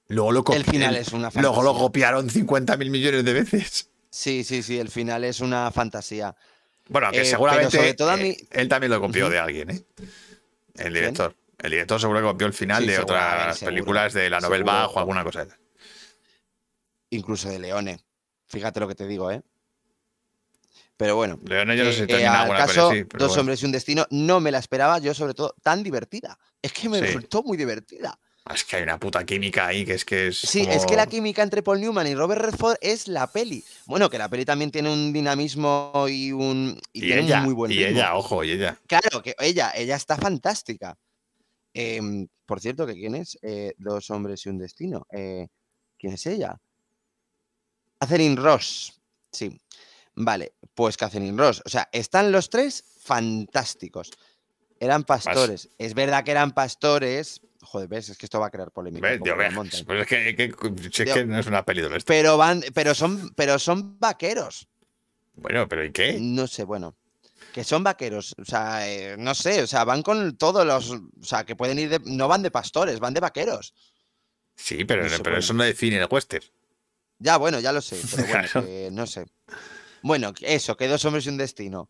luego 0.08 0.32
lo, 0.32 0.44
copi- 0.44 0.56
El 0.58 0.66
final 0.66 0.96
es 0.96 1.12
una 1.14 1.30
luego 1.36 1.64
lo 1.64 1.74
copiaron 1.78 2.30
50 2.30 2.76
mil 2.78 2.90
millones 2.90 3.24
de 3.26 3.34
veces. 3.34 3.90
Sí, 4.16 4.46
sí, 4.46 4.64
sí, 4.64 4.80
el 4.80 4.88
final 4.90 5.26
es 5.26 5.42
una 5.42 5.70
fantasía. 5.72 6.34
Bueno, 6.88 7.12
que 7.12 7.20
Eh, 7.20 7.26
seguramente 7.26 7.70
sobre 7.78 7.96
todo 7.96 8.12
a 8.12 8.16
eh, 8.16 8.18
mí- 8.24 8.38
él 8.52 8.70
también 8.70 8.90
lo 8.90 9.02
copió 9.02 9.30
de 9.30 9.40
alguien, 9.40 9.72
¿eh? 9.72 9.86
El 9.98 10.06
¿Quién? 10.76 10.94
director. 10.94 11.36
El 11.62 11.72
director 11.72 12.00
seguro 12.00 12.22
que 12.22 12.26
copió 12.28 12.48
el 12.48 12.54
final 12.54 12.84
Sí, 12.84 12.92
de 12.92 13.00
otras 13.00 13.58
seguro, 13.58 13.72
películas 13.76 14.14
de 14.14 14.30
la 14.30 14.40
novela 14.40 14.64
bajo 14.64 15.00
alguna 15.00 15.22
cosa. 15.26 15.46
Incluso 17.10 17.50
de 17.50 17.60
Leone. 17.60 18.00
Fíjate 18.46 18.80
lo 18.80 18.88
que 18.88 18.96
te 18.96 19.06
digo, 19.06 19.30
¿eh? 19.30 19.42
Pero 20.96 21.18
bueno. 21.18 21.38
Leone 21.44 21.76
yo 21.76 21.84
no 21.84 21.92
sé 21.92 22.06
si 22.06 22.14
eh, 22.14 22.26
al 22.26 22.36
alguna 22.38 22.60
caso, 22.60 22.94
Dos 22.94 23.10
bueno. 23.20 23.42
hombres 23.42 23.62
y 23.62 23.66
un 23.66 23.74
destino, 23.74 24.08
no 24.12 24.40
me 24.40 24.50
la 24.50 24.60
esperaba, 24.60 24.98
yo 25.00 25.14
sobre 25.14 25.34
todo, 25.34 25.54
tan 25.62 25.84
divertida. 25.84 26.40
Es 26.62 26.72
que 26.72 26.88
me 26.88 27.00
Sí. 27.00 27.06
resultó 27.08 27.44
muy 27.44 27.58
divertida. 27.58 28.18
Es 28.54 28.64
que 28.64 28.76
hay 28.76 28.84
una 28.84 29.00
puta 29.00 29.26
química 29.26 29.66
ahí 29.68 29.84
que 29.86 29.94
es 29.96 30.06
que 30.06 30.28
es. 30.28 30.38
Sí, 30.38 30.68
es 30.70 30.86
que 30.86 30.96
la 30.96 31.08
química 31.08 31.42
entre 31.42 31.64
Paul 31.64 31.82
Newman 31.82 32.06
y 32.06 32.14
Robert 32.14 32.42
Redford 32.42 32.78
es 32.80 33.08
la 33.08 33.26
peli. 33.32 33.64
Bueno, 33.88 34.08
que 34.10 34.20
la 34.20 34.30
peli 34.30 34.46
también 34.46 34.70
tiene 34.70 34.92
un 34.94 35.12
dinamismo 35.12 36.06
y 36.08 36.32
un, 36.32 36.80
y 36.94 37.00
Y 37.00 37.02
tiene 37.08 37.22
un 37.22 37.28
ella, 37.28 37.42
muy 37.42 37.54
buen 37.56 37.72
y 37.72 37.76
ritmo. 37.78 37.90
ella, 37.92 38.16
ojo, 38.16 38.44
y 38.44 38.52
ella. 38.52 38.80
Claro, 38.86 39.24
que 39.24 39.36
ella, 39.40 39.72
ella 39.76 39.96
está 39.96 40.16
fantástica. 40.16 40.96
Em, 41.74 42.28
por 42.46 42.62
cierto, 42.62 42.86
que 42.86 42.94
quién 42.94 43.16
es 43.16 43.38
Eh, 43.42 43.74
Dos 43.80 44.12
hombres 44.12 44.46
y 44.46 44.50
un 44.50 44.60
destino. 44.60 45.08
Eh, 45.12 45.48
¿Quién 45.98 46.14
es 46.14 46.26
ella? 46.28 46.56
Catherine 48.00 48.36
Ross. 48.36 48.94
Sí. 49.32 49.60
Vale, 50.14 50.54
pues 50.76 50.98
Catherine 50.98 51.36
Ross. 51.38 51.64
O 51.66 51.70
sea, 51.70 51.90
están 51.92 52.32
los 52.32 52.50
tres 52.52 52.84
fantásticos. 53.02 54.12
Eran 54.80 55.04
pastores. 55.04 55.70
Es 55.80 55.94
verdad 55.96 56.24
que 56.24 56.32
eran 56.32 56.52
pastores. 56.54 57.42
Joder, 57.66 57.88
ves, 57.88 58.10
es 58.10 58.18
que 58.18 58.26
esto 58.26 58.40
va 58.40 58.48
a 58.48 58.50
crear 58.52 58.72
polémica. 58.72 59.08
¿Ves? 59.08 59.22
Dios. 59.22 59.36
Pues 59.86 60.02
es 60.02 60.08
que, 60.08 60.36
que- 60.36 60.54
si 60.92 61.02
es 61.04 61.06
Dios. 61.06 61.18
que 61.18 61.26
no 61.26 61.40
es 61.40 61.48
una 61.48 61.64
peli 61.66 61.82
oeste. 61.82 62.04
Pero 62.06 62.38
van, 62.38 62.64
pero 62.74 62.96
son, 62.96 63.34
pero 63.36 63.60
son 63.60 64.00
vaqueros. 64.00 64.68
Bueno, 65.36 65.68
pero 65.68 65.84
¿y 65.84 65.92
qué? 65.92 66.18
No 66.20 66.48
sé, 66.48 66.64
bueno. 66.64 66.96
Que 67.54 67.64
son 67.64 67.84
vaqueros. 67.84 68.36
O 68.38 68.46
sea, 68.46 68.88
eh, 68.90 69.16
no 69.18 69.34
sé, 69.36 69.64
o 69.64 69.68
sea, 69.68 69.84
van 69.84 70.02
con 70.04 70.38
todos 70.38 70.66
los. 70.66 70.90
O 70.92 71.02
sea, 71.24 71.44
que 71.46 71.56
pueden 71.56 71.80
ir 71.80 71.90
de. 71.90 72.00
No 72.06 72.28
van 72.28 72.42
de 72.44 72.52
pastores, 72.52 73.00
van 73.00 73.14
de 73.14 73.20
vaqueros. 73.20 73.74
Sí, 74.56 74.86
pero, 74.86 75.04
no 75.04 75.10
sé, 75.10 75.18
pero 75.18 75.24
bueno. 75.34 75.40
eso 75.40 75.54
no 75.54 75.64
define 75.64 75.98
el 75.98 76.08
western. 76.10 76.44
Ya, 77.20 77.38
bueno, 77.38 77.60
ya 77.60 77.72
lo 77.72 77.82
sé, 77.82 77.98
pero 78.16 78.28
bueno, 78.28 78.48
Claro. 78.50 78.66
que 78.68 78.90
no 78.92 79.06
sé. 79.08 79.26
Bueno, 80.02 80.34
eso, 80.42 80.78
que 80.78 80.88
dos 80.88 81.04
hombres 81.06 81.26
y 81.26 81.30
un 81.30 81.38
destino. 81.38 81.90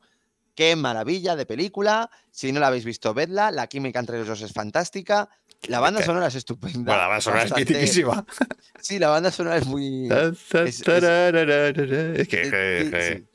Qué 0.56 0.76
maravilla 0.76 1.36
de 1.36 1.46
película. 1.46 2.10
Si 2.32 2.52
no 2.52 2.60
la 2.60 2.68
habéis 2.68 2.86
visto, 2.86 3.14
vedla. 3.14 3.52
La 3.52 3.68
química 3.68 4.00
entre 4.00 4.18
los 4.18 4.28
dos 4.28 4.42
es 4.42 4.54
fantástica. 4.54 5.30
La 5.68 5.80
banda 5.80 6.02
sonora 6.04 6.28
es 6.28 6.36
estupenda. 6.36 6.80
Bueno, 6.94 6.98
la 7.02 7.08
banda 7.08 7.22
sonora 7.22 7.44
es 7.44 7.56
mitiquísima. 7.56 8.26
Sí, 8.82 9.00
la 9.00 9.10
banda 9.10 9.32
sonora 9.32 9.58
es 9.58 9.66
muy. 9.66 10.08
es, 10.10 10.78
que, 10.80 12.50
Eh. 12.94 13.26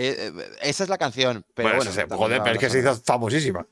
Eh, 0.00 0.32
esa 0.62 0.84
es 0.84 0.88
la 0.88 0.96
canción, 0.98 1.44
pero 1.54 1.70
bueno, 1.70 1.78
bueno. 1.84 1.92
se- 1.92 2.06
joder, 2.16 2.40
pero 2.42 2.54
es 2.54 2.60
que 2.60 2.70
se 2.70 2.78
hizo 2.78 2.94
famosísima. 2.96 3.66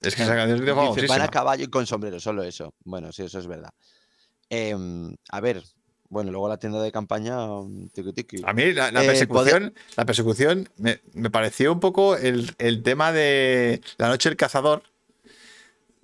Es 0.00 0.16
que 0.16 0.22
esa 0.24 0.34
canción 0.34 0.58
se 0.58 0.64
hizo 0.64 0.74
Dice, 0.74 0.80
van 0.80 0.88
a 0.90 0.94
famosísima. 0.96 1.28
caballo 1.28 1.64
y 1.64 1.68
con 1.68 1.86
sombrero, 1.86 2.18
solo 2.18 2.42
eso. 2.42 2.74
Bueno, 2.84 3.12
sí, 3.12 3.22
eso 3.22 3.38
es 3.38 3.46
verdad. 3.46 3.70
Em, 4.50 5.14
a 5.30 5.40
ver, 5.40 5.62
bueno, 6.10 6.30
luego 6.30 6.48
la 6.48 6.56
tienda 6.58 6.80
de 6.82 6.90
campaña, 6.92 7.36
mm, 7.46 7.88
tiqui, 7.92 8.12
tiqui. 8.12 8.42
A 8.44 8.52
mí 8.52 8.72
la, 8.72 8.90
la 8.90 9.02
Eh, 9.04 9.06
persecución, 9.06 9.74
la 9.96 10.06
persecución 10.06 10.68
me, 10.78 11.00
me 11.14 11.30
pareció 11.30 11.72
un 11.72 11.80
poco 11.80 12.16
el, 12.16 12.54
el 12.58 12.82
tema 12.82 13.12
de 13.12 13.80
La 13.98 14.08
Noche 14.08 14.28
del 14.30 14.36
Cazador, 14.36 14.82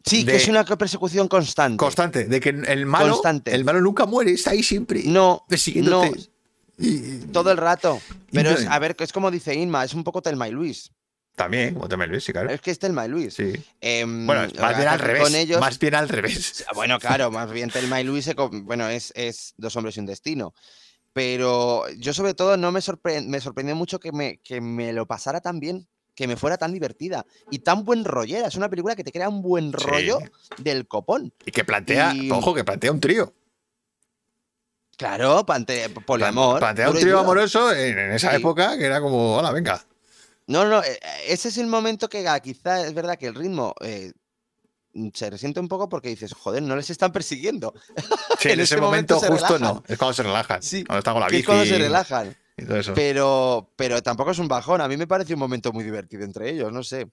Sí, 0.05 0.23
de- 0.25 0.33
que 0.33 0.37
es 0.39 0.49
una 0.49 0.65
persecución 0.65 1.29
constante. 1.29 1.79
constante, 1.79 2.25
de 2.27 2.41
que 2.41 2.51
el 2.51 2.85
malo, 2.85 3.13
Constante. 3.15 3.55
el 3.55 3.65
malo 3.65 3.81
nunca 3.81 4.05
muere, 4.05 4.33
está 4.33 4.51
ahí 4.51 4.63
siempre. 4.63 5.03
No, 5.05 5.45
no. 5.77 6.03
Y- 6.77 7.19
todo 7.33 7.51
el 7.53 7.57
rato. 7.57 8.01
Pero 8.33 8.51
es, 8.51 8.67
a 8.67 8.79
ver, 8.81 8.97
es 8.99 9.13
como 9.13 9.31
dice 9.31 9.55
Inma, 9.55 9.85
es 9.85 9.95
un 9.95 10.05
poco 10.05 10.21
Telma 10.21 10.49
y 10.49 10.51
Luis. 10.51 10.91
También, 11.35 11.75
como 11.75 11.89
te 11.89 11.97
me 11.97 12.07
Luis, 12.07 12.23
sí, 12.25 12.33
claro. 12.33 12.49
Es 12.51 12.61
que 12.61 12.71
es 12.71 12.79
Telma 12.79 13.07
y 13.07 13.09
Luis. 13.09 13.35
Sí. 13.35 13.53
Em, 13.81 14.25
Bueno, 14.27 14.43
más 14.61 14.77
bien 14.77 14.89
al 14.89 14.99
revés. 15.01 15.23
Con 15.25 15.35
ellos, 15.35 15.61
Más 15.61 15.79
bien 15.81 15.95
al 15.97 16.09
revés. 16.09 16.65
Bueno, 16.75 16.99
claro, 17.01 17.31
más 17.33 17.51
bien 17.51 17.71
Telma 17.71 18.01
y 18.01 18.05
Luis 18.05 18.31
bueno, 18.63 18.89
es, 18.89 19.13
es 19.17 19.55
dos 19.57 19.75
hombres 19.77 19.97
y 19.97 20.01
un 20.01 20.07
destino. 20.07 20.55
Pero 21.13 21.89
yo 21.99 22.13
sobre 22.13 22.35
todo 22.35 22.57
no 22.57 22.71
me, 22.73 22.81
sorpre- 22.81 23.25
me 23.27 23.41
sorprendió 23.41 23.75
mucho 23.75 23.99
que 24.01 24.13
me, 24.13 24.39
que 24.39 24.61
me 24.61 24.93
lo 24.93 25.07
pasara 25.07 25.41
tan 25.41 25.59
bien, 25.61 25.89
que 26.15 26.27
me 26.29 26.37
fuera 26.37 26.57
tan 26.57 26.73
divertida 26.73 27.25
y 27.51 27.61
tan 27.61 27.85
buen 27.85 28.05
rollera. 28.05 28.47
Es 28.49 28.55
una 28.55 28.69
película 28.69 28.95
que 28.95 29.03
te 29.05 29.11
crea 29.13 29.29
un 29.29 29.43
buen 29.43 29.73
Sí. 29.73 29.87
rollo 29.87 30.19
del 30.59 30.87
copón. 30.87 31.33
Y 31.45 31.51
que 31.51 31.65
plantea, 31.65 32.15
Y- 32.15 32.31
ojo, 32.31 32.55
que 32.55 32.63
plantea 32.65 32.93
un 32.93 33.01
trío. 33.01 33.33
Claro, 34.97 35.45
poliamor. 36.07 36.61
Plantea 36.61 36.91
un 36.91 36.97
y 36.97 37.01
trío 37.01 37.19
amoroso 37.19 37.73
en, 37.73 37.99
en 37.99 38.13
esa 38.13 38.31
Sí. 38.31 38.37
época 38.37 38.79
que 38.79 38.85
era 38.87 39.01
como, 39.01 39.37
hola, 39.37 39.51
venga. 39.51 39.85
No, 40.47 40.65
no, 40.67 40.83
eh, 40.83 40.99
ese 41.27 41.49
es 41.49 41.59
el 41.59 41.67
momento 41.67 42.09
que 42.09 42.27
ah, 42.29 42.39
quizá 42.41 42.87
es 42.87 42.93
verdad 42.95 43.17
que 43.19 43.27
el 43.29 43.35
ritmo 43.35 43.75
eh, 43.81 44.13
mm, 44.93 45.09
se 45.15 45.31
resiente 45.31 45.59
un 45.61 45.69
poco 45.69 45.89
porque 45.89 46.09
dices, 46.11 46.33
joder, 46.35 46.63
no 46.63 46.77
les 46.77 46.91
están 46.91 47.13
persiguiendo. 47.13 47.73
Sí, 48.39 48.49
En 48.49 48.55
en, 48.59 48.61
ese 48.65 48.75
ese 48.75 48.81
momento, 48.83 49.15
justo 49.21 49.57
relajan. 49.57 49.61
no. 49.63 49.83
Es 49.89 49.97
cuando 49.97 50.13
se 50.13 50.23
relajan. 50.23 50.63
Sí, 50.63 50.85
Cuando 50.85 50.99
están 50.99 51.15
con 51.15 51.21
la 51.23 51.29
bici. 51.29 51.41
es 51.41 51.47
cuando 51.47 51.65
se 51.65 51.79
relajan. 51.79 52.37
Y 52.59 52.65
todo 52.67 52.77
eso. 52.77 52.93
Pero, 52.95 53.73
pero 53.77 54.03
tampoco 54.03 54.33
es 54.33 54.39
un 54.39 54.49
bajón. 54.49 54.81
A 54.83 54.89
mí 54.89 54.97
me 54.99 55.07
parece 55.07 55.33
un 55.33 55.41
momento 55.41 55.73
muy 55.73 55.83
divertido 55.83 56.25
entre 56.25 56.51
ellos, 56.51 56.71
no 56.71 56.83
sé. 56.83 57.09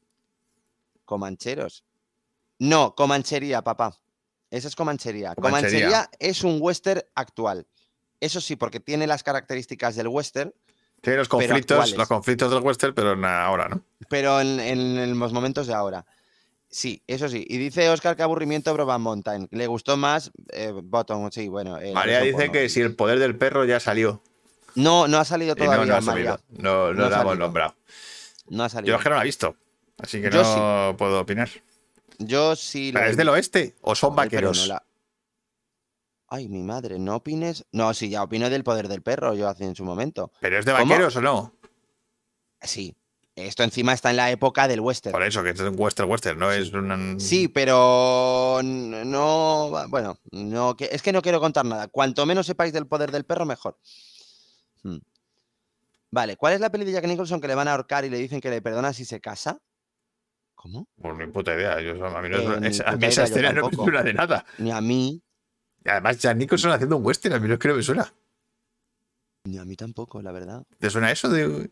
Comancheros. 1.05 1.86
No, 2.59 2.95
Comanchería, 2.95 3.61
papá. 3.63 3.97
Esa 4.49 4.67
es 4.67 4.75
Comanchería. 4.75 5.34
Comanchería. 5.36 5.88
Comanchería 5.88 6.09
es 6.19 6.43
un 6.43 6.57
western 6.59 7.01
actual. 7.15 7.65
Eso 8.19 8.41
sí, 8.41 8.55
porque 8.55 8.79
tiene 8.79 9.07
las 9.07 9.23
características 9.23 9.95
del 9.95 10.09
western, 10.09 10.53
Tiene 11.01 11.17
los 11.17 11.27
conflictos, 11.27 11.97
los 11.97 12.07
conflictos 12.07 12.51
del 12.51 12.61
western, 12.61 12.93
pero 12.93 13.13
en 13.13 13.25
ahora, 13.25 13.67
¿no? 13.69 13.81
pero 14.07 14.39
en, 14.39 14.59
en- 14.59 14.97
en 14.99 15.19
los 15.19 15.33
momentos 15.33 15.67
de 15.67 15.73
ahora. 15.73 16.05
Sí, 16.69 17.01
eso 17.07 17.27
sí. 17.27 17.45
Y 17.49 17.57
dice 17.57 17.89
Oscar 17.89 18.15
que 18.15 18.23
aburrimiento 18.23 18.73
Broban 18.73 19.01
Mountain. 19.01 19.47
Le 19.51 19.67
gustó 19.67 19.97
más 19.97 20.31
eh, 20.53 20.71
Bottom, 20.83 21.29
sí, 21.31 21.47
bueno. 21.49 21.77
eh, 21.79 21.91
María 21.93 22.21
dice 22.21 22.49
que 22.51 22.63
no. 22.63 22.69
si 22.69 22.79
el 22.81 22.95
poder 22.95 23.19
del 23.19 23.35
perro 23.35 23.65
ya 23.65 23.79
salió. 23.79 24.21
No, 24.75 25.07
no 25.07 25.17
ha 25.17 25.25
salido 25.25 25.55
no, 25.55 25.63
todavía, 25.65 25.85
no 25.85 25.95
ha 25.97 26.01
María. 26.01 26.37
salido. 26.37 26.39
No, 26.61 26.93
no, 26.93 26.93
No 26.93 27.05
ha 27.07 27.09
la 27.09 27.21
hemos 27.21 27.37
nombrado. 27.39 27.75
No 28.47 28.63
ha 28.63 28.67
Yo 28.67 28.69
salido. 28.69 28.95
es 28.97 29.03
que 29.03 29.09
no 29.09 29.15
la 29.15 29.21
he 29.21 29.25
visto. 29.25 29.55
Así 29.97 30.21
que 30.21 30.29
Yo 30.31 30.43
no 30.43 30.95
puedo 30.97 31.19
opinar. 31.19 31.49
Yo 32.19 32.55
sí. 32.55 32.91
¿Pero 32.93 33.05
lo 33.05 33.11
¿Es 33.11 33.17
del 33.17 33.29
oeste 33.29 33.75
o 33.81 33.93
son 33.95 34.15
vaqueros? 34.15 34.59
no 34.61 34.65
la- 34.67 34.83
Ay, 36.34 36.47
mi 36.47 36.63
madre, 36.63 36.97
no 36.97 37.17
opines. 37.17 37.65
No, 37.73 37.93
sí, 37.93 38.09
ya 38.09 38.23
opino 38.23 38.49
del 38.49 38.63
poder 38.63 38.88
del 38.88 39.01
perro, 39.01 39.34
yo 39.36 39.49
hacía 39.49 39.67
en 39.67 39.75
su 39.75 39.84
momento. 39.84 40.32
¿Pero 40.39 40.57
es 40.59 40.65
de 40.65 40.71
¿Cómo? 40.71 40.86
vaqueros 40.86 41.13
o 41.17 41.21
no? 41.21 41.53
Sí. 42.61 42.95
Esto 43.36 43.63
encima 43.63 43.91
está 43.93 44.11
en 44.11 44.15
la 44.17 44.32
época 44.32 44.67
del 44.69 44.79
western. 44.79 45.11
Por 45.11 45.23
eso, 45.23 45.43
que 45.43 45.49
es 45.49 45.59
un 45.59 45.75
western 45.77 46.09
western, 46.09 46.39
no 46.39 46.49
es 46.51 46.71
un... 46.71 47.19
Sí, 47.19 47.49
pero 47.49 48.61
no. 48.63 49.71
Bueno, 49.89 50.17
no, 50.32 50.75
que, 50.77 50.88
es 50.91 51.01
que 51.01 51.11
no 51.11 51.21
quiero 51.21 51.41
contar 51.41 51.65
nada. 51.65 51.89
Cuanto 51.89 52.25
menos 52.25 52.45
sepáis 52.45 52.71
del 52.71 52.88
poder 52.88 53.11
del 53.11 53.25
perro, 53.25 53.45
mejor. 53.45 53.77
Hmm. 54.84 54.99
Vale, 56.11 56.38
¿cuál 56.38 56.53
es 56.53 56.61
la 56.61 56.69
peli 56.69 56.86
de 56.86 56.93
Jack 56.93 57.07
Nicholson 57.07 57.41
que 57.41 57.47
le 57.49 57.55
van 57.55 57.67
a 57.67 57.71
ahorcar 57.73 58.05
y 58.05 58.09
le 58.09 58.17
dicen 58.17 58.39
que 58.39 58.49
le 58.49 58.61
perdona 58.61 58.93
si 58.93 59.03
se 59.03 59.19
casa? 59.19 59.59
¿Cómo? 60.55 60.88
Pues 61.01 61.17
ni 61.17 61.27
puta 61.27 61.53
idea. 61.55 61.82
Yo, 61.82 62.05
a 62.05 62.21
mí, 62.21 62.29
no 62.29 62.38
Eh, 62.38 62.59
es- 62.67 62.79
esa- 62.79 62.89
a 62.91 62.95
mí 62.95 63.05
escena 63.05 63.51
no 63.53 63.69
me 63.69 63.75
suena 63.75 64.03
de 64.03 64.13
nada. 64.13 64.45
Ni 64.59 64.71
a 64.71 64.79
mí, 64.82 65.21
además, 65.89 66.17
Jack 66.19 66.38
Nicholson 66.38 66.71
haciendo 66.71 66.97
un 66.97 67.05
western, 67.05 67.36
a 67.36 67.39
mí 67.39 67.47
no 67.47 67.53
es 67.55 67.59
que 67.59 67.67
me 67.69 67.82
suena. 67.84 68.13
ni 69.45 69.57
a 69.57 69.65
mí 69.65 69.75
tampoco, 69.75 70.21
la 70.21 70.32
verdad. 70.32 70.63
¿Te 70.79 70.89
suena 70.89 71.11
eso 71.11 71.29
de...? 71.29 71.71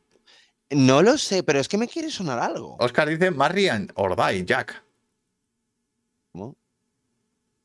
No 0.72 1.01
lo 1.01 1.18
sé, 1.18 1.41
pero 1.43 1.60
es 1.60 1.68
que 1.68 1.78
me 1.78 1.88
quiere 1.88 2.12
sonar 2.12 2.38
algo. 2.39 2.76
Oscar 2.80 3.07
dice 3.10 3.32
Marian 3.32 3.91
or 3.95 4.16
Die, 4.16 4.45
Jack. 4.45 4.84
¿Cómo? 6.32 6.55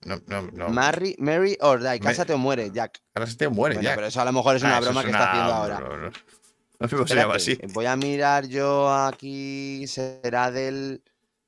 No, 0.06 0.20
no, 0.26 0.42
no. 0.52 0.68
Marry, 0.70 1.14
Mary 1.18 1.56
or 1.60 1.80
die, 1.82 1.98
cásate 2.00 2.32
o 2.34 2.38
muere, 2.38 2.70
Jack. 2.70 3.00
Ahora 3.14 3.26
se 3.26 3.36
te 3.36 3.48
muere, 3.48 3.76
Bueno, 3.76 3.88
Jack. 3.88 3.94
pero 3.96 4.06
eso 4.06 4.20
a 4.20 4.24
lo 4.26 4.32
mejor 4.32 4.56
es 4.56 4.62
Ah, 4.64 4.66
una 4.66 4.74
eso 4.78 4.84
broma 4.86 5.00
es 5.00 5.04
que 5.06 5.10
está 5.12 5.30
haciendo 5.30 5.52
ahora. 5.54 5.80
no, 5.80 5.88
no, 5.88 5.96
no. 5.96 6.10
No 6.80 6.88
sé 6.88 6.96
cómo 6.96 7.06
se 7.06 7.14
llama 7.14 7.34
así. 7.36 7.58
Voy 7.72 7.86
a 7.86 7.96
mirar 7.96 8.46
yo 8.46 8.92
aquí, 8.92 9.86
será 9.86 10.50
del, 10.50 11.02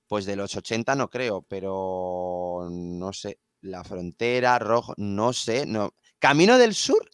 pues 0.07 0.24
de 0.24 0.36
los 0.36 0.55
80 0.57 0.94
no 0.94 1.11
creo, 1.11 1.42
pero 1.42 2.68
no 2.70 3.12
sé, 3.12 3.38
la 3.61 3.84
frontera, 3.84 4.59
rojo, 4.59 4.94
no 4.96 5.32
sé, 5.32 5.66
no. 5.66 5.94
Camino 6.18 6.59
del 6.59 6.74
Sur, 6.74 7.11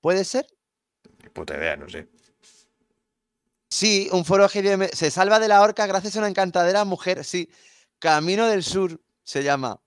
¿puede 0.00 0.24
ser? 0.24 0.46
Puta 1.32 1.56
idea, 1.56 1.76
no 1.76 1.88
sé. 1.88 2.08
Sí, 3.68 4.08
un 4.12 4.24
foro 4.24 4.48
GDM, 4.48 4.88
se 4.92 5.10
salva 5.10 5.38
de 5.38 5.48
la 5.48 5.60
horca 5.62 5.86
gracias 5.86 6.16
a 6.16 6.20
una 6.20 6.28
encantadera 6.28 6.84
mujer, 6.84 7.24
sí. 7.24 7.50
Camino 7.98 8.46
del 8.46 8.62
Sur 8.62 9.00
se 9.22 9.42
llama, 9.42 9.80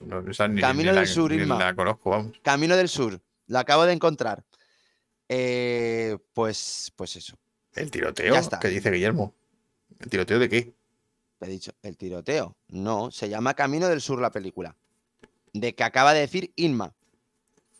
no, 0.00 0.30
esa 0.30 0.48
ni, 0.48 0.60
Camino 0.60 0.92
ni 0.92 0.96
del 0.96 1.06
la, 1.06 1.12
Sur, 1.12 1.30
ni 1.32 1.42
Inma. 1.42 1.58
la 1.58 1.74
conozco, 1.74 2.10
vamos. 2.10 2.38
Camino 2.42 2.76
del 2.76 2.88
Sur, 2.88 3.20
la 3.46 3.60
acabo 3.60 3.84
de 3.84 3.92
encontrar. 3.92 4.44
Eh, 5.28 6.18
pues, 6.32 6.92
pues 6.94 7.16
eso. 7.16 7.38
El 7.74 7.90
tiroteo 7.90 8.34
que 8.60 8.68
dice 8.68 8.90
Guillermo. 8.90 9.34
¿El 9.98 10.10
tiroteo 10.10 10.38
de 10.38 10.48
qué? 10.48 10.74
He 11.42 11.46
dicho, 11.48 11.72
el 11.82 11.96
tiroteo. 11.96 12.56
No, 12.68 13.10
se 13.10 13.28
llama 13.28 13.54
Camino 13.54 13.88
del 13.88 14.00
Sur 14.00 14.20
la 14.20 14.30
película. 14.30 14.76
De 15.52 15.74
que 15.74 15.84
acaba 15.84 16.14
de 16.14 16.20
decir 16.20 16.52
Inma. 16.56 16.94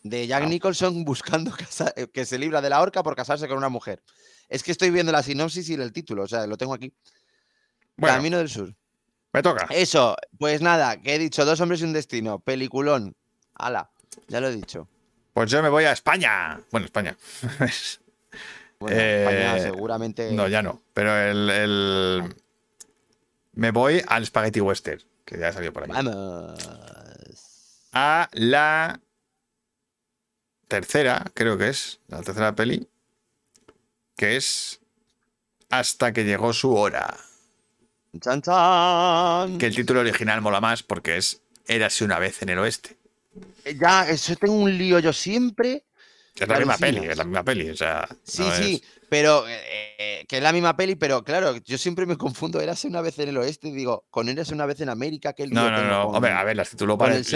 De 0.03 0.27
Jack 0.27 0.43
Ah. 0.43 0.47
Nicholson 0.47 1.03
buscando 1.05 1.51
casa- 1.51 1.93
eh, 1.95 2.07
que 2.13 2.25
se 2.25 2.37
libra 2.37 2.61
de 2.61 2.69
la 2.69 2.81
horca 2.81 3.03
por 3.03 3.15
casarse 3.15 3.47
con 3.47 3.57
una 3.57 3.69
mujer. 3.69 4.03
Es 4.49 4.61
que 4.63 4.71
estoy 4.73 4.89
viendo 4.91 5.11
la 5.11 5.23
sinopsis 5.23 5.69
y 5.69 5.73
el 5.75 5.93
título, 5.93 6.23
o 6.23 6.27
sea, 6.27 6.45
lo 6.45 6.57
tengo 6.57 6.73
aquí. 6.73 6.93
Bueno, 7.95 8.15
Camino 8.17 8.37
del 8.37 8.49
Sur. 8.49 8.75
me 9.31 9.41
toca. 9.41 9.67
Eso, 9.69 10.15
pues 10.37 10.61
nada, 10.61 11.01
que 11.01 11.15
he 11.15 11.19
dicho, 11.19 11.45
dos 11.45 11.59
hombres 11.61 11.79
y 11.81 11.85
un 11.85 11.93
destino, 11.93 12.39
peliculón. 12.39 13.15
Ala, 13.55 13.89
ya 14.27 14.41
lo 14.41 14.49
he 14.49 14.55
dicho. 14.55 14.87
Pues 15.33 15.49
yo 15.49 15.63
me 15.63 15.69
voy 15.69 15.85
a 15.85 15.93
España. 15.93 16.59
Bueno, 16.71 16.85
España. 16.85 17.15
Bueno, 18.79 18.97
España 18.99 19.57
Eh, 19.57 19.61
seguramente. 19.61 20.31
no, 20.33 20.47
ya 20.49 20.61
no. 20.61 20.81
Pero 20.93 21.15
el, 21.17 21.49
el- 21.49 22.35
Me 23.53 23.71
voy 23.71 24.01
al 24.07 24.25
Spaghetti 24.25 24.61
Western, 24.61 25.01
que 25.25 25.37
ya 25.37 25.51
salió 25.53 25.71
por 25.73 25.83
aquí. 25.83 25.91
Vamos. 25.93 26.59
A 27.91 28.29
la 28.33 28.99
tercera, 30.67 31.25
creo 31.33 31.57
que 31.57 31.69
es, 31.69 31.99
la 32.07 32.21
tercera 32.21 32.55
peli, 32.55 32.87
que 34.17 34.35
es 34.37 34.79
Hasta 35.69 36.13
que 36.13 36.23
llegó 36.23 36.53
su 36.53 36.73
hora. 36.75 37.15
Chan, 38.19 38.41
chan. 38.41 39.57
Que 39.57 39.67
el 39.67 39.75
título 39.75 40.01
original 40.01 40.41
mola 40.41 40.61
más 40.61 40.83
porque 40.83 41.17
es 41.17 41.41
Érase 41.67 42.03
una 42.03 42.19
vez 42.19 42.41
en 42.41 42.49
el 42.49 42.59
oeste. 42.59 42.97
Eh, 43.65 43.75
Ya, 43.79 44.07
eso 44.09 44.35
tengo 44.35 44.53
un 44.55 44.77
lío 44.77 44.99
yo 44.99 45.13
siempre. 45.13 45.83
Es 46.35 46.47
la 46.47 46.57
misma 46.57 46.73
alucinas. 46.73 46.79
peli, 47.01 47.07
es 47.11 47.17
la 47.17 47.23
misma 47.23 47.43
peli. 47.43 47.69
O 47.69 47.75
sea, 47.75 48.07
Sí, 48.23 48.41
no 48.43 48.55
sí, 48.55 48.81
es- 48.83 49.02
pero 49.13 49.47
eh, 49.47 49.61
eh, 49.99 50.25
que 50.27 50.37
es 50.37 50.43
la 50.43 50.51
misma 50.51 50.75
peli, 50.75 50.95
pero 50.95 51.23
claro, 51.23 51.55
yo 51.57 51.77
siempre 51.77 52.07
me 52.07 52.17
confundo. 52.17 52.59
Érase 52.59 52.87
una 52.87 53.01
vez 53.01 53.19
en 53.19 53.29
el 53.29 53.37
oeste 53.37 53.71
digo, 53.71 54.05
con 54.09 54.27
Érase 54.27 54.53
una 54.55 54.65
vez 54.65 54.81
en 54.81 54.89
América, 54.89 55.33
¿qué 55.33 55.45
lío 55.45 55.53
No, 55.55 55.69
no, 55.69 55.83
no. 55.83 56.05
con- 56.07 56.15
Hombre, 56.15 56.31
a 56.31 56.43
ver, 56.43 56.55
las 56.57 56.69
tituló, 56.71 56.95
el 56.95 56.99
las 57.11 57.29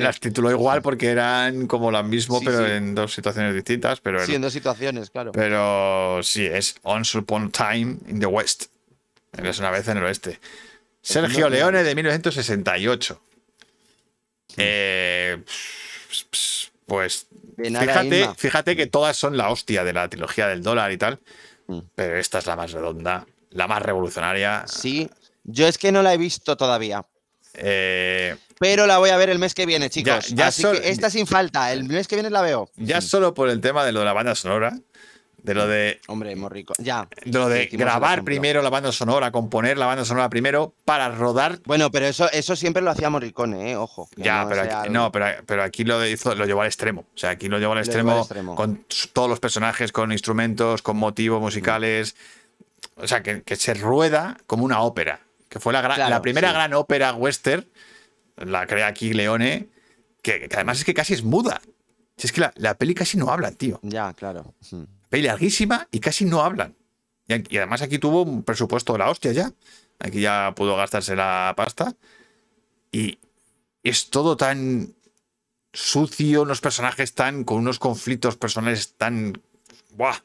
las 0.00 0.20
igual 0.50 0.82
porque 0.82 1.06
eran 1.08 1.68
como 1.68 1.92
las 1.92 2.04
mismas, 2.04 2.40
Sí, 2.40 2.46
pero 2.46 2.66
sí. 2.66 2.72
en 2.72 2.94
dos 2.96 3.12
situaciones 3.14 3.54
distintas. 3.54 4.00
Pero, 4.00 4.20
el- 4.20 4.26
Sí, 4.26 4.34
en 4.34 4.42
dos 4.42 4.52
situaciones, 4.52 5.10
claro. 5.10 5.30
pero 5.32 6.20
sí, 6.24 6.46
es 6.46 6.74
Once 6.82 7.16
Upon 7.16 7.52
Time 7.52 7.98
in 8.08 8.18
the 8.18 8.26
West. 8.26 8.64
Es 9.32 9.58
una 9.60 9.70
vez 9.70 9.86
en 9.86 9.98
el 9.98 10.02
oeste. 10.04 10.40
Sergio 11.00 11.44
no- 11.44 11.50
Leone 11.50 11.84
de 11.84 11.94
1968. 11.94 13.22
Eh, 14.56 15.38
pues 16.86 17.26
De 17.62 17.70
nada, 17.70 17.86
fíjate, 17.86 18.20
Inma. 18.20 18.34
fíjate 18.34 18.76
que 18.76 18.86
todas 18.86 19.16
son 19.16 19.36
la 19.36 19.50
hostia 19.50 19.84
de 19.84 19.92
la 19.92 20.08
trilogía 20.08 20.48
del 20.48 20.62
dólar 20.62 20.92
y 20.92 20.98
tal. 20.98 21.20
Mm. 21.66 21.78
Pero 21.94 22.16
esta 22.18 22.38
es 22.38 22.46
la 22.46 22.56
más 22.56 22.72
redonda, 22.72 23.26
la 23.50 23.66
más 23.68 23.82
revolucionaria. 23.82 24.64
Sí, 24.66 25.08
yo 25.44 25.66
es 25.66 25.78
que 25.78 25.92
no 25.92 26.02
la 26.02 26.14
he 26.14 26.18
visto 26.18 26.56
todavía. 26.56 27.04
Eh, 27.54 28.36
Pero 28.58 28.86
la 28.86 28.98
voy 28.98 29.10
a 29.10 29.16
ver 29.16 29.30
el 29.30 29.38
mes 29.38 29.54
que 29.54 29.66
viene, 29.66 29.90
chicos. 29.90 30.28
ya 30.28 30.48
Así 30.48 30.62
sol- 30.62 30.80
que 30.80 30.90
esta 30.90 31.10
sin 31.10 31.26
falta. 31.26 31.72
El 31.72 31.84
mes 31.84 32.06
que 32.08 32.16
viene 32.16 32.30
la 32.30 32.42
veo. 32.42 32.70
ya 32.76 33.00
Sí. 33.00 33.08
solo 33.08 33.34
por 33.34 33.48
el 33.48 33.60
tema 33.60 33.84
de 33.84 33.92
lo 33.92 34.00
de 34.00 34.04
la 34.04 34.12
banda 34.12 34.34
sonora, 34.34 34.78
de 35.42 35.54
lo 35.54 35.66
de 35.66 36.00
Hombre, 36.08 36.34
muy 36.36 36.48
rico. 36.50 36.74
Ya. 36.78 37.08
de 37.24 37.38
lo 37.38 37.48
de 37.48 37.66
grabar 37.66 38.22
primero 38.24 38.62
la 38.62 38.70
banda 38.70 38.92
sonora, 38.92 39.30
componer 39.30 39.78
la 39.78 39.86
banda 39.86 40.04
sonora 40.04 40.28
primero 40.30 40.74
para 40.84 41.08
rodar. 41.08 41.58
Bueno, 41.64 41.90
pero 41.90 42.06
eso, 42.06 42.30
eso 42.32 42.56
siempre 42.56 42.82
lo 42.82 42.90
hacía 42.90 43.10
Morricone, 43.10 43.72
¿eh? 43.72 43.76
Ojo. 43.76 44.08
Ya, 44.16 44.42
no 44.44 44.48
pero 44.48 44.62
aquí, 44.62 44.70
algo- 44.74 44.92
no, 44.92 45.12
pero, 45.12 45.26
pero 45.46 45.62
aquí 45.62 45.84
lo 45.84 46.04
hizo, 46.06 46.34
lo 46.34 46.46
llevó 46.46 46.60
al 46.62 46.66
extremo. 46.68 47.02
O 47.14 47.18
sea, 47.18 47.30
aquí 47.30 47.48
lo 47.48 47.58
llevó 47.58 47.72
al 47.72 47.78
extremo, 47.80 48.12
al 48.12 48.18
extremo. 48.20 48.54
con 48.54 48.84
todos 49.12 49.28
los 49.28 49.40
personajes, 49.40 49.92
con 49.92 50.12
instrumentos, 50.12 50.82
con 50.82 50.96
motivos 50.96 51.40
musicales. 51.40 52.16
O 52.96 53.06
sea, 53.08 53.22
que, 53.22 53.42
que 53.42 53.56
se 53.56 53.74
rueda 53.74 54.36
como 54.46 54.64
una 54.64 54.80
ópera. 54.80 55.20
que 55.48 55.58
fue 55.58 55.72
la, 55.72 55.80
gran- 55.80 55.96
Claro, 55.96 56.10
la 56.10 56.22
primera 56.22 56.48
sí. 56.48 56.54
gran 56.54 56.74
ópera 56.74 57.12
western, 57.14 57.66
la 58.36 58.66
crea 58.66 58.86
aquí 58.86 59.12
Leone, 59.12 59.68
que, 60.22 60.48
que 60.48 60.54
además 60.56 60.78
es 60.78 60.84
que 60.84 60.94
casi 60.94 61.14
es 61.14 61.22
muda. 61.24 61.60
Si 62.16 62.26
es 62.26 62.32
que 62.32 62.42
la, 62.42 62.52
la 62.56 62.74
peli 62.74 62.94
casi 62.94 63.16
no 63.16 63.30
habla, 63.30 63.50
tío. 63.50 63.80
Ya, 63.82 64.12
claro. 64.12 64.54
Mm. 64.70 64.82
Peli 65.10 65.24
larguísima 65.26 65.86
y 65.90 66.00
casi 66.00 66.24
no 66.24 66.40
hablan. 66.42 66.74
Y, 67.28 67.54
y 67.54 67.58
además 67.58 67.82
aquí 67.82 67.98
tuvo 67.98 68.22
un 68.22 68.42
presupuesto 68.42 68.94
de 68.94 69.00
la 69.00 69.10
hostia 69.10 69.32
ya. 69.32 69.52
Aquí 69.98 70.20
ya 70.22 70.52
pudo 70.56 70.76
gastarse 70.76 71.14
la 71.14 71.52
pasta. 71.56 71.94
Y 72.90 73.18
es 73.82 74.08
todo 74.10 74.36
tan 74.38 74.94
sucio, 75.72 76.42
unos 76.42 76.60
personajes 76.60 77.12
tan. 77.14 77.44
con 77.44 77.58
unos 77.58 77.78
conflictos 77.78 78.36
personales 78.36 78.94
tan. 78.96 79.40
¡Buah! 79.96 80.16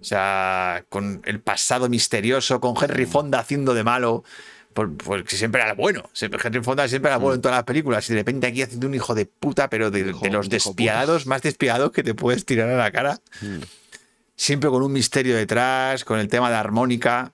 O 0.00 0.04
sea, 0.04 0.84
con 0.88 1.22
el 1.26 1.40
pasado 1.40 1.88
misterioso, 1.88 2.60
con 2.60 2.74
Henry 2.82 3.06
Fonda 3.06 3.38
haciendo 3.38 3.74
de 3.74 3.84
malo. 3.84 4.24
por- 4.72 4.96
Porque 4.96 5.36
siempre 5.36 5.62
era 5.62 5.74
bueno. 5.74 6.10
Henry 6.20 6.62
Fonda 6.62 6.88
siempre 6.88 7.10
era 7.10 7.18
bueno 7.18 7.34
en 7.36 7.42
todas 7.42 7.56
las 7.58 7.64
películas. 7.64 8.08
Y 8.10 8.14
de 8.14 8.20
repente 8.20 8.46
aquí 8.48 8.62
haciendo 8.62 8.86
un 8.88 8.94
hijo 8.94 9.14
de 9.14 9.26
puta, 9.26 9.68
pero 9.68 9.90
de, 9.90 10.00
Hijo- 10.10 10.20
de 10.20 10.30
los 10.30 10.48
despiadados, 10.48 11.26
más 11.26 11.42
despiadados 11.42 11.92
que 11.92 12.02
te 12.02 12.14
puedes 12.14 12.44
tirar 12.46 12.68
a 12.70 12.76
la 12.76 12.90
cara. 12.90 13.20
Mm. 13.42 13.58
Siempre 14.36 14.70
con 14.70 14.82
un 14.82 14.92
misterio 14.92 15.36
detrás, 15.36 16.04
con 16.04 16.18
el 16.18 16.28
tema 16.28 16.50
de 16.50 16.56
armónica. 16.56 17.32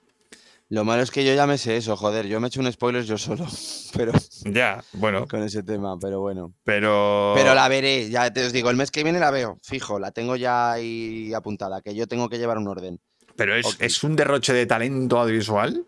Lo 0.71 0.83
malo 0.85 1.01
es 1.01 1.09
que 1.09 1.25
yo 1.25 1.33
ya 1.33 1.47
me 1.47 1.57
sé 1.57 1.77
eso, 1.77 1.97
joder. 1.97 2.27
Yo 2.27 2.39
me 2.39 2.45
he 2.45 2.49
hecho 2.49 2.59
un 2.59 2.71
spoiler 2.71 3.03
yo 3.03 3.17
solo. 3.17 3.47
Pero 3.95 4.11
Ya, 4.45 4.83
bueno, 4.93 5.27
con 5.27 5.41
ese 5.41 5.63
tema, 5.63 5.97
pero 5.99 6.19
bueno. 6.19 6.53
pero. 6.63 7.33
Pero 7.35 7.55
la 7.55 7.67
veré, 7.67 8.09
ya 8.09 8.31
te 8.31 8.45
os 8.45 8.53
digo, 8.53 8.69
el 8.69 8.77
mes 8.77 8.91
que 8.91 9.03
viene 9.03 9.19
la 9.19 9.31
veo, 9.31 9.57
fijo, 9.63 9.97
la 9.99 10.11
tengo 10.11 10.35
ya 10.35 10.71
ahí 10.71 11.33
apuntada, 11.33 11.81
que 11.81 11.95
yo 11.95 12.05
tengo 12.05 12.29
que 12.29 12.37
llevar 12.37 12.59
un 12.59 12.67
orden. 12.67 12.99
Pero 13.35 13.55
es, 13.55 13.77
es 13.79 14.03
un 14.03 14.15
derroche 14.15 14.53
de 14.53 14.67
talento 14.67 15.19
audiovisual. 15.19 15.87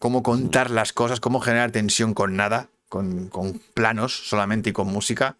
Cómo 0.00 0.22
contar 0.24 0.70
las 0.70 0.92
cosas, 0.92 1.20
cómo 1.20 1.38
generar 1.40 1.70
tensión 1.70 2.12
con 2.12 2.34
nada, 2.34 2.70
con, 2.88 3.28
con 3.28 3.60
planos 3.72 4.28
solamente 4.28 4.70
y 4.70 4.72
con 4.72 4.88
música. 4.88 5.36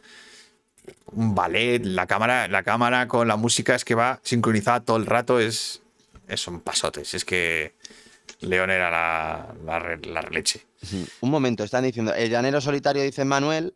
Un 1.13 1.35
ballet, 1.35 1.81
la 1.85 2.07
cámara, 2.07 2.49
la 2.49 2.63
cámara 2.63 3.07
con 3.09 3.29
la 3.29 3.37
música 3.37 3.75
es 3.75 3.85
que 3.85 3.95
va 3.95 4.21
sincronizada 4.23 4.81
todo 4.81 4.97
el 4.97 5.07
rato, 5.07 5.39
es, 5.39 5.83
es 6.29 6.41
son 6.41 6.61
pasotes. 6.61 7.15
Es 7.15 7.25
que 7.25 7.75
León 8.41 8.71
era 8.71 8.91
la, 8.91 9.55
la 10.03 10.23
leche. 10.23 10.67
Un 11.21 11.31
momento, 11.31 11.65
están 11.65 11.85
diciendo, 11.85 12.13
el 12.15 12.31
llanero 12.31 12.61
solitario 12.61 13.03
dice 13.03 13.25
Manuel, 13.25 13.75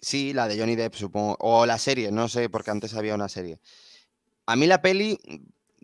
sí, 0.00 0.32
la 0.32 0.48
de 0.48 0.58
Johnny 0.58 0.76
Depp 0.76 0.94
supongo, 0.94 1.36
o 1.40 1.66
la 1.66 1.78
serie, 1.78 2.12
no 2.12 2.28
sé, 2.28 2.48
porque 2.48 2.70
antes 2.70 2.94
había 2.94 3.14
una 3.14 3.28
serie. 3.28 3.58
A 4.46 4.56
mí 4.56 4.66
la 4.66 4.82
peli, 4.82 5.18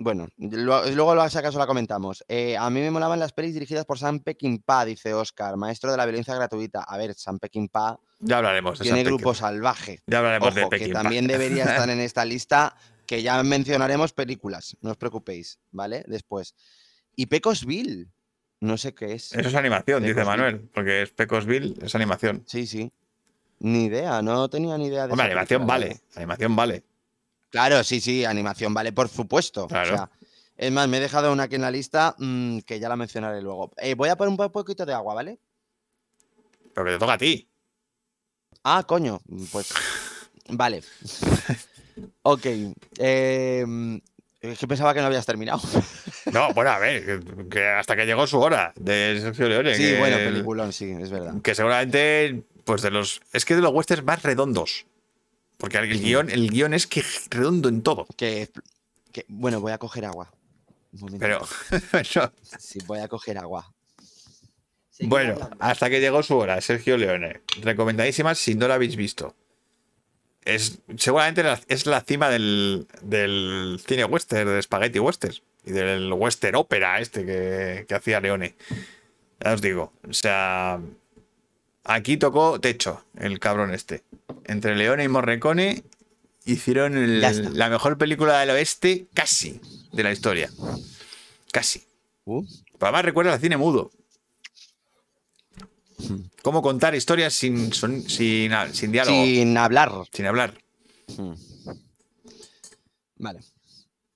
bueno, 0.01 0.29
lo- 0.39 0.89
luego 0.91 1.29
si 1.29 1.39
acaso 1.39 1.59
la 1.59 1.67
comentamos. 1.67 2.25
Eh, 2.29 2.57
a 2.57 2.71
mí 2.71 2.81
me 2.81 2.91
molaban 2.91 3.19
las 3.19 3.33
pelis 3.33 3.53
dirigidas 3.55 3.85
por 3.85 3.99
Sam 3.99 4.21
Peckinpah, 4.21 4.85
dice 4.85 5.13
Oscar, 5.13 5.57
maestro 5.57 5.91
de 5.91 5.97
la 5.97 6.07
violencia 6.07 6.35
gratuita. 6.35 6.83
A 6.85 6.97
ver, 6.97 7.15
Sam 7.15 7.39
Peckinpah 7.39 7.99
Ya 8.21 8.39
hablaremos 8.39 8.79
de 8.79 8.85
tiene 8.85 9.03
grupo 9.05 9.31
Peckinpah. 9.31 9.39
salvaje. 9.39 9.99
Ya 10.07 10.19
hablaremos 10.19 10.55
de 10.55 10.61
Ojo, 10.63 10.71
que 10.71 10.79
Peckinpah. 10.79 11.03
también 11.03 11.27
debería 11.27 11.65
estar 11.85 11.91
en 11.91 12.01
esta 12.01 12.25
lista, 12.25 12.77
que 13.07 13.23
ya 13.23 13.43
mencionaremos 13.43 14.13
películas, 14.13 14.77
no 14.83 14.91
os 14.93 14.97
preocupéis, 14.97 15.59
¿vale? 15.73 16.05
Después. 16.07 16.55
Y 17.17 17.27
Pecosville, 17.27 18.07
no 18.61 18.77
sé 18.77 18.95
qué 18.95 19.15
es. 19.15 19.33
Eso 19.33 19.49
es 19.49 19.55
animación, 19.55 20.03
dice. 20.05 20.25
Manuel, 20.25 20.69
porque 20.73 21.03
es 21.03 21.11
Pecosville, 21.11 21.75
es 21.83 21.95
animación. 21.95 22.45
Sí, 22.47 22.67
sí. 22.67 22.93
Ni 23.61 23.87
idea, 23.87 24.23
no 24.23 24.49
tenía 24.49 24.79
ni 24.79 24.87
idea 24.87 25.07
de 25.09 25.13
Hombre, 25.13 25.27
esa 25.27 25.33
animación 25.33 25.67
película, 25.67 25.87
vale, 25.89 26.01
animación 26.15 26.55
vale. 26.57 26.85
Claro, 27.51 27.83
sí, 27.85 28.01
sí, 28.01 28.25
animación 28.25 28.75
vale, 28.75 28.93
por 28.93 29.09
supuesto. 29.09 29.65
o 29.65 29.69
Claro. 29.69 29.89
sea, 29.97 30.11
es 30.57 30.71
más, 30.73 30.89
me 30.89 30.99
he 30.99 31.01
dejado 31.01 31.33
una 31.33 31.45
aquí 31.45 31.55
en 31.55 31.63
la 31.63 31.71
lista 31.71 32.15
mm, 32.19 32.59
que 32.61 32.79
ya 32.81 32.89
la 32.89 32.97
mencionaré 32.97 33.41
luego. 33.41 33.73
Eh, 33.79 33.95
voy 33.95 34.09
a 34.09 34.17
poner 34.17 34.31
un 34.31 34.37
po- 34.37 34.51
poquito 34.53 34.85
de 34.85 34.93
agua, 34.93 35.15
¿vale? 35.15 35.39
Pero 36.75 36.85
que 36.85 36.93
te 36.93 36.99
toca 36.99 37.13
a 37.15 37.19
ti. 37.19 37.49
Ah, 38.65 38.85
coño, 38.87 39.21
pues. 39.53 39.73
Vale. 40.51 40.83
ok. 42.23 42.47
eh, 42.99 44.01
es 44.41 44.59
que 44.59 44.69
pensaba 44.69 44.95
que 44.95 45.01
no 45.01 45.07
habías 45.07 45.27
terminado. 45.27 45.61
No, 46.33 46.53
bueno, 46.53 46.71
a 46.71 46.79
ver, 46.79 47.07
que, 47.07 47.49
que 47.49 47.67
hasta 47.67 47.97
que 47.97 48.05
llegó 48.05 48.27
su 48.27 48.39
hora 48.39 48.75
de 48.77 49.19
Sergio 49.23 49.49
Leone. 49.49 49.75
sí, 49.75 49.83
que, 49.83 49.99
bueno, 49.99 50.17
peliculón, 50.19 50.75
sí, 50.75 50.91
es 51.01 51.09
verdad. 51.09 51.41
que 51.43 51.55
seguramente, 51.55 52.43
pues 52.65 52.83
de 52.83 52.91
los. 52.91 53.23
Es 53.33 53.47
que 53.47 53.55
de 53.57 53.63
los 53.63 53.73
westerns 53.73 54.05
más 54.05 54.23
redondos. 54.23 54.85
Porque 55.59 55.79
el 55.79 56.01
guion, 56.01 56.31
el 56.31 56.49
guion 56.51 56.73
es 56.73 56.87
que 56.87 57.05
redondo 57.31 57.69
en 57.69 57.83
todo. 57.83 58.07
Que, 58.17 58.49
que- 59.13 59.25
bueno, 59.29 59.61
voy 59.61 59.73
a 59.73 59.79
coger 59.79 60.05
agua. 60.07 60.33
Un. 61.01 61.19
Pero. 61.19 61.47
Sí, 62.59 62.79
voy 62.87 63.01
a 63.01 63.09
coger 63.09 63.37
agua. 63.39 63.71
Bueno, 65.01 65.35
hablando. 65.35 65.57
hasta 65.61 65.91
que 65.91 66.01
llegó 66.01 66.23
su 66.23 66.37
hora, 66.37 66.61
Sergio 66.61 66.97
Leone. 66.97 67.43
Recomendadísima 67.63 68.35
si 68.35 68.55
no 68.55 68.67
la 68.67 68.75
habéis 68.75 68.97
visto. 68.97 69.35
Es, 70.45 70.79
seguramente 70.97 71.43
la- 71.43 71.61
es 71.69 71.87
la 71.87 72.01
cima 72.01 72.31
del, 72.31 72.87
del 73.03 73.81
cine 73.87 74.05
western, 74.07 74.49
de 74.49 74.63
spaghetti 74.63 74.99
western. 74.99 75.35
Y 75.65 75.73
del 75.73 76.13
western 76.13 76.57
ópera 76.57 77.01
este 77.01 77.25
que, 77.27 77.85
que 77.87 77.95
hacía 77.95 78.21
Leone. 78.21 78.55
Ya 79.45 79.53
os 79.53 79.61
digo. 79.61 79.93
O 80.09 80.13
sea. 80.13 80.81
Aquí 81.85 82.17
tocó 82.17 82.61
techo 82.61 83.05
el 83.17 83.39
cabrón 83.39 83.73
este. 83.73 84.05
Entre 84.45 84.77
Leone 84.77 85.05
y 85.05 85.09
Morricone 85.09 85.85
hicieron 86.45 86.97
el- 86.97 87.21
la 87.57 87.69
mejor 87.71 87.97
película 87.99 88.39
del 88.41 88.51
oeste 88.51 89.07
casi 89.15 89.61
de 89.93 90.03
la 90.03 90.13
historia. 90.13 90.51
Casi. 91.53 91.85
Uh, 92.25 92.45
además 92.81 93.05
recuerda 93.05 93.33
al 93.33 93.41
cine 93.41 93.57
mudo. 93.57 93.91
Cómo 96.43 96.63
contar 96.63 96.95
historias 96.95 97.33
sin, 97.35 97.73
sin, 97.73 98.09
sin 98.09 98.93
diálogo, 98.93 99.25
sin, 99.25 99.35
sin 99.35 99.57
hablar. 99.59 99.91
hablar. 100.27 100.59
Hmm. 101.17 101.33
Vale. 103.17 103.41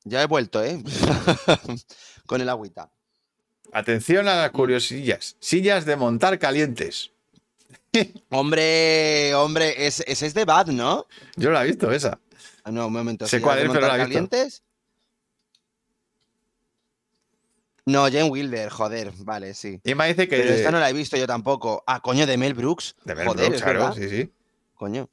Ya 0.04 0.22
he 0.22 0.26
vuelto, 0.26 0.62
¿eh? 0.62 0.82
Con 2.26 2.40
el 2.40 2.48
agüita. 2.48 2.90
Atención 3.72 4.28
a 4.28 4.34
las 4.36 4.50
curiosillas. 4.50 5.36
Sillas 5.40 5.84
de 5.86 5.96
montar 5.96 6.38
calientes. 6.38 7.11
Hombre, 8.30 9.34
hombre, 9.34 9.86
ese, 9.86 10.04
ese 10.06 10.26
es 10.26 10.34
de 10.34 10.44
Bad, 10.44 10.68
¿no? 10.68 11.06
Yo 11.36 11.50
la 11.50 11.62
he 11.64 11.66
visto 11.68 11.90
esa. 11.92 12.18
Ah, 12.64 12.70
No, 12.70 12.86
un 12.86 12.92
momento. 12.92 13.26
Sé 13.26 13.36
¿sillas 13.38 13.44
cuál 13.44 13.58
es, 13.58 13.70
pero 13.70 13.80
la 13.86 13.94
he 13.94 13.98
visto. 13.98 14.04
calientes? 14.08 14.62
No, 17.84 18.04
Jane 18.04 18.24
Wilder, 18.30 18.70
joder, 18.70 19.12
vale, 19.18 19.54
sí. 19.54 19.80
Y 19.84 19.94
me 19.94 20.06
dice 20.08 20.28
que. 20.28 20.36
Pero 20.36 20.54
esta 20.54 20.70
no 20.70 20.78
la 20.78 20.88
he 20.88 20.92
visto 20.92 21.16
yo 21.16 21.26
tampoco. 21.26 21.82
Ah, 21.86 22.00
coño, 22.00 22.26
de 22.26 22.36
Mel 22.36 22.54
Brooks. 22.54 22.94
de 23.04 23.14
Mel 23.14 23.26
joder, 23.26 23.46
Brooks, 23.46 23.56
es 23.56 23.62
claro, 23.62 23.78
verdad. 23.80 23.94
sí, 23.96 24.08
sí. 24.08 24.32
Coño. 24.74 25.08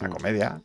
Una 0.00 0.10
comedia. 0.10 0.62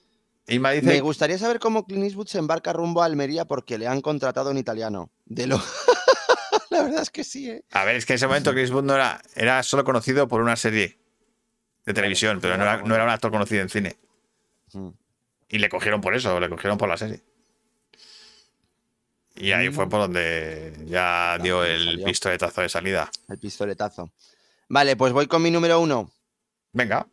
Y 0.48 0.60
me 0.60 0.73
dice. 0.73 0.88
Me 0.88 0.99
gustaría 1.02 1.38
saber 1.38 1.60
cómo 1.60 1.85
Clint 1.85 2.03
Eastwood 2.06 2.27
se 2.27 2.40
embarca 2.40 2.73
rumbo 2.73 3.02
a 3.03 3.06
Almería 3.06 3.45
porque 3.45 3.77
le 3.77 3.88
han 3.88 4.02
contratado 4.02 4.52
en 4.52 4.57
italiano. 4.57 5.11
De 5.26 5.48
lo... 5.48 5.61
la 6.72 6.84
verdad 6.84 7.03
es 7.03 7.10
que 7.11 7.23
sí, 7.23 7.49
¿eh? 7.52 7.64
A 7.72 7.85
ver, 7.85 7.95
es 7.95 8.06
que 8.06 8.14
en 8.14 8.15
ese 8.15 8.27
momento 8.27 8.52
Chris 8.52 8.72
Wood 8.72 8.84
no 8.84 8.95
era, 8.95 9.22
era 9.35 9.61
solo 9.64 9.84
conocido 9.85 10.27
por 10.27 10.41
una 10.41 10.56
serie 10.56 10.98
de 11.85 11.93
televisión, 11.93 12.39
pero 12.41 12.57
no 12.57 12.64
era, 12.64 12.77
no 12.81 12.95
era 12.95 13.03
un 13.03 13.10
actor 13.10 13.31
conocido 13.31 13.61
en 13.61 13.69
cine. 13.69 13.95
Mm. 14.73 14.89
Y 15.49 15.57
le 15.60 15.69
cogieron 15.69 16.01
por 16.01 16.15
eso, 16.15 16.39
le 16.39 16.49
cogieron 16.49 16.77
por 16.77 16.89
la 16.89 16.97
serie. 16.97 17.22
Y 19.35 19.51
ahí 19.51 19.72
fue 19.72 19.89
por 19.89 19.99
donde 20.01 20.73
ya 20.85 21.38
dio 21.41 21.64
el 21.64 21.85
salió. 21.85 22.05
pistoletazo 22.05 22.61
de 22.61 22.69
salida. 22.69 23.10
El 23.27 23.39
pistoletazo. 23.39 24.11
Vale, 24.69 24.95
pues 24.95 25.11
voy 25.11 25.27
con 25.27 25.41
mi 25.41 25.49
número 25.51 25.80
uno. 25.80 26.11
Venga, 26.72 27.07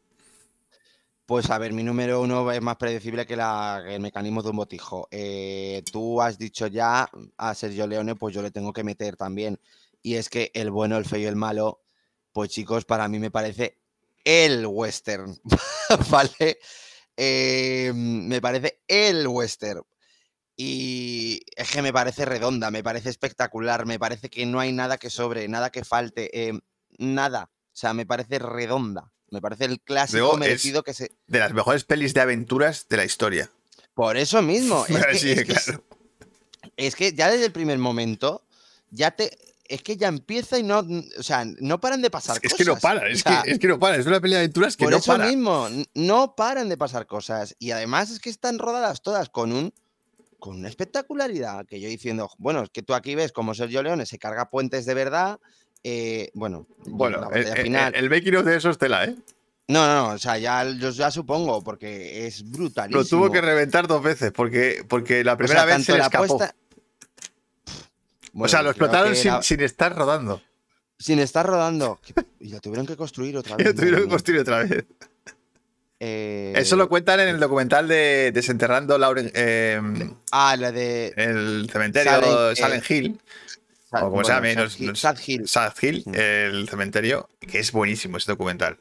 Pues 1.27 1.49
a 1.51 1.59
ver, 1.59 1.73
mi 1.73 1.85
número 1.85 2.21
uno 2.21 2.51
es 2.51 2.61
más 2.61 2.75
predecible 2.77 3.25
que, 3.25 3.37
la- 3.37 3.83
que 3.87 3.95
el 3.95 4.01
mecanismo 4.01 4.43
de 4.43 4.51
un 4.51 4.57
botijo. 4.57 5.07
Eh, 5.13 5.83
tú 5.93 6.21
has 6.21 6.39
dicho 6.39 6.67
ya 6.67 7.09
a 7.37 7.55
Sergio 7.55 7.87
Leone, 7.87 8.17
pues 8.17 8.35
yo 8.35 8.43
le 8.43 8.51
tengo 8.51 8.73
que 8.73 8.83
meter 8.83 9.17
también. 9.17 9.61
Y 10.03 10.17
es 10.17 10.29
que 10.29 10.51
el 10.55 10.71
bueno, 10.73 10.97
el 10.97 11.05
feo 11.05 11.21
y 11.21 11.27
el 11.27 11.37
malo, 11.37 11.83
pues 12.33 12.51
chicos, 12.51 12.85
para 12.85 13.07
mí 13.07 13.19
me 13.21 13.31
parece 13.31 13.80
el 14.25 14.67
western. 14.67 15.39
¿Vale? 16.11 16.59
Eh, 17.17 17.93
me 17.95 18.41
parece 18.41 18.81
el 18.89 19.27
western. 19.29 19.83
Y 20.57 21.41
es 21.57 21.71
que 21.71 21.81
me 21.83 21.93
parece 21.93 22.25
redonda, 22.27 22.71
me 22.71 22.83
parece 22.83 23.09
espectacular, 23.09 23.87
me 23.87 23.99
parece 23.99 24.29
que 24.29 24.45
no 24.45 24.61
hay 24.61 24.73
nada 24.73 24.99
que 24.99 25.09
sobre, 25.09 25.49
nada 25.49 25.71
que 25.71 25.85
falte, 25.85 26.49
eh, 26.49 26.53
nada. 26.99 27.51
O 27.53 27.77
sea, 27.81 27.95
me 27.95 28.05
parece 28.05 28.39
redonda. 28.39 29.13
Me 29.31 29.41
parece 29.41 29.65
el 29.67 29.81
clásico 29.81 30.19
Luego 30.19 30.37
merecido 30.37 30.83
que 30.83 30.93
se. 30.93 31.13
de 31.29 31.39
las 31.39 31.53
mejores 31.55 31.85
pelis 31.85 32.13
de 32.15 32.21
aventuras 32.21 32.89
de 32.89 32.97
la 32.97 33.05
historia. 33.05 33.51
Por 33.95 34.17
eso 34.17 34.43
mismo. 34.43 34.85
Es 34.89 35.07
que, 35.07 35.19
Sí, 35.19 35.31
es 35.31 35.45
que 35.45 35.53
es- 35.53 35.65
claro. 35.65 35.85
es 36.77 36.97
que 36.97 37.13
ya 37.15 37.31
desde 37.31 37.47
el 37.47 37.53
primer 37.53 37.79
momento, 37.79 38.45
ya 38.91 39.13
te. 39.13 39.31
Es 39.71 39.83
que 39.83 39.97
ya 39.97 40.09
empieza 40.09 40.59
y 40.59 40.63
no. 40.63 40.81
O 41.19 41.23
sea, 41.23 41.45
no 41.61 41.81
paran 41.81 42.03
de 42.03 42.11
pasar 42.11 42.37
Es 42.43 42.53
cosas. 42.53 42.59
que 42.59 42.65
no 42.65 42.77
para, 42.77 43.09
es, 43.09 43.21
O 43.21 43.29
sea, 43.29 43.43
que, 43.43 43.53
es 43.53 43.59
que 43.59 43.69
no 43.69 43.79
para, 43.79 43.97
es 43.97 44.07
una 44.07 44.21
peli 44.21 44.33
de 44.35 44.41
aventuras 44.41 44.77
que 44.77 44.85
por 44.85 44.93
no 44.93 44.99
eso 44.99 45.13
para. 45.13 45.27
mismo, 45.27 45.69
no 45.95 46.35
paran 46.35 46.69
de 46.69 46.77
pasar 46.77 47.07
cosas. 47.07 47.55
Y 47.59 47.71
además 47.71 48.11
es 48.11 48.19
que 48.19 48.31
están 48.31 48.59
rodadas 48.59 49.03
todas 49.03 49.29
con 49.29 49.53
un. 49.53 49.73
Con 50.39 50.57
una 50.57 50.69
espectacularidad 50.69 51.67
que 51.67 51.81
yo 51.81 51.89
diciendo, 51.89 52.31
bueno, 52.39 52.63
es 52.63 52.71
que 52.71 52.83
tú 52.83 52.95
aquí 52.95 53.15
ves 53.15 53.31
como 53.31 53.53
Sergio 53.55 53.83
Leone 53.83 54.07
se 54.07 54.19
carga 54.19 54.49
puentes 54.49 54.87
de 54.87 54.95
verdad, 54.95 55.39
eh, 55.85 56.31
bueno, 56.33 56.67
Bueno, 56.87 57.19
la 57.21 57.27
el, 57.27 57.33
batalla 57.45 57.55
el, 57.57 57.63
final. 57.63 57.95
el 57.95 58.09
making 58.09 58.37
of 58.37 58.47
de 58.47 58.57
eso 58.57 58.71
es 58.71 58.79
tela, 58.79 59.05
¿eh? 59.05 59.15
No, 59.69 59.87
no, 59.87 60.09
no, 60.09 60.15
o 60.15 60.19
sea, 60.19 60.39
ya, 60.39 60.65
yo 60.65 60.91
ya 60.91 61.11
supongo, 61.11 61.63
porque 61.63 62.27
es 62.27 62.43
brutalísimo. 62.51 63.03
Lo 63.03 63.07
tuvo 63.07 63.31
que 63.31 63.41
reventar 63.43 63.87
dos 63.87 64.03
veces 64.03 64.33
porque, 64.33 64.83
porque 64.89 65.23
la 65.23 65.37
primera 65.37 65.63
O 65.63 65.67
sea, 65.67 65.77
vez 65.77 65.85
se 65.87 65.93
le 65.93 65.99
escapó. 66.01 66.27
puesta- 66.27 66.55
Bueno, 68.33 68.49
sea, 68.49 68.63
lo 68.63 68.71
explotaron 68.71 69.15
sin, 69.17 69.29
era- 69.33 69.43
sin 69.43 69.61
estar 69.61 69.95
rodando. 69.97 70.43
sin 70.99 71.19
estar 71.19 71.47
rodando. 71.47 72.01
Y 72.41 72.51
lo 72.51 72.61
tuvieron 72.61 72.87
que 72.87 72.97
construir 72.97 73.37
otra 73.37 73.57
vez. 73.57 73.67
lo 73.67 73.75
tuvieron 73.75 74.03
que 74.03 74.09
construir 74.09 74.41
otra 74.41 74.59
vez. 74.65 74.85
Eh, 76.03 76.55
Eso 76.57 76.77
lo 76.77 76.89
cuentan 76.89 77.21
en 77.21 77.29
el 77.29 77.39
documental 77.41 77.87
de 77.87 78.31
Desenterrando 78.33 78.97
Lauren, 78.97 79.31
eh, 79.35 79.81
Ah, 80.33 80.57
la 80.57 80.73
de. 80.73 81.13
el 81.17 81.69
cementerio 81.71 82.53
Silent- 82.55 82.91
eh, 82.91 82.95
Hill, 82.95 83.21
Sad- 83.91 84.05
o 84.05 84.11
como 84.11 84.25
se 84.25 84.33
bueno, 84.33 84.65
llame, 84.65 84.71
Sad 84.71 84.95
Sad 84.95 85.19
Hill. 85.27 85.49
Sad 85.49 85.73
Hill, 85.83 86.05
el 86.15 86.69
cementerio, 86.71 87.29
que 87.41 87.59
es 87.59 87.71
buenísimo 87.73 88.17
ese 88.17 88.33
documental. 88.33 88.79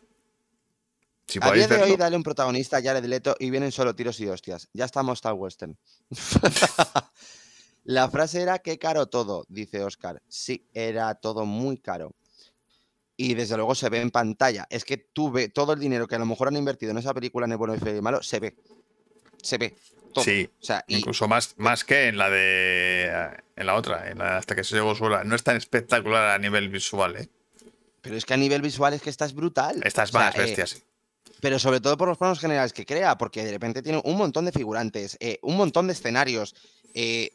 Si 1.27 1.39
A 1.41 1.51
día 1.51 1.67
de 1.67 1.75
hoy 1.75 1.81
verlo. 1.81 1.97
dale 1.97 2.15
un 2.15 2.23
protagonista 2.23 2.77
a 2.77 2.81
Jared 2.81 3.03
Leto 3.05 3.35
y 3.37 3.49
vienen 3.51 3.71
solo 3.71 3.93
tiros 3.95 4.19
y 4.21 4.27
hostias. 4.27 4.67
Ya 4.73 4.85
estamos 4.85 5.19
tal 5.21 5.33
western. 5.33 5.77
La 7.89 8.07
frase 8.07 8.43
era 8.43 8.59
qué 8.59 8.77
caro 8.77 9.07
todo, 9.07 9.45
dice 9.49 9.83
Oscar. 9.83 10.21
Sí, 10.27 10.63
era 10.75 11.15
todo 11.15 11.47
muy 11.47 11.79
caro. 11.79 12.13
Y 13.17 13.33
desde 13.33 13.55
luego 13.57 13.73
se 13.73 13.89
ve 13.89 13.99
en 13.99 14.11
pantalla. 14.11 14.67
Es 14.69 14.85
que 14.85 14.97
tú 14.97 15.31
ves 15.31 15.51
todo 15.51 15.73
el 15.73 15.79
dinero 15.79 16.07
que 16.07 16.13
a 16.13 16.19
lo 16.19 16.27
mejor 16.27 16.49
han 16.49 16.55
invertido 16.55 16.91
en 16.91 16.99
esa 16.99 17.15
película 17.15 17.47
en 17.47 17.53
el 17.53 17.57
bueno 17.57 17.75
y 17.75 17.89
el 17.89 18.03
malo, 18.03 18.21
se 18.21 18.39
ve. 18.39 18.55
Se 19.41 19.57
ve. 19.57 19.75
Todo. 20.13 20.23
Sí, 20.23 20.47
O 20.61 20.63
sea, 20.63 20.85
y, 20.87 20.97
Incluso 20.97 21.27
más, 21.27 21.55
más 21.57 21.83
que 21.83 22.09
en 22.09 22.19
la 22.19 22.29
de. 22.29 23.31
En 23.55 23.65
la 23.65 23.73
otra, 23.73 24.07
en 24.11 24.19
la 24.19 24.37
hasta 24.37 24.55
que 24.55 24.63
se 24.63 24.75
llegó 24.75 24.93
sola. 24.93 25.23
No 25.23 25.35
es 25.35 25.41
tan 25.41 25.57
espectacular 25.57 26.29
a 26.29 26.37
nivel 26.37 26.69
visual, 26.69 27.15
¿eh? 27.15 27.27
pero 28.01 28.15
es 28.15 28.23
que 28.23 28.35
a 28.35 28.37
nivel 28.37 28.61
visual 28.61 28.93
es 28.93 29.01
que 29.01 29.09
esta 29.09 29.25
es 29.25 29.33
brutal. 29.33 29.81
Esta 29.83 30.03
es 30.03 30.09
O 30.09 30.11
sea, 30.11 30.21
más 30.21 30.35
eh, 30.35 30.41
bestia, 30.41 30.67
sí. 30.67 30.77
pero 31.41 31.57
sobre 31.57 31.81
todo 31.81 31.97
por 31.97 32.07
los 32.07 32.19
planos 32.19 32.39
generales 32.39 32.71
que 32.71 32.85
crea, 32.85 33.17
porque 33.17 33.43
de 33.43 33.51
repente 33.51 33.81
tiene 33.81 33.99
un 34.03 34.15
montón 34.15 34.45
de 34.45 34.51
figurantes, 34.51 35.17
eh, 35.19 35.39
un 35.41 35.57
montón 35.57 35.87
de 35.87 35.93
escenarios, 35.93 36.55
eh, 36.93 37.31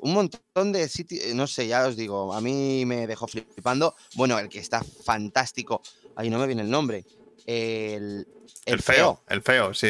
un 0.00 0.14
montón 0.14 0.72
de 0.72 0.88
sitios, 0.88 1.34
no 1.34 1.46
sé, 1.46 1.66
ya 1.66 1.86
os 1.86 1.96
digo, 1.96 2.32
a 2.32 2.40
mí 2.40 2.84
me 2.86 3.06
dejó 3.06 3.26
flipando. 3.26 3.94
Bueno, 4.14 4.38
el 4.38 4.48
que 4.48 4.58
está 4.58 4.82
fantástico, 5.04 5.82
ahí 6.16 6.30
no 6.30 6.38
me 6.38 6.46
viene 6.46 6.62
el 6.62 6.70
nombre, 6.70 7.04
el, 7.46 8.26
El, 8.64 8.82
feo, 8.82 9.22
el 9.28 9.42
feo, 9.42 9.74
sí. 9.74 9.86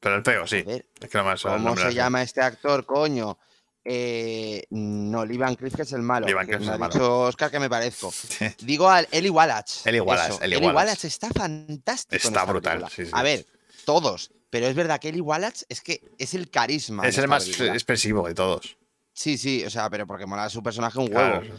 Pero 0.00 0.16
el 0.16 0.24
feo, 0.24 0.46
sí. 0.46 0.64
Es 0.66 1.08
que 1.08 1.18
no 1.18 1.24
más. 1.24 1.42
¿Cómo 1.42 1.76
se 1.76 1.94
llama 1.94 2.22
este 2.22 2.40
actor, 2.40 2.84
coño? 2.84 3.38
Eh, 3.84 4.64
no, 4.70 5.24
Lee 5.24 5.38
Van 5.38 5.54
Cleef, 5.54 5.74
que 5.74 5.82
es 5.82 5.92
el 5.92 6.02
malo. 6.02 6.26
Es 6.26 6.32
el 6.48 6.78
malo. 6.78 6.88
dicho 6.92 7.20
Oscar 7.20 7.50
que 7.50 7.60
me 7.60 7.68
parezco. 7.68 8.12
Digo 8.62 8.88
al 8.88 9.08
Eli 9.10 9.30
Wallach. 9.30 9.86
Eli 9.86 10.00
Wallach, 10.00 10.40
Eli 10.42 10.56
Wallach. 10.56 11.04
Está 11.04 11.28
fantástico. 11.30 12.16
Está 12.16 12.44
brutal, 12.44 12.78
película. 12.78 12.90
sí, 12.94 13.06
sí. 13.06 13.10
A 13.12 13.22
ver, 13.22 13.46
todos. 13.84 14.30
Pero 14.52 14.66
es 14.66 14.74
verdad 14.74 15.00
que 15.00 15.08
Eli 15.08 15.22
Wallach 15.22 15.62
es 15.70 15.80
que 15.80 16.02
es 16.18 16.34
el 16.34 16.50
carisma. 16.50 17.08
Es 17.08 17.16
el 17.16 17.26
más 17.26 17.44
película. 17.46 17.72
expresivo 17.72 18.28
de 18.28 18.34
todos. 18.34 18.76
Sí, 19.14 19.38
sí, 19.38 19.64
o 19.64 19.70
sea, 19.70 19.88
pero 19.88 20.06
porque 20.06 20.26
mola 20.26 20.50
su 20.50 20.62
personaje 20.62 20.98
un 20.98 21.04
huevo. 21.04 21.40
Claro. 21.40 21.56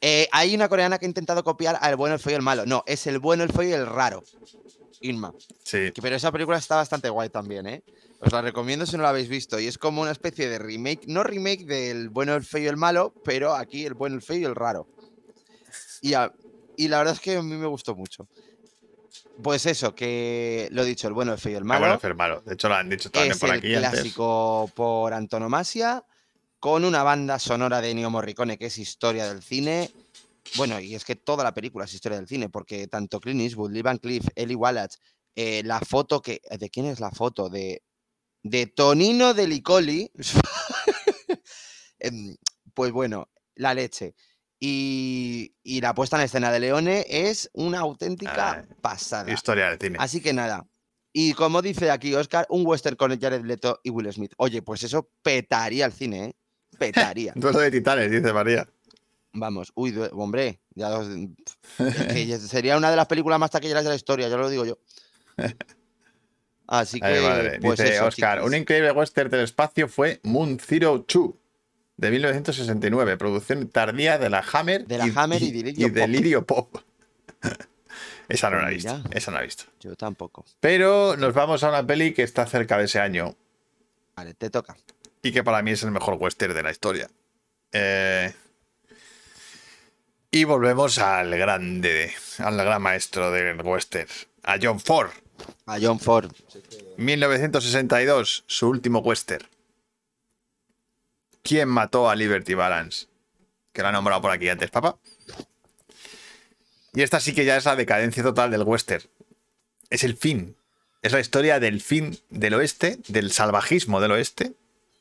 Eh, 0.00 0.28
hay 0.32 0.52
una 0.52 0.68
coreana 0.68 0.98
que 0.98 1.06
ha 1.06 1.08
intentado 1.08 1.44
copiar 1.44 1.78
al 1.80 1.94
bueno, 1.94 2.16
el 2.16 2.20
feo 2.20 2.32
y 2.32 2.34
el 2.34 2.42
malo. 2.42 2.66
No, 2.66 2.82
es 2.88 3.06
el 3.06 3.20
bueno, 3.20 3.44
el 3.44 3.52
feo 3.52 3.62
y 3.62 3.72
el 3.72 3.86
raro. 3.86 4.24
Inma. 5.00 5.32
Sí. 5.62 5.92
Que- 5.92 6.02
Pero 6.02 6.16
esa 6.16 6.32
película 6.32 6.58
está 6.58 6.74
bastante 6.74 7.08
guay 7.08 7.28
también, 7.28 7.68
¿eh? 7.68 7.84
Os 8.18 8.32
la 8.32 8.42
recomiendo 8.42 8.84
si 8.84 8.96
no 8.96 9.04
la 9.04 9.10
habéis 9.10 9.28
visto. 9.28 9.60
Y 9.60 9.68
es 9.68 9.78
como 9.78 10.02
una 10.02 10.10
especie 10.10 10.48
de 10.48 10.58
remake, 10.58 11.06
no 11.06 11.22
remake 11.22 11.66
del 11.66 12.08
bueno, 12.08 12.34
el 12.34 12.42
feo 12.44 12.62
y 12.64 12.66
el 12.66 12.76
malo, 12.76 13.14
pero 13.24 13.54
aquí 13.54 13.86
el 13.86 13.94
bueno, 13.94 14.16
el 14.16 14.22
feo 14.22 14.38
y 14.38 14.44
el 14.44 14.56
raro. 14.56 14.88
Y, 16.00 16.14
a- 16.14 16.32
y 16.76 16.88
la 16.88 16.98
verdad 16.98 17.14
es 17.14 17.20
que 17.20 17.36
a 17.36 17.42
mí 17.42 17.54
me 17.54 17.66
gustó 17.68 17.94
mucho. 17.94 18.26
Pues 19.42 19.66
eso, 19.66 19.94
que 19.94 20.68
lo 20.72 20.82
he 20.82 20.86
dicho, 20.86 21.08
el 21.08 21.14
bueno, 21.14 21.32
el 21.32 21.38
feo 21.38 21.52
y 21.52 21.56
el 21.56 21.64
malo. 21.64 21.80
bueno, 21.86 22.00
el 22.02 22.14
malo. 22.14 22.40
De 22.40 22.54
hecho, 22.54 22.68
lo 22.68 22.74
han 22.74 22.88
dicho 22.88 23.10
también 23.10 23.32
es 23.32 23.38
por 23.38 23.50
el 23.50 23.58
aquí 23.58 23.74
antes. 23.74 23.90
clásico 23.90 24.70
por 24.74 25.12
antonomasia, 25.12 26.04
con 26.58 26.84
una 26.84 27.02
banda 27.02 27.38
sonora 27.38 27.80
de 27.80 27.90
Ennio 27.90 28.10
Morricone 28.10 28.58
que 28.58 28.66
es 28.66 28.78
historia 28.78 29.28
del 29.28 29.42
cine. 29.42 29.90
Bueno, 30.56 30.80
y 30.80 30.94
es 30.94 31.04
que 31.04 31.16
toda 31.16 31.44
la 31.44 31.52
película 31.52 31.84
es 31.84 31.94
historia 31.94 32.18
del 32.18 32.28
cine, 32.28 32.48
porque 32.48 32.86
tanto 32.86 33.20
Clint 33.20 33.40
Eastwood, 33.42 33.72
Lee 33.72 33.82
Van 33.82 33.98
Cleef, 33.98 34.26
Eli 34.34 34.54
Wallach, 34.54 34.94
eh, 35.34 35.62
la 35.64 35.80
foto 35.80 36.22
que... 36.22 36.40
¿De 36.58 36.70
quién 36.70 36.86
es 36.86 37.00
la 37.00 37.10
foto? 37.10 37.48
De, 37.48 37.82
de 38.42 38.66
Tonino 38.66 39.34
de 39.34 39.48
Licoli. 39.48 40.10
Em, 41.98 42.36
pues 42.74 42.92
bueno, 42.92 43.30
la 43.54 43.74
leche. 43.74 44.14
Y, 44.58 45.54
y 45.62 45.80
la 45.80 45.94
puesta 45.94 46.16
en 46.16 46.22
escena 46.22 46.50
de 46.50 46.60
Leone 46.60 47.04
es 47.08 47.50
una 47.52 47.80
auténtica 47.80 48.64
Ah, 48.66 48.74
pasada. 48.80 49.30
Historia 49.30 49.68
del 49.70 49.78
cine. 49.78 49.96
Así 50.00 50.20
que 50.20 50.32
nada. 50.32 50.66
Y 51.12 51.32
como 51.34 51.62
dice 51.62 51.90
aquí 51.90 52.14
Oscar, 52.14 52.46
un 52.50 52.66
western 52.66 52.96
con 52.96 53.18
Jared 53.18 53.44
Leto 53.44 53.80
y 53.82 53.90
Will 53.90 54.12
Smith. 54.12 54.32
Oye, 54.38 54.62
pues 54.62 54.82
eso 54.82 55.10
petaría 55.22 55.86
el 55.86 55.92
cine, 55.92 56.24
¿eh? 56.26 56.36
Petaría. 56.78 57.32
Duelo 57.36 57.58
de 57.58 57.70
titanes, 57.70 58.10
dice 58.10 58.32
María. 58.32 58.66
Vamos, 59.38 59.70
uy, 59.74 59.94
hombre, 60.12 60.60
ya 60.74 62.38
sería 62.38 62.78
una 62.78 62.90
de 62.90 62.96
las 62.96 63.06
películas 63.06 63.38
más 63.38 63.50
taquilleras 63.50 63.84
de 63.84 63.90
la 63.90 63.96
historia, 63.96 64.28
ya 64.28 64.36
lo 64.38 64.48
digo 64.48 64.64
yo. 64.64 64.78
Así 66.66 66.98
que, 67.00 67.06
Ay, 67.06 67.22
madre. 67.22 67.58
pues 67.60 67.78
Dice 67.78 67.94
eso, 67.94 68.06
Oscar, 68.06 68.42
un 68.42 68.54
increíble 68.54 68.92
western 68.92 69.30
del 69.30 69.40
espacio 69.44 69.88
fue 69.88 70.20
Moon 70.24 70.58
Zero 70.58 71.04
2 71.06 71.30
de 71.96 72.10
1969, 72.10 73.16
producción 73.16 73.68
tardía 73.68 74.18
de 74.18 74.28
la 74.30 74.44
Hammer, 74.52 74.86
De 74.86 74.98
la 74.98 75.04
Hammer 75.14 75.42
y 75.42 75.50
Delirio 75.50 75.88
Pop. 75.88 75.94
Delirio 75.94 76.46
Pop. 76.46 76.76
esa 78.28 78.50
no 78.50 78.56
la 78.56 78.70
he 78.70 78.72
Pues 78.74 78.84
visto, 78.84 79.02
esa 79.12 79.30
no 79.30 79.36
la 79.38 79.42
he 79.42 79.46
visto. 79.46 79.64
Yo 79.80 79.96
tampoco. 79.96 80.44
Pero 80.60 81.16
nos 81.16 81.32
vamos 81.34 81.62
a 81.64 81.68
una 81.70 81.86
peli 81.86 82.12
que 82.12 82.22
está 82.22 82.46
cerca 82.46 82.76
de 82.78 82.84
ese 82.84 83.00
año 83.00 83.34
Vale, 84.16 84.34
te 84.34 84.50
toca. 84.50 84.76
y 85.22 85.32
que 85.32 85.42
para 85.44 85.62
mí 85.62 85.70
es 85.72 85.82
el 85.82 85.90
mejor 85.90 86.14
western 86.20 86.54
de 86.54 86.62
la 86.62 86.70
historia. 86.70 87.08
Eh, 87.72 88.32
y 90.30 90.44
volvemos 90.44 90.98
al 90.98 91.30
grande, 91.36 92.12
al 92.38 92.56
gran 92.56 92.82
maestro 92.82 93.30
del 93.30 93.60
western, 93.62 94.08
a 94.42 94.56
John 94.60 94.80
Ford. 94.80 95.10
A 95.66 95.78
John 95.80 95.98
Ford. 96.00 96.30
1962, 96.96 98.44
su 98.46 98.68
último 98.68 98.98
western. 99.00 99.46
¿Quién 101.46 101.68
mató 101.68 102.10
a 102.10 102.16
Liberty 102.16 102.54
Balance? 102.54 103.06
Que 103.72 103.82
lo 103.82 103.88
ha 103.88 103.92
nombrado 103.92 104.20
por 104.20 104.32
aquí 104.32 104.48
antes, 104.48 104.68
papá. 104.68 104.98
Y 106.92 107.02
esta 107.02 107.20
sí 107.20 107.34
que 107.34 107.44
ya 107.44 107.56
es 107.56 107.64
la 107.66 107.76
decadencia 107.76 108.22
total 108.24 108.50
del 108.50 108.64
western. 108.64 109.04
Es 109.88 110.02
el 110.02 110.16
fin. 110.16 110.56
Es 111.02 111.12
la 111.12 111.20
historia 111.20 111.60
del 111.60 111.80
fin 111.80 112.18
del 112.30 112.54
oeste, 112.54 112.98
del 113.06 113.30
salvajismo 113.30 114.00
del 114.00 114.10
oeste 114.10 114.54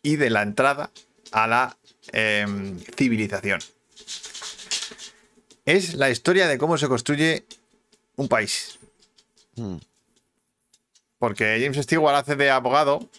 y 0.03 0.17
de 0.17 0.29
la 0.29 0.43
entrada 0.43 0.91
a 1.31 1.47
la 1.47 1.77
em, 2.11 2.79
civilización. 2.95 3.59
Es 5.65 5.95
la 5.95 6.11
historia 6.11 6.47
de 6.47 6.59
cómo 6.59 6.77
se 6.77 6.87
construye 6.87 7.45
un 8.17 8.27
país. 8.27 8.77
Hmm. 9.55 9.77
Porque 11.17 11.59
James 11.59 11.83
Stewart 11.83 12.17
hace 12.17 12.35
de 12.35 12.51
abogado 12.51 13.09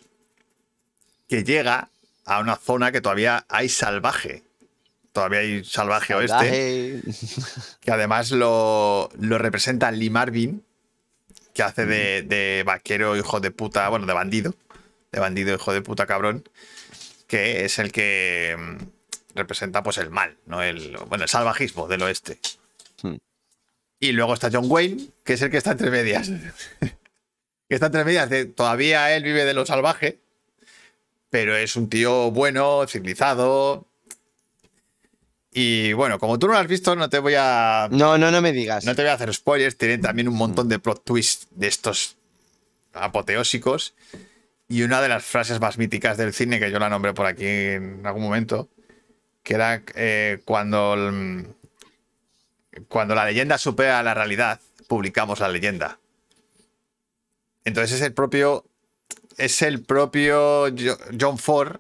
que 1.28 1.43
llega 1.43 1.90
a 2.27 2.40
una 2.40 2.57
zona 2.57 2.93
que 2.93 3.01
todavía 3.01 3.47
hay 3.48 3.69
salvaje. 3.69 4.43
Todavía 5.12 5.39
hay 5.39 5.65
salvaje 5.65 6.15
oeste. 6.15 7.01
Que 7.81 7.90
además 7.90 8.32
lo, 8.32 9.09
lo 9.19 9.39
representa 9.39 9.90
Lee 9.90 10.11
Marvin, 10.11 10.62
que 11.55 11.62
hace 11.62 11.86
de, 11.86 12.23
de 12.23 12.65
vaquero 12.66 13.16
hijo 13.16 13.40
de 13.40 13.51
puta, 13.51 13.89
bueno, 13.89 14.05
de 14.07 14.12
bandido. 14.12 14.55
De 15.12 15.20
bandido 15.20 15.55
hijo 15.55 15.73
de 15.73 15.81
puta 15.81 16.07
cabrón. 16.07 16.47
Que 17.28 17.65
es 17.65 17.78
el 17.78 17.93
que 17.93 18.57
mm, 18.59 19.36
representa 19.36 19.82
pues 19.82 19.98
el 19.98 20.11
mal, 20.11 20.36
¿no? 20.47 20.62
El, 20.62 20.97
bueno, 21.07 21.24
el 21.24 21.31
salvajismo 21.31 21.89
del 21.89 22.03
oeste. 22.03 22.39
Hmm. 23.03 23.16
Y 24.01 24.12
luego 24.12 24.35
está 24.35 24.51
John 24.53 24.66
Wayne, 24.69 25.09
que 25.24 25.35
es 25.35 25.43
el 25.43 25.51
que 25.51 25.57
está 25.57 25.73
entre 25.73 25.90
medias. 25.90 26.28
que 26.81 27.74
está 27.74 27.86
entre 27.86 28.05
medias 28.05 28.28
de 28.28 28.47
todavía 28.47 29.15
él 29.16 29.23
vive 29.23 29.44
de 29.44 29.55
lo 29.55 29.65
salvaje, 29.65 30.19
pero 31.31 31.57
es 31.57 31.77
un 31.77 31.89
tío 31.89 32.31
bueno, 32.31 32.86
civilizado. 32.86 33.86
Y 35.53 35.93
bueno, 35.94 36.19
como 36.19 36.39
tú 36.39 36.47
no 36.47 36.53
lo 36.53 36.59
has 36.59 36.66
visto, 36.66 36.94
no 36.97 37.09
te 37.09 37.19
voy 37.19 37.35
a. 37.36 37.89
No, 37.90 38.19
no, 38.19 38.31
no 38.31 38.43
me 38.43 38.53
digas. 38.53 38.85
No 38.85 38.94
te 38.94 39.03
voy 39.03 39.11
a 39.11 39.15
hacer 39.15 39.32
spoilers, 39.32 39.77
tiene 39.78 39.98
también 39.98 40.28
un 40.28 40.35
montón 40.35 40.69
de 40.69 40.78
plot 40.78 41.03
twists 41.05 41.48
de 41.51 41.66
estos 41.69 42.16
apoteósicos. 42.93 43.94
Y 44.69 44.82
una 44.82 45.01
de 45.01 45.09
las 45.09 45.24
frases 45.24 45.61
más 45.61 45.78
míticas 45.78 46.16
del 46.19 46.35
cine, 46.35 46.59
que 46.59 46.70
yo 46.70 46.78
la 46.78 46.89
nombré 46.90 47.15
por 47.15 47.24
aquí 47.27 47.47
en 47.47 48.05
algún 48.05 48.23
momento, 48.23 48.69
que 49.43 49.55
era 49.55 49.82
eh, 49.94 50.40
cuando, 50.44 50.94
el- 50.94 51.47
cuando 52.89 53.15
la 53.15 53.24
leyenda 53.24 53.59
supera 53.59 54.03
la 54.03 54.12
realidad, 54.12 54.61
publicamos 54.89 55.40
la 55.40 55.48
leyenda. 55.48 55.98
Entonces 57.65 57.97
es 57.97 58.03
el 58.03 58.12
propio. 58.12 58.65
Es 59.37 59.63
el 59.63 59.83
propio 59.83 60.67
Jo- 60.71 60.99
John 61.21 61.39
Ford 61.39 61.77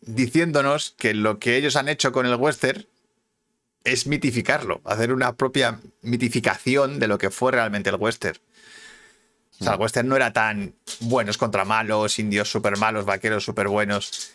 diciéndonos 0.00 0.94
que 0.98 1.14
lo 1.14 1.38
que 1.38 1.56
ellos 1.56 1.76
han 1.76 1.88
hecho 1.88 2.12
con 2.12 2.26
el 2.26 2.34
western 2.34 2.86
es 3.84 4.06
mitificarlo, 4.06 4.80
hacer 4.84 5.12
una 5.12 5.34
propia 5.36 5.78
mitificación 6.02 6.98
de 6.98 7.06
lo 7.08 7.18
que 7.18 7.30
fue 7.30 7.52
realmente 7.52 7.90
el 7.90 7.96
western. 7.96 8.38
O 9.60 9.64
sea, 9.64 9.74
el 9.74 9.80
western 9.80 10.08
no 10.08 10.16
era 10.16 10.32
tan 10.32 10.74
buenos 11.00 11.38
contra 11.38 11.64
malos, 11.64 12.18
indios 12.18 12.50
súper 12.50 12.76
malos, 12.76 13.04
vaqueros 13.04 13.44
súper 13.44 13.68
buenos. 13.68 14.32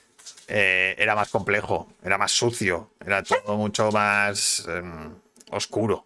Eh, 0.48 0.96
era 0.98 1.14
más 1.16 1.30
complejo, 1.30 1.92
era 2.04 2.18
más 2.18 2.32
sucio, 2.32 2.92
era 3.06 3.22
todo 3.22 3.58
mucho 3.58 3.92
más 3.92 4.66
em, 4.68 5.14
oscuro. 5.52 6.06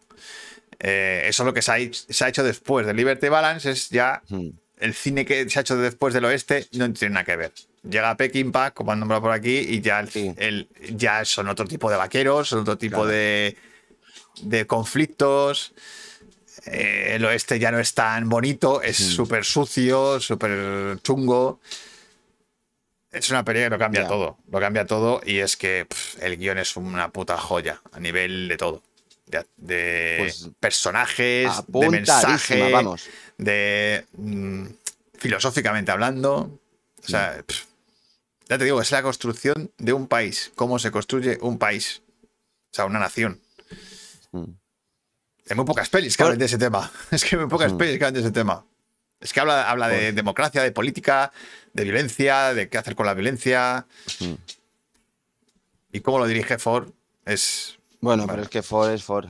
Eh, 0.80 1.24
eso 1.28 1.44
es 1.44 1.46
lo 1.46 1.54
que 1.54 1.62
se 1.62 1.72
ha, 1.72 1.78
se 1.94 2.26
ha 2.26 2.28
hecho 2.28 2.44
después 2.44 2.86
de 2.86 2.94
Liberty 2.94 3.30
Balance, 3.30 3.70
es 3.72 3.90
ya 3.90 4.22
Mm. 4.30 4.50
El 4.84 4.94
cine 4.94 5.26
que 5.26 5.50
se 5.50 5.60
ha 5.60 5.62
hecho 5.62 5.78
después 5.78 6.14
del 6.14 6.26
oeste 6.26 6.68
no 6.74 6.92
tiene 6.94 7.14
nada 7.16 7.26
que 7.26 7.36
ver. 7.36 7.54
Llega 7.90 8.16
Peckinpah, 8.18 8.72
como 8.72 8.92
han 8.92 9.00
nombrado 9.00 9.24
por 9.24 9.32
aquí, 9.32 9.58
y 9.58 9.82
ya, 9.82 10.00
el- 10.00 10.10
Sí. 10.10 10.34
el- 10.38 10.68
ya 10.92 11.26
son 11.26 11.48
otro 11.50 11.66
tipo 11.66 11.90
de 11.90 11.98
vaqueros, 11.98 12.50
son 12.50 12.60
otro 12.60 12.78
tipo 12.78 12.98
Claro. 12.98 13.08
de, 13.10 13.58
de 14.42 14.68
conflictos. 14.68 15.74
Eh, 16.66 17.14
el 17.16 17.26
oeste 17.26 17.60
ya 17.60 17.72
no 17.72 17.80
es 17.80 17.94
tan 17.94 18.30
bonito, 18.30 18.82
es 18.82 18.96
súper 18.98 19.44
sucio, 19.44 20.20
súper 20.20 21.00
chungo. 21.02 21.60
Es 23.12 23.30
una 23.30 23.44
pelea 23.44 23.66
que 23.66 23.70
lo 23.72 23.80
cambia 23.80 24.08
todo, 24.08 24.38
lo 24.50 24.60
cambia 24.60 24.86
todo 24.86 25.22
y 25.26 25.38
es 25.40 25.56
que 25.58 25.86
pff, 25.86 26.22
el 26.24 26.38
guion 26.38 26.58
es 26.58 26.76
una 26.78 27.10
puta 27.12 27.38
joya 27.38 27.80
a 27.92 28.00
nivel 28.00 28.48
de 28.48 28.58
todo. 28.58 28.82
De, 29.26 29.46
de 29.58 30.16
Pues, 30.20 30.50
personajes, 30.60 31.50
de 31.68 31.90
mensaje, 31.90 32.72
vamos. 32.72 33.06
de 33.38 34.06
mm, 34.18 34.66
filosóficamente 35.18 35.92
hablando. 35.92 36.60
O 37.04 37.08
sea, 37.08 37.42
pff, 37.46 37.64
ya 38.50 38.58
te 38.58 38.66
digo, 38.66 38.82
es 38.82 38.92
la 38.92 39.02
construcción 39.02 39.72
de 39.78 39.94
un 39.94 40.08
país, 40.08 40.52
cómo 40.56 40.78
se 40.80 40.92
construye 40.92 41.38
un 41.42 41.58
país, 41.58 42.02
o 42.24 42.76
sea, 42.76 42.86
una 42.86 43.00
nación. 43.00 43.40
Mm. 44.32 44.44
Hay 45.50 45.56
muy 45.56 45.66
pocas 45.66 45.90
pelis 45.90 46.16
que 46.16 46.24
hablan 46.24 46.40
de 46.40 46.46
ese 46.46 46.58
tema. 46.58 46.92
Es 47.12 47.24
que 47.24 47.36
hay 47.36 47.42
muy 47.42 47.50
pocas 47.50 47.74
Mm. 47.74 47.78
pelis 47.78 47.98
que 47.98 48.04
hablan 48.06 48.14
de 48.14 48.20
ese 48.22 48.32
tema. 48.32 48.66
Es 49.20 49.32
que 49.34 49.40
habla, 49.40 49.70
habla 49.70 49.88
de 49.88 50.08
Por- 50.08 50.16
democracia, 50.16 50.62
de 50.64 50.72
política, 50.74 51.32
de 51.74 51.84
violencia, 51.86 52.54
de 52.54 52.68
qué 52.70 52.78
hacer 52.78 52.94
con 52.96 53.06
la 53.06 53.14
violencia. 53.14 53.86
Mm. 54.20 54.34
Y 55.94 56.00
cómo 56.02 56.20
lo 56.20 56.26
dirige 56.28 56.58
Ford 56.58 56.92
es, 57.26 57.78
Bueno, 58.04 58.24
Vale. 58.24 58.34
pero 58.34 58.44
es 58.44 58.50
que 58.50 58.62
Ford 58.62 58.90
es 58.92 59.02
Ford. 59.04 59.30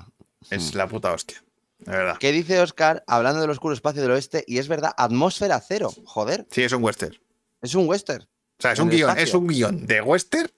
es 0.49 0.73
la 0.73 0.87
puta 0.87 1.11
hostia. 1.13 1.43
De 1.77 1.91
verdad. 1.91 2.17
¿Qué 2.19 2.31
dice 2.31 2.59
Oscar 2.59 3.03
hablando 3.05 3.39
del 3.41 3.49
oscuro 3.51 3.73
espacio 3.75 4.01
del 4.01 4.09
oeste? 4.11 4.43
Y 4.47 4.57
es 4.57 4.67
verdad, 4.67 4.93
atmósfera 4.97 5.59
cero. 5.59 5.91
Joder, 6.05 6.47
Sí, 6.49 6.63
es 6.63 6.71
un 6.71 6.83
western. 6.83 7.15
es 7.61 7.75
un 7.75 7.87
western. 7.87 8.23
O 8.23 8.61
sea, 8.61 8.71
es 8.71 8.79
un 8.79 8.89
guion, 8.89 9.09
espacio. 9.09 9.23
es 9.25 9.33
un 9.35 9.47
guion 9.47 9.85
de 9.85 10.01
western, 10.01 10.49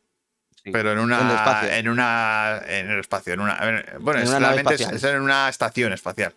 Sí. 0.64 0.72
pero 0.72 0.94
en 0.94 0.98
En 1.00 1.04
el 1.04 1.06
una. 1.06 1.36
espacio. 1.36 1.70
En 1.74 1.90
una. 1.90 2.62
En 2.68 2.90
el 2.92 3.00
espacio. 3.02 3.34
En 3.34 3.40
una, 3.42 3.56
bueno, 4.00 4.20
En 4.22 4.26
es, 4.28 4.34
una 4.34 4.54
es, 4.72 4.82
es 4.82 5.04
en 5.04 5.22
una 5.22 5.50
estación 5.50 5.92
espacial. 5.92 6.34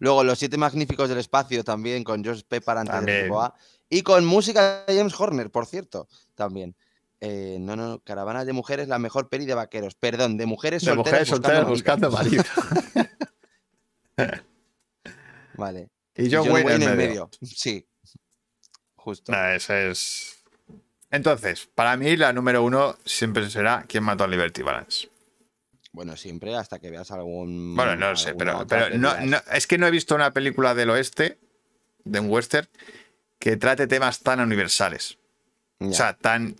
Luego, 0.00 0.24
Los 0.24 0.38
Siete 0.38 0.56
Magníficos 0.56 1.08
del 1.08 1.18
Espacio 1.18 1.62
también, 1.64 2.02
con 2.04 2.22
George 2.24 2.42
Pepper 2.48 2.78
antes 2.78 2.94
También. 2.94 3.16
del 3.16 3.24
equipo 3.26 3.42
A. 3.42 3.54
Y 3.88 4.02
con 4.02 4.24
música 4.24 4.84
de 4.86 4.96
James 4.96 5.18
Horner, 5.18 5.50
por 5.50 5.66
cierto, 5.66 6.08
también. 6.34 6.74
Eh, 7.24 7.58
no, 7.60 7.76
no, 7.76 8.00
Caravanas 8.00 8.46
de 8.46 8.52
Mujeres, 8.52 8.88
la 8.88 8.98
mejor 8.98 9.28
peri 9.28 9.46
de 9.46 9.54
vaqueros. 9.54 9.94
Perdón, 9.94 10.36
de 10.36 10.46
mujeres 10.46 10.82
De 10.82 10.86
solteras, 10.92 11.06
mujeres 11.06 11.28
solteras 11.28 11.68
buscando 11.68 12.10
buscando 12.10 12.42
marido. 12.42 12.44
Vale. 15.54 15.88
Y 16.16 16.30
John, 16.34 16.48
Wayne, 16.50 16.84
en 16.84 16.96
medio. 16.96 17.30
Sí. 17.42 17.86
Justo. 18.96 19.30
Nah, 19.32 19.54
esa 19.54 19.80
es. 19.82 20.42
Entonces, 21.10 21.68
para 21.74 21.96
mí 21.96 22.16
la 22.16 22.32
número 22.32 22.62
uno 22.64 22.96
siempre 23.04 23.48
será 23.50 23.84
¿Quién 23.86 24.02
mató 24.02 24.24
a 24.24 24.28
Liberty 24.28 24.62
Balance? 24.62 25.08
Bueno, 25.92 26.16
siempre 26.16 26.56
hasta 26.56 26.78
que 26.78 26.90
veas 26.90 27.10
algún. 27.10 27.76
Bueno, 27.76 27.94
no 27.96 28.10
lo 28.10 28.16
sé, 28.16 28.34
pero, 28.34 28.66
pero 28.66 28.96
no, 28.98 29.14
no- 29.20 29.40
es 29.52 29.66
que 29.66 29.76
no 29.78 29.86
he 29.86 29.90
visto 29.90 30.14
una 30.14 30.32
película 30.32 30.74
del 30.74 30.90
oeste, 30.90 31.38
de 32.04 32.18
un 32.20 32.30
western, 32.30 32.66
que 33.38 33.56
trate 33.58 33.86
temas 33.86 34.20
tan 34.20 34.40
universales. 34.40 35.18
O 35.80 35.92
sea, 35.92 36.16
tan. 36.16 36.56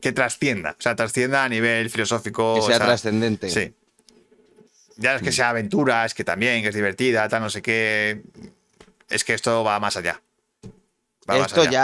Que 0.00 0.12
trascienda. 0.12 0.76
O 0.78 0.82
sea, 0.82 0.94
trascienda 0.96 1.44
a 1.44 1.48
nivel 1.48 1.90
filosófico. 1.90 2.54
que 2.54 2.60
o 2.60 2.66
sea 2.66 2.78
trascendente. 2.78 3.50
Sí. 3.50 3.74
Ya 4.96 5.12
Mm. 5.12 5.16
es 5.16 5.22
que 5.22 5.32
sea 5.32 5.50
aventura, 5.50 6.04
es 6.04 6.14
que 6.14 6.24
también, 6.24 6.62
que 6.62 6.68
es 6.68 6.74
divertida, 6.74 7.28
tal, 7.28 7.42
no 7.42 7.50
sé 7.50 7.62
qué. 7.62 8.22
Es 9.08 9.24
que 9.24 9.34
esto 9.34 9.62
va 9.64 9.78
más 9.80 9.96
allá. 9.96 10.20
Va 11.30 11.36
más 11.38 11.46
Esto 11.48 11.60
allá. 11.62 11.70
ya 11.70 11.80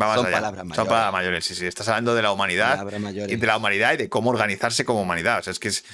Va 0.00 0.06
más 0.06 0.16
son 0.16 0.26
allá. 0.26 0.36
palabras 0.36 0.60
Son 0.60 0.68
mayores. 0.68 0.88
palabras 0.88 1.12
mayores, 1.12 1.44
sí, 1.44 1.54
sí. 1.54 1.66
Estás 1.66 1.86
hablando 1.88 2.14
de 2.14 2.22
la 2.22 2.32
humanidad 2.32 2.84
y 3.28 3.36
de 3.36 3.46
la 3.46 3.56
humanidad 3.58 3.92
y 3.92 3.96
de 3.98 4.08
cómo 4.08 4.30
organizarse 4.30 4.84
como 4.86 5.02
humanidad. 5.02 5.40
O 5.40 5.42
sea, 5.42 5.50
es 5.52 5.58
que 5.58 5.68
es, 5.68 5.84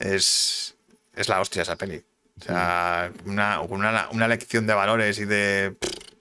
es, 0.00 0.74
es 1.14 1.28
la 1.28 1.40
hostia 1.40 1.62
esa 1.62 1.76
peli. 1.76 2.02
O 2.40 2.44
sea, 2.44 3.10
Mm. 3.24 3.30
una, 3.30 3.60
una, 3.60 4.08
una 4.10 4.28
lección 4.28 4.66
de 4.66 4.74
valores 4.74 5.18
y 5.20 5.24
de, 5.24 5.76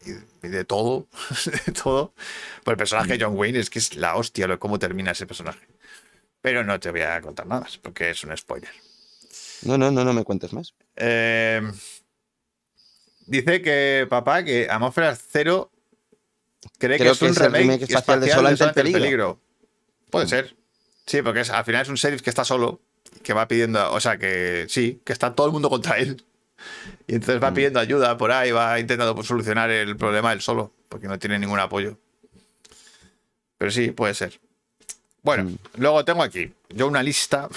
y 0.05 0.11
de 0.11 0.21
todo. 0.65 1.07
de 1.65 1.71
todo. 1.71 2.13
Pues 2.63 2.73
el 2.73 2.77
personaje 2.77 3.07
Mm. 3.15 3.17
de 3.19 3.25
John 3.25 3.37
Wayne 3.37 3.59
es 3.59 3.69
que 3.69 3.79
es 3.79 3.95
la 3.95 4.15
hostia 4.15 4.47
lo, 4.47 4.57
cómo 4.59 4.79
termina 4.79 5.11
ese 5.11 5.25
personaje. 5.27 5.67
Pero 6.41 6.63
no 6.63 6.79
te 6.79 6.91
voy 6.91 7.01
a 7.01 7.19
contar 7.21 7.45
nada 7.47 7.61
más, 7.61 7.77
porque 7.77 8.09
es 8.11 8.23
un 8.23 8.35
spoiler. 8.37 8.69
No, 9.63 9.77
no, 9.77 9.89
no, 9.91 10.03
no 10.05 10.13
me 10.13 10.23
cuentes 10.23 10.53
más. 10.53 10.73
Eh, 10.95 11.61
dice 13.27 13.61
que 13.61 14.07
papá, 14.09 14.43
que 14.43 14.67
Atmósfera 14.69 15.15
Cero 15.15 15.71
cree 16.77 16.97
Creo 16.97 17.09
que 17.09 17.13
es 17.13 17.19
que 17.19 17.25
un 17.25 17.31
es 17.31 17.37
remake, 17.37 17.61
remake 17.61 17.81
espacial 17.83 18.19
de 18.19 18.25
de 18.27 18.33
ante 18.33 18.63
el 18.63 18.69
ante 18.69 18.83
peligro. 18.91 19.39
Puede 20.09 20.25
Mm. 20.25 20.29
ser. 20.29 20.55
Sí, 21.05 21.21
porque 21.21 21.41
es- 21.41 21.49
al 21.49 21.65
final 21.65 21.81
es 21.83 21.89
un 21.89 21.95
sheriff 21.95 22.21
que 22.21 22.29
está 22.29 22.43
solo, 22.43 22.81
que 23.23 23.33
va 23.33 23.47
pidiendo, 23.47 23.91
o 23.91 23.99
sea, 23.99 24.17
que 24.17 24.65
sí, 24.69 25.01
que 25.05 25.13
está 25.13 25.33
todo 25.35 25.47
el 25.47 25.53
mundo 25.53 25.69
contra 25.69 25.97
él. 25.99 26.23
Y 27.07 27.15
entonces 27.15 27.41
va 27.43 27.51
Mm. 27.51 27.53
pidiendo 27.53 27.79
ayuda 27.79 28.17
por 28.17 28.31
ahí, 28.31 28.51
va 28.51 28.79
intentando 28.79 29.13
pues, 29.15 29.27
solucionar 29.27 29.69
el 29.71 29.95
problema 29.97 30.33
él 30.33 30.41
solo, 30.41 30.71
porque 30.89 31.07
no 31.07 31.19
tiene 31.19 31.37
ningún 31.39 31.59
apoyo. 31.59 31.97
Pero 33.57 33.71
sí, 33.71 33.91
puede 33.91 34.13
ser. 34.13 34.39
Bueno, 35.21 35.45
Mm. 35.45 35.57
luego 35.77 36.03
tengo 36.05 36.23
aquí 36.23 36.51
yo 36.69 36.87
una 36.87 37.01
lista, 37.03 37.49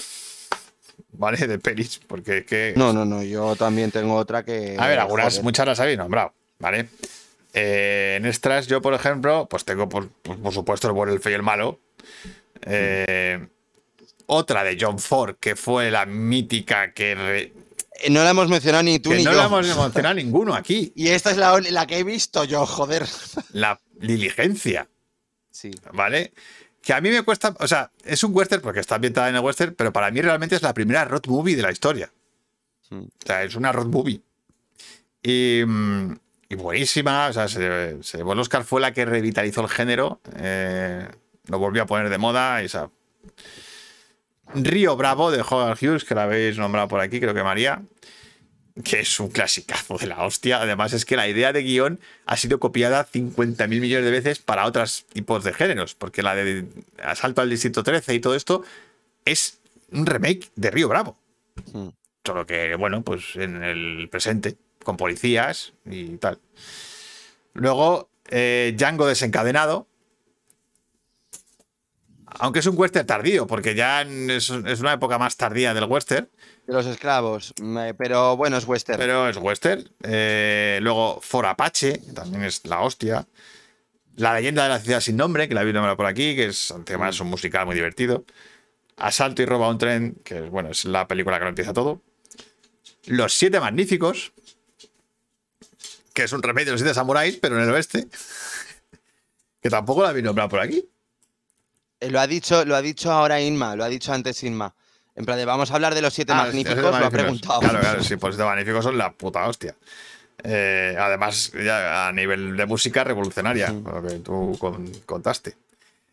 ¿vale? 1.13 1.47
De 1.47 1.59
pelis, 1.59 2.01
porque 2.07 2.45
que... 2.45 2.73
No, 2.77 2.93
no, 2.93 3.05
no, 3.05 3.23
yo 3.23 3.57
también 3.57 3.91
tengo 3.91 4.15
otra 4.15 4.45
que. 4.45 4.77
A 4.79 4.87
ver, 4.87 4.99
algunas, 4.99 5.35
joder. 5.35 5.45
muchas 5.45 5.67
las 5.67 5.81
habéis 5.81 5.99
nombrado, 5.99 6.33
¿vale? 6.59 6.89
Eh, 7.55 8.17
en 8.19 8.27
estas, 8.27 8.67
yo, 8.67 8.81
por 8.83 8.95
ejemplo, 8.95 9.47
pues 9.51 9.65
tengo, 9.65 9.89
por, 9.89 10.09
por- 10.09 10.39
por 10.39 10.53
supuesto, 10.53 10.87
el 10.89 10.93
bueno, 10.95 11.13
el 11.13 11.21
feo 11.21 11.33
y 11.33 11.35
el 11.35 11.43
malo. 11.43 11.79
Eh, 12.63 13.47
otra 14.27 14.63
de 14.65 14.77
John 14.81 14.99
Ford, 14.99 15.37
que 15.41 15.57
fue 15.57 15.91
la 15.91 16.05
mítica 16.07 16.93
que, 16.93 17.53
No 18.11 18.23
la 18.25 18.31
hemos 18.31 18.49
mencionado 18.49 18.83
ni 18.85 18.99
tú 18.99 19.11
que 19.11 19.17
ni 19.17 19.25
no 19.25 19.33
yo. 19.33 19.37
la 19.39 19.47
hemos 19.47 19.67
mencionado 19.77 20.15
ninguno 20.15 20.55
aquí. 20.55 20.93
Y 20.95 21.09
esta 21.09 21.31
es 21.31 21.37
la, 21.37 21.59
la 21.61 21.87
que 21.87 21.99
he 21.99 22.05
visto 22.05 22.45
yo, 22.45 22.65
joder. 22.67 23.07
La 23.53 23.81
diligencia, 23.95 24.89
Sí. 25.51 25.71
¿vale? 25.93 26.33
Que 26.81 26.93
a 26.93 27.01
mí 27.01 27.11
me 27.11 27.23
cuesta, 27.23 27.55
o 27.59 27.67
sea, 27.67 27.91
es 28.05 28.23
un 28.23 28.35
western 28.35 28.63
porque 28.63 28.81
está 28.81 28.95
ambientada 28.95 29.29
en 29.29 29.35
el 29.35 29.41
western, 29.43 29.75
pero 29.75 29.93
para 29.93 30.11
mí 30.11 30.21
realmente 30.21 30.55
es 30.55 30.63
la 30.63 30.73
primera 30.73 31.05
road 31.05 31.23
movie 31.27 31.57
de 31.57 31.63
la 31.63 31.73
historia. 31.73 32.13
O 32.91 33.05
sea, 33.27 33.43
es 33.43 33.55
una 33.57 33.73
road 33.73 33.87
movie. 33.87 34.21
Y, 35.23 35.63
mm, 35.67 36.13
y 36.51 36.55
buenísima. 36.55 37.27
O 37.29 37.33
sea, 37.33 37.49
se, 37.49 38.03
se 38.03 38.19
llevó 38.19 38.33
el 38.35 38.39
Oscar, 38.39 38.65
fue 38.65 38.81
la 38.81 38.93
que 38.93 39.05
revitalizó 39.05 39.61
el 39.63 39.69
género. 39.69 40.21
eh, 40.37 41.07
lo 41.47 41.59
volvió 41.59 41.83
a 41.83 41.87
poner 41.87 42.09
de 42.09 42.19
moda. 42.19 42.63
Y, 42.63 42.67
o 42.67 42.69
sea, 42.69 42.89
Río 44.55 44.97
Bravo 44.97 45.31
de 45.31 45.43
Howard 45.43 45.79
Hughes, 45.81 46.05
que 46.05 46.15
la 46.15 46.25
habéis 46.25 46.59
nombrado 46.59 46.89
por 46.89 47.01
aquí, 47.01 47.21
creo 47.21 47.35
que 47.35 47.43
María. 47.43 47.83
Que 48.85 49.01
es 49.01 49.19
un 49.19 49.29
clasicazo 49.29 49.99
de 49.99 50.07
la 50.07 50.25
hostia. 50.25 50.61
Además, 50.61 50.93
es 50.93 51.05
que 51.05 51.17
la 51.17 51.29
idea 51.29 51.53
de 51.53 51.63
guion 51.63 51.99
ha 52.27 52.37
sido 52.37 52.61
copiada 52.61 53.07
50.000 53.07 53.67
millones 53.69 54.05
de 54.05 54.11
veces 54.11 54.39
para 54.39 54.67
otros 54.67 55.05
tipos 55.13 55.43
de 55.43 55.53
géneros. 55.53 55.95
Porque 55.95 56.23
la 56.23 56.37
de 56.37 56.65
Asalto 57.03 57.41
al 57.41 57.51
Distrito 57.51 57.83
13 57.83 58.15
y 58.15 58.21
todo 58.21 58.37
esto 58.37 58.63
es 59.25 59.59
un 59.91 60.07
remake 60.07 60.51
de 60.55 60.71
Río 60.71 60.89
Bravo. 60.89 61.17
Mm. 61.73 61.89
Solo 62.25 62.47
que, 62.47 62.77
bueno, 62.77 63.03
pues 63.03 63.35
en 63.35 63.65
el 63.65 64.09
presente, 64.11 64.57
con 64.85 64.97
policías 64.97 65.73
y 65.85 66.17
tal. 66.19 66.39
Luego, 67.55 68.09
eh, 68.29 68.75
Django 68.77 69.07
desencadenado. 69.07 69.88
Aunque 72.41 72.61
es 72.61 72.67
un 72.67 72.79
western 72.79 73.07
tardío, 73.07 73.47
porque 73.47 73.75
ya 73.75 74.03
es, 74.03 74.51
es 74.51 74.81
una 74.81 74.93
época 74.93 75.19
más 75.19 75.37
tardía 75.37 75.75
del 75.75 75.85
western, 75.85 76.29
De 76.67 76.73
los 76.73 76.87
esclavos. 76.87 77.53
Pero 77.97 78.37
bueno, 78.37 78.57
es 78.57 78.67
western. 78.67 78.99
pero 78.99 79.29
es 79.29 79.37
western. 79.37 79.89
Eh, 80.03 80.79
luego, 80.83 81.21
For 81.21 81.47
Apache, 81.47 82.01
que 82.01 82.13
también 82.13 82.45
es 82.45 82.65
la 82.67 82.81
hostia. 82.81 83.27
La 84.17 84.35
leyenda 84.35 84.65
de 84.65 84.69
la 84.69 84.79
ciudad 84.81 85.01
sin 85.01 85.17
nombre, 85.17 85.49
que 85.49 85.55
la 85.55 85.63
vi 85.65 85.73
nombrar 85.73 85.97
por 85.97 86.07
aquí, 86.07 86.35
que 86.37 86.47
es 86.47 86.71
además 86.71 87.19
un 87.21 87.29
musical 87.29 87.67
muy 87.67 87.75
divertido. 87.75 88.25
Asalto 88.97 89.43
y 89.43 89.47
roba 89.47 89.67
a 89.67 89.71
un 89.71 89.79
tren, 89.79 90.17
que 90.25 90.41
bueno, 90.43 90.71
es 90.71 90.85
la 90.85 91.07
película 91.07 91.39
que 91.39 91.45
lo 91.45 91.49
empieza 91.51 91.73
todo. 91.73 92.03
Los 93.07 93.33
siete 93.35 93.61
magníficos, 93.61 94.33
que 96.15 96.25
es 96.25 96.33
un 96.33 96.43
remake 96.43 96.67
de 96.67 96.73
los 96.73 96.81
siete 96.81 96.95
samuráis, 96.95 97.37
pero 97.37 97.57
en 97.57 97.65
el 97.69 97.71
oeste. 97.75 98.09
Que 99.61 99.71
tampoco 99.71 100.05
la 100.05 100.13
vi 100.13 100.23
nombrar 100.23 100.49
por 100.49 100.61
aquí. 100.61 100.89
Eh, 102.01 102.11
Lo 102.11 102.21
ha 102.21 102.27
dicho, 102.27 102.65
lo 102.65 102.77
ha 102.77 102.83
dicho 102.83 103.11
ahora 103.11 103.41
Inma, 103.41 103.75
lo 103.77 103.85
ha 103.85 103.89
dicho 103.89 104.13
antes 104.13 104.43
Inma. 104.45 104.73
En 105.15 105.25
plan 105.25 105.37
de 105.37 105.45
vamos 105.45 105.71
a 105.71 105.75
hablar 105.75 105.95
de 105.95 106.03
los 106.03 106.15
siete 106.15 106.33
Ah, 106.33 106.37
magníficos, 106.45 106.83
lo 106.83 106.95
ha 107.07 107.11
preguntado. 107.11 107.61
Claro, 107.61 107.81
claro, 107.81 108.03
sí, 108.05 108.17
pues 108.17 108.31
los 108.31 108.37
Siete 108.37 108.49
magníficos 108.49 108.85
son 108.85 108.97
la 108.97 109.13
puta 109.13 109.47
hostia. 109.49 109.75
Eh, 110.45 110.97
además, 110.99 111.51
ya 111.53 112.07
a 112.07 112.13
nivel 112.13 112.57
de 112.57 112.67
música 112.67 113.03
revolucionaria, 113.03 113.71
lo 113.73 114.01
que 114.03 114.15
tú 114.21 114.57
con- 114.61 114.89
contaste. 115.07 115.57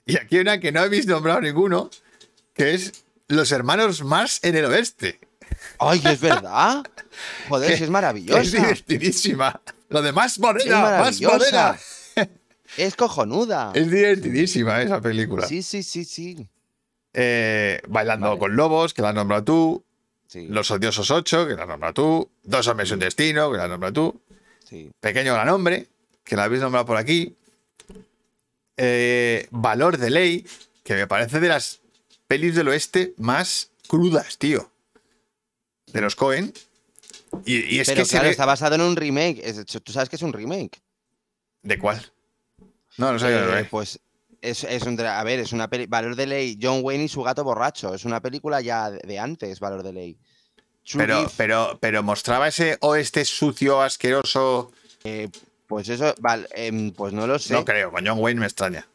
Y 0.07 0.17
aquí 0.17 0.35
hay 0.37 0.41
una 0.41 0.59
que 0.59 0.71
no 0.71 0.79
habéis 0.81 1.05
nombrado 1.05 1.41
ninguno, 1.41 1.91
que 2.55 2.73
es 2.73 3.03
Los 3.27 3.51
Hermanos 3.51 4.03
Mars 4.03 4.39
en 4.41 4.55
el 4.55 4.65
Oeste. 4.65 5.19
Ay, 5.77 6.01
es 6.05 6.19
verdad. 6.19 6.83
Joder, 7.49 7.77
Que- 7.77 7.83
es 7.83 7.89
maravillosa. 7.91 8.39
Es 8.41 8.51
divertidísima. 8.51 9.61
Lo 9.89 10.01
de 10.01 10.11
más 10.11 10.39
morena, 10.39 10.79
más 10.99 11.21
morena. 11.21 11.77
Es 12.77 12.95
cojonuda. 12.95 13.71
Es 13.73 13.89
divertidísima 13.89 14.81
esa 14.81 14.99
película. 15.01 15.47
Sí, 15.47 15.61
sí, 15.63 15.83
sí, 15.83 16.03
sí. 16.05 16.47
Eh, 17.13 17.81
Bailando 17.87 18.27
Vale. 18.27 18.39
con 18.39 18.55
Lobos, 18.55 18.93
que 18.93 19.01
la 19.01 19.09
has 19.09 19.15
nombrado 19.15 19.43
tú. 19.43 19.83
Sí, 20.27 20.47
Los 20.47 20.69
Odiosos 20.71 21.09
8, 21.11 21.47
que 21.47 21.53
la 21.55 21.63
has 21.63 21.67
nombrado 21.69 21.93
tú. 21.93 22.29
Dos 22.43 22.67
Hombres 22.67 22.89
y 22.89 22.93
un 22.93 22.99
Destino, 22.99 23.51
que 23.51 23.57
la 23.57 23.63
has 23.65 23.69
nombrado 23.69 23.93
tú. 23.93 24.21
sí. 24.67 24.91
Pequeño 24.99 25.33
Gran 25.33 25.49
Hombre, 25.49 25.87
que 26.23 26.35
la 26.35 26.43
habéis 26.45 26.61
nombrado 26.61 26.85
por 26.85 26.97
aquí. 26.97 27.35
Eh, 28.77 29.47
Valor 29.51 29.97
de 29.97 30.09
Ley, 30.09 30.45
que 30.83 30.95
me 30.95 31.07
parece 31.07 31.39
de 31.39 31.47
las 31.47 31.79
pelis 32.27 32.55
del 32.55 32.67
oeste 32.67 33.13
más 33.17 33.69
crudas, 33.87 34.37
tío. 34.37 34.69
De 35.93 36.01
los 36.01 36.15
Cohen. 36.15 36.53
Y, 37.45 37.75
y 37.75 37.79
es 37.79 37.87
Pero 37.87 38.03
que 38.03 38.09
claro, 38.09 38.27
está 38.27 38.45
basado 38.45 38.75
en 38.75 38.81
un 38.81 38.95
remake. 38.95 39.41
Tú 39.83 39.91
sabes 39.93 40.09
que 40.09 40.15
es 40.17 40.21
un 40.21 40.33
remake. 40.33 40.81
¿De 41.61 41.77
cuál? 41.79 42.11
No, 42.97 43.11
no 43.11 43.19
sabía. 43.19 43.59
Eh, 43.59 43.67
pues 43.69 43.99
es, 44.41 44.63
es 44.63 44.83
un 44.83 44.99
a 45.01 45.23
ver, 45.23 45.39
es 45.39 45.51
una 45.51 45.69
peli. 45.69 45.85
Valor 45.85 46.15
de 46.15 46.27
ley. 46.27 46.57
John 46.61 46.79
Wayne 46.83 47.05
y 47.05 47.09
su 47.09 47.21
gato 47.23 47.43
borracho. 47.43 47.93
Es 47.93 48.05
una 48.05 48.21
película 48.21 48.61
ya 48.61 48.89
de, 48.91 49.19
antes, 49.19 49.59
Valor 49.59 49.83
de 49.83 49.93
ley. 49.93 50.17
Pero, 50.95 51.31
pero, 51.35 51.77
pero 51.81 52.03
mostraba 52.03 52.47
ese 52.47 52.77
oeste 52.81 53.25
sucio, 53.25 53.81
asqueroso. 53.81 54.71
pues 55.67 55.89
eso, 55.89 56.13
val- 56.19 56.47
em, 56.53 56.91
pues 56.91 57.11
no 57.13 57.25
lo 57.25 57.39
sé. 57.39 57.53
No 57.53 57.65
creo, 57.65 57.91
con 57.91 58.05
John 58.05 58.19
Wayne 58.19 58.39
me 58.39 58.45
extraña. 58.45 58.87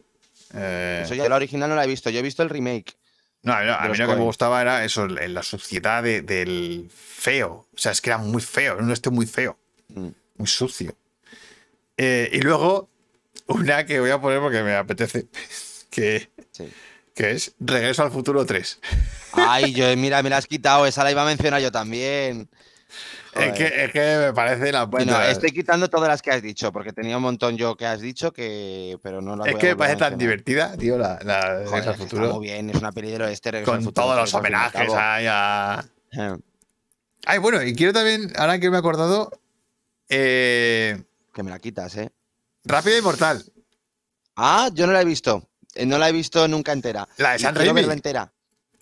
Eh, 0.54 1.02
Eso 1.04 1.14
ya 1.14 1.28
la 1.28 1.36
original 1.36 1.68
no 1.68 1.74
la 1.76 1.84
he 1.84 1.88
visto. 1.88 2.10
Yo 2.10 2.20
he 2.20 2.22
visto 2.22 2.42
el 2.44 2.48
remake. 2.50 2.94
no, 3.42 3.52
a 3.54 3.60
mí, 3.60 3.66
no- 3.66 3.72
a 3.74 3.76
de 3.78 3.82
mí 3.84 3.88
los 3.88 3.98
lo 3.98 4.06
que 4.06 4.14
me 4.18 4.24
gustaba 4.24 4.60
era 4.60 4.84
eso, 4.84 5.06
la 5.08 5.42
suciedad 5.42 6.02
de- 6.02 6.22
del 6.22 6.90
feo. 6.94 7.66
O 7.74 7.78
sea, 7.78 7.90
es 7.92 8.00
que 8.00 8.10
era 8.10 8.18
muy 8.18 8.42
feo, 8.42 8.74
era 8.74 8.82
un 8.84 8.90
oeste 8.90 9.10
muy 9.10 9.26
feo. 9.26 9.58
Mm. 9.88 10.08
muy 10.36 10.46
sucio. 10.46 10.94
Eh, 11.96 12.30
y 12.32 12.40
luego, 12.40 12.88
una 13.50 13.84
que 13.86 14.00
voy 14.00 14.10
a 14.10 14.20
poner 14.20 14.40
porque 14.40 14.62
me 14.62 14.74
apetece, 14.74 15.26
que, 15.90 16.30
Sí. 16.52 16.72
que 17.14 17.30
es 17.32 17.54
Regreso 17.60 18.02
al 18.02 18.10
Futuro 18.10 18.44
3. 18.46 18.80
Ay, 19.32 19.72
yo, 19.74 19.84
mira, 19.96 20.22
me 20.22 20.30
la 20.30 20.38
has 20.38 20.46
quitado. 20.46 20.86
Esa 20.86 21.04
la 21.04 21.10
iba 21.10 21.22
a 21.22 21.26
mencionar 21.26 21.60
yo 21.60 21.70
también. 21.70 22.48
Es 23.34 23.52
que, 23.52 23.84
es 23.84 23.92
que 23.92 24.16
me 24.26 24.32
parece 24.32 24.72
la 24.72 24.84
Bueno, 24.86 25.12
puta- 25.12 25.30
estoy 25.30 25.52
quitando 25.52 25.88
todas 25.88 26.08
las 26.08 26.20
que 26.20 26.32
has 26.32 26.42
dicho, 26.42 26.72
porque 26.72 26.92
tenía 26.92 27.16
un 27.16 27.22
montón 27.22 27.56
yo 27.56 27.76
que 27.76 27.86
has 27.86 28.00
dicho 28.00 28.32
que. 28.32 28.98
Pero 29.04 29.20
no 29.22 29.36
las 29.36 29.46
Es 29.46 29.52
voy 29.52 29.60
que 29.60 29.68
me 29.68 29.76
parece 29.76 29.96
tan 29.98 30.18
divertida, 30.18 30.76
tío, 30.76 30.98
la, 30.98 31.20
la 31.22 31.62
Joder, 31.66 31.88
al 31.90 31.94
Futuro. 31.96 32.24
Está 32.24 32.36
muy 32.36 32.46
bien, 32.48 32.70
es 32.70 32.76
una 32.76 32.90
peli 32.90 33.10
del 33.12 33.22
oeste. 33.22 33.62
Con 33.62 33.84
Futuro, 33.84 33.92
todos 34.06 34.16
los 34.16 34.34
homenajes 34.34 34.92
ahí 34.94 35.26
a... 35.28 35.84
Eh, 36.12 36.36
Ay, 37.26 37.38
bueno, 37.38 37.62
y 37.62 37.74
quiero 37.76 37.92
también, 37.92 38.32
ahora 38.36 38.58
que 38.58 38.68
me 38.70 38.76
he 38.76 38.78
acordado, 38.80 39.30
eh, 40.08 41.00
Que 41.32 41.42
me 41.44 41.50
la 41.50 41.58
quitas, 41.60 41.96
¿eh? 41.98 42.10
Rápido 42.70 42.98
y 42.98 43.02
Mortal. 43.02 43.44
Ah, 44.36 44.70
yo 44.72 44.86
no 44.86 44.92
la 44.92 45.02
he 45.02 45.04
visto. 45.04 45.48
Eh, 45.74 45.86
No 45.86 45.98
la 45.98 46.08
he 46.08 46.12
visto 46.12 46.46
nunca 46.48 46.72
entera. 46.72 47.08
La 47.16 47.32
de 47.32 47.38
San 47.38 47.52
quiero 47.54 47.66
Raimi. 47.66 47.80
verla 47.80 47.92
entera. 47.94 48.32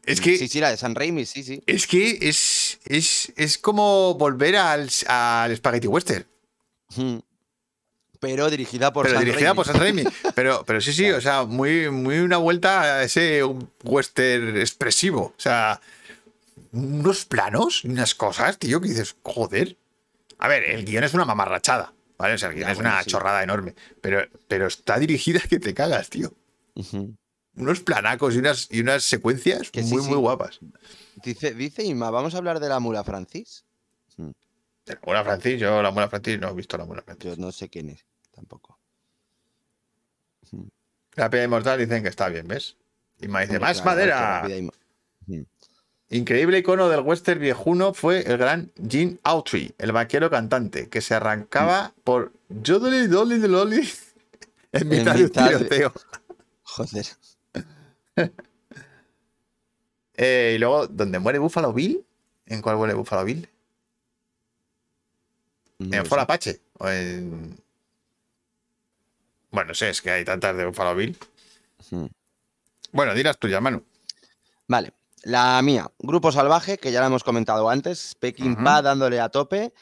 Es 0.04 0.20
que, 0.20 0.38
Sí, 0.38 0.48
sí, 0.48 0.60
la 0.60 0.70
de 0.70 0.76
San 0.78 0.94
Raimi, 0.94 1.26
sí, 1.26 1.42
sí. 1.42 1.62
es, 1.66 1.86
que 1.86 2.18
es, 2.22 2.78
es, 2.86 3.30
es 3.36 3.58
como 3.58 4.14
volver 4.14 4.56
al, 4.56 4.88
al 5.06 5.54
Spaghetti 5.56 5.86
Western. 5.86 6.26
Mm. 6.96 7.18
Pero 8.20 8.48
dirigida 8.50 8.92
por 8.92 9.04
pero 9.06 9.16
Sam 9.16 9.24
dirigida 9.24 9.48
Raimi. 9.50 9.56
por 9.56 9.66
San 9.66 9.78
Raimi. 9.78 10.04
Pero, 10.34 10.64
pero 10.64 10.80
sí, 10.80 10.92
sí, 10.92 11.08
o 11.10 11.20
sea, 11.20 11.44
muy, 11.44 11.90
muy 11.90 12.18
una 12.18 12.36
vuelta 12.38 12.82
a 12.82 13.02
ese 13.04 13.42
western 13.84 14.56
expresivo. 14.58 15.34
O 15.36 15.40
sea, 15.40 15.80
unos 16.72 17.24
planos 17.26 17.84
y 17.84 17.88
unas 17.88 18.14
cosas, 18.14 18.58
tío, 18.58 18.80
que 18.80 18.88
dices, 18.88 19.14
joder. 19.22 19.76
A 20.38 20.48
ver, 20.48 20.64
el 20.64 20.84
guion 20.84 21.04
es 21.04 21.14
una 21.14 21.24
mamarrachada, 21.26 21.92
¿vale? 22.18 22.34
O 22.34 22.38
sea, 22.38 22.52
Ya, 22.52 22.70
es 22.70 22.76
bueno, 22.76 22.90
una 22.90 23.02
sí. 23.02 23.10
chorrada 23.10 23.42
enorme. 23.42 23.74
Pero, 24.02 24.22
pero 24.48 24.66
está 24.66 24.98
dirigida 24.98 25.40
que 25.40 25.58
te 25.58 25.72
cagas, 25.72 26.10
tío. 26.10 26.34
Unos 27.54 27.80
planacos 27.80 28.34
y 28.34 28.38
unas, 28.38 28.68
y 28.70 28.80
unas 28.80 29.02
secuencias 29.02 29.70
Que 29.70 29.82
muy, 29.82 30.02
sí. 30.02 30.08
muy 30.08 30.18
guapas. 30.18 30.60
Dice, 31.24 31.54
dice 31.54 31.82
Inma, 31.84 32.10
¿vamos 32.10 32.34
a 32.34 32.38
hablar 32.38 32.60
de 32.60 32.68
la 32.68 32.78
mula 32.80 33.02
Francis? 33.04 33.64
La 34.84 34.98
Mula 35.04 35.22
Francis, 35.22 35.60
yo 35.60 35.82
la 35.82 35.90
Mula 35.90 36.08
Francis 36.08 36.40
no 36.40 36.48
he 36.48 36.54
visto 36.54 36.78
la 36.78 36.86
Mula 36.86 37.02
Francis. 37.02 37.36
Yo 37.36 37.36
no 37.36 37.52
sé 37.52 37.68
quién 37.68 37.90
es, 37.90 38.06
tampoco. 38.30 38.78
La 41.14 41.28
Piedra 41.28 41.44
Inmortal 41.44 41.78
dicen 41.78 42.02
que 42.02 42.08
está 42.08 42.28
bien, 42.30 42.46
¿ves? 42.48 42.76
Me 43.18 43.26
dice, 43.26 43.56
Hombre, 43.56 43.58
más 43.58 43.82
claro, 43.82 43.96
madera. 43.96 44.48
Mm. 46.10 46.14
Increíble 46.16 46.58
icono 46.58 46.88
del 46.88 47.00
western 47.00 47.40
viejuno 47.40 47.92
fue 47.94 48.20
el 48.22 48.38
gran 48.38 48.70
Gene 48.88 49.18
Autry, 49.24 49.74
el 49.78 49.92
vaquero 49.92 50.30
cantante, 50.30 50.88
que 50.88 51.00
se 51.00 51.14
arrancaba 51.14 51.92
por 52.04 52.32
Jodly 52.48 53.06
Dolly 53.08 53.38
Dolly 53.38 53.88
en 54.72 54.88
mitad 54.88 55.14
de 55.14 55.24
un 55.24 55.30
de- 55.32 55.42
tiroteo. 55.58 55.92
Joder. 56.62 57.06
Eh, 60.20 60.54
y 60.56 60.58
luego, 60.58 60.88
¿dónde 60.88 61.20
muere 61.20 61.38
Buffalo 61.38 61.72
Bill? 61.72 62.04
¿En 62.46 62.60
cuál 62.60 62.76
muere 62.76 62.94
Buffalo 62.94 63.24
Bill? 63.24 63.48
no 65.78 65.86
¿En 65.96 66.02
lo 66.02 66.04
For 66.06 66.18
sé. 66.18 66.22
Apache? 66.24 66.60
¿O 66.78 66.88
en.? 66.88 67.56
Bueno, 69.52 69.68
no 69.68 69.74
sé, 69.74 69.90
es 69.90 70.02
que 70.02 70.10
hay 70.10 70.24
tantas 70.24 70.56
de 70.56 70.66
Buffalo 70.66 70.96
Bill. 70.96 71.16
Mm. 71.92 72.06
Bueno, 72.90 73.14
dirás 73.14 73.38
tuya, 73.38 73.60
Manu. 73.60 73.84
Vale, 74.66 74.92
la 75.24 75.60
mía, 75.62 75.90
Grupo 75.98 76.30
Salvaje, 76.32 76.78
que 76.78 76.92
ya 76.92 77.00
la 77.00 77.06
hemos 77.06 77.24
comentado 77.24 77.68
antes, 77.68 78.14
Peking 78.20 78.52
Ujú. 78.52 78.64
Pa 78.64 78.82
dándole 78.82 79.20
a 79.20 79.28
tope 79.28 79.72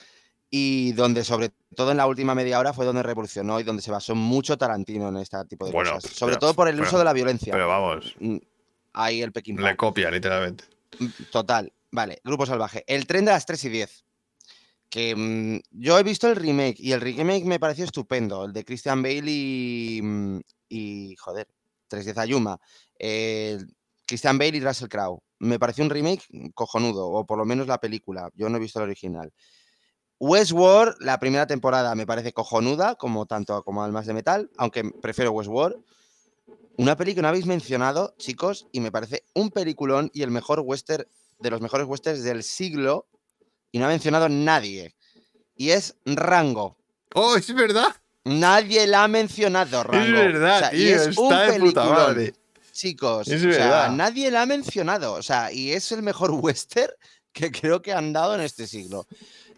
y 0.50 0.92
donde 0.92 1.24
sobre 1.24 1.50
todo 1.74 1.90
en 1.90 1.96
la 1.98 2.06
última 2.06 2.34
media 2.34 2.58
hora 2.58 2.72
fue 2.72 2.86
donde 2.86 3.02
revolucionó 3.02 3.58
y 3.60 3.64
donde 3.64 3.82
se 3.82 3.90
basó 3.90 4.14
mucho 4.14 4.56
Tarantino 4.56 5.08
en 5.08 5.16
este 5.18 5.36
tipo 5.46 5.66
de 5.66 5.72
Bueno, 5.72 5.92
cosas. 5.94 6.10
Sobre 6.12 6.32
pero- 6.34 6.40
todo 6.40 6.54
por 6.54 6.68
el 6.68 6.76
pero- 6.76 6.86
uso 6.88 6.98
de 6.98 7.04
la 7.04 7.12
violencia. 7.12 7.52
Pero 7.52 7.68
vamos, 7.68 8.14
Mm, 8.18 8.36
Ahí 8.98 9.20
el 9.20 9.30
Peking 9.32 9.56
Pa. 9.56 9.62
le 9.62 9.76
copia, 9.76 10.10
literalmente. 10.10 10.64
Mm, 10.98 11.06
Total, 11.30 11.70
vale, 11.90 12.18
Grupo 12.24 12.46
Salvaje. 12.46 12.82
El 12.86 13.06
tren 13.06 13.26
de 13.26 13.32
las 13.32 13.44
3 13.44 13.62
y 13.64 13.68
10. 13.68 14.04
Que 14.88 15.14
mm, 15.14 15.60
yo 15.72 15.98
he 15.98 16.02
visto 16.02 16.28
el 16.28 16.36
remake 16.36 16.76
y 16.78 16.92
el 16.92 17.00
remake 17.02 17.44
me 17.44 17.58
pareció 17.60 17.84
estupendo. 17.84 18.44
El 18.46 18.52
de 18.54 18.64
Christian 18.64 19.02
Bale 19.02 19.20
y. 19.26 20.00
y 20.70 21.14
joder, 21.16 21.46
310 21.88 22.16
Ayuma. 22.18 22.58
eh, 22.98 23.58
Christian 24.06 24.38
Bale 24.38 24.56
y 24.56 24.60
Russell 24.60 24.88
Crowe. 24.88 25.22
Me 25.38 25.58
pareció 25.58 25.84
un 25.84 25.90
remake 25.90 26.26
cojonudo, 26.54 27.08
o 27.08 27.26
por 27.26 27.38
lo 27.38 27.44
menos 27.44 27.66
la 27.66 27.78
película. 27.78 28.30
Yo 28.34 28.48
no 28.48 28.56
he 28.56 28.60
visto 28.60 28.78
el 28.78 28.84
original. 28.84 29.32
Westworld, 30.18 30.96
la 31.00 31.18
primera 31.18 31.46
temporada 31.46 31.94
me 31.94 32.06
parece 32.06 32.32
cojonuda, 32.32 32.94
como 32.94 33.26
tanto 33.26 33.62
como 33.62 33.84
Almas 33.84 34.06
de 34.06 34.14
Metal, 34.14 34.50
aunque 34.56 34.84
prefiero 35.02 35.32
Westworld. 35.32 35.76
Una 36.78 36.96
peli 36.96 37.14
que 37.14 37.22
no 37.22 37.28
habéis 37.28 37.46
mencionado, 37.46 38.14
chicos, 38.18 38.66
y 38.72 38.80
me 38.80 38.92
parece 38.92 39.24
un 39.34 39.50
peliculón 39.50 40.10
y 40.12 40.22
el 40.22 40.30
mejor 40.30 40.60
western 40.60 41.06
de 41.38 41.50
los 41.50 41.60
mejores 41.60 41.86
westerns 41.86 42.22
del 42.22 42.42
siglo, 42.42 43.06
y 43.72 43.78
no 43.78 43.86
ha 43.86 43.88
mencionado 43.88 44.28
nadie. 44.28 44.94
Y 45.54 45.70
es 45.70 45.96
Rango. 46.04 46.76
¡Oh, 47.14 47.36
es 47.36 47.54
verdad! 47.54 47.94
Nadie 48.24 48.86
la 48.86 49.04
ha 49.04 49.08
mencionado, 49.08 49.84
Rango. 49.84 50.04
Es 50.04 50.12
verdad, 50.12 50.56
O 50.56 50.58
sea, 50.60 50.74
y 50.74 50.88
es 50.88 51.16
un 51.16 51.32
está 51.32 51.50
de 51.50 51.60
puta 51.60 51.84
madre. 51.84 52.34
Chicos, 52.76 53.28
Es 53.28 53.44
o 53.44 53.52
sea, 53.52 53.88
nadie 53.88 54.30
la 54.30 54.42
ha 54.42 54.46
mencionado. 54.46 55.14
O 55.14 55.22
sea, 55.22 55.50
y 55.52 55.72
es 55.72 55.90
el 55.92 56.02
mejor 56.02 56.30
western 56.32 56.92
que 57.32 57.50
creo 57.50 57.80
que 57.82 57.92
han 57.92 58.12
dado 58.12 58.34
en 58.34 58.40
este 58.42 58.66
siglo. 58.66 59.06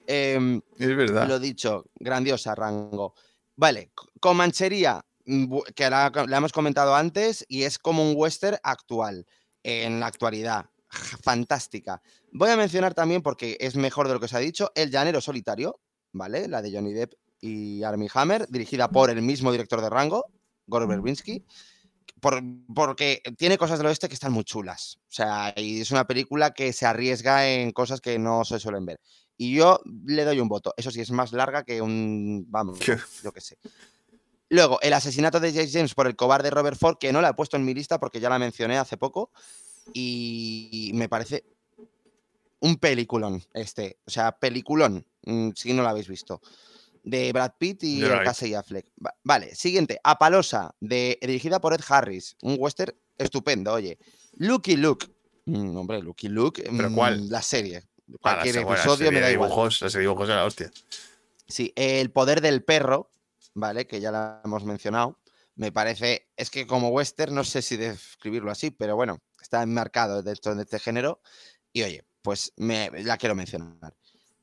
Em, 0.07 0.61
Es 0.79 0.97
verdad. 0.97 1.27
lo 1.29 1.39
dicho, 1.39 1.85
grandiosa, 1.97 2.55
Rango. 2.55 3.15
Vale, 3.57 3.91
C- 4.01 4.09
Comanchería, 4.21 5.05
mm, 5.27 5.59
que 5.75 5.91
la, 5.91 6.11
la 6.27 6.37
hemos 6.39 6.53
comentado 6.53 6.95
antes, 6.95 7.45
y 7.49 7.65
es 7.65 7.79
como 7.79 8.09
un 8.09 8.15
western 8.17 8.57
actual, 8.63 9.27
en 9.63 10.01
la 10.01 10.07
actualidad. 10.07 10.67
Fantástica. 11.23 12.01
Voy 12.33 12.51
a 12.51 12.57
mencionar 12.57 12.95
también, 12.95 13.23
porque 13.23 13.57
es 13.61 13.77
mejor 13.77 14.09
de 14.09 14.15
lo 14.15 14.21
que 14.21 14.29
se 14.29 14.37
ha 14.37 14.41
dicho, 14.41 14.71
El 14.75 14.91
Llanero 14.91 15.21
Solitario, 15.21 15.81
¿vale? 16.13 16.49
La 16.49 16.63
de 16.63 16.73
Johnny 16.73 16.93
Depp 16.93 17.13
y 17.41 17.83
Armie 17.83 18.09
Hammer, 18.15 18.47
dirigida 18.49 18.89
por 18.89 19.11
el 19.11 19.21
mismo 19.23 19.53
director 19.53 19.81
de 19.81 19.91
Rango, 19.91 20.25
Gore 20.67 20.87
Verbinski. 20.87 21.45
Por- 22.21 22.43
porque 22.75 23.23
tiene 23.37 23.59
cosas 23.59 23.79
del 23.79 23.87
oeste 23.89 24.09
que 24.09 24.15
están 24.15 24.33
muy 24.33 24.45
chulas. 24.45 24.99
O 25.09 25.13
sea, 25.13 25.53
y 25.57 25.81
es 25.81 25.91
una 25.91 26.07
película 26.07 26.53
que 26.53 26.73
se 26.73 26.87
arriesga 26.87 27.49
en 27.49 27.71
cosas 27.73 28.01
que 28.01 28.19
no 28.19 28.45
se 28.45 28.59
suelen 28.59 28.87
ver. 28.87 29.01
Y 29.37 29.55
yo 29.55 29.81
le 30.07 30.25
doy 30.25 30.41
un 30.41 30.49
voto. 30.49 30.75
Eso 30.77 30.91
sí, 30.91 31.01
es 31.01 31.11
más 31.11 31.33
larga 31.33 31.63
que 31.65 31.81
un. 31.81 32.45
Vamos, 32.49 32.79
¿Qué? 32.81 32.97
yo 33.23 33.33
qué 33.33 33.41
sé. 33.41 33.57
Luego, 34.51 34.81
el 34.81 34.93
asesinato 34.95 35.41
de 35.41 35.53
James 35.53 35.73
James 35.73 35.95
por 35.95 36.07
el 36.07 36.17
cobarde 36.17 36.51
Robert 36.51 36.79
Ford, 36.79 36.97
que 36.99 37.13
no 37.13 37.21
la 37.21 37.29
he 37.31 37.35
puesto 37.35 37.57
en 37.57 37.65
mi 37.65 37.75
lista 37.75 38.01
porque 38.01 38.19
ya 38.19 38.31
la 38.31 38.39
mencioné 38.39 38.79
hace 38.79 38.97
poco. 38.97 39.31
Y 39.93 40.91
me 40.95 41.09
parece 41.09 41.45
un 42.61 42.77
peliculón 42.77 43.43
este. 43.55 43.99
O 44.07 44.11
sea, 44.11 44.33
peliculón, 44.33 45.07
mm, 45.25 45.51
si 45.55 45.73
no 45.73 45.83
lo 45.83 45.89
habéis 45.89 46.09
visto. 46.09 46.41
De 47.09 47.33
Brad 47.33 47.53
Pitt 47.59 47.85
y 47.85 48.01
la 48.01 48.19
vi. 48.21 48.25
Casey 48.27 48.55
Affleck. 48.55 48.87
Va- 49.05 49.15
Vale, 49.25 49.55
siguiente. 49.55 49.99
Apalosa, 50.05 50.75
de, 50.81 51.19
dirigida 51.23 51.61
por 51.61 51.73
Ed 51.73 51.81
Harris. 51.89 52.37
Un 52.43 52.57
western 52.59 52.95
estupendo, 53.17 53.73
oye. 53.73 53.99
Lucky 54.35 54.77
Luke. 54.77 55.07
Mm, 55.47 55.77
hombre, 55.77 56.03
Lucky 56.03 56.29
Luke. 56.29 56.63
¿Pero 56.77 56.91
mm, 56.91 56.95
cuál? 56.95 57.29
La 57.31 57.41
serie. 57.43 57.79
Ah, 57.79 58.03
la 58.07 58.19
Cualquier 58.19 58.55
bueno, 58.57 58.71
la 58.71 58.75
episodio 58.75 58.99
me 58.99 59.07
serie 59.07 59.21
da 59.21 59.27
de 59.29 59.33
igual. 59.33 59.49
dibujos, 59.51 59.83
ese 59.83 59.99
dibujos 60.01 60.29
era 60.29 60.37
la 60.37 60.45
hostia. 60.45 60.71
Sí, 61.47 61.73
El 61.77 62.11
poder 62.11 62.41
del 62.43 62.63
perro, 62.63 63.11
¿vale? 63.55 63.87
Que 63.87 64.01
ya 64.01 64.11
la 64.13 64.43
hemos 64.45 64.65
mencionado. 64.65 65.19
Me 65.57 65.73
parece, 65.73 66.29
es 66.37 66.51
que 66.51 66.67
como 66.67 66.91
western, 66.91 67.35
no 67.35 67.43
sé 67.43 67.63
si 67.63 67.77
describirlo 67.77 68.51
así, 68.51 68.71
pero 68.71 68.97
bueno, 68.97 69.19
está 69.41 69.63
enmarcado 69.63 70.23
dentro 70.23 70.55
de 70.55 70.63
este 70.63 70.79
género. 70.79 71.21
Y 71.73 71.83
oye, 71.83 72.05
pues 72.23 72.53
me, 72.57 72.91
la 73.03 73.17
quiero 73.17 73.35
mencionar, 73.35 73.95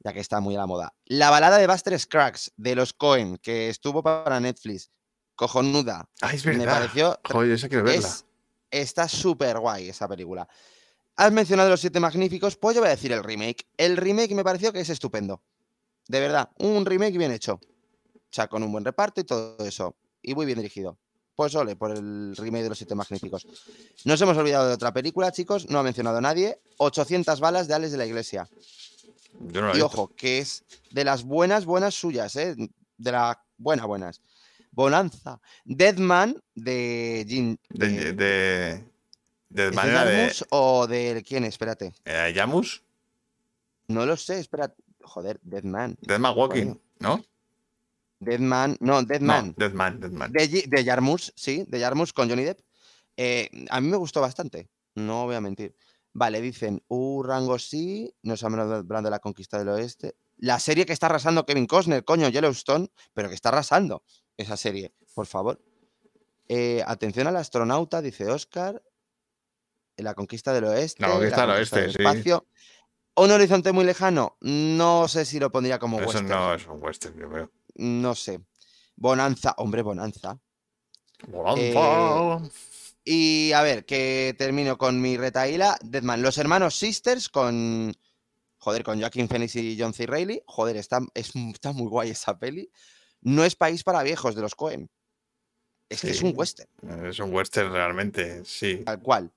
ya 0.05 0.13
que 0.13 0.19
está 0.19 0.39
muy 0.39 0.55
a 0.55 0.59
la 0.59 0.67
moda. 0.67 0.93
La 1.05 1.31
balada 1.31 1.57
de 1.57 1.65
Buster 1.65 1.99
Scruggs, 1.99 2.51
de 2.55 2.75
los 2.75 2.93
Cohen, 2.93 3.37
que 3.39 3.69
estuvo 3.69 4.03
para 4.03 4.39
Netflix, 4.39 4.91
cojonuda. 5.35 6.07
Ah, 6.21 6.31
es 6.31 6.45
Me 6.45 6.55
verdad. 6.57 6.73
pareció 6.79 7.19
Joder, 7.27 7.51
esa 7.51 7.67
quiero 7.67 7.83
verla. 7.85 8.07
es- 8.07 8.23
está 8.69 9.09
súper 9.09 9.57
guay 9.59 9.89
esa 9.89 10.07
película. 10.07 10.47
Has 11.15 11.31
mencionado 11.31 11.69
Los 11.71 11.81
Siete 11.81 11.99
Magníficos, 11.99 12.55
pues 12.55 12.75
yo 12.75 12.81
voy 12.81 12.89
a 12.89 12.91
decir 12.91 13.11
el 13.13 13.23
remake. 13.23 13.65
El 13.77 13.97
remake 13.97 14.35
me 14.35 14.43
pareció 14.43 14.71
que 14.71 14.81
es 14.81 14.89
estupendo. 14.89 15.41
De 16.07 16.19
verdad, 16.19 16.51
un 16.59 16.85
remake 16.85 17.17
bien 17.17 17.31
hecho. 17.31 17.53
O 17.53 18.29
sea, 18.35 18.47
con 18.47 18.61
un 18.61 18.71
buen 18.71 18.85
reparto 18.85 19.21
y 19.21 19.23
todo 19.23 19.57
eso. 19.65 19.95
Y 20.21 20.35
muy 20.35 20.45
bien 20.45 20.59
dirigido. 20.59 20.99
Pues 21.35 21.55
ole, 21.55 21.75
por 21.75 21.91
el 21.91 22.35
remake 22.35 22.63
de 22.63 22.69
Los 22.69 22.77
Siete 22.77 22.93
Magníficos. 22.95 23.47
Nos 24.03 24.21
hemos 24.21 24.37
olvidado 24.37 24.67
de 24.67 24.73
otra 24.75 24.93
película, 24.93 25.31
chicos, 25.31 25.67
no 25.69 25.79
ha 25.79 25.83
mencionado 25.83 26.21
nadie. 26.21 26.61
800 26.77 27.39
balas 27.39 27.67
de 27.67 27.73
Alex 27.73 27.91
de 27.93 27.97
la 27.97 28.05
Iglesia. 28.05 28.47
Yo 29.39 29.61
no 29.61 29.67
la 29.67 29.73
he 29.73 29.77
Y 29.77 29.81
visto. 29.81 29.85
ojo, 30.01 30.15
que 30.15 30.39
es 30.39 30.63
de 30.91 31.03
las 31.03 31.23
buenas, 31.23 31.65
buenas 31.65 31.93
suyas, 31.93 32.35
¿eh? 32.35 32.55
De 32.97 33.11
las 33.11 33.37
buenas, 33.57 33.85
buenas. 33.85 34.21
Bonanza. 34.71 35.39
Deadman 35.63 36.41
de 36.53 37.25
Jim. 37.27 37.57
De, 37.69 37.87
de- 37.89 38.13
de, 38.13 38.83
de 39.49 39.63
¿Es 39.65 39.69
de 39.69 39.71
manera 39.71 40.03
de. 40.05 40.15
Jarmus 40.17 40.45
o 40.49 40.87
de 40.87 41.23
quién? 41.25 41.43
Espérate. 41.45 41.93
eh, 42.05 42.31
Yamus, 42.35 42.83
No 43.87 44.05
lo 44.05 44.17
sé, 44.17 44.39
espera. 44.39 44.73
Joder, 45.01 45.39
Deadman. 45.43 45.95
Deadman 46.01 46.35
Walking. 46.37 46.73
¿no? 46.99 47.23
Deadman. 48.19 48.77
No, 48.79 49.03
Deadman. 49.03 49.47
No, 49.49 49.53
Deadman, 49.57 49.99
Deadman. 49.99 50.31
De, 50.31 50.47
de 50.67 50.83
Jarmus, 50.85 51.31
sí, 51.35 51.63
de 51.67 51.79
Jarmus 51.79 52.11
con 52.11 52.27
Johnny 52.29 52.43
Depp. 52.43 52.59
Eh, 53.17 53.49
a 53.69 53.79
mí 53.81 53.87
me 53.87 53.97
gustó 53.97 54.19
bastante, 54.21 54.67
no 54.95 55.25
voy 55.25 55.35
a 55.35 55.41
mentir. 55.41 55.75
Vale, 56.17 56.39
dicen, 56.39 56.81
uh, 56.87 57.23
rango 57.23 57.59
sí, 57.59 58.15
nos 58.23 58.41
han 58.45 58.57
hablando 58.57 59.01
de 59.01 59.09
la 59.09 59.19
conquista 59.19 59.57
del 59.57 59.67
oeste. 59.67 60.15
La 60.37 60.61
serie 60.61 60.85
que 60.85 60.93
está 60.93 61.07
arrasando 61.07 61.45
Kevin 61.45 61.67
Costner, 61.67 62.05
coño, 62.05 62.29
Yellowstone, 62.29 62.87
pero 63.13 63.27
que 63.27 63.35
está 63.35 63.49
arrasando 63.49 64.01
esa 64.37 64.55
serie, 64.55 64.93
por 65.13 65.25
favor. 65.25 65.61
Eh, 66.47 66.81
atención 66.87 67.27
al 67.27 67.35
astronauta, 67.35 68.01
dice 68.01 68.29
Oscar. 68.29 68.81
La 69.97 70.13
conquista 70.13 70.53
del 70.53 70.63
oeste. 70.63 71.01
La 71.01 71.11
conquista 71.11 71.41
del 71.41 71.49
oeste, 71.49 71.81
del 71.81 71.91
sí. 71.91 71.97
espacio. 71.99 72.47
Un 73.17 73.31
horizonte 73.31 73.73
muy 73.73 73.83
lejano, 73.83 74.37
no 74.39 75.09
sé 75.09 75.25
si 75.25 75.37
lo 75.37 75.51
pondría 75.51 75.79
como 75.79 75.97
Eso 75.99 76.07
western. 76.07 76.29
no 76.29 76.53
es 76.53 76.65
un 76.65 76.81
western, 76.81 77.19
yo 77.19 77.29
creo. 77.29 77.51
No 77.75 78.15
sé. 78.15 78.39
Bonanza, 78.95 79.53
hombre, 79.57 79.81
Bonanza. 79.81 80.39
Bonanza. 81.27 82.49
Y 83.07 83.51
a 83.51 83.61
ver, 83.61 83.85
que 83.85 84.33
termino 84.37 84.77
con 84.79 84.99
mi 84.99 85.15
retaíla. 85.15 85.77
Deadman, 85.81 86.21
los 86.23 86.37
hermanos 86.39 86.75
Sisters 86.75 87.29
con. 87.29 87.93
Joder, 88.57 88.83
con 88.83 88.99
Joaquin 88.99 89.29
Phoenix 89.29 89.55
y 89.57 89.77
John 89.79 89.93
C. 89.93 90.07
Reilly. 90.07 90.41
Joder, 90.47 90.75
está, 90.77 90.99
es, 91.13 91.31
está 91.53 91.71
muy 91.71 91.87
guay 91.87 92.09
esa 92.09 92.39
peli. 92.39 92.71
No 93.21 93.45
es 93.45 93.55
país 93.55 93.83
para 93.83 94.01
viejos 94.01 94.33
de 94.35 94.41
los 94.41 94.55
Cohen. 94.55 94.89
Es 95.87 96.01
que 96.01 96.09
es 96.09 96.23
un 96.23 96.33
western, 96.35 96.67
Es 97.05 97.19
un 97.19 97.31
western 97.31 97.71
realmente, 97.71 98.43
sí. 98.43 98.77
tal 98.83 98.99
cual. 99.01 99.31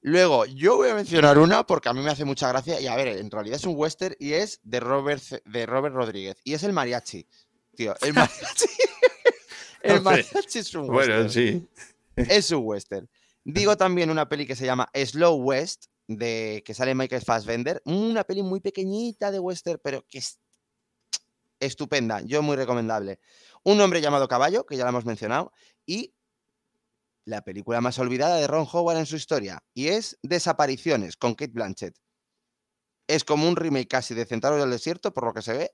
Luego, 0.00 0.46
yo 0.46 0.76
voy 0.76 0.88
a 0.88 0.94
mencionar 0.94 1.36
una 1.38 1.66
porque 1.66 1.90
a 1.90 1.92
mí 1.92 2.00
me 2.00 2.10
hace 2.10 2.24
mucha 2.24 2.48
gracia. 2.48 2.80
Y 2.80 2.86
a 2.86 2.96
ver, 2.96 3.08
en 3.08 3.30
realidad 3.30 3.56
es 3.56 3.64
un 3.66 3.74
western 3.76 4.16
y 4.18 4.32
es 4.32 4.60
de 4.62 4.80
Robert, 4.80 5.22
de 5.44 5.66
Robert 5.66 5.94
Rodríguez. 5.94 6.38
Y 6.42 6.54
es 6.54 6.62
el 6.62 6.72
mariachi. 6.72 7.26
Tío, 7.76 7.94
el 8.00 8.14
mariachi. 8.14 8.66
el 9.82 10.00
mariachi 10.00 10.58
es 10.58 10.74
un 10.74 10.86
Bueno, 10.86 11.20
western. 11.22 11.30
sí. 11.30 11.68
Es 12.30 12.50
un 12.50 12.62
western. 12.64 13.08
Digo 13.44 13.76
también 13.76 14.10
una 14.10 14.28
peli 14.28 14.46
que 14.46 14.56
se 14.56 14.66
llama 14.66 14.90
Slow 14.94 15.36
West, 15.36 15.86
de 16.06 16.62
que 16.64 16.74
sale 16.74 16.94
Michael 16.94 17.22
Fassbender. 17.22 17.80
Una 17.84 18.24
peli 18.24 18.42
muy 18.42 18.60
pequeñita 18.60 19.30
de 19.30 19.38
western, 19.38 19.80
pero 19.82 20.04
que 20.08 20.18
es 20.18 20.40
estupenda. 21.60 22.20
Yo 22.22 22.42
muy 22.42 22.56
recomendable. 22.56 23.20
Un 23.64 23.80
hombre 23.80 24.00
llamado 24.00 24.28
Caballo, 24.28 24.66
que 24.66 24.76
ya 24.76 24.84
lo 24.84 24.90
hemos 24.90 25.04
mencionado, 25.04 25.52
y 25.86 26.14
la 27.24 27.42
película 27.42 27.80
más 27.80 27.98
olvidada 27.98 28.36
de 28.36 28.46
Ron 28.46 28.66
Howard 28.70 28.98
en 28.98 29.06
su 29.06 29.16
historia, 29.16 29.62
y 29.74 29.88
es 29.88 30.18
Desapariciones, 30.22 31.16
con 31.16 31.34
Kate 31.34 31.52
Blanchett. 31.52 31.96
Es 33.14 33.24
como 33.24 33.48
un 33.48 33.56
remake 33.56 33.88
casi 33.88 34.14
de 34.14 34.24
Centauros 34.26 34.60
del 34.60 34.70
Desierto, 34.70 35.12
por 35.12 35.24
lo 35.24 35.34
que 35.34 35.42
se 35.42 35.52
ve. 35.52 35.72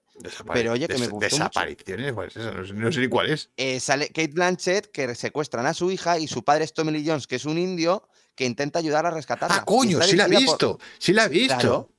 Pero 0.53 0.73
oye, 0.73 0.89
que 0.89 0.95
me 0.99 1.09
gustó 1.09 1.17
mucho. 1.37 1.37
Desapariciones, 1.37 2.13
¿cuál 2.13 2.29
es 2.29 2.37
esa? 2.37 2.51
No 2.53 2.67
sé, 2.67 2.73
no 2.73 2.93
sé 2.93 3.01
ni 3.01 3.09
cuál 3.09 3.31
es. 3.31 3.51
Eh, 3.57 3.79
sale 3.81 4.07
Kate 4.09 4.29
Blanchett, 4.33 4.91
que 4.91 5.15
secuestran 5.15 5.67
a 5.67 5.75
su 5.75 5.91
hija, 5.91 6.19
y 6.19 6.29
su 6.29 6.45
padre 6.45 6.65
es 6.65 6.73
Tommy 6.73 6.93
Lee 6.93 7.05
Jones, 7.07 7.27
que 7.27 7.37
es 7.37 7.45
un 7.45 7.59
indio, 7.59 8.09
que 8.35 8.45
intenta 8.47 8.79
ayudar 8.79 9.05
a 9.07 9.11
rescatarla. 9.11 9.57
Ah, 9.59 9.65
coño, 9.65 10.01
sí 10.03 10.17
la 10.17 10.25
he 10.27 10.29
por- 10.29 10.39
visto. 10.39 10.79
Sí 10.99 11.13
la 11.13 11.25
he 11.27 11.29
visto. 11.29 11.57
Claro. 11.59 11.91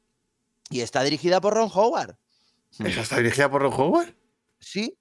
Y 0.70 0.82
está 0.82 1.04
dirigida 1.04 1.40
por 1.40 1.54
Ron 1.54 1.70
Howard. 1.74 2.16
¿Esa 2.80 3.02
está 3.02 3.18
dirigida 3.18 3.50
por 3.50 3.62
Ron 3.62 3.74
Howard? 3.74 4.14
Sí. 4.60 4.98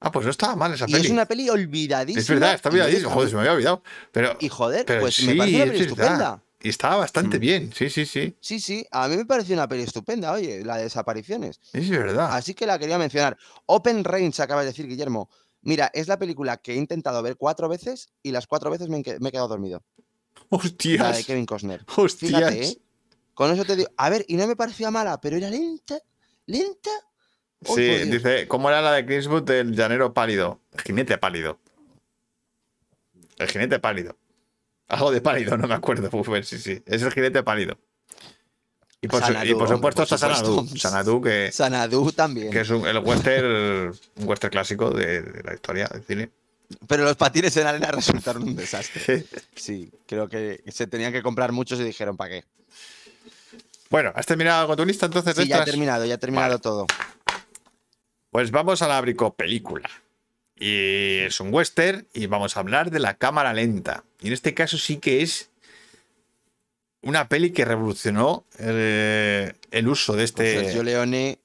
Ah, 0.00 0.12
pues 0.12 0.24
no 0.26 0.30
estaba 0.30 0.54
mal 0.54 0.72
esa 0.74 0.84
Y 0.88 0.92
peli. 0.92 1.06
es 1.06 1.10
una 1.12 1.26
peli 1.26 1.48
olvidadísima. 1.50 2.20
Es 2.20 2.28
verdad, 2.28 2.54
está 2.54 2.68
olvidadísimo. 2.68 3.10
Joder, 3.10 3.28
se 3.30 3.34
me 3.34 3.40
había 3.40 3.52
olvidado. 3.52 3.82
Pero, 4.12 4.36
Y 4.40 4.48
joder, 4.48 4.84
pero 4.86 5.00
pues 5.00 5.14
sí, 5.16 5.26
me 5.26 5.34
parece 5.36 5.56
una 5.56 5.64
es 5.64 5.70
peli 5.70 5.94
verdad. 5.94 6.42
Y 6.60 6.70
estaba 6.70 6.96
bastante 6.96 7.38
bien. 7.38 7.72
Sí, 7.72 7.88
sí, 7.88 8.04
sí. 8.04 8.36
Sí, 8.40 8.58
sí, 8.58 8.86
a 8.90 9.06
mí 9.06 9.16
me 9.16 9.24
pareció 9.24 9.54
una 9.54 9.68
peli 9.68 9.82
estupenda, 9.82 10.32
oye, 10.32 10.64
la 10.64 10.76
de 10.76 10.84
desapariciones. 10.84 11.60
Es 11.72 11.88
verdad. 11.88 12.34
Así 12.34 12.54
que 12.54 12.66
la 12.66 12.78
quería 12.78 12.98
mencionar. 12.98 13.36
Open 13.66 14.02
Range, 14.02 14.42
acaba 14.42 14.62
de 14.62 14.68
decir 14.68 14.88
Guillermo. 14.88 15.30
Mira, 15.62 15.90
es 15.94 16.08
la 16.08 16.18
película 16.18 16.56
que 16.56 16.72
he 16.72 16.76
intentado 16.76 17.22
ver 17.22 17.36
cuatro 17.36 17.68
veces 17.68 18.10
y 18.22 18.32
las 18.32 18.46
cuatro 18.46 18.70
veces 18.70 18.88
me, 18.88 18.98
he 18.98 19.02
quedado 19.04 19.48
dormido. 19.48 19.82
La 20.50 20.58
de 20.58 20.66
Hostias. 20.66 21.26
Kevin 21.26 21.46
Costner. 21.46 21.84
Hostias. 21.96 22.32
Fíjate, 22.32 22.64
¿eh? 22.64 22.78
Con 23.34 23.52
eso 23.52 23.64
te 23.64 23.76
digo. 23.76 23.90
A 23.96 24.10
ver, 24.10 24.24
y 24.28 24.36
no 24.36 24.46
me 24.48 24.56
parecía 24.56 24.90
mala, 24.90 25.20
pero 25.20 25.36
era 25.36 25.48
lenta, 25.48 26.00
lenta. 26.46 26.90
Sí, 27.62 27.82
Dios. 27.82 28.10
dice, 28.10 28.48
¿cómo 28.48 28.68
era 28.68 28.82
la 28.82 28.92
de 28.92 29.06
Kingswood 29.06 29.42
del 29.44 29.76
llanero 29.76 30.12
pálido? 30.12 30.60
El 30.72 30.80
jinete 30.80 31.18
pálido. 31.18 31.58
El 33.36 33.48
jinete 33.48 33.78
pálido. 33.78 34.16
Algo 34.88 35.10
de 35.10 35.20
pálido, 35.20 35.56
no 35.56 35.68
me 35.68 35.74
acuerdo. 35.74 36.08
Uf, 36.12 36.26
pues 36.26 36.48
sí, 36.48 36.58
sí. 36.58 36.82
Es 36.86 37.02
el 37.02 37.12
jinete 37.12 37.42
pálido. 37.42 37.78
Y 39.00 39.06
por, 39.06 39.22
y 39.22 39.48
supuesto 39.50 40.02
está 40.02 40.18
Sanadu. 40.18 40.66
Sanadu, 40.76 41.22
que, 41.22 41.52
Sanadu 41.52 42.10
también. 42.10 42.50
que 42.50 42.62
es 42.62 42.70
un, 42.70 42.84
el 42.84 42.98
western, 42.98 43.94
un 44.16 44.28
western 44.28 44.50
clásico 44.50 44.90
de, 44.90 45.22
de 45.22 45.42
la 45.44 45.54
historia 45.54 45.86
del 45.86 46.02
cine. 46.02 46.30
Pero 46.86 47.04
los 47.04 47.16
patines 47.16 47.56
en 47.56 47.66
arena 47.66 47.90
resultaron 47.92 48.42
un 48.42 48.56
desastre. 48.56 49.24
Sí. 49.54 49.90
Creo 50.06 50.28
que 50.28 50.62
se 50.66 50.86
tenían 50.86 51.12
que 51.12 51.22
comprar 51.22 51.52
muchos 51.52 51.78
y 51.80 51.84
dijeron, 51.84 52.16
¿para 52.16 52.30
qué? 52.30 52.44
Bueno, 53.88 54.12
¿has 54.14 54.26
terminado 54.26 54.66
con 54.66 54.76
tu 54.76 54.84
lista 54.84 55.06
entonces? 55.06 55.34
Sí, 55.36 55.46
ya 55.46 55.62
he 55.62 55.64
terminado, 55.64 56.04
ya 56.04 56.14
he 56.14 56.18
terminado 56.18 56.50
Vale. 56.50 56.60
todo. 56.60 56.86
Pues 58.30 58.50
vamos 58.50 58.82
a 58.82 58.88
la 58.88 59.00
bricopelícula. 59.00 59.88
Y 60.60 61.18
es 61.20 61.38
un 61.40 61.52
western 61.54 62.06
y 62.12 62.26
vamos 62.26 62.56
a 62.56 62.60
hablar 62.60 62.90
de 62.90 62.98
la 62.98 63.14
cámara 63.14 63.52
lenta. 63.54 64.04
Y 64.20 64.26
en 64.28 64.32
este 64.32 64.54
caso 64.54 64.76
sí 64.78 64.96
que 64.96 65.22
es 65.22 65.50
una 67.00 67.28
peli 67.28 67.52
que 67.52 67.64
revolucionó 67.64 68.44
el, 68.58 69.54
el 69.70 69.88
uso 69.88 70.14
de 70.16 70.24
este... 70.24 70.64
Sergio 70.64 70.82
Leone. 70.82 71.38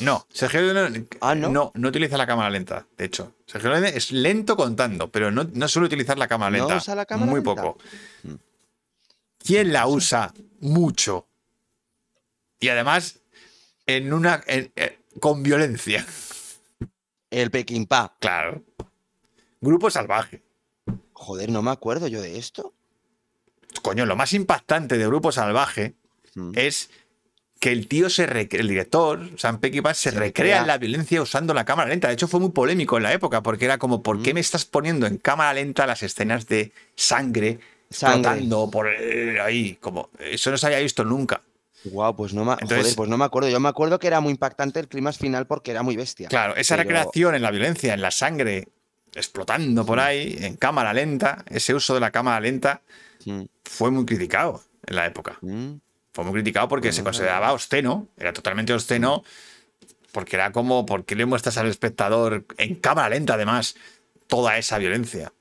No, 0.00 0.26
Sergio 0.32 0.62
Leone 0.62 1.04
Ah, 1.20 1.34
¿no? 1.34 1.50
no, 1.50 1.72
no 1.74 1.88
utiliza 1.88 2.16
la 2.16 2.26
cámara 2.26 2.48
lenta, 2.48 2.86
de 2.96 3.04
hecho. 3.04 3.34
Sergio 3.46 3.70
Leone 3.70 3.90
es 3.90 4.10
lento 4.12 4.56
contando, 4.56 5.10
pero 5.10 5.30
no, 5.30 5.44
no 5.52 5.68
suele 5.68 5.86
utilizar 5.86 6.16
la 6.18 6.26
cámara 6.26 6.50
¿No 6.56 6.58
lenta. 6.64 6.76
usa 6.78 6.94
la 6.94 7.04
cámara 7.04 7.30
Muy 7.30 7.42
lenta? 7.44 7.62
poco. 7.62 7.78
Mm. 8.22 8.34
¿Quién 9.44 9.72
la 9.74 9.86
usa? 9.86 10.32
Mucho. 10.60 11.26
Y 12.60 12.68
además, 12.68 13.18
en 13.86 14.12
una. 14.12 14.42
en- 14.46 14.72
eh, 14.76 14.98
con 15.20 15.42
violencia. 15.42 16.06
El 17.32 17.50
Peking 17.50 17.86
Pa. 17.86 18.14
Claro. 18.20 18.62
Grupo 19.60 19.90
salvaje. 19.90 20.42
Joder, 21.12 21.50
no 21.50 21.62
me 21.62 21.70
acuerdo 21.70 22.06
yo 22.08 22.20
de 22.20 22.38
esto. 22.38 22.72
Coño, 23.82 24.06
lo 24.06 24.16
más 24.16 24.32
impactante 24.34 24.98
de 24.98 25.06
Grupo 25.06 25.32
Salvaje 25.32 25.94
Mm. 26.34 26.52
es 26.56 26.90
que 27.60 27.70
el 27.72 27.86
tío 27.88 28.10
se 28.10 28.24
el 28.24 28.68
director, 28.68 29.30
Sam 29.38 29.60
Peckinpah, 29.60 29.94
se, 29.94 30.10
Se 30.10 30.10
recrea 30.10 30.26
recrea. 30.26 30.60
en 30.62 30.66
la 30.66 30.78
violencia 30.78 31.22
usando 31.22 31.54
la 31.54 31.64
cámara 31.64 31.90
lenta. 31.90 32.08
De 32.08 32.14
hecho, 32.14 32.26
fue 32.28 32.40
muy 32.40 32.50
polémico 32.50 32.96
en 32.96 33.04
la 33.04 33.12
época, 33.12 33.42
porque 33.42 33.64
era 33.66 33.78
como, 33.78 34.02
¿por 34.02 34.20
qué 34.22 34.32
Mm. 34.32 34.34
me 34.34 34.40
estás 34.40 34.64
poniendo 34.64 35.06
en 35.06 35.16
cámara 35.18 35.54
lenta 35.54 35.86
las 35.86 36.02
escenas 36.02 36.46
de 36.48 36.72
sangre, 36.96 37.60
Sangre. 37.90 38.42
por 38.72 38.88
eh, 38.88 39.40
ahí? 39.40 39.76
Como, 39.80 40.10
eso 40.18 40.50
no 40.50 40.58
se 40.58 40.66
había 40.66 40.80
visto 40.80 41.04
nunca. 41.04 41.42
Guau, 41.84 42.14
pues 42.16 42.32
no, 42.34 42.44
me, 42.44 42.52
Entonces- 42.52 42.78
joder, 42.78 42.96
pues 42.96 43.10
no 43.10 43.18
me 43.18 43.24
acuerdo. 43.24 43.48
Yo 43.48 43.58
me 43.60 43.68
acuerdo 43.68 43.98
que 43.98 44.06
era 44.06 44.20
muy 44.20 44.30
impactante 44.32 44.80
el 44.80 44.88
clímax 44.88 45.18
final 45.18 45.46
porque 45.46 45.70
era 45.72 45.82
muy 45.82 45.96
bestia. 45.96 46.28
Claro, 46.28 46.54
esa 46.56 46.76
Pero- 46.76 46.88
recreación 46.88 47.34
en 47.34 47.42
la 47.42 47.50
violencia, 47.50 47.94
en 47.94 48.02
la 48.02 48.10
sangre 48.10 48.68
explotando 49.14 49.84
por 49.84 50.00
ahí, 50.00 50.36
en 50.40 50.56
cámara 50.56 50.92
lenta, 50.94 51.44
ese 51.48 51.74
uso 51.74 51.94
de 51.94 52.00
la 52.00 52.10
cámara 52.10 52.40
lenta 52.40 52.80
fue 53.64 53.90
muy 53.90 54.04
criticado 54.06 54.62
en 54.86 54.96
la 54.96 55.06
época. 55.06 55.38
mm. 55.40 55.72
Fue 56.14 56.24
muy 56.24 56.34
criticado 56.34 56.68
porque 56.68 56.92
se 56.92 57.02
consideraba 57.02 57.52
obsceno, 57.54 58.06
era 58.18 58.34
totalmente 58.34 58.74
obsceno, 58.74 59.24
porque 60.12 60.36
era 60.36 60.52
como, 60.52 60.84
¿por 60.84 61.06
qué 61.06 61.14
le 61.16 61.24
muestras 61.24 61.56
al 61.56 61.68
espectador 61.68 62.44
en 62.58 62.74
cámara 62.74 63.08
lenta 63.08 63.34
además 63.34 63.76
toda 64.26 64.58
esa 64.58 64.76
violencia? 64.76 65.32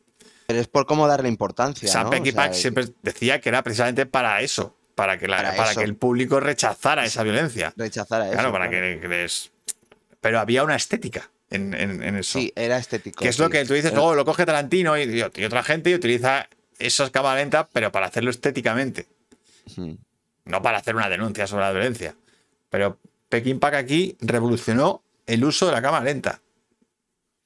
Pero 0.48 0.60
es 0.62 0.68
por 0.68 0.86
cómo 0.86 1.08
darle 1.08 1.28
importancia. 1.28 1.90
Sam 1.90 2.10
¿no? 2.10 2.22
O 2.22 2.26
sea, 2.26 2.54
siempre 2.54 2.86
decía 3.04 3.42
que 3.42 3.50
era 3.50 3.64
precisamente 3.64 4.06
para 4.06 4.42
eso, 4.42 4.76
para 5.02 5.18
que, 5.18 5.28
la- 5.28 5.38
Para 5.38 5.56
para 5.56 5.72
eso. 5.72 5.80
que 5.80 5.86
el 5.86 5.95
público 5.95 6.40
rechazara 6.40 7.03
esa 7.06 7.23
violencia. 7.23 7.73
rechazar 7.76 8.22
a 8.22 8.26
eso. 8.26 8.34
claro, 8.34 8.52
para 8.52 8.69
claro. 8.69 9.02
que, 9.02 9.07
les... 9.07 9.52
Pero 10.19 10.40
había 10.40 10.64
una 10.64 10.76
estética 10.76 11.32
en, 11.49 11.73
en- 11.73 12.03
en 12.03 12.18
eso. 12.18 12.38
Sí, 12.38 12.53
era 12.56 12.78
estético. 12.78 13.19
que 13.23 13.30
es 13.30 13.40
lo 13.40 13.49
que 13.49 13.65
tú 13.65 13.73
dices, 13.73 13.91
luego 13.94 14.14
lo 14.14 14.26
coge 14.26 14.45
Tarantino 14.45 14.95
y, 14.99 15.03
y 15.36 15.44
otra 15.44 15.64
gente 15.64 15.90
y 15.90 15.95
utiliza 15.95 16.48
esas 16.78 17.10
cámaras 17.10 17.40
lentas, 17.40 17.65
pero 17.73 17.91
para 17.91 18.06
hacerlo 18.06 18.30
estéticamente, 18.30 19.07
no 20.45 20.61
para 20.61 20.78
hacer 20.78 20.95
una 20.95 21.10
denuncia 21.10 21.48
sobre 21.48 21.64
la 21.64 21.72
violencia. 21.72 22.15
Pero 22.69 22.99
Peckinpah 23.30 23.76
aquí 23.78 24.15
revolucionó 24.22 25.02
el 25.26 25.44
uso 25.44 25.65
de 25.65 25.72
la 25.72 25.82
cámara 25.82 26.06
lenta. 26.06 26.41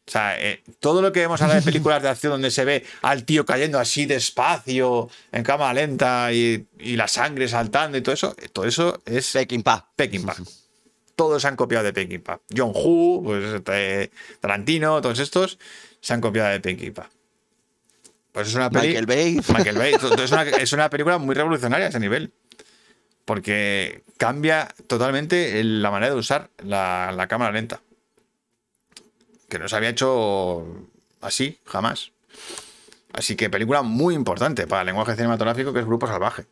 O 0.08 0.12
sea, 0.12 0.40
eh, 0.40 0.62
todo 0.80 1.02
lo 1.02 1.12
que 1.12 1.22
vemos 1.22 1.42
ahora 1.42 1.56
de 1.56 1.62
películas 1.64 2.02
de 2.04 2.10
acción 2.10 2.32
donde 2.32 2.52
se 2.52 2.64
ve 2.64 2.86
al 3.02 3.24
tío 3.26 3.44
cayendo 3.46 3.80
así 3.80 4.06
despacio, 4.06 5.10
en 5.32 5.44
cámara 5.44 5.74
lenta 5.74 6.32
y, 6.32 6.68
y 6.78 6.96
la 6.96 7.08
sangre 7.08 7.48
saltando 7.48 7.98
y 7.98 8.02
todo 8.02 8.14
eso, 8.14 8.36
eh, 8.40 8.48
todo 8.54 8.66
eso 8.66 9.02
es 9.06 9.32
Peckinpah. 9.32 9.90
Peckinpah. 9.96 10.36
Todos 11.16 11.42
se 11.42 11.48
han 11.48 11.56
copiado 11.56 11.84
de 11.86 11.94
Peckinpah. 11.94 12.40
John 12.56 12.72
Woo, 12.76 13.24
pues, 13.24 13.62
eh, 13.72 14.12
Tarantino, 14.42 15.02
todos 15.02 15.18
estos 15.18 15.58
se 16.02 16.14
han 16.14 16.22
copiado 16.22 16.50
de 16.52 16.60
Peckinpah. 16.60 17.10
Pues 18.32 18.50
es 18.50 18.54
una 18.56 18.70
peli- 18.70 18.90
Michael 18.90 19.06
Bay. 19.08 19.40
Michael 19.56 19.78
Bay. 19.78 19.94
Es 20.24 20.32
una, 20.32 20.44
es 20.44 20.74
una 20.74 20.90
película 20.90 21.18
muy 21.18 21.34
revolucionaria 21.34 21.86
a 21.88 21.90
ese 21.90 22.00
nivel. 22.00 22.32
Porque 23.24 24.04
cambia 24.18 24.68
totalmente 24.88 25.64
la 25.64 25.90
manera 25.90 26.14
de 26.14 26.20
usar 26.20 26.50
la, 26.64 27.12
la 27.16 27.28
cámara 27.28 27.52
lenta. 27.54 27.82
Que 29.56 29.60
no 29.60 29.70
se 29.70 29.76
había 29.78 29.88
hecho 29.88 30.68
así, 31.22 31.62
jamás. 31.64 32.12
Así 33.14 33.38
que 33.38 33.50
película 33.50 33.84
muy 33.84 34.14
importante 34.14 34.68
para 34.68 34.82
el 34.82 34.88
lenguaje 34.88 35.16
cinematográfico 35.16 35.72
que 35.72 35.80
es 35.80 35.86
Grupo 35.86 36.08
Salvaje. 36.08 36.46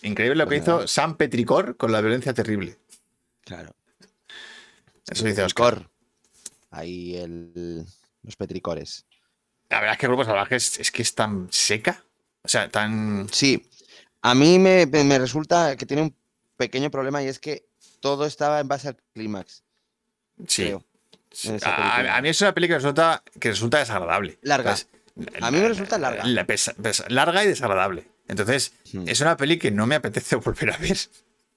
Increíble 0.00 0.36
lo 0.36 0.44
que 0.44 0.56
Pues 0.56 0.62
hizo. 0.62 0.88
Sam 0.88 1.18
Petricor 1.18 1.76
con 1.76 1.92
la 1.92 2.00
violencia 2.00 2.32
terrible. 2.32 2.78
claro. 3.44 3.74
Eso 5.06 5.26
dice 5.26 5.42
Oscar. 5.42 5.90
Ahí 6.70 7.16
el, 7.16 7.84
los 8.22 8.36
petricores. 8.36 9.04
La 9.68 9.80
verdad 9.80 9.92
es 9.96 9.98
que 10.00 10.06
Grupo 10.06 10.24
Salvaje 10.24 10.56
es, 10.56 10.80
es 10.80 10.90
que 10.90 11.02
es 11.02 11.14
tan 11.14 11.48
seca. 11.50 12.02
O 12.42 12.48
sea, 12.48 12.70
tan. 12.70 13.28
Sí, 13.30 13.68
a 14.22 14.34
mí 14.34 14.58
me- 14.58 14.86
me 14.86 15.18
resulta 15.18 15.76
que 15.76 15.84
tiene 15.84 16.02
un 16.04 16.16
pequeño 16.56 16.90
problema 16.90 17.22
y 17.22 17.26
es 17.26 17.38
que 17.38 17.66
todo 18.00 18.24
estaba 18.24 18.60
en 18.60 18.68
base 18.68 18.88
al 18.88 18.96
clímax. 19.12 19.63
Sí. 20.46 20.64
creo, 20.64 20.84
A, 21.64 22.20
mí 22.22 22.28
es 22.28 22.40
una 22.40 22.54
película 22.54 22.78
que 22.78 22.82
resulta, 22.82 23.22
que 23.40 23.48
resulta 23.50 23.78
desagradable. 23.78 24.38
Larga. 24.42 24.76
A 25.40 25.50
mí 25.50 25.58
me 25.58 25.68
resulta 25.68 25.98
larga. 25.98 26.24
La 26.26 26.44
pesa- 26.46 26.74
pesa- 26.74 27.06
larga 27.08 27.44
y 27.44 27.48
desagradable. 27.48 28.08
Entonces, 28.28 28.72
Hmm. 28.92 29.08
es 29.08 29.20
una 29.20 29.36
peli 29.36 29.58
que 29.58 29.70
no 29.70 29.86
me 29.86 29.94
apetece 29.96 30.36
volver 30.36 30.72
a 30.72 30.76
ver. 30.78 30.96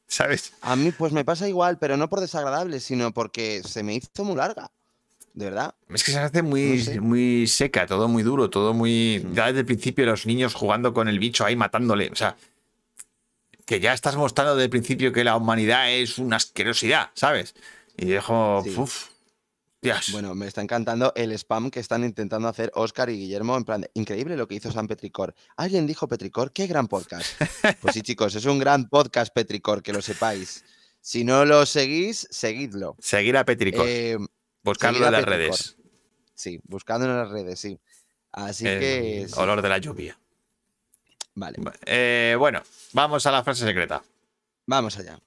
¿Sabes? 0.10 0.54
A 0.62 0.76
mí 0.76 0.92
pues 0.92 1.12
me 1.12 1.26
pasa 1.26 1.48
igual, 1.50 1.78
pero 1.80 1.98
no 1.98 2.08
por 2.10 2.22
desagradable, 2.22 2.80
sino 2.80 3.12
porque 3.14 3.62
se 3.64 3.84
me 3.84 3.94
hizo 3.96 4.24
muy 4.24 4.36
larga. 4.36 4.72
De 5.34 5.46
verdad. 5.46 5.76
Es 5.94 6.04
que 6.04 6.12
se 6.12 6.18
hace 6.20 6.42
muy, 6.42 6.78
No 6.78 6.84
sé. 6.84 7.00
muy 7.02 7.46
seca, 7.48 7.86
todo 7.86 8.08
muy 8.08 8.24
duro, 8.24 8.50
todo 8.50 8.74
muy. 8.74 9.22
Hmm. 9.24 9.34
Ya 9.34 9.48
desde 9.48 9.60
el 9.60 9.66
principio 9.66 10.06
los 10.06 10.26
niños 10.26 10.54
jugando 10.56 10.94
con 10.94 11.08
el 11.08 11.20
bicho 11.20 11.46
ahí 11.46 11.56
matándole. 11.56 12.10
O 12.12 12.16
sea, 12.16 12.36
que 13.66 13.80
ya 13.80 13.94
estás 13.94 14.16
mostrando 14.16 14.56
desde 14.56 14.66
el 14.66 14.70
principio 14.70 15.12
que 15.12 15.24
la 15.24 15.36
humanidad 15.36 15.92
es 15.92 16.18
una 16.18 16.38
asquerosidad, 16.38 17.10
¿sabes? 17.14 17.54
Y 17.98 18.06
dejo. 18.06 18.62
Sí. 18.64 18.74
Uf. 18.78 19.10
Bueno, 20.12 20.36
me 20.36 20.48
está 20.48 20.62
encantando 20.62 21.14
el 21.16 21.32
spam 21.32 21.70
que 21.70 21.80
están 21.80 22.04
intentando 22.04 22.48
hacer 22.48 22.72
Oscar 22.74 23.10
y 23.10 23.18
Guillermo. 23.18 23.56
En 23.56 23.64
plan, 23.64 23.82
de, 23.82 23.92
increíble 23.94 24.36
lo 24.36 24.48
que 24.48 24.56
hizo 24.56 24.72
San 24.72 24.88
Petricor. 24.88 25.34
¿Alguien 25.56 25.88
dijo 25.88 26.08
Petricor? 26.08 26.52
¡Qué 26.52 26.68
gran 26.68 26.88
podcast! 26.88 27.40
Pues 27.82 27.94
sí, 27.94 28.02
chicos, 28.02 28.36
es 28.36 28.46
un 28.46 28.60
gran 28.60 28.90
podcast 28.90 29.34
Petricor, 29.34 29.82
que 29.84 29.94
lo 29.94 30.02
sepáis. 30.02 30.66
Si 31.00 31.24
no 31.24 31.46
lo 31.46 31.66
seguís, 31.66 32.28
seguidlo. 32.32 32.96
Seguir 33.00 33.38
a 33.38 33.46
Petricor. 33.46 33.86
Eh, 33.88 34.12
en 34.14 34.20
las 34.20 34.28
Petricor. 34.64 35.26
redes. 35.30 35.78
sí, 36.34 36.60
buscando 36.66 37.06
en 37.06 37.16
las 37.16 37.30
redes, 37.30 37.60
sí. 37.60 37.80
Así 38.32 38.68
El 38.68 38.80
que. 38.80 39.26
sí, 39.30 39.34
olor 39.40 39.62
de 39.62 39.70
la 39.70 39.78
lluvia. 39.78 40.20
Vale, 41.36 41.58
Eh, 41.86 42.36
bueno, 42.38 42.62
vamos 42.94 43.26
a 43.26 43.32
la 43.32 43.44
frase 43.44 43.64
secreta. 43.64 44.04
vamos 44.66 44.98
allá. 44.98 45.20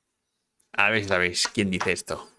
A 0.73 0.91
ver 0.91 1.07
sabéis 1.07 1.49
quién 1.49 1.71
dice 1.71 1.93
esto. 1.93 2.30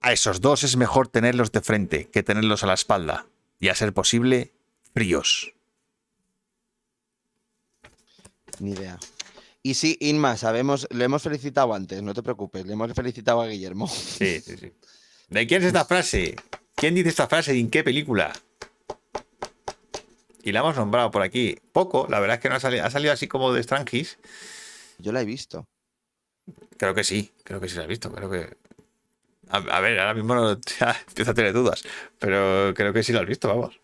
A 0.00 0.12
esos 0.12 0.40
dos 0.40 0.64
es 0.64 0.76
mejor 0.76 1.08
tenerlos 1.08 1.50
de 1.50 1.62
frente 1.62 2.10
que 2.10 2.22
tenerlos 2.22 2.62
a 2.62 2.66
la 2.66 2.74
espalda. 2.74 3.26
Y 3.58 3.68
a 3.68 3.74
ser 3.74 3.94
posible, 3.94 4.52
fríos. 4.92 5.54
Ni 8.60 8.72
idea. 8.72 8.98
Y 9.62 9.74
sí, 9.74 9.96
Inma, 10.00 10.36
sabemos, 10.36 10.86
lo 10.90 11.04
hemos 11.04 11.22
felicitado 11.22 11.72
antes, 11.72 12.02
no 12.02 12.12
te 12.12 12.22
preocupes, 12.22 12.66
le 12.66 12.74
hemos 12.74 12.92
felicitado 12.92 13.40
a 13.40 13.46
Guillermo. 13.46 13.88
Sí, 13.88 14.42
sí, 14.42 14.58
sí. 14.58 14.72
¿De 15.28 15.46
quién 15.46 15.62
es 15.62 15.68
esta 15.68 15.84
frase? 15.86 16.36
¿Quién 16.74 16.94
dice 16.94 17.08
esta 17.08 17.26
frase 17.26 17.56
y 17.56 17.60
en 17.60 17.70
qué 17.70 17.82
película? 17.82 18.32
Y 20.42 20.52
la 20.52 20.60
hemos 20.60 20.76
nombrado 20.76 21.10
por 21.10 21.22
aquí. 21.22 21.56
Poco, 21.72 22.06
la 22.10 22.20
verdad 22.20 22.36
es 22.36 22.42
que 22.42 22.50
no 22.50 22.56
ha 22.56 22.60
salido, 22.60 22.84
ha 22.84 22.90
salido 22.90 23.14
así 23.14 23.26
como 23.26 23.54
de 23.54 23.62
Strangis. 23.62 24.18
Yo 24.98 25.12
la 25.12 25.22
he 25.22 25.24
visto. 25.24 25.66
Creo 26.76 26.94
que 26.94 27.04
sí, 27.04 27.32
creo 27.44 27.60
que 27.60 27.68
sí 27.68 27.76
la 27.76 27.82
has 27.82 27.88
visto. 27.88 28.12
Creo 28.12 28.30
que. 28.30 28.56
A, 29.48 29.56
a 29.58 29.80
ver, 29.80 29.98
ahora 29.98 30.14
mismo 30.14 30.34
no, 30.34 30.60
ya 30.80 30.96
empiezo 31.08 31.30
a 31.30 31.34
tener 31.34 31.52
dudas. 31.52 31.84
Pero 32.18 32.72
creo 32.74 32.92
que 32.92 33.02
sí 33.02 33.12
la 33.12 33.20
has 33.20 33.26
visto, 33.26 33.48
vamos. 33.48 33.80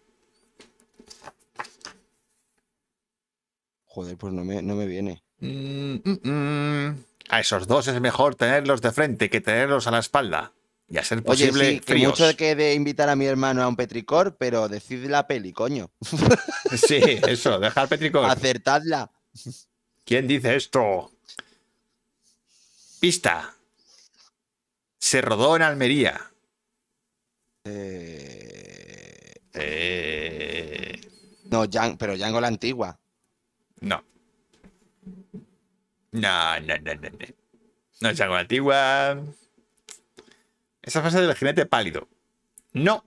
Joder, 3.86 4.16
pues 4.16 4.32
no 4.32 4.44
me, 4.44 4.62
no 4.62 4.76
me 4.76 4.86
viene. 4.86 5.22
Mm, 5.40 5.94
mm, 6.04 6.28
mm. 6.30 7.04
A 7.28 7.40
esos 7.40 7.66
dos 7.66 7.88
es 7.88 8.00
mejor 8.00 8.34
tenerlos 8.34 8.80
de 8.80 8.92
frente 8.92 9.30
que 9.30 9.40
tenerlos 9.40 9.86
a 9.86 9.90
la 9.90 9.98
espalda. 9.98 10.52
Y 10.88 10.98
a 10.98 11.04
ser 11.04 11.18
Oye, 11.18 11.24
posible, 11.24 11.70
sí, 11.70 11.80
que 11.80 11.94
mucho 11.94 12.36
que 12.36 12.56
de 12.56 12.74
invitar 12.74 13.08
a 13.08 13.14
mi 13.14 13.24
hermano 13.24 13.62
a 13.62 13.68
un 13.68 13.76
petricor, 13.76 14.36
pero 14.36 14.68
decid 14.68 15.04
la 15.06 15.26
peli, 15.28 15.52
coño. 15.52 15.90
Sí, 16.76 17.00
eso, 17.26 17.58
dejar 17.58 17.88
Petricor. 17.88 18.28
Acertadla. 18.28 19.10
¿Quién 20.04 20.26
dice 20.26 20.56
esto? 20.56 21.10
Pista. 23.00 23.54
Se 24.98 25.20
rodó 25.22 25.56
en 25.56 25.62
Almería. 25.62 26.30
Eh, 27.64 29.34
Eh, 29.52 31.00
No, 31.50 31.64
Djan- 31.66 31.96
pero 31.98 32.16
Django 32.16 32.40
la 32.40 32.46
antigua. 32.48 32.98
no. 33.80 34.04
No, 36.12 36.60
no, 36.60 36.76
no, 36.78 36.94
no. 36.94 37.08
No, 37.10 37.26
no 38.00 38.08
es 38.10 38.20
algo 38.20 38.34
antigua. 38.34 39.20
Esa 40.82 41.00
frase 41.02 41.20
del 41.20 41.34
jinete 41.36 41.66
pálido. 41.66 42.08
No, 42.72 43.04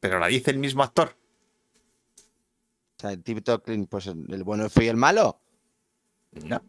pero 0.00 0.18
la 0.20 0.28
dice 0.28 0.50
el 0.52 0.58
mismo 0.58 0.82
actor. 0.84 1.16
O 2.96 3.00
sea, 3.00 3.10
el 3.12 3.22
TikTok, 3.24 3.68
pues 3.88 4.06
el, 4.06 4.24
el 4.32 4.44
bueno 4.44 4.68
fue 4.70 4.84
y 4.84 4.88
el 4.88 4.96
malo. 4.96 5.40
No. 6.44 6.62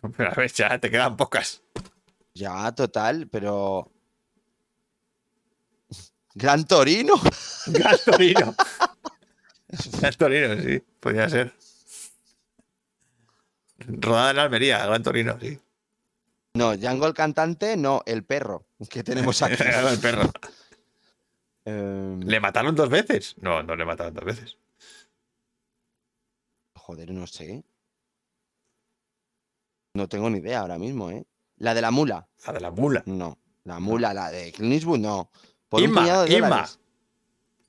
Pero 0.16 0.30
a 0.30 0.34
ver, 0.34 0.52
ya 0.52 0.78
te 0.78 0.90
quedan 0.90 1.16
pocas. 1.16 1.62
Ya, 2.34 2.72
total, 2.72 3.28
pero. 3.28 3.90
Gran 6.34 6.66
Torino. 6.66 7.14
Gran 7.66 7.98
Torino. 8.04 8.54
Gran 10.00 10.14
Torino, 10.14 10.62
sí, 10.62 10.82
podría 10.98 11.28
ser. 11.28 11.52
Rodada 13.78 14.30
en 14.30 14.38
Almería, 14.38 14.86
Gran 14.86 15.02
Torino, 15.02 15.38
sí. 15.40 15.58
No, 16.54 16.76
Django 16.76 17.06
el 17.06 17.14
cantante, 17.14 17.76
no, 17.76 18.02
el 18.06 18.24
perro 18.24 18.66
que 18.90 19.02
tenemos 19.02 19.42
aquí. 19.42 19.62
el 19.62 19.98
perro. 19.98 20.30
Em, 21.64 22.20
¿Le 22.20 22.40
mataron 22.40 22.74
dos 22.74 22.88
veces? 22.88 23.36
No, 23.40 23.62
no 23.62 23.76
le 23.76 23.84
mataron 23.84 24.14
dos 24.14 24.24
veces. 24.24 24.58
Joder, 26.74 27.12
no 27.12 27.26
sé. 27.26 27.64
No 29.94 30.08
tengo 30.08 30.30
ni 30.30 30.38
idea 30.38 30.60
ahora 30.60 30.78
mismo, 30.78 31.10
¿eh? 31.10 31.24
La 31.58 31.74
de 31.74 31.82
la 31.82 31.90
mula. 31.90 32.26
La 32.46 32.52
de 32.54 32.60
la 32.60 32.70
mula. 32.70 33.02
No. 33.06 33.38
La 33.64 33.78
mula, 33.78 34.14
la 34.14 34.30
de 34.30 34.50
Clint 34.52 34.72
Eastwood, 34.72 34.98
no. 34.98 35.30
Por 35.68 35.80
un 35.82 35.90
Inma, 35.90 36.00
puñado 36.00 36.24
de 36.24 36.34
Inma. 36.34 36.48
dólares. 36.48 36.78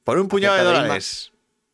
Por 0.04 0.18
un 0.20 0.28
puñado 0.28 0.56
de 0.56 0.62
Inma. 0.64 0.74
dólares. 0.82 1.32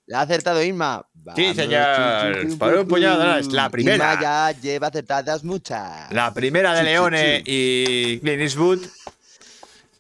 La 0.07 0.19
ha 0.19 0.21
acertado 0.23 0.63
Inma. 0.63 1.07
Sí, 1.35 1.53
señor. 1.53 2.33
chum, 2.33 2.49
chum, 2.49 2.57
Por 2.57 2.73
un 2.73 2.87
puñado 2.87 3.19
de 3.19 3.23
dólares, 3.25 3.47
la 3.53 3.69
primera. 3.69 4.13
Inma 4.13 4.21
ya 4.21 4.51
lleva 4.59 4.87
acertadas 4.87 5.43
muchas. 5.43 6.11
La 6.11 6.33
primera 6.33 6.73
de 6.73 6.83
Leone 6.83 7.43
y 7.45 8.19
Clint 8.19 8.41
Eastwood. 8.41 8.79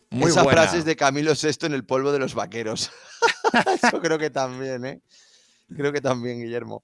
Muy 0.09 0.31
Esa 0.31 0.41
buena. 0.41 0.63
frase 0.63 0.79
es 0.79 0.85
de 0.85 0.95
Camilo 0.95 1.33
VI 1.33 1.67
en 1.67 1.73
el 1.73 1.85
polvo 1.85 2.11
de 2.11 2.17
los 2.17 2.33
vaqueros. 2.33 2.91
Eso 3.83 4.01
creo 4.01 4.17
que 4.17 4.31
también, 4.31 4.83
¿eh? 4.85 5.01
Creo 5.75 5.93
que 5.93 6.01
también, 6.01 6.39
Guillermo. 6.41 6.83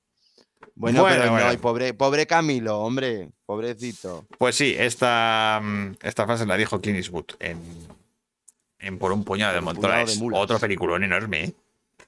Bueno, 0.76 1.02
Bueno, 1.02 1.18
pero 1.18 1.32
bueno. 1.32 1.54
no, 1.54 1.60
pobre, 1.60 1.94
pobre 1.94 2.26
Camilo, 2.28 2.80
hombre, 2.80 3.30
pobrecito. 3.46 4.26
Pues 4.38 4.56
sí, 4.56 4.76
esta, 4.78 5.60
mm, 5.64 5.98
esta 6.02 6.26
frase 6.26 6.46
la 6.46 6.58
dijo 6.58 6.82
Clint 6.82 6.98
Eastwood 6.98 7.26
en, 7.40 7.60
en 8.80 8.98
Por 8.98 9.12
un 9.12 9.24
puñado 9.24 9.54
de 9.54 9.62
mulas. 9.62 10.20
Otro 10.34 10.60
peliculón 10.60 11.04
enorme, 11.04 11.44
¿eh? 11.46 11.54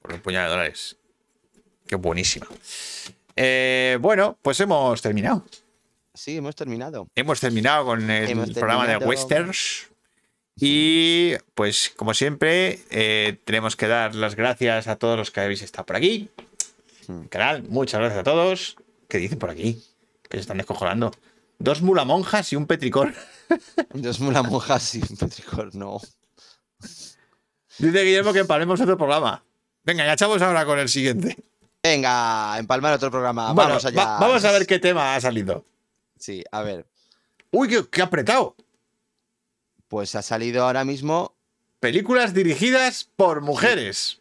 Por 0.02 0.14
un 0.14 0.20
puñado 0.20 0.46
de 0.46 0.52
dólares. 0.52 0.98
Qué 1.88 1.96
buenísima. 1.96 2.48
Eh, 3.36 3.98
bueno, 4.02 4.38
pues 4.42 4.60
hemos 4.60 5.02
terminado. 5.02 5.46
Sí, 6.14 6.38
hemos 6.38 6.56
terminado. 6.56 7.08
Hemos 7.16 7.40
terminado 7.40 7.86
con 7.86 8.10
el 8.10 8.30
Hemos 8.30 8.50
programa 8.52 8.88
de. 8.88 8.98
Westerns. 8.98 9.88
Y 10.60 11.36
pues 11.54 11.94
como 11.96 12.16
siempre, 12.16 12.80
eh, 12.90 13.38
tenemos 13.46 13.76
que 13.76 13.88
dar 13.88 14.16
las 14.16 14.36
gracias 14.36 14.88
a 14.88 14.96
todos 14.96 15.16
los 15.16 15.30
que 15.30 15.42
habéis 15.42 15.62
estado 15.62 15.86
por 15.86 15.96
aquí. 15.96 16.30
Hmm. 17.08 17.24
Canal, 17.26 17.64
muchas 17.64 18.00
gracias 18.00 18.20
a 18.20 18.24
todos. 18.24 18.76
¿Qué 19.08 19.18
dicen 19.18 19.40
por 19.40 19.50
aquí? 19.50 19.82
Que 20.30 20.38
se 20.38 20.42
están 20.42 20.58
descojonando. 20.58 21.12
Dos 21.60 21.82
mulamonjas 21.82 22.52
y 22.54 22.56
un 22.56 22.68
petricor. 22.68 23.14
Dios 23.94 24.20
me 24.20 24.32
la 24.32 24.44
moja 24.44 24.80
sin 24.80 25.02
petricor, 25.18 25.74
no. 25.76 26.00
Dice 27.80 28.04
Guillermo 28.04 28.34
que 28.34 28.40
empalemos 28.40 28.80
otro 28.82 28.98
programa. 28.98 29.44
Venga, 29.84 30.06
ya 30.06 30.14
echamos 30.14 30.42
ahora 30.42 30.66
con 30.66 30.80
el 30.80 30.90
siguiente. 30.90 31.38
Venga, 31.84 32.58
empalmar 32.60 32.94
otro 32.94 33.10
programa. 33.12 33.54
Bueno, 33.54 33.70
vamos 33.70 33.86
allá. 33.86 34.04
va- 34.04 34.20
vamos 34.20 34.44
a 34.44 34.52
ver 34.52 34.68
qué 34.68 34.80
tema 34.80 35.16
ha 35.16 35.22
salido. 35.22 35.64
Sí, 36.20 36.44
a 36.52 36.62
ver. 36.64 36.86
Uy, 37.52 37.70
qué, 37.70 37.86
qué 37.90 38.02
apretado. 38.02 38.56
Pues 39.88 40.16
ha 40.16 40.22
salido 40.22 40.66
ahora 40.66 40.84
mismo 40.84 41.34
Películas 41.80 42.34
dirigidas 42.34 43.08
por 43.16 43.42
mujeres. 43.42 44.20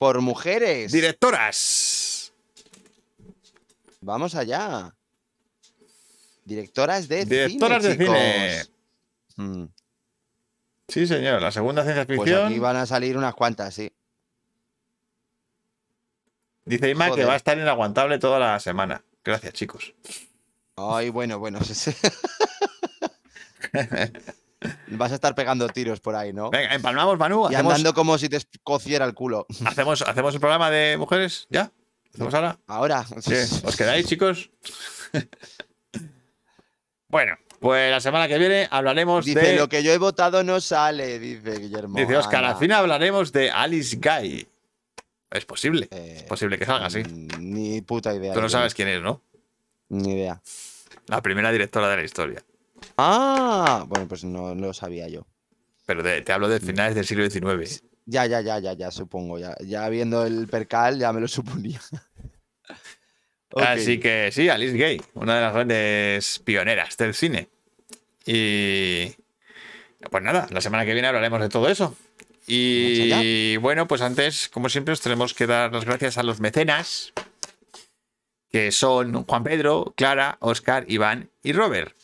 Por 0.00 0.20
mujeres. 0.22 0.90
Directoras. 0.92 2.32
Vamos 4.00 4.34
allá. 4.34 4.94
Directoras 6.42 7.06
de 7.06 7.26
Directoras 7.26 7.82
cine, 7.82 7.96
de 7.96 8.04
cine. 8.06 8.64
Mm, 9.36 9.64
Sí, 10.88 11.06
señor. 11.06 11.42
La 11.42 11.52
segunda 11.52 11.82
ciencia 11.84 12.06
Pues 12.06 12.18
ficción. 12.18 12.46
aquí 12.46 12.58
van 12.58 12.76
a 12.76 12.86
salir 12.86 13.18
unas 13.18 13.34
cuantas, 13.34 13.74
sí. 13.74 13.92
Dice 16.64 16.88
Ima 16.88 17.14
que 17.14 17.26
va 17.26 17.34
a 17.34 17.36
estar 17.36 17.58
inaguantable 17.58 18.18
toda 18.18 18.38
la 18.38 18.58
semana. 18.58 19.04
Gracias, 19.22 19.52
chicos. 19.52 19.92
Ay, 20.76 21.10
bueno, 21.10 21.38
bueno. 21.38 21.58
Vas 24.88 25.12
a 25.12 25.14
estar 25.14 25.34
pegando 25.34 25.66
tiros 25.68 26.00
por 26.00 26.14
ahí, 26.14 26.32
¿no? 26.32 26.50
Venga, 26.50 26.74
empalmamos, 26.74 27.18
Manu. 27.18 27.44
Y 27.50 27.54
Hacemos, 27.54 27.74
andando 27.74 27.94
como 27.94 28.18
si 28.18 28.28
te 28.28 28.38
cociera 28.62 29.04
el 29.06 29.14
culo. 29.14 29.46
hacemos, 29.64 30.02
hacemos 30.02 30.34
el 30.34 30.40
programa 30.40 30.70
de 30.70 30.96
mujeres. 30.98 31.46
¿Ya? 31.50 31.70
¿Hacemos 32.12 32.34
ahora? 32.34 32.58
Ahora. 32.66 33.04
Sí. 33.20 33.34
¿Os 33.64 33.76
quedáis, 33.76 34.06
chicos? 34.06 34.50
bueno, 37.08 37.36
pues 37.60 37.90
la 37.90 38.00
semana 38.00 38.28
que 38.28 38.38
viene 38.38 38.68
hablaremos 38.70 39.24
Dice, 39.24 39.40
de. 39.40 39.56
lo 39.56 39.68
que 39.68 39.82
yo 39.82 39.92
he 39.92 39.98
votado 39.98 40.42
no 40.44 40.60
sale, 40.60 41.18
dice 41.18 41.58
Guillermo. 41.58 41.98
Dice 41.98 42.16
Oscar, 42.16 42.44
al 42.44 42.56
fin 42.56 42.72
hablaremos 42.72 43.32
de 43.32 43.50
Alice 43.50 43.96
Guy. 44.00 44.46
Es 45.30 45.44
posible. 45.44 45.88
Eh, 45.90 46.14
Es 46.18 46.22
posible 46.24 46.58
que 46.58 46.66
salga 46.66 46.86
así. 46.86 47.02
mm, 47.04 47.28
Ni 47.38 47.80
puta 47.82 48.12
idea. 48.14 48.34
Tú 48.34 48.40
no 48.40 48.48
sabes 48.48 48.74
quién 48.74 48.88
es, 48.88 49.00
¿no? 49.00 49.22
Ni 49.88 50.12
idea. 50.12 50.40
La 51.06 51.20
primera 51.22 51.50
directora 51.52 51.88
de 51.88 51.96
la 51.96 52.02
historia. 52.04 52.42
Ah, 53.02 53.84
bueno, 53.88 54.06
pues 54.06 54.24
no 54.24 54.54
lo 54.54 54.72
sabía 54.74 55.08
yo. 55.08 55.26
Pero 55.86 56.02
de- 56.02 56.20
te 56.22 56.32
hablo 56.32 56.48
de 56.48 56.60
finales 56.60 56.94
del 56.94 57.06
siglo 57.06 57.28
XIX. 57.28 57.82
Ya, 58.06 58.26
ya, 58.26 58.40
ya, 58.40 58.58
ya, 58.58 58.74
ya, 58.74 58.90
supongo. 58.90 59.38
Ya, 59.38 59.56
ya 59.64 59.88
viendo 59.88 60.24
el 60.26 60.46
percal, 60.48 60.98
ya 60.98 61.12
me 61.12 61.20
lo 61.20 61.28
suponía. 61.28 61.80
Así 63.56 63.98
que 63.98 64.30
sí, 64.32 64.48
Alice 64.48 64.76
Gay, 64.76 65.00
una 65.14 65.34
de 65.36 65.40
las 65.40 65.52
grandes 65.54 66.38
pioneras 66.40 66.96
del 66.96 67.14
cine. 67.14 67.48
Y 68.24 69.12
pues 70.10 70.22
nada, 70.22 70.46
la 70.50 70.60
semana 70.60 70.84
que 70.84 70.92
viene 70.92 71.08
hablaremos 71.08 71.40
de 71.40 71.48
todo 71.48 71.68
eso. 71.68 71.96
Y 72.46 73.56
bueno, 73.58 73.86
pues 73.88 74.02
antes, 74.02 74.48
como 74.48 74.68
siempre, 74.68 74.92
os 74.92 75.00
tenemos 75.00 75.34
que 75.34 75.46
dar 75.46 75.72
las 75.72 75.84
gracias 75.84 76.18
a 76.18 76.22
los 76.22 76.40
mecenas, 76.40 77.12
que 78.50 78.70
son 78.72 79.24
Juan 79.24 79.42
Pedro, 79.44 79.94
Clara, 79.96 80.36
Oscar, 80.40 80.84
Iván 80.88 81.30
y 81.42 81.52
Robert, 81.52 81.94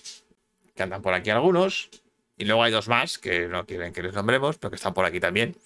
que 0.77 0.83
andan 0.83 1.03
por 1.03 1.15
aquí 1.15 1.31
algunos. 1.31 1.91
Y 2.39 2.45
luego 2.45 2.63
hay 2.63 2.71
dos 2.71 2.89
más 2.89 3.19
que 3.19 3.49
no 3.49 3.65
quieren 3.65 3.93
que 3.93 4.03
les 4.03 4.15
nombremos, 4.15 4.59
pero 4.59 4.71
que 4.71 4.77
están 4.77 4.95
por 4.95 5.05
aquí 5.05 5.19
también. 5.19 5.57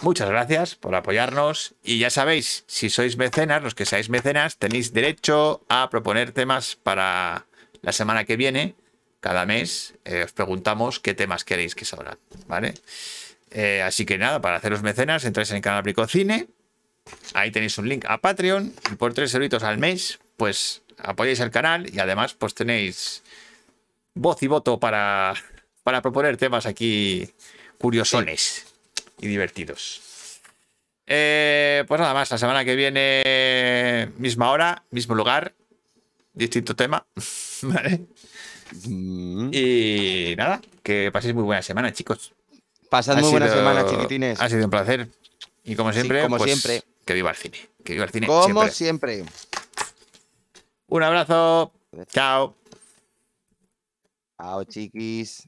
Muchas 0.00 0.28
gracias 0.28 0.74
por 0.74 0.94
apoyarnos 0.94 1.74
y 1.84 1.98
ya 1.98 2.10
sabéis, 2.10 2.64
si 2.66 2.90
sois 2.90 3.16
mecenas, 3.16 3.62
los 3.62 3.74
que 3.74 3.84
seáis 3.84 4.08
mecenas, 4.08 4.56
tenéis 4.56 4.92
derecho 4.92 5.62
a 5.68 5.88
proponer 5.90 6.32
temas 6.32 6.76
para 6.76 7.46
la 7.82 7.92
semana 7.92 8.24
que 8.24 8.36
viene. 8.36 8.74
Cada 9.20 9.46
mes 9.46 9.94
eh, 10.04 10.24
os 10.24 10.32
preguntamos 10.32 10.98
qué 10.98 11.14
temas 11.14 11.44
queréis 11.44 11.76
que 11.76 11.84
salgan, 11.84 12.18
¿vale? 12.48 12.74
Eh, 13.52 13.82
así 13.82 14.04
que 14.04 14.18
nada, 14.18 14.40
para 14.40 14.56
haceros 14.56 14.82
mecenas, 14.82 15.24
entráis 15.24 15.50
en 15.50 15.56
el 15.56 15.62
canal 15.62 15.82
Bricocine, 15.82 16.48
ahí 17.34 17.52
tenéis 17.52 17.78
un 17.78 17.88
link 17.88 18.04
a 18.08 18.18
Patreon 18.18 18.74
y 18.90 18.96
por 18.96 19.14
3 19.14 19.32
euritos 19.34 19.62
al 19.62 19.78
mes, 19.78 20.18
pues 20.36 20.82
apoyáis 20.98 21.38
el 21.38 21.50
canal 21.50 21.88
y 21.94 22.00
además 22.00 22.34
pues 22.34 22.54
tenéis 22.54 23.22
voz 24.14 24.42
y 24.42 24.46
voto 24.46 24.78
para, 24.78 25.34
para 25.82 26.02
proponer 26.02 26.36
temas 26.36 26.66
aquí 26.66 27.28
curiosones 27.78 28.66
y 29.20 29.26
divertidos. 29.26 30.40
Eh, 31.06 31.84
pues 31.88 32.00
nada 32.00 32.14
más, 32.14 32.30
la 32.30 32.38
semana 32.38 32.64
que 32.64 32.76
viene, 32.76 34.10
misma 34.18 34.50
hora, 34.50 34.84
mismo 34.90 35.14
lugar, 35.14 35.54
distinto 36.32 36.76
tema. 36.76 37.04
¿Vale? 37.62 38.06
Mm. 38.86 39.50
Y 39.52 40.34
nada, 40.36 40.60
que 40.82 41.10
paséis 41.12 41.34
muy 41.34 41.44
buena 41.44 41.62
semana, 41.62 41.92
chicos. 41.92 42.32
Pasad 42.88 43.18
Ha 43.18 43.20
muy 43.20 43.30
buena 43.30 43.48
semana, 43.48 43.86
chiquitines. 43.86 44.40
Ha 44.40 44.48
sido 44.48 44.64
un 44.64 44.70
placer. 44.70 45.08
Y 45.64 45.76
como 45.76 45.92
siempre, 45.92 46.22
como 46.22 46.38
pues, 46.38 46.50
siempre. 46.50 46.82
que 47.04 47.14
viva 47.14 47.30
el 47.30 47.36
cine. 47.36 47.58
Que 47.84 47.94
viva 47.94 48.04
el 48.04 48.10
cine. 48.10 48.26
Como 48.26 48.68
siempre. 48.68 49.16
siempre. 49.16 49.24
Un 50.88 51.02
abrazo. 51.02 51.72
Chao. 52.08 52.54
Chao, 54.42 54.64
chiquis. 54.66 55.46